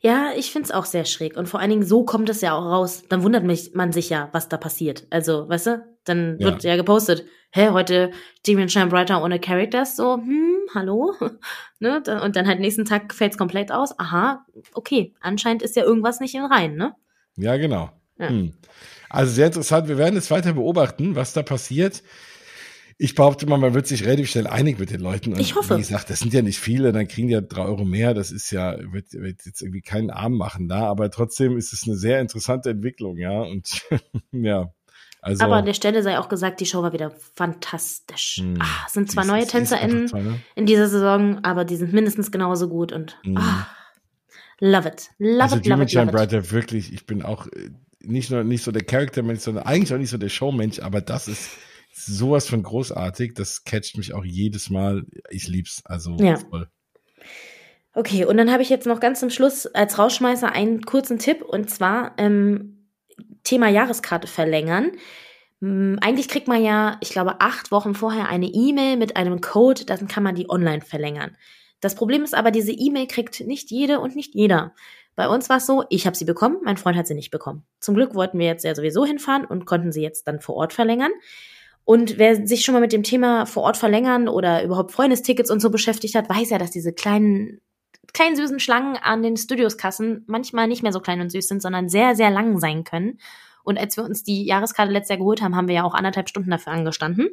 Ja, 0.00 0.32
ich 0.36 0.52
find's 0.52 0.70
auch 0.70 0.84
sehr 0.84 1.04
schräg. 1.04 1.36
Und 1.36 1.48
vor 1.48 1.60
allen 1.60 1.70
Dingen, 1.70 1.84
so 1.84 2.04
kommt 2.04 2.28
es 2.28 2.40
ja 2.40 2.54
auch 2.54 2.64
raus. 2.64 3.02
Dann 3.08 3.22
wundert 3.22 3.44
mich, 3.44 3.74
man 3.74 3.92
sich 3.92 4.10
ja, 4.10 4.28
was 4.32 4.48
da 4.48 4.58
passiert. 4.58 5.06
Also, 5.10 5.48
weißt 5.48 5.66
du, 5.66 5.95
dann 6.08 6.38
wird 6.38 6.64
ja, 6.64 6.70
ja 6.70 6.76
gepostet, 6.76 7.24
hä, 7.50 7.70
heute 7.70 8.10
Demon 8.46 8.68
Shine 8.68 8.86
Brighter 8.86 9.22
ohne 9.22 9.40
Characters. 9.40 9.96
So, 9.96 10.16
hm, 10.16 10.56
hallo? 10.74 11.14
ne? 11.80 12.02
Und 12.22 12.36
dann 12.36 12.46
halt 12.46 12.60
nächsten 12.60 12.84
Tag 12.84 13.14
fällt's 13.14 13.38
komplett 13.38 13.72
aus. 13.72 13.98
Aha, 13.98 14.44
okay, 14.74 15.14
anscheinend 15.20 15.62
ist 15.62 15.76
ja 15.76 15.84
irgendwas 15.84 16.20
nicht 16.20 16.34
in 16.34 16.44
Reihen, 16.44 16.76
ne? 16.76 16.94
Ja, 17.36 17.56
genau. 17.56 17.90
Ja. 18.18 18.28
Hm. 18.28 18.54
Also 19.08 19.32
sehr 19.32 19.46
interessant. 19.46 19.88
Wir 19.88 19.98
werden 19.98 20.16
es 20.16 20.30
weiter 20.30 20.54
beobachten, 20.54 21.14
was 21.14 21.32
da 21.32 21.42
passiert. 21.42 22.02
Ich 22.98 23.14
behaupte 23.14 23.46
mal, 23.46 23.58
man 23.58 23.74
wird 23.74 23.86
sich 23.86 24.04
relativ 24.04 24.30
schnell 24.30 24.46
einig 24.46 24.78
mit 24.78 24.90
den 24.90 25.00
Leuten. 25.00 25.34
Und 25.34 25.40
ich 25.40 25.54
hoffe. 25.54 25.76
Wie 25.76 25.80
gesagt, 25.80 26.08
das 26.08 26.20
sind 26.20 26.32
ja 26.32 26.40
nicht 26.40 26.58
viele, 26.58 26.92
dann 26.92 27.06
kriegen 27.06 27.28
die 27.28 27.34
ja 27.34 27.42
drei 27.42 27.62
Euro 27.62 27.84
mehr. 27.84 28.14
Das 28.14 28.32
ist 28.32 28.50
ja, 28.50 28.78
wird, 28.90 29.12
wird 29.12 29.44
jetzt 29.44 29.60
irgendwie 29.60 29.82
keinen 29.82 30.10
Arm 30.10 30.34
machen 30.34 30.66
da, 30.66 30.86
aber 30.86 31.10
trotzdem 31.10 31.58
ist 31.58 31.74
es 31.74 31.86
eine 31.86 31.96
sehr 31.96 32.20
interessante 32.20 32.70
Entwicklung, 32.70 33.18
ja. 33.18 33.42
Und 33.42 33.86
ja. 34.32 34.72
Also, 35.26 35.42
aber 35.42 35.56
an 35.56 35.64
der 35.64 35.74
Stelle 35.74 36.04
sei 36.04 36.20
auch 36.20 36.28
gesagt, 36.28 36.60
die 36.60 36.66
Show 36.66 36.82
war 36.82 36.92
wieder 36.92 37.10
fantastisch. 37.34 38.40
Mh, 38.44 38.60
ah, 38.62 38.88
sind 38.88 39.10
zwar 39.10 39.24
neue 39.24 39.44
TänzerInnen 39.44 40.04
ne? 40.04 40.40
in 40.54 40.66
dieser 40.66 40.88
Saison, 40.88 41.40
aber 41.42 41.64
die 41.64 41.74
sind 41.74 41.92
mindestens 41.92 42.30
genauso 42.30 42.68
gut 42.68 42.92
und 42.92 43.18
mh. 43.24 43.40
ah, 43.40 43.66
love 44.60 44.86
it. 44.86 45.10
Love 45.18 45.42
also 45.42 45.56
it, 45.56 45.66
love 45.66 45.82
it, 45.82 45.92
love 45.92 46.36
it. 46.36 46.52
wirklich, 46.52 46.92
ich 46.92 47.06
bin 47.06 47.24
auch 47.24 47.48
äh, 47.48 47.70
nicht 48.04 48.30
nur 48.30 48.44
nicht 48.44 48.62
so 48.62 48.70
der 48.70 48.84
Charaktermensch, 48.84 49.40
sondern 49.40 49.66
eigentlich 49.66 49.92
auch 49.92 49.98
nicht 49.98 50.10
so 50.10 50.16
der 50.16 50.28
Showmensch, 50.28 50.78
aber 50.78 51.00
das 51.00 51.26
ist 51.26 51.50
sowas 51.92 52.48
von 52.48 52.62
großartig. 52.62 53.34
Das 53.34 53.64
catcht 53.64 53.98
mich 53.98 54.14
auch 54.14 54.24
jedes 54.24 54.70
Mal. 54.70 55.06
Ich 55.28 55.48
lieb's. 55.48 55.82
Also 55.86 56.16
ja. 56.20 56.36
voll. 56.36 56.68
Okay, 57.94 58.24
und 58.24 58.36
dann 58.36 58.52
habe 58.52 58.62
ich 58.62 58.68
jetzt 58.68 58.86
noch 58.86 59.00
ganz 59.00 59.18
zum 59.18 59.30
Schluss 59.30 59.66
als 59.66 59.98
Rauschmeißer 59.98 60.52
einen 60.52 60.82
kurzen 60.82 61.18
Tipp 61.18 61.42
und 61.42 61.68
zwar 61.68 62.14
ähm, 62.16 62.75
Thema 63.46 63.68
Jahreskarte 63.68 64.26
verlängern. 64.26 64.92
Ähm, 65.62 65.98
eigentlich 66.02 66.28
kriegt 66.28 66.48
man 66.48 66.62
ja, 66.62 66.98
ich 67.00 67.10
glaube, 67.10 67.40
acht 67.40 67.70
Wochen 67.70 67.94
vorher 67.94 68.28
eine 68.28 68.46
E-Mail 68.46 68.96
mit 68.96 69.16
einem 69.16 69.40
Code, 69.40 69.84
dann 69.86 70.08
kann 70.08 70.22
man 70.22 70.34
die 70.34 70.50
online 70.50 70.82
verlängern. 70.82 71.36
Das 71.80 71.94
Problem 71.94 72.24
ist 72.24 72.34
aber, 72.34 72.50
diese 72.50 72.72
E-Mail 72.72 73.06
kriegt 73.06 73.40
nicht 73.40 73.70
jede 73.70 74.00
und 74.00 74.16
nicht 74.16 74.34
jeder. 74.34 74.74
Bei 75.14 75.28
uns 75.28 75.48
war 75.48 75.58
es 75.58 75.66
so, 75.66 75.84
ich 75.88 76.06
habe 76.06 76.16
sie 76.16 76.24
bekommen, 76.24 76.58
mein 76.62 76.76
Freund 76.76 76.96
hat 76.96 77.06
sie 77.06 77.14
nicht 77.14 77.30
bekommen. 77.30 77.64
Zum 77.80 77.94
Glück 77.94 78.14
wollten 78.14 78.38
wir 78.38 78.46
jetzt 78.46 78.64
ja 78.64 78.74
sowieso 78.74 79.06
hinfahren 79.06 79.46
und 79.46 79.64
konnten 79.64 79.92
sie 79.92 80.02
jetzt 80.02 80.24
dann 80.28 80.40
vor 80.40 80.56
Ort 80.56 80.72
verlängern. 80.72 81.12
Und 81.84 82.18
wer 82.18 82.46
sich 82.46 82.64
schon 82.64 82.74
mal 82.74 82.80
mit 82.80 82.92
dem 82.92 83.04
Thema 83.04 83.46
vor 83.46 83.62
Ort 83.62 83.76
verlängern 83.76 84.28
oder 84.28 84.62
überhaupt 84.64 84.92
Freundestickets 84.92 85.50
und 85.50 85.60
so 85.60 85.70
beschäftigt 85.70 86.16
hat, 86.16 86.28
weiß 86.28 86.50
ja, 86.50 86.58
dass 86.58 86.72
diese 86.72 86.92
kleinen, 86.92 87.60
kleinen 88.12 88.36
süßen 88.36 88.60
Schlangen 88.60 88.96
an 88.96 89.22
den 89.22 89.36
Studioskassen 89.36 90.24
manchmal 90.26 90.68
nicht 90.68 90.82
mehr 90.82 90.92
so 90.92 91.00
klein 91.00 91.20
und 91.20 91.30
süß 91.30 91.48
sind, 91.48 91.62
sondern 91.62 91.88
sehr, 91.88 92.14
sehr 92.14 92.30
lang 92.30 92.58
sein 92.58 92.84
können. 92.84 93.18
Und 93.62 93.78
als 93.78 93.96
wir 93.96 94.04
uns 94.04 94.22
die 94.22 94.44
Jahreskarte 94.44 94.92
letztes 94.92 95.10
Jahr 95.10 95.18
geholt 95.18 95.42
haben, 95.42 95.56
haben 95.56 95.68
wir 95.68 95.74
ja 95.74 95.84
auch 95.84 95.94
anderthalb 95.94 96.28
Stunden 96.28 96.50
dafür 96.50 96.72
angestanden. 96.72 97.28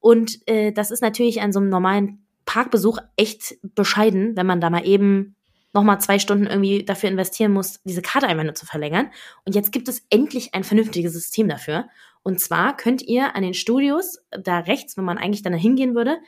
Und 0.00 0.46
äh, 0.48 0.72
das 0.72 0.90
ist 0.90 1.02
natürlich 1.02 1.40
an 1.40 1.52
so 1.52 1.60
einem 1.60 1.68
normalen 1.68 2.24
Parkbesuch 2.44 2.98
echt 3.16 3.56
bescheiden, 3.74 4.36
wenn 4.36 4.46
man 4.46 4.60
da 4.60 4.70
mal 4.70 4.86
eben 4.86 5.34
nochmal 5.72 6.00
zwei 6.00 6.18
Stunden 6.18 6.46
irgendwie 6.46 6.84
dafür 6.84 7.10
investieren 7.10 7.52
muss, 7.52 7.80
diese 7.84 8.02
Karte 8.02 8.26
einmal 8.26 8.46
nur 8.46 8.54
zu 8.54 8.66
verlängern. 8.66 9.10
Und 9.44 9.54
jetzt 9.54 9.72
gibt 9.72 9.88
es 9.88 10.06
endlich 10.10 10.54
ein 10.54 10.64
vernünftiges 10.64 11.12
System 11.12 11.48
dafür. 11.48 11.88
Und 12.22 12.40
zwar 12.40 12.76
könnt 12.76 13.02
ihr 13.02 13.36
an 13.36 13.42
den 13.42 13.54
Studios 13.54 14.18
da 14.30 14.60
rechts, 14.60 14.96
wenn 14.96 15.04
man 15.04 15.18
eigentlich 15.18 15.42
dann 15.42 15.54
hingehen 15.54 15.94
würde, 15.94 16.18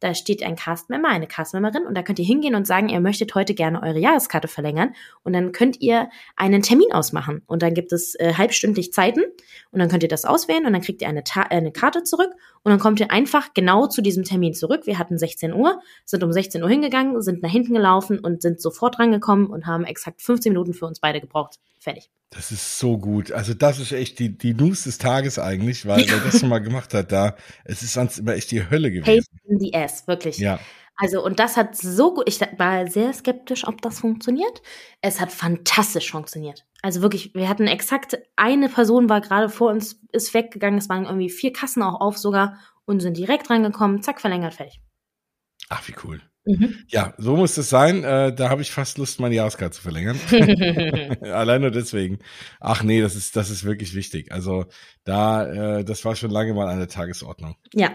da 0.00 0.14
steht 0.14 0.42
ein 0.42 0.56
Castmember, 0.56 1.08
eine 1.08 1.26
Castmemberin 1.26 1.86
und 1.86 1.96
da 1.96 2.02
könnt 2.02 2.18
ihr 2.18 2.24
hingehen 2.24 2.54
und 2.54 2.66
sagen, 2.66 2.88
ihr 2.88 3.00
möchtet 3.00 3.34
heute 3.34 3.54
gerne 3.54 3.82
eure 3.82 3.98
Jahreskarte 3.98 4.48
verlängern 4.48 4.94
und 5.24 5.32
dann 5.32 5.52
könnt 5.52 5.80
ihr 5.80 6.08
einen 6.36 6.62
Termin 6.62 6.92
ausmachen. 6.92 7.42
Und 7.46 7.62
dann 7.62 7.74
gibt 7.74 7.92
es 7.92 8.14
äh, 8.16 8.34
halbstündlich 8.34 8.92
Zeiten 8.92 9.22
und 9.70 9.78
dann 9.80 9.88
könnt 9.88 10.02
ihr 10.02 10.08
das 10.08 10.24
auswählen 10.24 10.66
und 10.66 10.72
dann 10.72 10.82
kriegt 10.82 11.02
ihr 11.02 11.08
eine, 11.08 11.24
Ta 11.24 11.42
eine 11.42 11.72
Karte 11.72 12.04
zurück 12.04 12.30
und 12.62 12.70
dann 12.70 12.78
kommt 12.78 13.00
ihr 13.00 13.10
einfach 13.10 13.54
genau 13.54 13.86
zu 13.86 14.02
diesem 14.02 14.24
Termin 14.24 14.54
zurück. 14.54 14.82
Wir 14.86 14.98
hatten 14.98 15.18
16 15.18 15.52
Uhr, 15.52 15.80
sind 16.04 16.22
um 16.22 16.32
16 16.32 16.62
Uhr 16.62 16.68
hingegangen, 16.68 17.20
sind 17.22 17.42
nach 17.42 17.50
hinten 17.50 17.74
gelaufen 17.74 18.18
und 18.18 18.42
sind 18.42 18.60
sofort 18.60 18.98
rangekommen 18.98 19.46
und 19.46 19.66
haben 19.66 19.84
exakt 19.84 20.22
15 20.22 20.52
Minuten 20.52 20.74
für 20.74 20.86
uns 20.86 21.00
beide 21.00 21.20
gebraucht. 21.20 21.58
Fertig. 21.78 22.10
Das 22.30 22.52
ist 22.52 22.78
so 22.78 22.98
gut. 22.98 23.32
Also 23.32 23.54
das 23.54 23.78
ist 23.78 23.92
echt 23.92 24.18
die, 24.18 24.36
die 24.36 24.52
News 24.52 24.84
des 24.84 24.98
Tages 24.98 25.38
eigentlich, 25.38 25.86
weil 25.86 26.04
wer 26.08 26.18
das 26.18 26.40
schon 26.40 26.48
mal 26.48 26.58
gemacht 26.58 26.92
hat, 26.94 27.12
da, 27.12 27.36
es 27.64 27.82
ist 27.82 27.94
sonst 27.94 28.18
immer 28.18 28.34
echt 28.34 28.50
die 28.50 28.68
Hölle 28.68 28.90
gewesen. 28.90 29.24
Hate 29.24 29.48
in 29.48 29.58
the 29.58 29.74
ass, 29.74 30.06
wirklich. 30.06 30.38
Ja. 30.38 30.60
Also, 31.00 31.24
und 31.24 31.38
das 31.38 31.56
hat 31.56 31.76
so 31.76 32.12
gut, 32.12 32.24
ich 32.28 32.40
war 32.40 32.88
sehr 32.88 33.12
skeptisch, 33.12 33.66
ob 33.66 33.80
das 33.82 34.00
funktioniert. 34.00 34.62
Es 35.00 35.20
hat 35.20 35.30
fantastisch 35.30 36.10
funktioniert. 36.10 36.66
Also 36.82 37.02
wirklich, 37.02 37.34
wir 37.34 37.48
hatten 37.48 37.68
exakt 37.68 38.18
eine 38.34 38.68
Person 38.68 39.08
war 39.08 39.20
gerade 39.20 39.48
vor 39.48 39.70
uns, 39.70 40.00
ist 40.12 40.34
weggegangen, 40.34 40.78
es 40.78 40.88
waren 40.88 41.04
irgendwie 41.04 41.30
vier 41.30 41.52
Kassen 41.52 41.84
auch 41.84 42.00
auf 42.00 42.18
sogar 42.18 42.58
und 42.84 42.98
sind 42.98 43.16
direkt 43.16 43.48
reingekommen, 43.48 44.02
zack, 44.02 44.20
verlängert, 44.20 44.54
fertig. 44.54 44.80
Ach, 45.68 45.86
wie 45.86 45.94
cool. 46.02 46.20
Mhm. 46.44 46.84
Ja, 46.88 47.14
so 47.16 47.36
muss 47.36 47.56
es 47.58 47.68
sein. 47.68 48.02
Äh, 48.02 48.34
da 48.34 48.48
habe 48.48 48.62
ich 48.62 48.72
fast 48.72 48.98
Lust, 48.98 49.20
meine 49.20 49.36
Jahreskarte 49.36 49.76
zu 49.76 49.82
verlängern. 49.82 50.18
Allein 51.22 51.60
nur 51.60 51.70
deswegen. 51.70 52.18
Ach 52.58 52.82
nee, 52.82 53.00
das 53.00 53.14
ist, 53.14 53.36
das 53.36 53.50
ist 53.50 53.62
wirklich 53.62 53.94
wichtig. 53.94 54.32
Also 54.32 54.66
da, 55.04 55.78
äh, 55.78 55.84
das 55.84 56.04
war 56.04 56.16
schon 56.16 56.30
lange 56.30 56.54
mal 56.54 56.68
an 56.68 56.78
der 56.78 56.88
Tagesordnung. 56.88 57.54
Ja. 57.72 57.92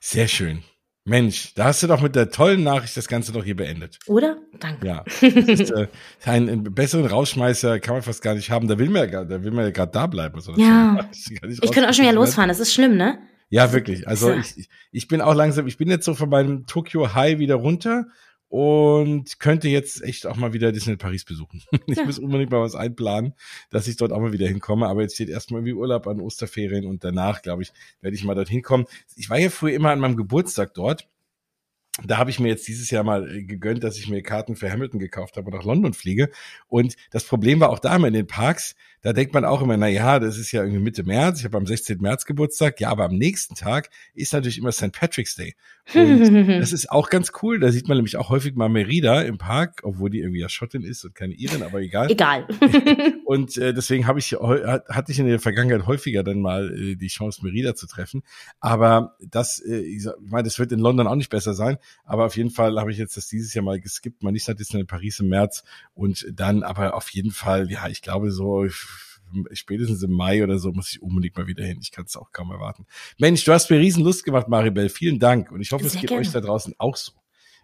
Sehr 0.00 0.26
schön. 0.26 0.64
Mensch, 1.10 1.54
da 1.54 1.64
hast 1.64 1.82
du 1.82 1.88
doch 1.88 2.00
mit 2.00 2.14
der 2.14 2.30
tollen 2.30 2.62
Nachricht 2.62 2.96
das 2.96 3.08
Ganze 3.08 3.32
doch 3.32 3.42
hier 3.42 3.56
beendet. 3.56 3.98
Oder? 4.06 4.36
Danke. 4.60 4.86
Ja. 4.86 5.04
Ist, 5.20 5.72
äh, 5.72 5.88
einen, 6.24 6.48
einen, 6.48 6.62
besseren 6.72 7.04
Rausschmeißer 7.04 7.80
kann 7.80 7.94
man 7.94 8.02
fast 8.02 8.22
gar 8.22 8.36
nicht 8.36 8.48
haben. 8.48 8.68
Da 8.68 8.78
will 8.78 8.88
man 8.88 9.10
ja, 9.10 9.24
da 9.24 9.42
will 9.42 9.50
man 9.50 9.64
ja 9.64 9.72
gerade 9.72 9.90
da 9.90 10.06
bleiben. 10.06 10.36
Also 10.36 10.54
ja. 10.54 11.10
Ich 11.12 11.72
könnte 11.72 11.90
auch 11.90 11.94
schon 11.94 12.04
wieder 12.04 12.14
losfahren. 12.14 12.48
Das 12.48 12.60
ist 12.60 12.72
schlimm, 12.72 12.96
ne? 12.96 13.18
Ja, 13.48 13.72
wirklich. 13.72 14.06
Also 14.06 14.32
ich, 14.32 14.68
ich 14.92 15.08
bin 15.08 15.20
auch 15.20 15.34
langsam, 15.34 15.66
ich 15.66 15.76
bin 15.76 15.90
jetzt 15.90 16.04
so 16.04 16.14
von 16.14 16.28
meinem 16.30 16.66
Tokyo 16.66 17.12
High 17.12 17.40
wieder 17.40 17.56
runter 17.56 18.06
und 18.50 19.38
könnte 19.38 19.68
jetzt 19.68 20.02
echt 20.02 20.26
auch 20.26 20.34
mal 20.34 20.52
wieder 20.52 20.72
Disney 20.72 20.96
Paris 20.96 21.24
besuchen. 21.24 21.62
Ich 21.86 21.96
ja. 21.96 22.04
muss 22.04 22.18
unbedingt 22.18 22.50
mal 22.50 22.60
was 22.60 22.74
einplanen, 22.74 23.34
dass 23.70 23.86
ich 23.86 23.96
dort 23.96 24.12
auch 24.12 24.20
mal 24.20 24.32
wieder 24.32 24.46
hinkomme. 24.46 24.86
Aber 24.86 25.02
jetzt 25.02 25.14
steht 25.14 25.28
erstmal 25.28 25.60
irgendwie 25.60 25.74
Urlaub 25.74 26.06
an 26.08 26.20
Osterferien 26.20 26.84
und 26.84 27.04
danach, 27.04 27.42
glaube 27.42 27.62
ich, 27.62 27.72
werde 28.00 28.16
ich 28.16 28.24
mal 28.24 28.34
dorthin 28.34 28.62
kommen. 28.62 28.86
Ich 29.16 29.30
war 29.30 29.38
ja 29.38 29.50
früher 29.50 29.74
immer 29.74 29.90
an 29.90 30.00
meinem 30.00 30.16
Geburtstag 30.16 30.74
dort 30.74 31.08
da 32.04 32.18
habe 32.18 32.30
ich 32.30 32.38
mir 32.38 32.48
jetzt 32.48 32.66
dieses 32.68 32.90
Jahr 32.90 33.02
mal 33.04 33.28
äh, 33.28 33.42
gegönnt, 33.42 33.84
dass 33.84 33.98
ich 33.98 34.08
mir 34.08 34.22
Karten 34.22 34.56
für 34.56 34.70
Hamilton 34.70 35.00
gekauft 35.00 35.36
habe 35.36 35.50
und 35.50 35.56
nach 35.56 35.64
London 35.64 35.92
fliege. 35.92 36.30
Und 36.68 36.96
das 37.10 37.24
Problem 37.24 37.60
war 37.60 37.70
auch 37.70 37.78
da 37.78 37.96
immer 37.96 38.08
in 38.08 38.14
den 38.14 38.26
Parks, 38.26 38.74
da 39.02 39.12
denkt 39.12 39.32
man 39.32 39.44
auch 39.44 39.62
immer, 39.62 39.76
na 39.76 39.88
ja, 39.88 40.18
das 40.18 40.36
ist 40.36 40.52
ja 40.52 40.62
irgendwie 40.62 40.82
Mitte 40.82 41.04
März, 41.04 41.40
ich 41.40 41.44
habe 41.44 41.56
am 41.56 41.66
16. 41.66 41.98
März 42.00 42.26
Geburtstag, 42.26 42.80
ja, 42.80 42.90
aber 42.90 43.04
am 43.04 43.16
nächsten 43.16 43.54
Tag 43.54 43.90
ist 44.14 44.32
natürlich 44.32 44.58
immer 44.58 44.72
St. 44.72 44.92
Patrick's 44.92 45.34
Day. 45.34 45.54
Und 45.94 46.48
das 46.60 46.72
ist 46.72 46.90
auch 46.90 47.10
ganz 47.10 47.32
cool, 47.42 47.60
da 47.60 47.70
sieht 47.70 47.88
man 47.88 47.98
nämlich 47.98 48.16
auch 48.16 48.28
häufig 48.30 48.54
mal 48.54 48.68
Merida 48.68 49.22
im 49.22 49.38
Park, 49.38 49.80
obwohl 49.82 50.10
die 50.10 50.20
irgendwie 50.20 50.40
ja 50.40 50.48
Schottin 50.48 50.82
ist 50.82 51.04
und 51.04 51.14
keine 51.14 51.34
Irin, 51.34 51.62
aber 51.62 51.80
egal. 51.80 52.10
Egal. 52.10 52.46
und 53.24 53.56
äh, 53.56 53.74
deswegen 53.74 54.06
habe 54.06 54.18
ich 54.18 54.32
hatte 54.32 55.12
ich 55.12 55.18
in 55.18 55.26
der 55.26 55.40
Vergangenheit 55.40 55.86
häufiger 55.86 56.22
dann 56.22 56.40
mal 56.40 56.72
äh, 56.72 56.96
die 56.96 57.08
Chance 57.08 57.44
Merida 57.44 57.74
zu 57.74 57.86
treffen, 57.86 58.22
aber 58.60 59.16
das 59.20 59.60
äh, 59.60 59.78
ich 59.78 60.06
meine, 60.20 60.44
das 60.44 60.58
wird 60.58 60.72
in 60.72 60.80
London 60.80 61.06
auch 61.06 61.16
nicht 61.16 61.30
besser 61.30 61.54
sein, 61.54 61.78
aber 62.04 62.26
auf 62.26 62.36
jeden 62.36 62.50
Fall 62.50 62.78
habe 62.78 62.90
ich 62.90 62.98
jetzt 62.98 63.16
das 63.16 63.28
dieses 63.28 63.54
Jahr 63.54 63.64
mal 63.64 63.80
geskippt, 63.80 64.22
mal 64.22 64.32
nicht 64.32 64.48
nach 64.48 64.54
Disneyland 64.54 64.88
Paris 64.88 65.20
im 65.20 65.28
März. 65.28 65.64
Und 65.94 66.26
dann 66.32 66.62
aber 66.62 66.94
auf 66.94 67.10
jeden 67.10 67.30
Fall, 67.30 67.70
ja, 67.70 67.88
ich 67.88 68.02
glaube 68.02 68.30
so 68.30 68.66
spätestens 69.52 70.02
im 70.02 70.12
Mai 70.12 70.42
oder 70.42 70.58
so 70.58 70.72
muss 70.72 70.92
ich 70.92 71.02
unbedingt 71.02 71.36
mal 71.36 71.46
wieder 71.46 71.64
hin. 71.64 71.78
Ich 71.80 71.90
kann 71.90 72.04
es 72.04 72.16
auch 72.16 72.32
kaum 72.32 72.50
erwarten. 72.50 72.86
Mensch, 73.18 73.44
du 73.44 73.52
hast 73.52 73.70
mir 73.70 73.78
riesen 73.78 74.04
Lust 74.04 74.24
gemacht, 74.24 74.48
Maribel. 74.48 74.88
Vielen 74.88 75.18
Dank. 75.18 75.50
Und 75.50 75.60
ich 75.60 75.72
hoffe, 75.72 75.84
Sehr 75.84 75.94
es 75.94 76.00
geht 76.00 76.08
gerne. 76.08 76.22
euch 76.22 76.32
da 76.32 76.40
draußen 76.40 76.74
auch 76.78 76.96
so. 76.96 77.12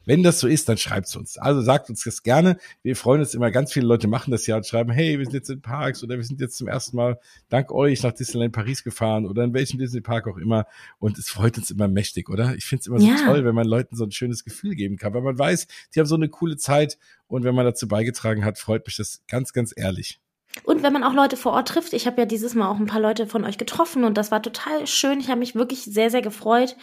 Wenn 0.07 0.23
das 0.23 0.39
so 0.39 0.47
ist, 0.47 0.69
dann 0.69 0.79
schreibt's 0.79 1.17
uns. 1.17 1.37
Also 1.37 1.61
sagt 1.61 1.91
uns 1.91 2.05
das 2.05 2.23
gerne. 2.23 2.59
Wir 2.83 2.95
freuen 2.95 3.21
uns 3.21 3.35
immer, 3.35 3.51
ganz 3.51 3.73
viele 3.73 3.87
Leute 3.87 4.07
machen 4.07 4.31
das 4.31 4.47
ja 4.47 4.57
und 4.57 4.65
schreiben, 4.65 4.93
hey, 4.93 5.19
wir 5.19 5.25
sind 5.25 5.35
jetzt 5.35 5.51
in 5.51 5.61
Parks 5.61 6.03
oder 6.05 6.17
wir 6.17 6.23
sind 6.23 6.41
jetzt 6.41 6.57
zum 6.57 6.69
ersten 6.69 6.97
Mal 6.97 7.19
dank 7.49 7.73
euch 7.73 8.05
nach 8.05 8.13
Disneyland 8.13 8.55
Paris 8.55 8.85
gefahren 8.85 9.27
oder 9.27 9.43
in 9.43 9.53
welchem 9.53 9.79
Disney 9.79 10.01
Park 10.01 10.29
auch 10.29 10.37
immer. 10.37 10.67
Und 11.01 11.19
es 11.19 11.29
freut 11.29 11.59
uns 11.59 11.73
immer 11.73 11.89
mächtig, 11.89 12.31
oder? 12.31 12.55
Ich 12.55 12.65
finde 12.65 12.81
es 12.83 12.87
immer 12.87 13.01
so 13.01 13.07
ja. 13.07 13.17
toll, 13.27 13.45
wenn 13.45 13.55
man 13.57 13.67
Leuten 13.67 13.97
so 13.97 14.05
ein 14.05 14.13
schönes 14.13 14.45
Gefühl 14.45 14.77
geben 14.77 14.97
kann, 14.97 15.13
weil 15.13 15.23
man 15.23 15.37
weiß, 15.37 15.67
die 15.95 15.99
haben 15.99 16.07
so 16.07 16.15
eine 16.15 16.29
coole 16.29 16.57
Zeit 16.57 16.99
und 17.27 17.43
wenn 17.43 17.57
man 17.57 17.67
dazu 17.67 17.89
beigetragen 17.89 18.45
hat, 18.45 18.59
freut 18.61 18.87
mich 18.87 18.97
das 18.97 19.23
ganz, 19.27 19.53
ganz 19.53 19.75
ehrlich. 19.77 20.21
Und 20.65 20.83
wenn 20.83 20.93
man 20.93 21.05
auch 21.05 21.13
Leute 21.13 21.37
vor 21.37 21.53
Ort 21.53 21.69
trifft, 21.69 21.93
ich 21.93 22.07
habe 22.07 22.21
ja 22.21 22.27
dieses 22.27 22.55
Mal 22.55 22.69
auch 22.69 22.79
ein 22.79 22.87
paar 22.87 23.01
Leute 23.01 23.27
von 23.27 23.45
euch 23.45 23.59
getroffen 23.59 24.05
und 24.05 24.17
das 24.17 24.31
war 24.31 24.43
total 24.43 24.87
schön. 24.87 25.21
Ich 25.21 25.29
habe 25.29 25.41
mich 25.41 25.55
wirklich 25.55 25.85
sehr, 25.85 26.11
sehr 26.11 26.23
gefreut. 26.23 26.77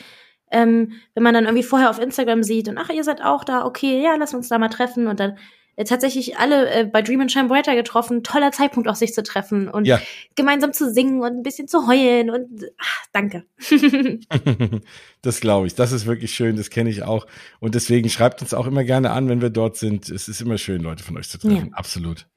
Ähm, 0.52 0.94
wenn 1.16 1.24
man 1.24 1.34
dann 1.34 1.46
irgendwie 1.46 1.64
vorher 1.64 1.90
auf 1.90 2.00
Instagram 2.00 2.44
sieht 2.44 2.68
und 2.68 2.78
ach, 2.78 2.90
ihr 2.90 3.04
seid 3.04 3.24
auch 3.24 3.44
da, 3.44 3.66
okay, 3.66 4.04
ja, 4.04 4.16
lass 4.16 4.34
uns 4.34 4.50
da 4.50 4.60
mal 4.60 4.70
treffen 4.70 5.08
und 5.08 5.20
dann 5.20 5.38
äh, 5.76 5.86
tatsächlich 5.86 6.38
alle 6.38 6.70
äh, 6.70 6.86
bei 6.86 7.02
Dream 7.02 7.22
and 7.22 7.32
Shine 7.32 7.48
Brighter 7.48 7.76
getroffen. 7.76 8.24
Toller 8.24 8.52
Zeitpunkt 8.52 8.88
auch 8.88 8.96
sich 8.96 9.14
zu 9.14 9.24
treffen 9.24 9.68
und 9.68 9.86
ja. 9.86 10.00
gemeinsam 10.36 10.74
zu 10.74 10.92
singen 10.92 11.22
und 11.22 11.38
ein 11.38 11.44
bisschen 11.44 11.68
zu 11.68 11.88
heulen 11.88 12.30
und 12.30 12.66
ach, 12.78 13.06
danke. 13.12 13.46
das 15.22 15.40
glaube 15.40 15.66
ich. 15.68 15.74
Das 15.74 15.92
ist 15.92 16.06
wirklich 16.06 16.34
schön. 16.34 16.56
Das 16.56 16.70
kenne 16.70 16.92
ich 16.92 17.04
auch. 17.04 17.26
Und 17.60 17.74
deswegen 17.74 18.10
schreibt 18.10 18.42
uns 18.42 18.54
auch 18.54 18.68
immer 18.68 18.84
gerne 18.84 19.12
an, 19.12 19.28
wenn 19.30 19.42
wir 19.42 19.50
dort 19.50 19.78
sind. 19.78 20.10
Es 20.10 20.28
ist 20.28 20.42
immer 20.42 20.60
schön, 20.60 20.82
Leute 20.82 21.04
von 21.04 21.18
euch 21.18 21.30
zu 21.30 21.40
treffen. 21.40 21.70
Ja. 21.72 21.78
Absolut. 21.78 22.28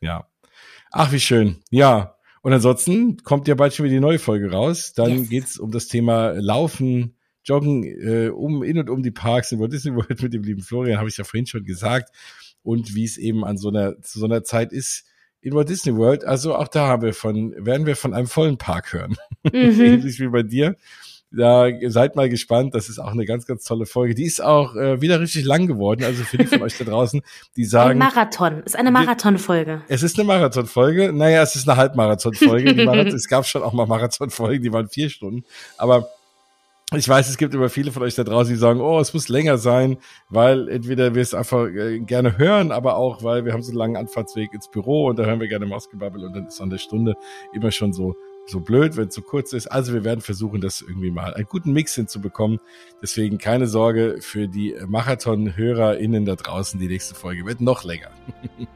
Ja. 0.00 0.29
Ach, 0.90 1.12
wie 1.12 1.20
schön. 1.20 1.56
Ja. 1.70 2.16
Und 2.42 2.52
ansonsten 2.52 3.18
kommt 3.18 3.48
ja 3.48 3.54
bald 3.54 3.74
schon 3.74 3.84
wieder 3.84 3.94
die 3.94 4.00
neue 4.00 4.18
Folge 4.18 4.50
raus. 4.50 4.92
Dann 4.94 5.10
yes. 5.10 5.28
geht's 5.28 5.58
um 5.58 5.70
das 5.70 5.88
Thema 5.88 6.30
Laufen, 6.30 7.16
Joggen, 7.44 7.84
äh, 7.84 8.28
um 8.28 8.62
in 8.62 8.78
und 8.78 8.90
um 8.90 9.02
die 9.02 9.10
Parks 9.10 9.52
in 9.52 9.60
Walt 9.60 9.72
Disney 9.72 9.94
World 9.94 10.22
mit 10.22 10.32
dem 10.32 10.42
lieben 10.42 10.62
Florian, 10.62 10.98
habe 10.98 11.08
ich 11.08 11.16
ja 11.16 11.24
vorhin 11.24 11.46
schon 11.46 11.64
gesagt. 11.64 12.14
Und 12.62 12.94
wie 12.94 13.04
es 13.04 13.18
eben 13.18 13.44
an 13.44 13.56
so 13.56 13.68
einer, 13.68 14.00
zu 14.02 14.18
so 14.18 14.26
einer 14.26 14.42
Zeit 14.42 14.72
ist 14.72 15.06
in 15.40 15.54
Walt 15.54 15.68
Disney 15.68 15.96
World. 15.96 16.24
Also 16.24 16.54
auch 16.54 16.68
da 16.68 16.88
haben 16.88 17.02
wir 17.02 17.14
von, 17.14 17.54
werden 17.56 17.86
wir 17.86 17.96
von 17.96 18.14
einem 18.14 18.26
vollen 18.26 18.58
Park 18.58 18.92
hören. 18.92 19.16
Mhm. 19.42 19.50
Ähnlich 19.54 20.20
wie 20.20 20.28
bei 20.28 20.42
dir. 20.42 20.76
Da 21.32 21.68
seid 21.86 22.16
mal 22.16 22.28
gespannt. 22.28 22.74
Das 22.74 22.88
ist 22.88 22.98
auch 22.98 23.12
eine 23.12 23.24
ganz, 23.24 23.46
ganz 23.46 23.64
tolle 23.64 23.86
Folge. 23.86 24.14
Die 24.14 24.24
ist 24.24 24.42
auch 24.42 24.74
äh, 24.74 25.00
wieder 25.00 25.20
richtig 25.20 25.44
lang 25.44 25.66
geworden. 25.66 26.04
Also 26.04 26.24
für 26.24 26.38
die 26.38 26.46
von 26.46 26.62
euch 26.62 26.76
da 26.76 26.84
draußen, 26.84 27.22
die 27.56 27.64
sagen. 27.64 27.92
Ein 27.92 27.98
Marathon. 27.98 28.62
Ist 28.64 28.76
eine 28.76 28.90
Marathonfolge. 28.90 29.82
Es 29.88 30.02
ist 30.02 30.18
eine 30.18 30.26
Marathonfolge. 30.26 31.12
Naja, 31.12 31.42
es 31.42 31.54
ist 31.54 31.68
eine 31.68 31.76
Halbmarathonfolge. 31.76 32.84
Marathon, 32.84 33.06
es 33.14 33.28
gab 33.28 33.46
schon 33.46 33.62
auch 33.62 33.72
mal 33.72 33.86
Marathonfolgen, 33.86 34.62
die 34.62 34.72
waren 34.72 34.88
vier 34.88 35.08
Stunden. 35.08 35.44
Aber 35.78 36.08
ich 36.96 37.08
weiß, 37.08 37.28
es 37.28 37.38
gibt 37.38 37.54
immer 37.54 37.68
viele 37.68 37.92
von 37.92 38.02
euch 38.02 38.16
da 38.16 38.24
draußen, 38.24 38.52
die 38.52 38.58
sagen, 38.58 38.80
oh, 38.80 38.98
es 38.98 39.14
muss 39.14 39.28
länger 39.28 39.58
sein, 39.58 39.98
weil 40.28 40.68
entweder 40.68 41.14
wir 41.14 41.22
es 41.22 41.34
einfach 41.34 41.68
äh, 41.68 42.00
gerne 42.00 42.36
hören, 42.36 42.72
aber 42.72 42.96
auch, 42.96 43.22
weil 43.22 43.44
wir 43.44 43.52
haben 43.52 43.62
so 43.62 43.70
einen 43.70 43.78
langen 43.78 43.96
Anfahrtsweg 43.96 44.52
ins 44.52 44.68
Büro 44.68 45.06
und 45.06 45.16
da 45.16 45.24
hören 45.24 45.38
wir 45.38 45.46
gerne 45.46 45.66
Mausgebabbel 45.66 46.24
und 46.24 46.34
dann 46.34 46.46
ist 46.46 46.60
an 46.60 46.70
der 46.70 46.78
Stunde 46.78 47.14
immer 47.52 47.70
schon 47.70 47.92
so 47.92 48.16
so 48.46 48.60
blöd, 48.60 48.96
wenn 48.96 49.08
es 49.08 49.14
zu 49.14 49.22
kurz 49.22 49.52
ist. 49.52 49.66
Also 49.68 49.92
wir 49.92 50.04
werden 50.04 50.20
versuchen, 50.20 50.60
das 50.60 50.80
irgendwie 50.80 51.10
mal 51.10 51.34
einen 51.34 51.46
guten 51.46 51.72
Mix 51.72 51.94
hinzubekommen. 51.94 52.58
Deswegen 53.02 53.38
keine 53.38 53.66
Sorge 53.66 54.18
für 54.20 54.48
die 54.48 54.74
Marathon-HörerInnen 54.86 56.24
da 56.24 56.36
draußen. 56.36 56.80
Die 56.80 56.88
nächste 56.88 57.14
Folge 57.14 57.46
wird 57.46 57.60
noch 57.60 57.84
länger. 57.84 58.10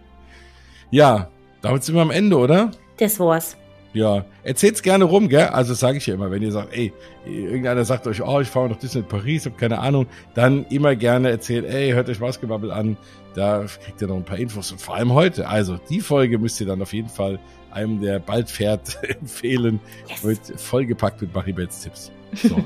ja, 0.90 1.30
damit 1.62 1.84
sind 1.84 1.94
wir 1.94 2.02
am 2.02 2.10
Ende, 2.10 2.36
oder? 2.36 2.70
Das 2.98 3.18
war's. 3.18 3.56
Ja, 3.94 4.24
erzählt's 4.42 4.82
gerne 4.82 5.04
rum, 5.04 5.28
gell? 5.28 5.46
Also 5.46 5.72
sage 5.72 5.98
ich 5.98 6.06
ja 6.06 6.14
immer, 6.14 6.32
wenn 6.32 6.42
ihr 6.42 6.50
sagt, 6.50 6.76
ey, 6.76 6.92
irgendeiner 7.24 7.84
sagt 7.84 8.08
euch, 8.08 8.20
oh, 8.22 8.40
ich 8.40 8.48
fahre 8.48 8.68
nach 8.68 8.76
Disney 8.76 9.02
Paris, 9.02 9.46
hab 9.46 9.56
keine 9.56 9.78
Ahnung, 9.78 10.06
dann 10.34 10.66
immer 10.66 10.96
gerne 10.96 11.30
erzählt, 11.30 11.64
ey, 11.64 11.92
hört 11.92 12.08
euch 12.08 12.18
Basketball 12.18 12.72
an, 12.72 12.96
da 13.36 13.64
kriegt 13.84 14.02
ihr 14.02 14.08
noch 14.08 14.16
ein 14.16 14.24
paar 14.24 14.38
Infos 14.38 14.72
und 14.72 14.80
vor 14.80 14.96
allem 14.96 15.12
heute. 15.12 15.48
Also 15.48 15.78
die 15.88 16.00
Folge 16.00 16.38
müsst 16.38 16.60
ihr 16.60 16.66
dann 16.66 16.82
auf 16.82 16.92
jeden 16.92 17.08
Fall 17.08 17.38
einem, 17.74 18.00
der 18.00 18.18
bald 18.18 18.50
fährt, 18.50 18.98
empfehlen. 19.20 19.80
Yes. 20.08 20.24
Wird 20.24 20.60
vollgepackt 20.60 21.20
mit 21.20 21.34
Maribels 21.34 21.80
Tipps. 21.82 22.10
So. 22.34 22.56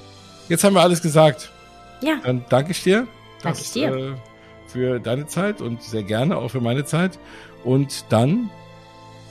Jetzt 0.48 0.64
haben 0.64 0.74
wir 0.74 0.82
alles 0.82 1.02
gesagt. 1.02 1.50
Ja. 2.02 2.16
Dann 2.22 2.44
danke 2.48 2.72
ich 2.72 2.82
dir. 2.82 3.06
Danke 3.42 3.60
ich 3.60 3.72
dir. 3.72 3.96
Äh, 3.96 4.14
für 4.68 5.00
deine 5.00 5.26
Zeit 5.26 5.60
und 5.60 5.82
sehr 5.82 6.02
gerne 6.02 6.36
auch 6.36 6.50
für 6.50 6.60
meine 6.60 6.84
Zeit. 6.84 7.18
Und 7.64 8.04
dann 8.10 8.50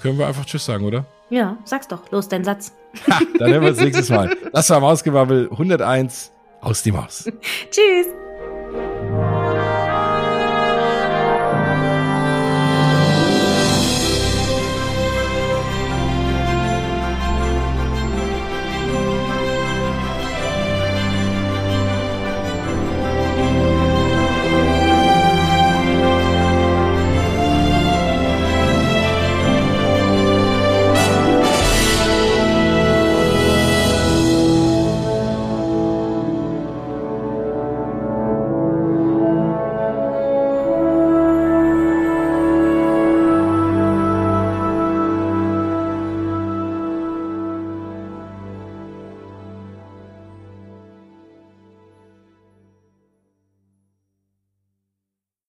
können 0.02 0.18
wir 0.18 0.28
einfach 0.28 0.46
Tschüss 0.46 0.66
sagen, 0.66 0.86
oder? 0.86 1.06
Ja, 1.30 1.58
sag's 1.66 1.88
doch. 1.88 2.12
Los, 2.12 2.28
dein 2.30 2.44
Satz. 2.44 2.74
Ha, 3.10 3.20
dann 3.40 3.52
hören 3.52 3.62
wir 3.64 3.70
uns 3.70 3.80
nächstes 3.80 4.10
Mal. 4.10 4.36
Das 4.54 4.70
war 4.70 4.80
Mausgewabbel 4.80 5.50
101 5.52 6.32
aus 6.62 6.84
die 6.84 6.92
Maus. 6.92 7.26
Tschüss. 7.72 8.25